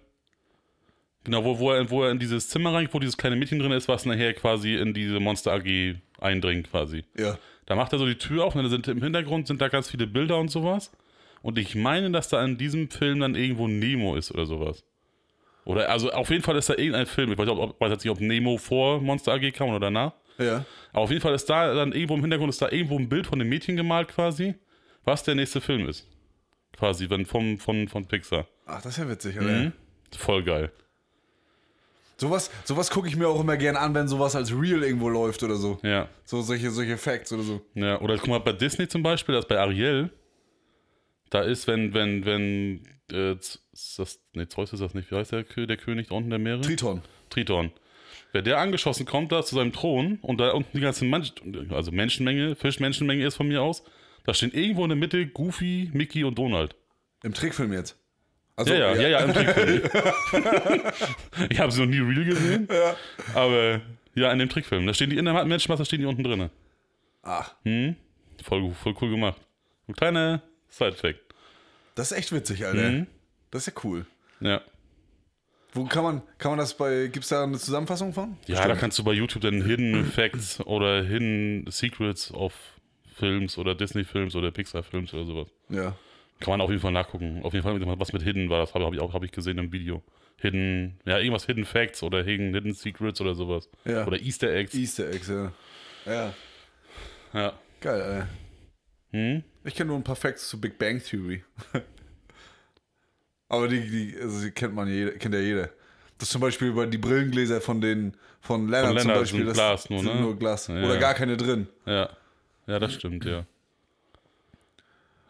Genau, 1.25 1.43
wo, 1.43 1.59
wo, 1.59 1.71
er, 1.71 1.89
wo 1.89 2.03
er 2.03 2.11
in 2.11 2.19
dieses 2.19 2.51
Zimmer 2.51 2.75
rein, 2.75 2.89
wo 2.93 2.99
dieses 2.99 3.17
kleine 3.17 3.37
Mädchen 3.37 3.59
drin 3.59 3.73
ist, 3.73 3.89
was 3.89 4.05
nachher 4.05 4.35
quasi 4.35 4.75
in 4.75 4.93
diese 4.93 5.21
Monster 5.21 5.53
AG 5.53 5.95
eindringt, 6.21 6.71
quasi. 6.71 7.05
Ja. 7.17 7.39
Da 7.65 7.77
macht 7.77 7.93
er 7.95 7.99
so 7.99 8.05
die 8.05 8.19
Tür 8.19 8.45
auf 8.45 8.55
und 8.55 8.63
dann 8.63 8.71
sind 8.71 8.89
im 8.89 9.03
Hintergrund 9.03 9.47
sind 9.47 9.63
da 9.63 9.69
ganz 9.69 9.91
viele 9.91 10.07
Bilder 10.07 10.37
und 10.37 10.49
sowas. 10.49 10.93
Und 11.45 11.59
ich 11.59 11.74
meine, 11.74 12.11
dass 12.11 12.28
da 12.28 12.42
in 12.42 12.57
diesem 12.57 12.88
Film 12.88 13.20
dann 13.20 13.34
irgendwo 13.34 13.68
Nemo 13.68 14.16
ist 14.16 14.32
oder 14.32 14.47
sowas. 14.47 14.82
Oder, 15.66 15.90
also 15.90 16.11
auf 16.11 16.30
jeden 16.30 16.42
Fall 16.42 16.57
ist 16.57 16.70
da 16.70 16.74
irgendein 16.74 17.05
Film. 17.05 17.32
Ich 17.32 17.36
weiß, 17.36 17.47
nicht, 17.47 17.59
ob, 17.59 17.78
weiß 17.78 17.90
jetzt 17.90 18.03
nicht, 18.03 18.11
ob 18.11 18.18
Nemo 18.18 18.57
vor 18.57 18.99
Monster 19.03 19.34
AG 19.34 19.53
kam 19.53 19.68
oder 19.68 19.78
danach. 19.78 20.14
Ja. 20.38 20.64
Aber 20.95 21.03
auf 21.03 21.11
jeden 21.11 21.20
Fall 21.20 21.34
ist 21.34 21.45
da 21.51 21.74
dann 21.74 21.92
irgendwo 21.92 22.14
im 22.14 22.22
Hintergrund 22.22 22.49
ist 22.49 22.62
da 22.62 22.70
irgendwo 22.70 22.99
ein 22.99 23.11
Bild 23.11 23.26
von 23.26 23.38
dem 23.38 23.51
Mädchen 23.51 23.76
gemalt 23.76 24.09
quasi, 24.09 24.55
was 25.05 25.22
der 25.22 25.34
nächste 25.34 25.61
Film 25.61 25.86
ist. 25.86 26.09
Quasi, 26.72 27.11
wenn 27.11 27.26
vom, 27.26 27.59
von, 27.59 27.88
von 27.88 28.07
Pixar. 28.07 28.47
Ach, 28.64 28.80
das 28.80 28.92
ist 28.92 29.05
ja 29.05 29.11
witzig, 29.11 29.38
Alter. 29.38 29.53
Mhm. 29.53 29.72
Voll 30.16 30.45
geil. 30.45 30.72
Sowas, 32.16 32.51
sowas 32.64 32.88
gucke 32.88 33.07
ich 33.09 33.16
mir 33.16 33.28
auch 33.28 33.40
immer 33.42 33.59
gerne 33.59 33.80
an, 33.80 33.95
wenn 33.95 34.09
sowas 34.09 34.34
als 34.34 34.51
Real 34.51 34.82
irgendwo 34.82 35.11
läuft 35.11 35.42
oder 35.42 35.57
so. 35.57 35.78
Ja. 35.82 36.09
So 36.24 36.40
solche, 36.40 36.70
solche 36.70 36.97
Facts 36.97 37.34
oder 37.34 37.42
so. 37.42 37.61
Ja, 37.74 38.01
oder 38.01 38.16
guck 38.16 38.28
mal, 38.28 38.40
bei 38.40 38.53
Disney 38.53 38.88
zum 38.88 39.03
Beispiel, 39.03 39.34
das 39.34 39.47
bei 39.47 39.59
Ariel, 39.59 40.09
da 41.31 41.43
ist, 41.43 41.66
wenn, 41.66 41.95
wenn, 41.95 42.25
wenn, 42.25 42.85
äh, 43.11 43.37
das, 43.37 44.20
nee, 44.33 44.47
Zeus 44.47 44.72
ist 44.72 44.81
das 44.81 44.95
nicht, 44.95 45.11
wie 45.11 45.16
heißt 45.16 45.33
der, 45.33 45.43
der 45.43 45.77
König 45.77 46.09
da 46.09 46.14
unten 46.14 46.31
der 46.31 46.39
Meere? 46.39 46.61
Triton. 46.61 47.03
Triton. 47.31 47.72
Wenn 48.33 48.45
der 48.45 48.59
angeschossen 48.59 49.07
kommt 49.07 49.33
da 49.33 49.45
zu 49.45 49.55
seinem 49.55 49.72
Thron 49.72 50.18
und 50.22 50.39
da 50.39 50.51
unten 50.51 50.77
die 50.77 50.83
ganze 50.83 51.05
Mensch, 51.05 51.33
also 51.70 51.93
Menschenmenge, 51.93 52.57
Fischmenschenmenge 52.57 53.25
ist 53.25 53.37
von 53.37 53.49
mir 53.49 53.62
aus, 53.62 53.85
da 54.25 54.35
stehen 54.35 54.53
irgendwo 54.53 54.83
in 54.85 54.89
der 54.89 54.97
Mitte 54.97 55.27
Goofy, 55.27 55.91
Mickey 55.93 56.25
und 56.25 56.39
Donald. 56.39 56.75
Im 57.22 57.33
Trickfilm 57.33 57.72
jetzt. 57.72 57.97
Also, 58.57 58.72
Ja, 58.72 58.95
ja, 58.95 59.03
ja, 59.03 59.09
ja, 59.09 59.18
im 59.20 59.33
Trickfilm. 59.33 59.83
ich 61.51 61.59
habe 61.59 61.72
sie 61.72 61.81
noch 61.81 61.89
nie 61.89 61.99
real 61.99 62.25
gesehen, 62.25 62.68
aber 63.35 63.81
ja, 64.14 64.31
in 64.33 64.39
dem 64.39 64.49
Trickfilm. 64.49 64.87
Da 64.87 64.95
stehen 64.95 65.11
die 65.11 65.16
in 65.18 65.25
der 65.25 65.45
Menschenmasse, 65.45 65.85
stehen 65.85 66.01
die 66.01 66.07
unten 66.07 66.22
drin. 66.22 66.51
Ach, 67.22 67.55
Voll, 68.43 68.72
voll 68.75 68.95
cool 69.01 69.11
gemacht. 69.11 69.41
Ein 69.89 69.95
kleiner 69.95 70.43
Side-Fact. 70.77 71.20
das 71.95 72.11
ist 72.12 72.18
echt 72.18 72.33
witzig, 72.33 72.64
Alter. 72.66 72.91
Mhm. 72.91 73.07
Das 73.51 73.66
ist 73.66 73.75
ja 73.75 73.81
cool. 73.85 74.07
Ja. 74.41 74.61
Wo 75.72 75.85
kann 75.87 76.05
man, 76.05 76.22
kann 76.39 76.53
man 76.53 76.59
das 76.59 76.77
bei, 76.77 77.09
gibt's 77.12 77.29
da 77.29 77.43
eine 77.45 77.59
Zusammenfassung 77.59 78.12
von? 78.12 78.37
Ja, 78.47 78.66
da 78.68 78.75
kannst 78.77 78.99
du 78.99 79.05
bei 79.05 79.12
YouTube 79.12 79.43
dann 79.43 79.62
Hidden 79.64 80.05
Facts 80.07 80.61
oder 80.61 81.03
Hidden 81.03 81.66
Secrets 81.68 82.33
of 82.33 82.53
Films 83.16 83.59
oder 83.59 83.75
Disney-Films 83.75 84.35
oder 84.37 84.51
Pixar-Films 84.53 85.12
oder 85.14 85.25
sowas. 85.25 85.49
Ja. 85.68 85.97
Kann 86.41 86.51
man 86.53 86.61
auf 86.61 86.70
jeden 86.70 86.81
Fall 86.83 86.93
nachgucken. 86.93 87.43
Auf 87.45 87.55
jeden 87.55 87.62
Fall, 87.64 87.81
was 87.99 88.12
mit 88.12 88.22
Hidden 88.22 88.51
war, 88.51 88.61
das 88.61 88.75
habe 88.75 88.85
hab 88.85 88.93
ich, 88.93 89.01
auch- 89.01 89.12
hab 89.14 89.22
ich 89.25 89.33
gesehen 89.33 89.59
im 89.59 89.72
Video. 89.72 90.03
Hidden, 90.39 90.99
ja, 91.07 91.18
irgendwas 91.18 91.47
Hidden 91.47 91.64
Facts 91.64 92.03
oder 92.03 92.22
Hidden, 92.25 92.53
Hidden 92.55 92.75
Secrets 92.75 93.20
oder 93.20 93.35
sowas. 93.35 93.68
Ja. 93.85 94.07
Oder 94.07 94.20
Easter 94.20 94.53
Eggs. 94.53 94.75
Easter 94.75 95.09
Eggs, 95.11 95.29
ja. 95.29 95.53
Ja. 96.07 96.35
Ja. 97.33 97.53
Geil, 97.81 98.03
Alter. 98.03 98.29
Hm? 99.15 99.45
Ich 99.62 99.77
kenne 99.77 99.89
nur 99.89 99.97
ein 99.97 100.03
paar 100.03 100.17
Facts 100.17 100.49
zu 100.49 100.61
Big 100.61 100.77
Bang 100.77 101.01
Theory. 101.01 101.45
Aber 103.49 103.69
die, 103.69 103.89
die, 103.89 104.17
also 104.21 104.43
die 104.43 104.51
kennt 104.51 104.75
man 104.75 104.89
jeder, 104.89 105.12
kennt 105.12 105.33
ja 105.37 105.41
jeder. 105.41 105.71
Das 106.19 106.29
ist 106.29 106.33
zum 106.33 106.41
Beispiel 106.41 106.69
über 106.69 106.85
die 106.85 106.99
Brillengläser 106.99 107.61
von 107.61 107.81
den 107.81 108.17
von 108.41 108.67
Leonard, 108.69 108.89
Von 108.89 108.99
zum 108.99 109.09
Leonard 109.09 109.23
Beispiel. 109.23 109.39
sind 109.39 109.47
das 109.47 109.57
Glas 109.57 109.91
nur, 109.91 110.01
sind 110.01 110.15
ne? 110.17 110.21
nur 110.21 110.37
Glas. 110.37 110.67
Ja. 110.67 110.83
Oder 110.83 110.99
gar 110.99 111.15
keine 111.15 111.37
drin. 111.37 111.69
Ja. 111.87 112.11
Ja, 112.67 112.79
das 112.81 112.95
stimmt, 112.95 113.25
ja. 113.25 113.47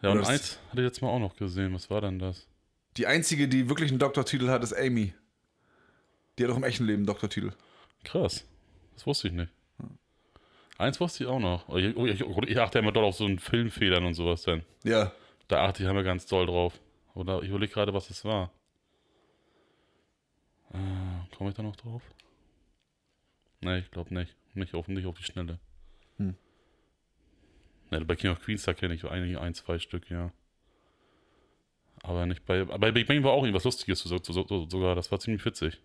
Ja, 0.01 0.09
und 0.09 0.25
eins 0.25 0.59
hatte 0.69 0.81
ich 0.81 0.87
jetzt 0.87 1.01
mal 1.03 1.09
auch 1.09 1.19
noch 1.19 1.35
gesehen. 1.35 1.73
Was 1.75 1.89
war 1.91 2.01
denn 2.01 2.17
das? 2.17 2.47
Die 2.97 3.05
einzige, 3.05 3.47
die 3.47 3.69
wirklich 3.69 3.91
einen 3.91 3.99
Doktortitel 3.99 4.47
hat, 4.49 4.63
ist 4.63 4.73
Amy. 4.73 5.13
Die 6.39 6.43
hat 6.43 6.51
auch 6.51 6.57
im 6.57 6.63
echten 6.63 6.85
Leben 6.85 6.99
einen 6.99 7.05
Doktortitel. 7.05 7.51
Krass. 8.03 8.45
Das 8.95 9.05
wusste 9.05 9.27
ich 9.27 9.33
nicht. 9.33 9.51
Eins 10.77 10.99
wusste 10.99 11.23
ich 11.23 11.29
auch 11.29 11.39
noch. 11.39 11.67
Oh, 11.69 11.77
Ich, 11.77 11.95
ich, 11.95 12.21
ich 12.21 12.59
achte 12.59 12.79
immer 12.79 12.91
dort 12.91 13.05
auf 13.05 13.15
so 13.15 13.25
einen 13.25 13.39
Filmfehlern 13.39 14.05
und 14.05 14.13
sowas 14.13 14.43
dann. 14.43 14.63
Ja. 14.83 15.11
Da 15.47 15.65
achte 15.65 15.83
ich 15.83 15.89
immer 15.89 16.03
ganz 16.03 16.25
doll 16.25 16.45
drauf. 16.45 16.79
Oder 17.13 17.41
ich 17.43 17.49
überlege 17.49 17.71
gerade, 17.73 17.93
was 17.93 18.09
es 18.09 18.25
war. 18.25 18.51
Äh, 20.73 21.35
Komme 21.35 21.51
ich 21.51 21.55
da 21.55 21.63
noch 21.63 21.75
drauf? 21.75 22.01
Nee, 23.61 23.79
ich 23.79 23.91
glaube 23.91 24.13
nicht. 24.13 24.35
Nicht 24.53 24.73
auf, 24.73 24.87
nicht 24.87 25.05
auf 25.05 25.17
die 25.17 25.23
Schnelle. 25.23 25.59
Hm. 26.17 26.35
Ne, 27.91 28.01
bei 28.05 28.15
King 28.15 28.31
of 28.31 28.41
Queens, 28.41 28.63
da 28.63 28.73
kenne 28.73 28.93
ich 28.93 29.05
eigentlich 29.05 29.37
ein, 29.37 29.53
zwei 29.53 29.79
Stück, 29.79 30.09
ja. 30.09 30.31
Aber 32.03 32.25
nicht 32.25 32.45
bei. 32.45 32.61
Aber 32.61 32.77
bei 32.79 32.91
Big 32.91 33.07
Bang 33.07 33.23
war 33.23 33.31
auch 33.31 33.43
irgendwas 33.43 33.63
Lustiges 33.63 33.99
so, 33.99 34.17
so, 34.17 34.43
so, 34.47 34.69
sogar. 34.69 34.95
Das 34.95 35.11
war 35.11 35.19
ziemlich 35.19 35.43
witzig. 35.45 35.81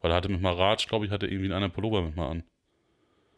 Weil 0.00 0.12
er 0.12 0.16
hatte 0.16 0.28
mit 0.28 0.40
mal 0.40 0.54
Ratsch, 0.54 0.88
glaube 0.88 1.04
ich, 1.06 1.10
hatte 1.10 1.26
irgendwie 1.26 1.46
einen 1.46 1.54
anderen 1.54 1.72
Pullover 1.72 2.02
mit 2.02 2.16
mal 2.16 2.30
an. 2.30 2.44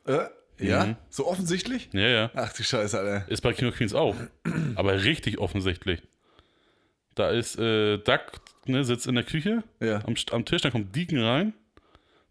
Äh, 0.07 0.29
ja? 0.61 0.87
Mhm. 0.87 0.97
So 1.09 1.27
offensichtlich? 1.27 1.89
Ja, 1.93 2.09
ja. 2.09 2.31
Ach 2.35 2.53
du 2.53 2.63
Scheiße, 2.63 2.99
Alter. 2.99 3.29
Ist 3.31 3.41
bei 3.43 3.53
King 3.53 3.69
of 3.69 3.77
Queens 3.77 3.95
auch. 3.95 4.15
aber 4.77 5.03
richtig 5.03 5.39
offensichtlich. 5.39 6.03
Da 7.15 7.31
ist 7.31 7.59
äh, 7.59 7.99
Duck, 7.99 8.41
ne, 8.67 8.85
sitzt 8.85 9.07
in 9.07 9.15
der 9.15 9.25
Küche 9.25 9.63
Ja. 9.81 10.05
am, 10.07 10.15
am 10.31 10.45
Tisch, 10.45 10.63
dann 10.63 10.73
kommt 10.73 10.95
Deacon 10.95 11.19
rein 11.19 11.53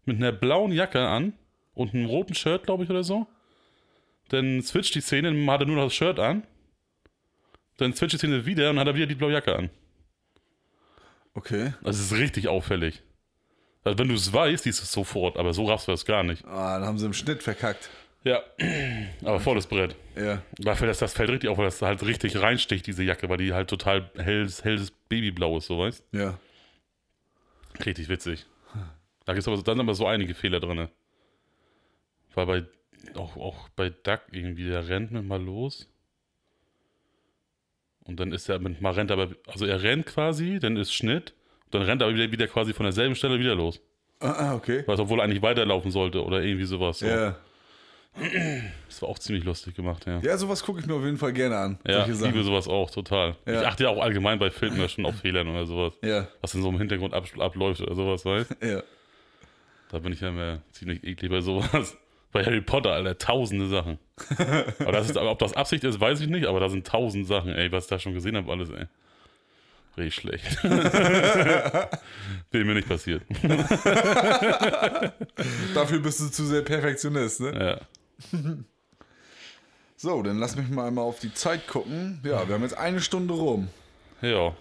mit 0.06 0.16
einer 0.16 0.32
blauen 0.32 0.72
Jacke 0.72 1.00
an 1.06 1.34
und 1.74 1.94
einem 1.94 2.06
roten 2.06 2.34
Shirt, 2.34 2.64
glaube 2.64 2.84
ich, 2.84 2.90
oder 2.90 3.04
so. 3.04 3.26
Dann 4.30 4.62
switcht 4.62 4.94
die 4.94 5.00
Szene, 5.00 5.32
dann 5.32 5.50
hat 5.50 5.60
er 5.60 5.66
nur 5.66 5.76
noch 5.76 5.84
das 5.84 5.94
Shirt 5.94 6.18
an. 6.18 6.44
Dann 7.76 7.92
switcht 7.94 8.14
die 8.14 8.18
Szene 8.18 8.46
wieder 8.46 8.70
und 8.70 8.78
hat 8.78 8.86
er 8.86 8.94
wieder 8.94 9.06
die 9.06 9.14
blaue 9.14 9.32
Jacke 9.32 9.54
an. 9.54 9.70
Okay. 11.34 11.74
Das 11.82 11.98
ist 12.00 12.12
richtig 12.12 12.48
auffällig. 12.48 13.02
Also 13.84 13.98
wenn 13.98 14.08
du 14.08 14.14
es 14.14 14.32
weißt, 14.32 14.64
siehst 14.64 14.80
du 14.80 14.82
es 14.84 14.92
sofort, 14.92 15.36
aber 15.36 15.52
so 15.54 15.64
raffst 15.66 15.86
du 15.88 15.92
das 15.92 16.04
gar 16.04 16.22
nicht. 16.22 16.44
Ah, 16.44 16.78
dann 16.78 16.86
haben 16.88 16.98
sie 16.98 17.06
im 17.06 17.12
Schnitt 17.14 17.42
verkackt. 17.42 17.88
Ja, 18.22 18.42
aber 19.24 19.40
volles 19.40 19.66
Brett. 19.66 19.96
Ja. 20.16 20.42
Dafür, 20.58 20.86
dass 20.86 20.98
das 20.98 21.14
fällt 21.14 21.30
richtig 21.30 21.48
auf, 21.48 21.58
weil 21.58 21.64
das 21.64 21.80
halt 21.80 22.02
richtig 22.04 22.40
reinsticht, 22.40 22.86
diese 22.86 23.02
Jacke, 23.02 23.28
weil 23.28 23.38
die 23.38 23.52
halt 23.54 23.70
total 23.70 24.10
helles, 24.18 24.62
helles 24.64 24.90
Babyblau 24.90 25.58
ist, 25.58 25.66
so 25.66 25.78
weißt 25.78 26.04
Ja. 26.12 26.38
Richtig 27.84 28.08
witzig. 28.08 28.46
Da 29.24 29.32
gibt 29.32 29.42
es 29.42 29.48
aber, 29.48 29.56
da 29.62 29.72
sind 29.72 29.80
aber 29.80 29.94
so 29.94 30.06
einige 30.06 30.34
Fehler 30.34 30.60
drin. 30.60 30.88
War 32.34 32.46
bei, 32.46 32.64
auch, 33.14 33.36
auch 33.36 33.68
bei 33.70 33.90
Duck 33.90 34.22
irgendwie, 34.32 34.64
der 34.64 34.88
rennt 34.88 35.12
mit 35.12 35.24
mal 35.24 35.40
los. 35.42 35.88
Und 38.04 38.18
dann 38.18 38.32
ist 38.32 38.48
er 38.48 38.58
mit 38.58 38.80
mal 38.80 38.92
rennt 38.92 39.10
aber, 39.10 39.30
also 39.46 39.66
er 39.66 39.82
rennt 39.82 40.06
quasi, 40.06 40.58
dann 40.58 40.76
ist 40.76 40.92
Schnitt, 40.92 41.32
dann 41.70 41.82
rennt 41.82 42.02
er 42.02 42.08
aber 42.08 42.16
wieder, 42.16 42.32
wieder 42.32 42.48
quasi 42.48 42.72
von 42.72 42.84
derselben 42.84 43.14
Stelle 43.14 43.38
wieder 43.38 43.54
los. 43.54 43.80
Ah, 44.18 44.32
ah, 44.32 44.54
okay. 44.54 44.82
Weil 44.86 45.00
obwohl 45.00 45.20
er 45.20 45.24
eigentlich 45.24 45.42
weiterlaufen 45.42 45.90
sollte 45.90 46.22
oder 46.22 46.42
irgendwie 46.42 46.66
sowas. 46.66 46.98
So. 46.98 47.06
Ja. 47.06 47.38
Das 48.86 49.00
war 49.02 49.08
auch 49.08 49.18
ziemlich 49.18 49.44
lustig 49.44 49.74
gemacht, 49.74 50.04
ja. 50.06 50.18
ja, 50.20 50.36
sowas 50.36 50.62
gucke 50.62 50.80
ich 50.80 50.86
mir 50.86 50.94
auf 50.94 51.04
jeden 51.04 51.16
Fall 51.16 51.32
gerne 51.32 51.56
an. 51.56 51.78
Ja, 51.86 52.06
ich 52.06 52.20
liebe 52.20 52.42
sowas 52.42 52.68
auch 52.68 52.90
total. 52.90 53.36
Ja. 53.46 53.60
Ich 53.60 53.66
achte 53.66 53.84
ja 53.84 53.90
auch 53.90 54.02
allgemein 54.02 54.38
bei 54.38 54.50
Filmen 54.50 54.78
ja 54.80 54.88
schon 54.88 55.06
auf 55.06 55.16
Fehlern 55.16 55.48
oder 55.48 55.64
sowas. 55.64 55.94
Ja, 56.02 56.26
Was 56.40 56.54
in 56.54 56.62
so 56.62 56.68
einem 56.68 56.78
Hintergrund 56.78 57.14
ab, 57.14 57.24
abläuft 57.38 57.80
oder 57.80 57.94
sowas, 57.94 58.24
weißt 58.24 58.56
ja. 58.62 58.82
Da 59.90 59.98
bin 59.98 60.12
ich 60.12 60.20
ja 60.20 60.28
immer 60.28 60.60
ziemlich 60.72 61.02
eklig 61.04 61.30
bei 61.30 61.40
sowas. 61.40 61.96
Bei 62.32 62.44
Harry 62.44 62.60
Potter, 62.60 62.92
Alter, 62.92 63.18
tausende 63.18 63.66
Sachen. 63.66 63.98
aber, 64.78 64.92
das 64.92 65.10
ist, 65.10 65.18
aber 65.18 65.32
ob 65.32 65.40
das 65.40 65.52
Absicht 65.54 65.82
ist, 65.82 65.98
weiß 65.98 66.20
ich 66.20 66.28
nicht, 66.28 66.46
aber 66.46 66.60
da 66.60 66.68
sind 66.68 66.86
tausend 66.86 67.26
Sachen, 67.26 67.52
ey, 67.52 67.72
was 67.72 67.86
ich 67.86 67.90
da 67.90 67.98
schon 67.98 68.14
gesehen 68.14 68.36
habe, 68.36 68.52
alles, 68.52 68.70
ey. 68.70 68.86
Richtig 69.96 70.14
schlecht. 70.14 70.62
Will 72.52 72.64
mir 72.64 72.74
nicht 72.74 72.86
passiert. 72.88 73.24
Dafür 75.74 75.98
bist 75.98 76.20
du 76.20 76.28
zu 76.28 76.46
sehr 76.46 76.62
Perfektionist, 76.62 77.40
ne? 77.40 77.52
Ja. 77.58 77.80
So, 80.02 80.22
dann 80.22 80.38
lass 80.38 80.56
mich 80.56 80.66
mal 80.70 80.86
einmal 80.88 81.04
auf 81.04 81.20
die 81.20 81.34
Zeit 81.34 81.68
gucken. 81.68 82.22
Ja, 82.24 82.48
wir 82.48 82.54
haben 82.54 82.62
jetzt 82.62 82.72
eine 82.78 83.02
Stunde 83.02 83.34
rum. 83.34 83.68
ja. 84.22 84.56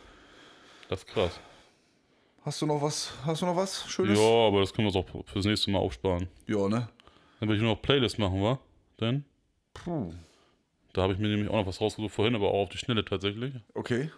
Das 0.90 1.00
ist 1.00 1.08
krass. 1.08 1.40
Hast 2.44 2.62
du 2.62 2.66
noch 2.66 2.82
was? 2.82 3.14
Hast 3.26 3.42
du 3.42 3.46
noch 3.46 3.56
was 3.56 3.90
Schönes? 3.90 4.20
Ja, 4.20 4.26
aber 4.26 4.60
das 4.60 4.74
können 4.74 4.92
wir 4.92 4.94
uns 5.00 5.08
auch 5.08 5.26
fürs 5.26 5.46
nächste 5.46 5.72
Mal 5.72 5.80
aufsparen. 5.80 6.28
Ja, 6.46 6.68
ne? 6.68 6.90
Dann 7.40 7.48
will 7.48 7.56
ich 7.56 7.62
nur 7.62 7.72
noch 7.74 7.82
Playlist 7.82 8.20
machen, 8.20 8.42
wa? 8.44 8.60
Denn 9.00 9.24
Puh. 9.74 10.12
da 10.92 11.04
habe 11.04 11.14
ich 11.14 11.20
mir 11.20 11.30
nämlich 11.30 11.50
auch 11.50 11.56
noch 11.56 11.68
was 11.68 11.80
rausgesucht 11.80 12.14
vorhin, 12.14 12.36
aber 12.36 12.50
auch 12.50 12.64
auf 12.64 12.70
die 12.70 12.78
Schnelle 12.78 13.06
tatsächlich. 13.06 13.54
Okay. 13.76 14.12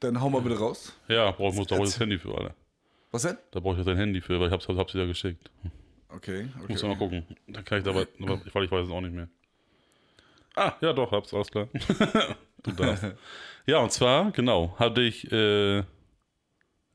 Dann 0.00 0.20
hau 0.20 0.28
mal 0.28 0.42
bitte 0.42 0.58
raus. 0.58 0.92
Ja, 1.08 1.30
brauch, 1.30 1.54
muss 1.54 1.68
da 1.68 1.76
brauche 1.76 1.86
ich 1.86 1.92
das 1.92 2.00
Handy 2.00 2.18
für, 2.18 2.36
alle. 2.36 2.54
Was 3.12 3.22
denn? 3.22 3.38
Da 3.52 3.60
brauche 3.60 3.74
ich 3.74 3.78
ja 3.78 3.84
dein 3.84 3.96
Handy 3.96 4.20
für, 4.20 4.38
weil 4.40 4.48
ich 4.48 4.52
hab's, 4.52 4.68
hab's 4.68 4.92
dir 4.92 4.98
ja 4.98 5.06
geschickt. 5.06 5.50
Okay, 6.16 6.48
okay. 6.58 6.72
Muss 6.72 6.82
ja 6.82 6.88
mal 6.88 6.96
gucken. 6.96 7.24
Dann 7.48 7.64
kann 7.64 7.78
ich 7.78 7.84
dabei, 7.84 8.06
aber 8.22 8.40
ich, 8.46 8.54
weil 8.54 8.64
ich 8.64 8.70
weiß 8.70 8.86
es 8.86 8.92
auch 8.92 9.00
nicht 9.00 9.14
mehr. 9.14 9.28
Ah, 10.56 10.74
ja 10.80 10.92
doch, 10.92 11.10
hab's, 11.10 11.34
alles 11.34 11.50
klar. 11.50 11.68
du 12.62 12.72
darfst. 12.72 13.06
Ja, 13.66 13.78
und 13.78 13.90
zwar, 13.92 14.30
genau, 14.30 14.76
hatte 14.78 15.00
ich 15.02 15.30
äh, 15.32 15.78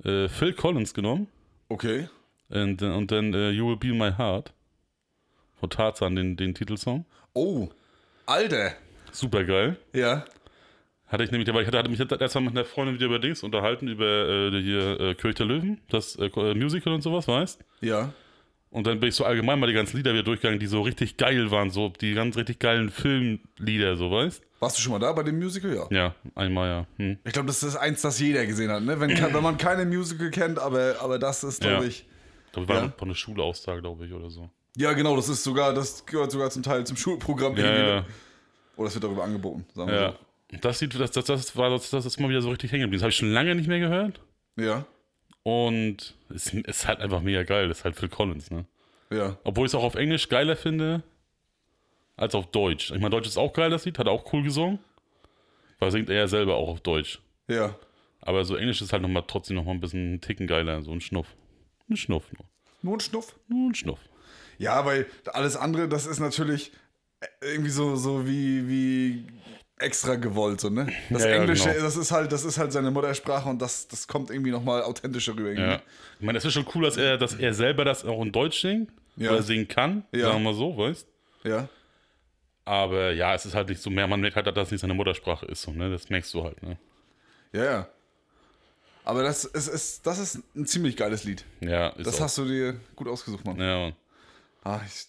äh, 0.04 0.30
Phil 0.30 0.54
Collins 0.54 0.94
genommen 0.94 1.28
Okay. 1.68 2.08
und, 2.50 2.82
und 2.82 3.12
dann 3.12 3.34
äh, 3.34 3.50
You 3.50 3.68
Will 3.70 3.78
Be 3.78 3.94
My 3.94 4.12
Heart 4.12 4.54
von 5.60 5.70
Tarzan, 5.70 6.16
den, 6.16 6.38
den 6.38 6.56
Titelsong. 6.56 7.06
Oh. 7.34 7.70
Alter. 8.26 8.74
Super 9.12 9.44
geil. 9.44 9.78
Ja. 9.94 10.24
Hatte 11.08 11.24
ich 11.24 11.32
nämlich, 11.32 11.52
weil 11.52 11.62
ich 11.62 11.68
hatte, 11.68 11.80
hatte 11.80 11.90
mich 11.90 12.00
erst 12.00 12.36
mal 12.36 12.42
mit 12.42 12.52
einer 12.52 12.66
Freundin 12.66 12.96
wieder 12.96 13.08
über 13.08 13.20
Dings 13.20 13.42
unterhalten, 13.44 13.88
über 13.88 14.30
äh, 14.54 14.62
hier 14.62 15.00
äh, 15.00 15.16
König 15.16 15.38
der 15.38 15.48
Löwen, 15.48 15.82
das 15.90 16.16
äh, 16.16 16.30
Musical 16.54 16.94
und 16.94 17.02
sowas, 17.02 17.28
weißt 17.28 17.66
Ja. 17.82 18.14
Und 18.72 18.86
dann 18.86 19.00
bin 19.00 19.10
ich 19.10 19.16
so 19.16 19.26
allgemein 19.26 19.60
mal 19.60 19.66
die 19.68 19.74
ganzen 19.74 19.98
Lieder 19.98 20.14
wieder 20.14 20.24
durchgegangen, 20.24 20.60
die 20.60 20.68
so 20.68 20.82
richtig 20.82 21.18
geil 21.18 21.50
waren, 21.50 21.72
so 21.72 21.90
die 21.90 22.14
ganz 22.14 22.38
richtig 22.38 22.60
geilen 22.60 22.90
Filmlieder, 22.90 23.96
so 23.98 24.12
weißt 24.12 24.44
Warst 24.60 24.78
du 24.78 24.82
schon 24.82 24.92
mal 24.92 25.00
da 25.00 25.12
bei 25.14 25.24
dem 25.24 25.40
Musical? 25.40 25.74
Ja. 25.74 25.88
Ja, 25.90 26.16
einmal 26.36 26.68
ja. 26.68 26.88
Hm. 26.98 27.18
Ich 27.24 27.32
glaube, 27.34 27.48
das 27.48 27.64
ist 27.64 27.78
eins, 27.78 28.02
das 28.02 28.20
jeder 28.20 28.46
gesehen 28.46 28.70
hat, 28.70 28.84
ne? 28.84 29.00
Wenn, 29.00 29.10
wenn 29.12 29.42
man 29.44 29.58
keine 29.58 29.86
Musical 29.86 30.30
kennt, 30.32 30.60
aber, 30.60 30.96
aber 31.00 31.18
das 31.18 31.44
ist, 31.46 31.62
glaube 31.62 31.84
Ja. 31.84 31.90
ich. 31.90 32.06
Ich 32.48 32.52
glaube, 32.52 32.68
wir 32.68 32.76
waren 32.76 32.86
Ja. 32.90 32.94
von 32.98 33.08
einer 33.08 33.16
Schulauszeit, 33.16 33.80
glaube 33.80 34.06
ich, 34.06 34.12
oder 34.14 34.30
so. 34.30 34.50
Ja, 34.76 34.92
genau, 34.94 35.16
das 35.16 35.30
ist 35.30 35.44
sogar, 35.44 35.74
das 35.74 36.06
gehört 36.06 36.32
sogar 36.32 36.50
zum 36.52 36.62
Teil 36.62 36.86
zum 36.86 36.98
Schulprogramm. 36.98 37.56
Ja, 37.58 37.64
irgendwie, 37.64 37.80
ja, 37.90 37.96
ne? 38.02 38.06
Oder 38.76 38.88
es 38.90 38.94
wird 38.96 39.04
darüber 39.06 39.24
angeboten, 39.24 39.66
sagen 39.74 39.90
wir 39.92 40.02
ja. 40.02 40.60
Das, 40.62 40.80
sieht, 40.80 41.00
das, 41.00 41.12
das, 41.12 41.26
das 41.26 41.56
war 41.56 41.70
das, 41.70 41.90
das 41.90 42.06
ist 42.06 42.20
mal 42.20 42.30
wieder 42.30 42.42
so 42.42 42.50
richtig 42.50 42.72
hängen 42.72 42.82
geblieben. 42.84 43.00
Das 43.00 43.04
habe 43.04 43.12
ich 43.12 43.18
schon 43.18 43.32
lange 43.32 43.56
nicht 43.56 43.68
mehr 43.68 43.80
gehört. 43.80 44.20
so. 44.58 44.64
Ja. 44.64 44.86
Und 45.44 46.16
es 46.34 46.54
ist 46.54 46.88
halt 46.88 47.00
einfach 47.00 47.22
mega 47.22 47.44
geil. 47.44 47.68
Das 47.68 47.80
ist 47.80 47.86
halt 47.86 47.96
Phil 47.96 48.10
Collins, 48.10 48.52
ne? 48.52 48.66
Ja. 49.12 49.38
Obwohl 49.44 49.66
ich 49.66 49.72
es 49.72 49.76
auch 49.76 49.84
auf 49.84 49.96
Englisch 49.96 50.30
geiler 50.30 50.56
finde 50.56 51.04
als 52.16 52.36
auf 52.36 52.48
Deutsch. 52.52 52.92
Ich 52.92 52.98
meine, 53.00 53.12
Deutsch 53.12 53.28
ist 53.28 53.38
auch 53.38 53.54
geil, 53.54 53.70
das 53.70 53.86
Lied, 53.86 53.98
hat 53.98 54.08
er 54.08 54.12
auch 54.12 54.32
cool 54.34 54.44
gesungen. 54.44 54.80
Weil 55.80 55.92
singt 55.92 56.10
er 56.10 56.16
ja 56.18 56.28
selber 56.28 56.56
auch 56.56 56.68
auf 56.68 56.82
Deutsch. 56.82 57.22
Ja. 57.48 57.76
Aber 58.22 58.44
so 58.44 58.56
Englisch 58.56 58.82
ist 58.82 58.92
halt 58.92 59.02
noch 59.02 59.10
mal, 59.10 59.22
trotzdem 59.22 59.56
noch 59.56 59.64
mal 59.64 59.72
ein 59.72 59.80
bisschen 59.80 60.00
einen 60.02 60.22
Ticken 60.22 60.46
geiler, 60.46 60.82
so 60.84 60.92
ein 60.92 61.02
Schnuff. 61.02 61.28
Ein 61.90 61.96
Schnuff 61.96 62.26
nur. 62.34 62.46
Nur 62.82 62.98
ein 62.98 63.00
Schnuff. 63.00 63.36
Nur 63.48 63.70
ein 63.70 63.76
Schnuff. 63.76 64.00
Ja, 64.58 64.86
weil 64.86 65.08
alles 65.28 65.56
andere, 65.56 65.88
das 65.88 66.06
ist 66.06 66.20
natürlich 66.20 66.72
irgendwie 67.42 67.70
so, 67.70 67.96
so 67.96 68.28
wie, 68.28 68.68
wie 68.68 69.26
extra 69.80 70.16
gewollt, 70.16 70.60
so, 70.62 70.70
ne? 70.70 70.88
Das 71.10 71.24
Ja, 71.24 71.30
ja, 71.30 71.36
Englische, 71.38 71.70
genau. 71.70 71.82
das 71.84 71.96
ist 71.98 72.12
halt, 72.12 72.32
das 72.32 72.44
ist 72.46 72.58
halt 72.58 72.72
seine 72.72 72.92
Muttersprache 72.92 73.50
und 73.50 73.60
das, 73.62 73.88
das 73.88 74.08
kommt 74.08 74.30
irgendwie 74.30 74.52
nochmal 74.52 74.84
authentischer 74.84 75.34
rüber. 75.36 75.50
Irgendwie. 75.50 75.64
Ja. 75.72 75.82
Ich 76.20 76.26
meine, 76.26 76.38
es 76.38 76.46
ist 76.46 76.54
schon 76.54 76.66
cool, 76.76 76.84
dass 76.84 76.98
er, 76.98 77.18
dass 77.18 77.34
er 77.36 77.54
selber 77.54 77.86
das 77.86 78.04
auch 78.06 78.22
in 78.22 78.32
Deutsch 78.32 78.62
singt. 78.62 78.92
Ja. 79.16 79.32
Oder 79.32 79.42
singen 79.44 79.68
kann, 79.68 80.06
Ja. 80.14 80.28
sagen 80.28 80.44
wir 80.44 80.52
mal 80.52 80.58
so, 80.58 80.78
weißt 80.78 81.06
Ja. 81.44 81.68
Aber 82.66 83.12
ja, 83.14 83.34
es 83.34 83.46
ist 83.46 83.56
halt 83.56 83.68
nicht 83.70 83.82
so 83.82 83.90
mehr, 83.90 84.08
man 84.08 84.22
merkt 84.22 84.36
halt, 84.36 84.46
dass 84.48 84.54
das 84.54 84.72
nicht 84.72 84.82
seine 84.82 84.94
Muttersprache 84.94 85.46
ist, 85.48 85.62
so, 85.64 85.72
ne? 85.72 85.90
Das 85.90 86.10
merkst 86.10 86.34
du 86.34 86.44
halt, 86.44 86.62
ne? 86.64 86.78
Ja, 87.52 87.64
ja. 87.66 87.88
Aber 89.04 89.24
das 89.24 89.44
ist, 89.46 89.68
ist, 89.68 90.06
das 90.06 90.20
ist 90.20 90.40
ein 90.56 90.66
ziemlich 90.68 90.96
geiles 90.96 91.24
Lied. 91.24 91.44
Ja, 91.62 91.88
ist 91.90 92.06
Das 92.06 92.18
auch. 92.18 92.26
hast 92.26 92.38
du 92.38 92.46
dir 92.46 92.80
gut 92.96 93.08
ausgesucht, 93.08 93.44
Mann. 93.44 93.58
Ja, 93.60 93.78
Mann. 93.80 93.96
Ah, 94.64 94.80
ich 94.86 95.08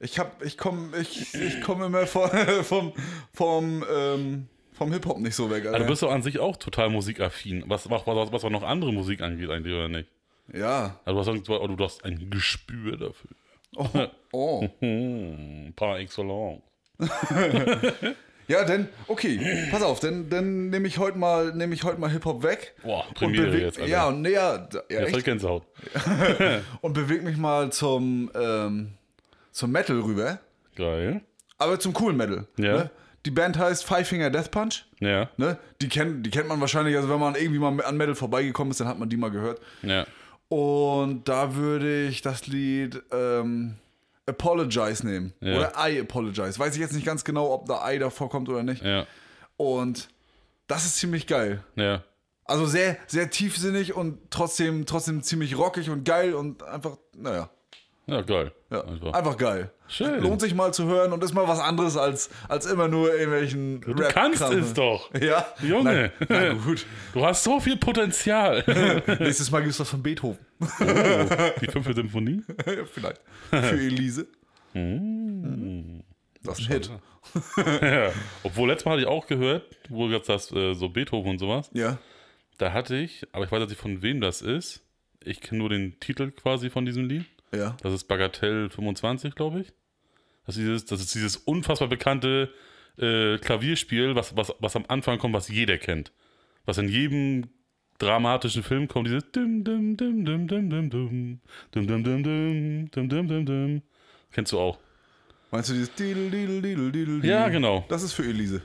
ich 0.00 0.18
hab, 0.18 0.44
ich 0.44 0.56
komme 0.56 0.96
ich, 0.98 1.34
ich 1.34 1.60
komm 1.62 1.82
immer 1.82 2.06
von, 2.06 2.30
vom, 2.62 2.92
vom, 3.32 3.84
ähm, 3.94 4.46
vom 4.72 4.92
Hip-Hop 4.92 5.18
nicht 5.18 5.34
so 5.34 5.50
weg, 5.50 5.66
Alter. 5.66 5.80
du 5.80 5.86
bist 5.86 6.02
doch 6.02 6.12
an 6.12 6.22
sich 6.22 6.38
auch 6.38 6.56
total 6.56 6.88
musikaffin. 6.90 7.64
Was, 7.66 7.90
was, 7.90 8.06
was, 8.06 8.32
was 8.32 8.44
auch 8.44 8.50
noch 8.50 8.62
andere 8.62 8.92
Musik 8.92 9.20
angeht, 9.22 9.50
eigentlich, 9.50 9.74
oder 9.74 9.88
nicht? 9.88 10.08
ja. 10.52 10.98
Also 11.04 11.22
du, 11.34 11.40
hast, 11.40 11.50
oh, 11.50 11.66
du 11.66 11.84
hast 11.84 12.04
ein 12.04 12.30
Gespür 12.30 12.96
dafür. 12.96 13.30
Oh. 13.76 13.88
oh. 14.32 14.68
Hm, 14.80 15.72
par 15.76 15.98
excellence. 15.98 16.62
Ja, 18.48 18.64
denn, 18.64 18.88
okay, 19.08 19.66
pass 19.70 19.82
auf, 19.82 20.00
denn, 20.00 20.30
dann 20.30 20.70
nehme 20.70 20.88
ich 20.88 20.96
heute 20.96 21.18
mal, 21.18 21.52
nehme 21.54 21.74
ich 21.74 21.84
heute 21.84 22.00
mal 22.00 22.10
Hip-Hop 22.10 22.42
weg. 22.42 22.74
Boah, 22.82 23.04
Premiere 23.12 23.48
beweg- 23.48 23.60
jetzt, 23.60 23.78
Alter. 23.78 23.90
Ja, 23.90 24.08
und 24.08 24.22
nee, 24.22 24.32
ja, 24.32 24.66
ja, 24.90 25.00
Jetzt 25.00 25.16
echt, 25.16 25.24
Gänsehaut. 25.26 25.64
und 26.80 26.94
bewege 26.94 27.22
mich 27.22 27.36
mal 27.36 27.70
zum, 27.70 28.30
ähm, 28.34 28.94
zum 29.58 29.72
Metal 29.72 29.98
rüber. 30.00 30.38
Geil. 30.76 31.20
Aber 31.58 31.80
zum 31.80 31.92
coolen 31.92 32.16
Metal. 32.16 32.46
Ja. 32.56 32.72
Ne? 32.76 32.90
Die 33.26 33.32
Band 33.32 33.58
heißt 33.58 33.84
Five 33.84 34.06
Finger 34.08 34.30
Death 34.30 34.52
Punch. 34.52 34.84
Ja, 35.00 35.28
Ne? 35.36 35.58
Die, 35.82 35.88
kennt, 35.88 36.24
die 36.24 36.30
kennt 36.30 36.48
man 36.48 36.60
wahrscheinlich, 36.60 36.94
also 36.96 37.08
wenn 37.10 37.18
man 37.18 37.34
irgendwie 37.34 37.58
mal 37.58 37.82
an 37.84 37.96
Metal 37.96 38.14
vorbeigekommen 38.14 38.70
ist, 38.70 38.78
dann 38.80 38.86
hat 38.86 38.98
man 38.98 39.08
die 39.08 39.16
mal 39.16 39.30
gehört. 39.30 39.60
ja. 39.82 40.06
Und 40.50 41.28
da 41.28 41.56
würde 41.56 42.06
ich 42.06 42.22
das 42.22 42.46
Lied 42.46 43.02
ähm, 43.12 43.74
Apologize 44.24 45.04
nehmen. 45.06 45.34
Ja. 45.40 45.56
Oder 45.58 45.72
I 45.76 46.00
Apologize. 46.00 46.58
Weiß 46.58 46.72
ich 46.74 46.80
jetzt 46.80 46.94
nicht 46.94 47.04
ganz 47.04 47.22
genau, 47.22 47.52
ob 47.52 47.66
da 47.66 47.90
I 47.90 47.98
davor 47.98 48.30
kommt 48.30 48.48
oder 48.48 48.62
nicht. 48.62 48.82
Ja, 48.82 49.06
Und 49.58 50.08
das 50.68 50.86
ist 50.86 50.96
ziemlich 50.96 51.26
geil. 51.26 51.62
ja. 51.74 52.02
Also 52.46 52.64
sehr, 52.64 52.96
sehr 53.08 53.28
tiefsinnig 53.28 53.92
und 53.94 54.30
trotzdem, 54.30 54.86
trotzdem 54.86 55.22
ziemlich 55.22 55.58
rockig 55.58 55.90
und 55.90 56.04
geil 56.04 56.32
und 56.32 56.62
einfach, 56.62 56.96
naja. 57.14 57.50
Ja, 58.08 58.22
geil. 58.22 58.52
Ja, 58.70 58.84
Einfach. 58.84 59.12
einfach 59.12 59.36
geil. 59.36 59.70
Schön. 59.86 60.22
Lohnt 60.22 60.40
sich 60.40 60.54
mal 60.54 60.72
zu 60.72 60.86
hören 60.86 61.12
und 61.12 61.22
ist 61.22 61.34
mal 61.34 61.46
was 61.46 61.60
anderes 61.60 61.96
als, 61.98 62.30
als 62.48 62.64
immer 62.64 62.88
nur 62.88 63.12
irgendwelchen 63.12 63.82
Du 63.82 63.94
kannst 63.94 64.40
es 64.42 64.72
doch. 64.72 65.10
Ja. 65.20 65.46
Junge. 65.62 66.10
Na, 66.20 66.26
na 66.28 66.52
gut. 66.54 66.86
Du 67.12 67.24
hast 67.24 67.44
so 67.44 67.60
viel 67.60 67.76
Potenzial. 67.76 68.64
Nächstes 69.20 69.50
Mal 69.50 69.60
gibt 69.60 69.72
es 69.72 69.80
was 69.80 69.90
von 69.90 70.02
Beethoven. 70.02 70.38
Die 71.60 71.66
fünfte 71.66 71.94
Symphonie? 71.94 72.42
Vielleicht. 72.92 73.20
Für 73.50 73.78
Elise. 73.78 74.26
Mm. 74.72 76.00
Das 76.42 76.58
ist 76.60 76.70
ein 76.70 76.72
Hit. 76.72 76.90
ja. 77.82 78.10
Obwohl, 78.42 78.68
letztes 78.70 78.86
Mal 78.86 78.92
hatte 78.92 79.02
ich 79.02 79.08
auch 79.08 79.26
gehört, 79.26 79.64
wo 79.90 80.08
jetzt 80.08 80.28
das 80.30 80.50
äh, 80.52 80.72
so 80.72 80.88
Beethoven 80.88 81.32
und 81.32 81.38
sowas. 81.38 81.70
Ja. 81.74 81.98
Da 82.56 82.72
hatte 82.72 82.96
ich, 82.96 83.26
aber 83.32 83.44
ich 83.44 83.52
weiß 83.52 83.68
nicht 83.68 83.78
von 83.80 84.00
wem 84.02 84.20
das 84.22 84.40
ist. 84.40 84.82
Ich 85.24 85.40
kenne 85.42 85.58
nur 85.58 85.68
den 85.68 86.00
Titel 86.00 86.30
quasi 86.30 86.70
von 86.70 86.86
diesem 86.86 87.06
Lied. 87.08 87.26
Ja. 87.52 87.76
Das 87.82 87.92
ist 87.92 88.04
Bagatell 88.04 88.70
25, 88.70 89.34
glaube 89.34 89.60
ich. 89.60 89.72
Das 90.46 90.56
ist 90.56 90.62
dieses, 90.62 90.84
das 90.86 91.00
ist 91.00 91.14
dieses 91.14 91.36
unfassbar 91.36 91.88
bekannte 91.88 92.52
äh, 92.98 93.38
Klavierspiel, 93.38 94.14
was, 94.14 94.36
was, 94.36 94.52
was 94.60 94.76
am 94.76 94.84
Anfang 94.88 95.18
kommt, 95.18 95.34
was 95.34 95.48
jeder 95.48 95.78
kennt. 95.78 96.12
Was 96.64 96.78
in 96.78 96.88
jedem 96.88 97.48
dramatischen 97.98 98.62
Film 98.62 98.88
kommt, 98.88 99.08
dieses 99.08 99.30
dim 99.32 99.64
dim 99.64 99.96
dim 99.96 100.24
dim 100.24 100.48
dim 100.48 100.68
dim 100.70 100.90
dim 100.90 100.90
dim 100.90 101.40
dim 101.72 102.04
dim 102.04 102.22
dim 102.24 102.90
dim 102.90 103.08
dim 103.08 103.28
dim 103.28 103.46
dim. 103.46 103.82
Kennst 104.32 104.52
du 104.52 104.58
auch? 104.58 104.78
Meinst 105.50 105.70
du 105.70 105.74
dieses 105.74 105.94
Didel, 105.94 106.30
Didel, 106.30 106.60
Didel, 106.60 106.92
Didel, 106.92 107.24
Ja, 107.24 107.48
genau. 107.48 107.84
Das 107.88 108.02
ist 108.02 108.12
für 108.12 108.24
Elise. 108.24 108.62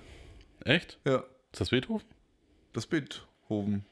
Echt? 0.65 0.99
Ja. 1.05 1.23
Ist 1.51 1.61
das 1.61 1.69
Beethoven? 1.69 2.05
Das 2.73 2.85
Beethoven. 2.87 3.85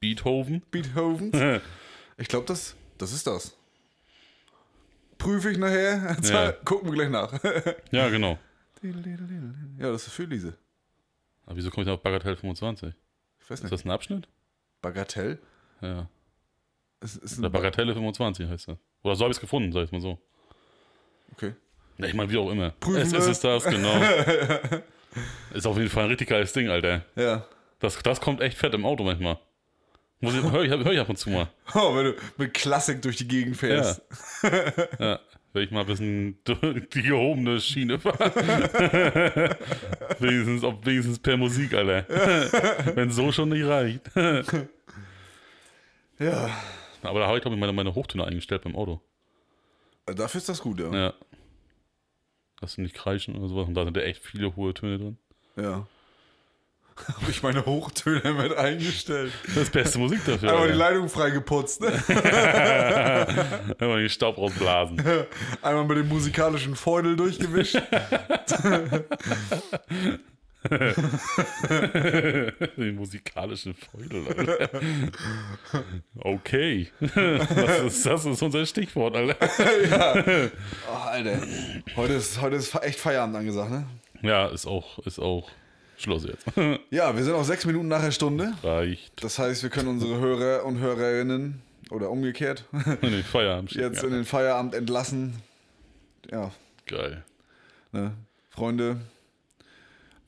Beethoven? 0.00 0.62
Beethoven? 0.70 1.32
Ich 2.18 2.28
glaube, 2.28 2.46
das, 2.46 2.76
das 2.98 3.12
ist 3.12 3.26
das. 3.26 3.56
Prüfe 5.24 5.50
ich 5.50 5.58
nachher. 5.58 6.16
Ja. 6.22 6.52
Gucken 6.64 6.88
wir 6.90 6.94
gleich 6.94 7.08
nach. 7.10 7.32
Ja, 7.90 8.08
genau. 8.10 8.38
ja, 8.82 9.90
das 9.90 10.06
ist 10.06 10.12
für 10.12 10.24
Lise. 10.24 10.56
Aber 11.46 11.56
wieso 11.56 11.70
komme 11.70 11.82
ich 11.82 11.86
da 11.86 11.94
auf 11.94 12.02
Bagatell 12.02 12.36
25? 12.36 12.92
Ich 13.40 13.50
weiß 13.50 13.58
Ist 13.58 13.62
nicht. 13.64 13.72
das 13.72 13.84
ein 13.84 13.90
Abschnitt? 13.90 14.28
Bagatell? 14.82 15.38
Ja. 15.80 16.08
Es 17.00 17.16
ist 17.16 17.38
Oder 17.38 17.50
Bagatelle 17.50 17.94
25 17.94 18.48
heißt 18.48 18.68
das. 18.68 18.78
Oder 19.02 19.16
so 19.16 19.24
habe 19.24 19.32
ich 19.32 19.36
es 19.38 19.40
gefunden, 19.40 19.72
sag 19.72 19.84
ich 19.84 19.92
mal 19.92 20.00
so. 20.00 20.18
Okay. 21.32 21.54
Ja, 21.98 22.06
ich 22.06 22.14
meine, 22.14 22.30
wie 22.30 22.36
auch 22.38 22.50
immer. 22.50 22.70
Prüfen 22.80 23.00
es 23.00 23.12
wir. 23.12 23.18
ist 23.20 23.26
es 23.26 23.40
das, 23.40 23.64
genau. 23.64 23.94
ist 25.54 25.66
auf 25.66 25.76
jeden 25.76 25.88
Fall 25.90 26.04
ein 26.04 26.10
richtig 26.10 26.28
geiles 26.28 26.52
Ding, 26.52 26.68
Alter. 26.68 27.04
Ja. 27.16 27.46
Das, 27.80 28.02
das 28.02 28.20
kommt 28.20 28.40
echt 28.40 28.58
fett 28.58 28.74
im 28.74 28.84
Auto 28.84 29.04
manchmal. 29.04 29.38
Muss 30.24 30.34
ich, 30.34 30.42
hör, 30.42 30.62
ich, 30.62 30.70
hör 30.70 30.92
ich 30.92 31.00
ab 31.00 31.08
und 31.08 31.16
zu 31.16 31.30
mal. 31.30 31.48
Oh, 31.74 31.94
wenn 31.96 32.06
du 32.06 32.14
mit 32.36 32.54
Klassik 32.54 33.02
durch 33.02 33.16
die 33.16 33.28
Gegend 33.28 33.56
fährst. 33.56 34.02
Ja, 34.98 35.20
wenn 35.52 35.62
ich 35.62 35.70
mal 35.70 35.80
ein 35.80 35.86
bisschen 35.86 36.38
die 36.44 37.02
gehobene 37.02 37.60
Schiene 37.60 37.98
fahre. 37.98 38.18
wenigstens, 40.18 40.64
ob, 40.64 40.84
wenigstens 40.84 41.18
per 41.18 41.36
Musik, 41.36 41.74
Alter. 41.74 42.06
wenn 42.96 43.10
so 43.10 43.30
schon 43.30 43.50
nicht 43.50 43.64
reicht. 43.64 44.10
Ja. 46.18 46.50
Aber 47.02 47.20
da 47.20 47.26
habe 47.26 47.36
ich, 47.36 47.42
glaube 47.42 47.54
ich, 47.54 47.60
meine, 47.60 47.72
meine 47.72 47.94
Hochtöne 47.94 48.24
eingestellt 48.24 48.62
beim 48.62 48.76
Auto. 48.76 49.00
Dafür 50.06 50.38
ist 50.38 50.48
das 50.48 50.60
gut, 50.60 50.80
ja. 50.80 50.92
Ja. 50.94 51.14
Dass 52.60 52.74
sie 52.74 52.82
nicht 52.82 52.94
kreischen 52.94 53.36
oder 53.36 53.48
sowas. 53.48 53.68
Und 53.68 53.74
da 53.74 53.84
sind 53.84 53.96
ja 53.96 54.02
echt 54.02 54.24
viele 54.24 54.54
hohe 54.56 54.74
Töne 54.74 54.98
drin. 54.98 55.18
Ja. 55.56 55.86
Habe 57.20 57.30
ich 57.30 57.42
meine 57.42 57.66
Hochtöne 57.66 58.32
mit 58.34 58.56
eingestellt. 58.56 59.32
Das 59.46 59.56
ist 59.56 59.72
beste 59.72 59.98
Musik 59.98 60.24
dafür. 60.24 60.52
Einmal 60.52 60.68
die. 60.68 60.74
Leitung 60.74 61.08
freigeputzt. 61.08 61.80
Ne? 61.80 61.88
Einmal 63.78 64.00
den 64.00 64.08
Staub 64.08 64.38
rausblasen. 64.38 65.02
Einmal 65.60 65.84
mit 65.84 65.98
dem 65.98 66.08
musikalischen 66.08 66.76
Feudel 66.76 67.16
durchgewischt. 67.16 67.74
den 72.76 72.94
musikalischen 72.94 73.74
Feudel, 73.74 74.26
Alter. 74.28 74.80
Okay. 76.20 76.88
Das 77.00 77.82
ist, 77.82 78.06
das 78.06 78.24
ist 78.24 78.40
unser 78.40 78.64
Stichwort, 78.64 79.16
Alter. 79.16 79.36
Oh, 80.90 80.96
Alter. 80.96 81.38
Heute 81.96 82.12
ist, 82.14 82.40
heute 82.40 82.56
ist 82.56 82.74
echt 82.82 83.00
Feierabend 83.00 83.36
angesagt, 83.36 83.72
ne? 83.72 83.84
Ja, 84.22 84.46
ist 84.46 84.66
auch, 84.66 85.00
ist 85.00 85.18
auch 85.18 85.50
Schluss 85.96 86.24
jetzt. 86.26 86.44
Ja, 86.90 87.16
wir 87.16 87.24
sind 87.24 87.34
auch 87.34 87.44
sechs 87.44 87.64
Minuten 87.66 87.88
nach 87.88 88.02
der 88.02 88.10
Stunde. 88.10 88.52
Reicht. 88.62 89.22
Das 89.22 89.38
heißt, 89.38 89.62
wir 89.62 89.70
können 89.70 89.88
unsere 89.88 90.18
Hörer 90.18 90.64
und 90.64 90.78
Hörerinnen 90.78 91.62
oder 91.90 92.10
umgekehrt 92.10 92.64
In 93.02 93.12
den 93.12 93.22
Feierabend 93.24 93.70
schicken. 93.70 93.84
jetzt 93.92 94.02
in 94.02 94.10
den 94.10 94.24
Feierabend 94.24 94.74
entlassen. 94.74 95.34
Ja, 96.30 96.50
Geil. 96.86 97.24
ne? 97.92 98.12
Freunde, 98.50 99.00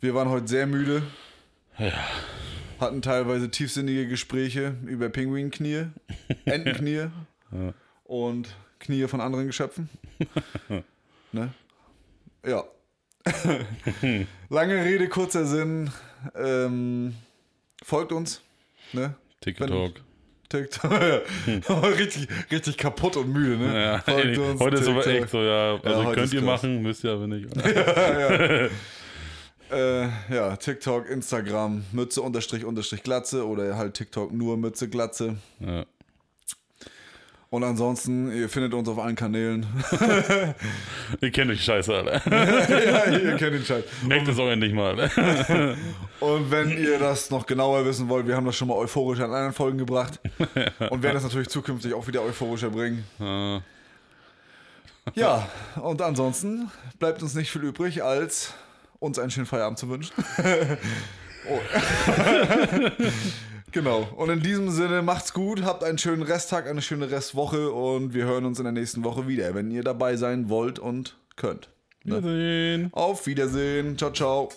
wir 0.01 0.15
waren 0.15 0.29
heute 0.29 0.49
sehr 0.49 0.67
müde. 0.67 1.03
Ja. 1.79 1.93
Hatten 2.81 3.01
teilweise 3.03 3.51
tiefsinnige 3.51 4.07
Gespräche 4.07 4.75
über 4.87 5.09
Pinguinknie, 5.09 5.87
Entenknie 6.45 7.07
und 8.05 8.55
Knie 8.81 9.07
von 9.09 9.21
anderen 9.23 9.47
Geschöpfen. 9.47 9.89
ne? 11.33 11.53
Ja. 12.45 12.65
Lange 14.49 14.85
Rede, 14.85 15.09
kurzer 15.09 15.47
Sinn. 15.47 15.91
Ähm, 16.35 17.15
folgt 17.83 18.13
uns. 18.13 18.41
Ne? 18.93 19.15
TikTok. 19.41 19.93
TikTok. 20.49 20.93
richtig, 21.99 22.29
richtig 22.51 22.77
kaputt 22.77 23.17
und 23.17 23.33
müde, 23.33 23.57
ne? 23.57 23.83
Ja, 23.83 23.99
Folgt 24.01 24.39
uns, 24.39 24.61
heute 24.61 24.77
ist 24.77 24.89
aber 24.89 25.03
TikTok. 25.03 25.23
echt 25.23 25.31
so, 25.31 25.43
ja. 25.43 25.81
Also 25.83 26.05
heute 26.05 26.21
könnt 26.21 26.33
ihr 26.33 26.41
krass. 26.41 26.63
machen, 26.63 26.83
müsst 26.83 27.05
ihr 27.05 27.13
aber 27.13 27.27
nicht. 27.27 27.49
Äh, 29.69 30.07
ja, 30.33 30.57
TikTok, 30.57 31.11
Instagram, 31.11 31.85
Mütze 31.91 32.23
unterstrich 32.23 32.65
unterstrich 32.65 33.03
Glatze 33.03 33.45
oder 33.45 33.77
halt 33.77 33.95
TikTok 33.95 34.33
nur 34.33 34.57
Mütze 34.57 34.89
Glatze. 34.89 35.39
Ja. 35.59 35.85
Und 37.49 37.63
ansonsten, 37.63 38.33
ihr 38.33 38.49
findet 38.49 38.75
uns 38.75 38.89
auf 38.89 38.99
allen 38.99 39.15
Kanälen. 39.15 39.67
Ihr 41.21 41.31
kennt 41.31 41.51
euch 41.51 41.63
scheiße, 41.63 41.95
Alter. 41.95 42.21
ja, 42.31 43.19
ihr 43.19 43.37
kennt 43.37 43.55
den 43.55 43.65
Scheiß. 43.65 43.85
Merkt 44.03 44.27
es 44.27 44.39
auch 44.39 44.49
endlich 44.49 44.73
mal. 44.73 44.99
Und 46.21 46.51
wenn 46.51 46.71
ihr 46.71 46.99
das 46.99 47.31
noch 47.31 47.47
genauer 47.47 47.87
wissen 47.87 48.09
wollt, 48.09 48.27
wir 48.27 48.35
haben 48.35 48.47
das 48.47 48.57
schon 48.57 48.67
mal 48.67 48.75
euphorisch 48.75 49.21
an 49.21 49.27
anderen 49.27 49.53
Folgen 49.53 49.79
gebracht. 49.79 50.19
Und 50.91 51.03
werden 51.03 51.15
das 51.15 51.23
natürlich 51.23 51.49
zukünftig 51.49 51.95
auch 51.95 52.07
wieder 52.09 52.23
euphorischer 52.23 52.71
bringen. 52.71 53.05
Ja, 55.15 55.49
und 55.81 56.03
ansonsten 56.03 56.71
bleibt 56.99 57.23
uns 57.23 57.35
nicht 57.35 57.53
viel 57.53 57.63
übrig, 57.63 58.03
als 58.03 58.55
uns 58.99 59.21
einen 59.21 59.31
schönen 59.31 59.47
Feierabend 59.47 59.79
zu 59.79 59.89
wünschen. 59.89 60.13
oh. 61.49 61.61
Genau. 63.73 64.09
Und 64.17 64.31
in 64.31 64.41
diesem 64.41 64.71
Sinne, 64.71 65.03
macht's 65.03 65.33
gut, 65.33 65.63
habt 65.63 65.85
einen 65.85 65.99
schönen 65.99 66.23
Resttag, 66.23 66.69
eine 66.69 66.83
schöne 66.83 67.11
Restwoche 67.11 67.71
und 67.71 68.15
wir 68.15 68.25
hören 68.25 68.45
uns 68.45 68.59
in 68.59 68.65
der 68.65 68.73
nächsten 68.73 69.05
Woche 69.05 69.29
wieder, 69.29 69.55
wenn 69.55 69.71
ihr 69.71 69.83
dabei 69.83 70.17
sein 70.17 70.49
wollt 70.49 70.79
und 70.79 71.17
könnt. 71.37 71.69
Wiedersehen. 72.03 72.91
Auf 72.93 73.27
Wiedersehen. 73.27 73.99
Ciao, 73.99 74.13
ciao. 74.13 74.49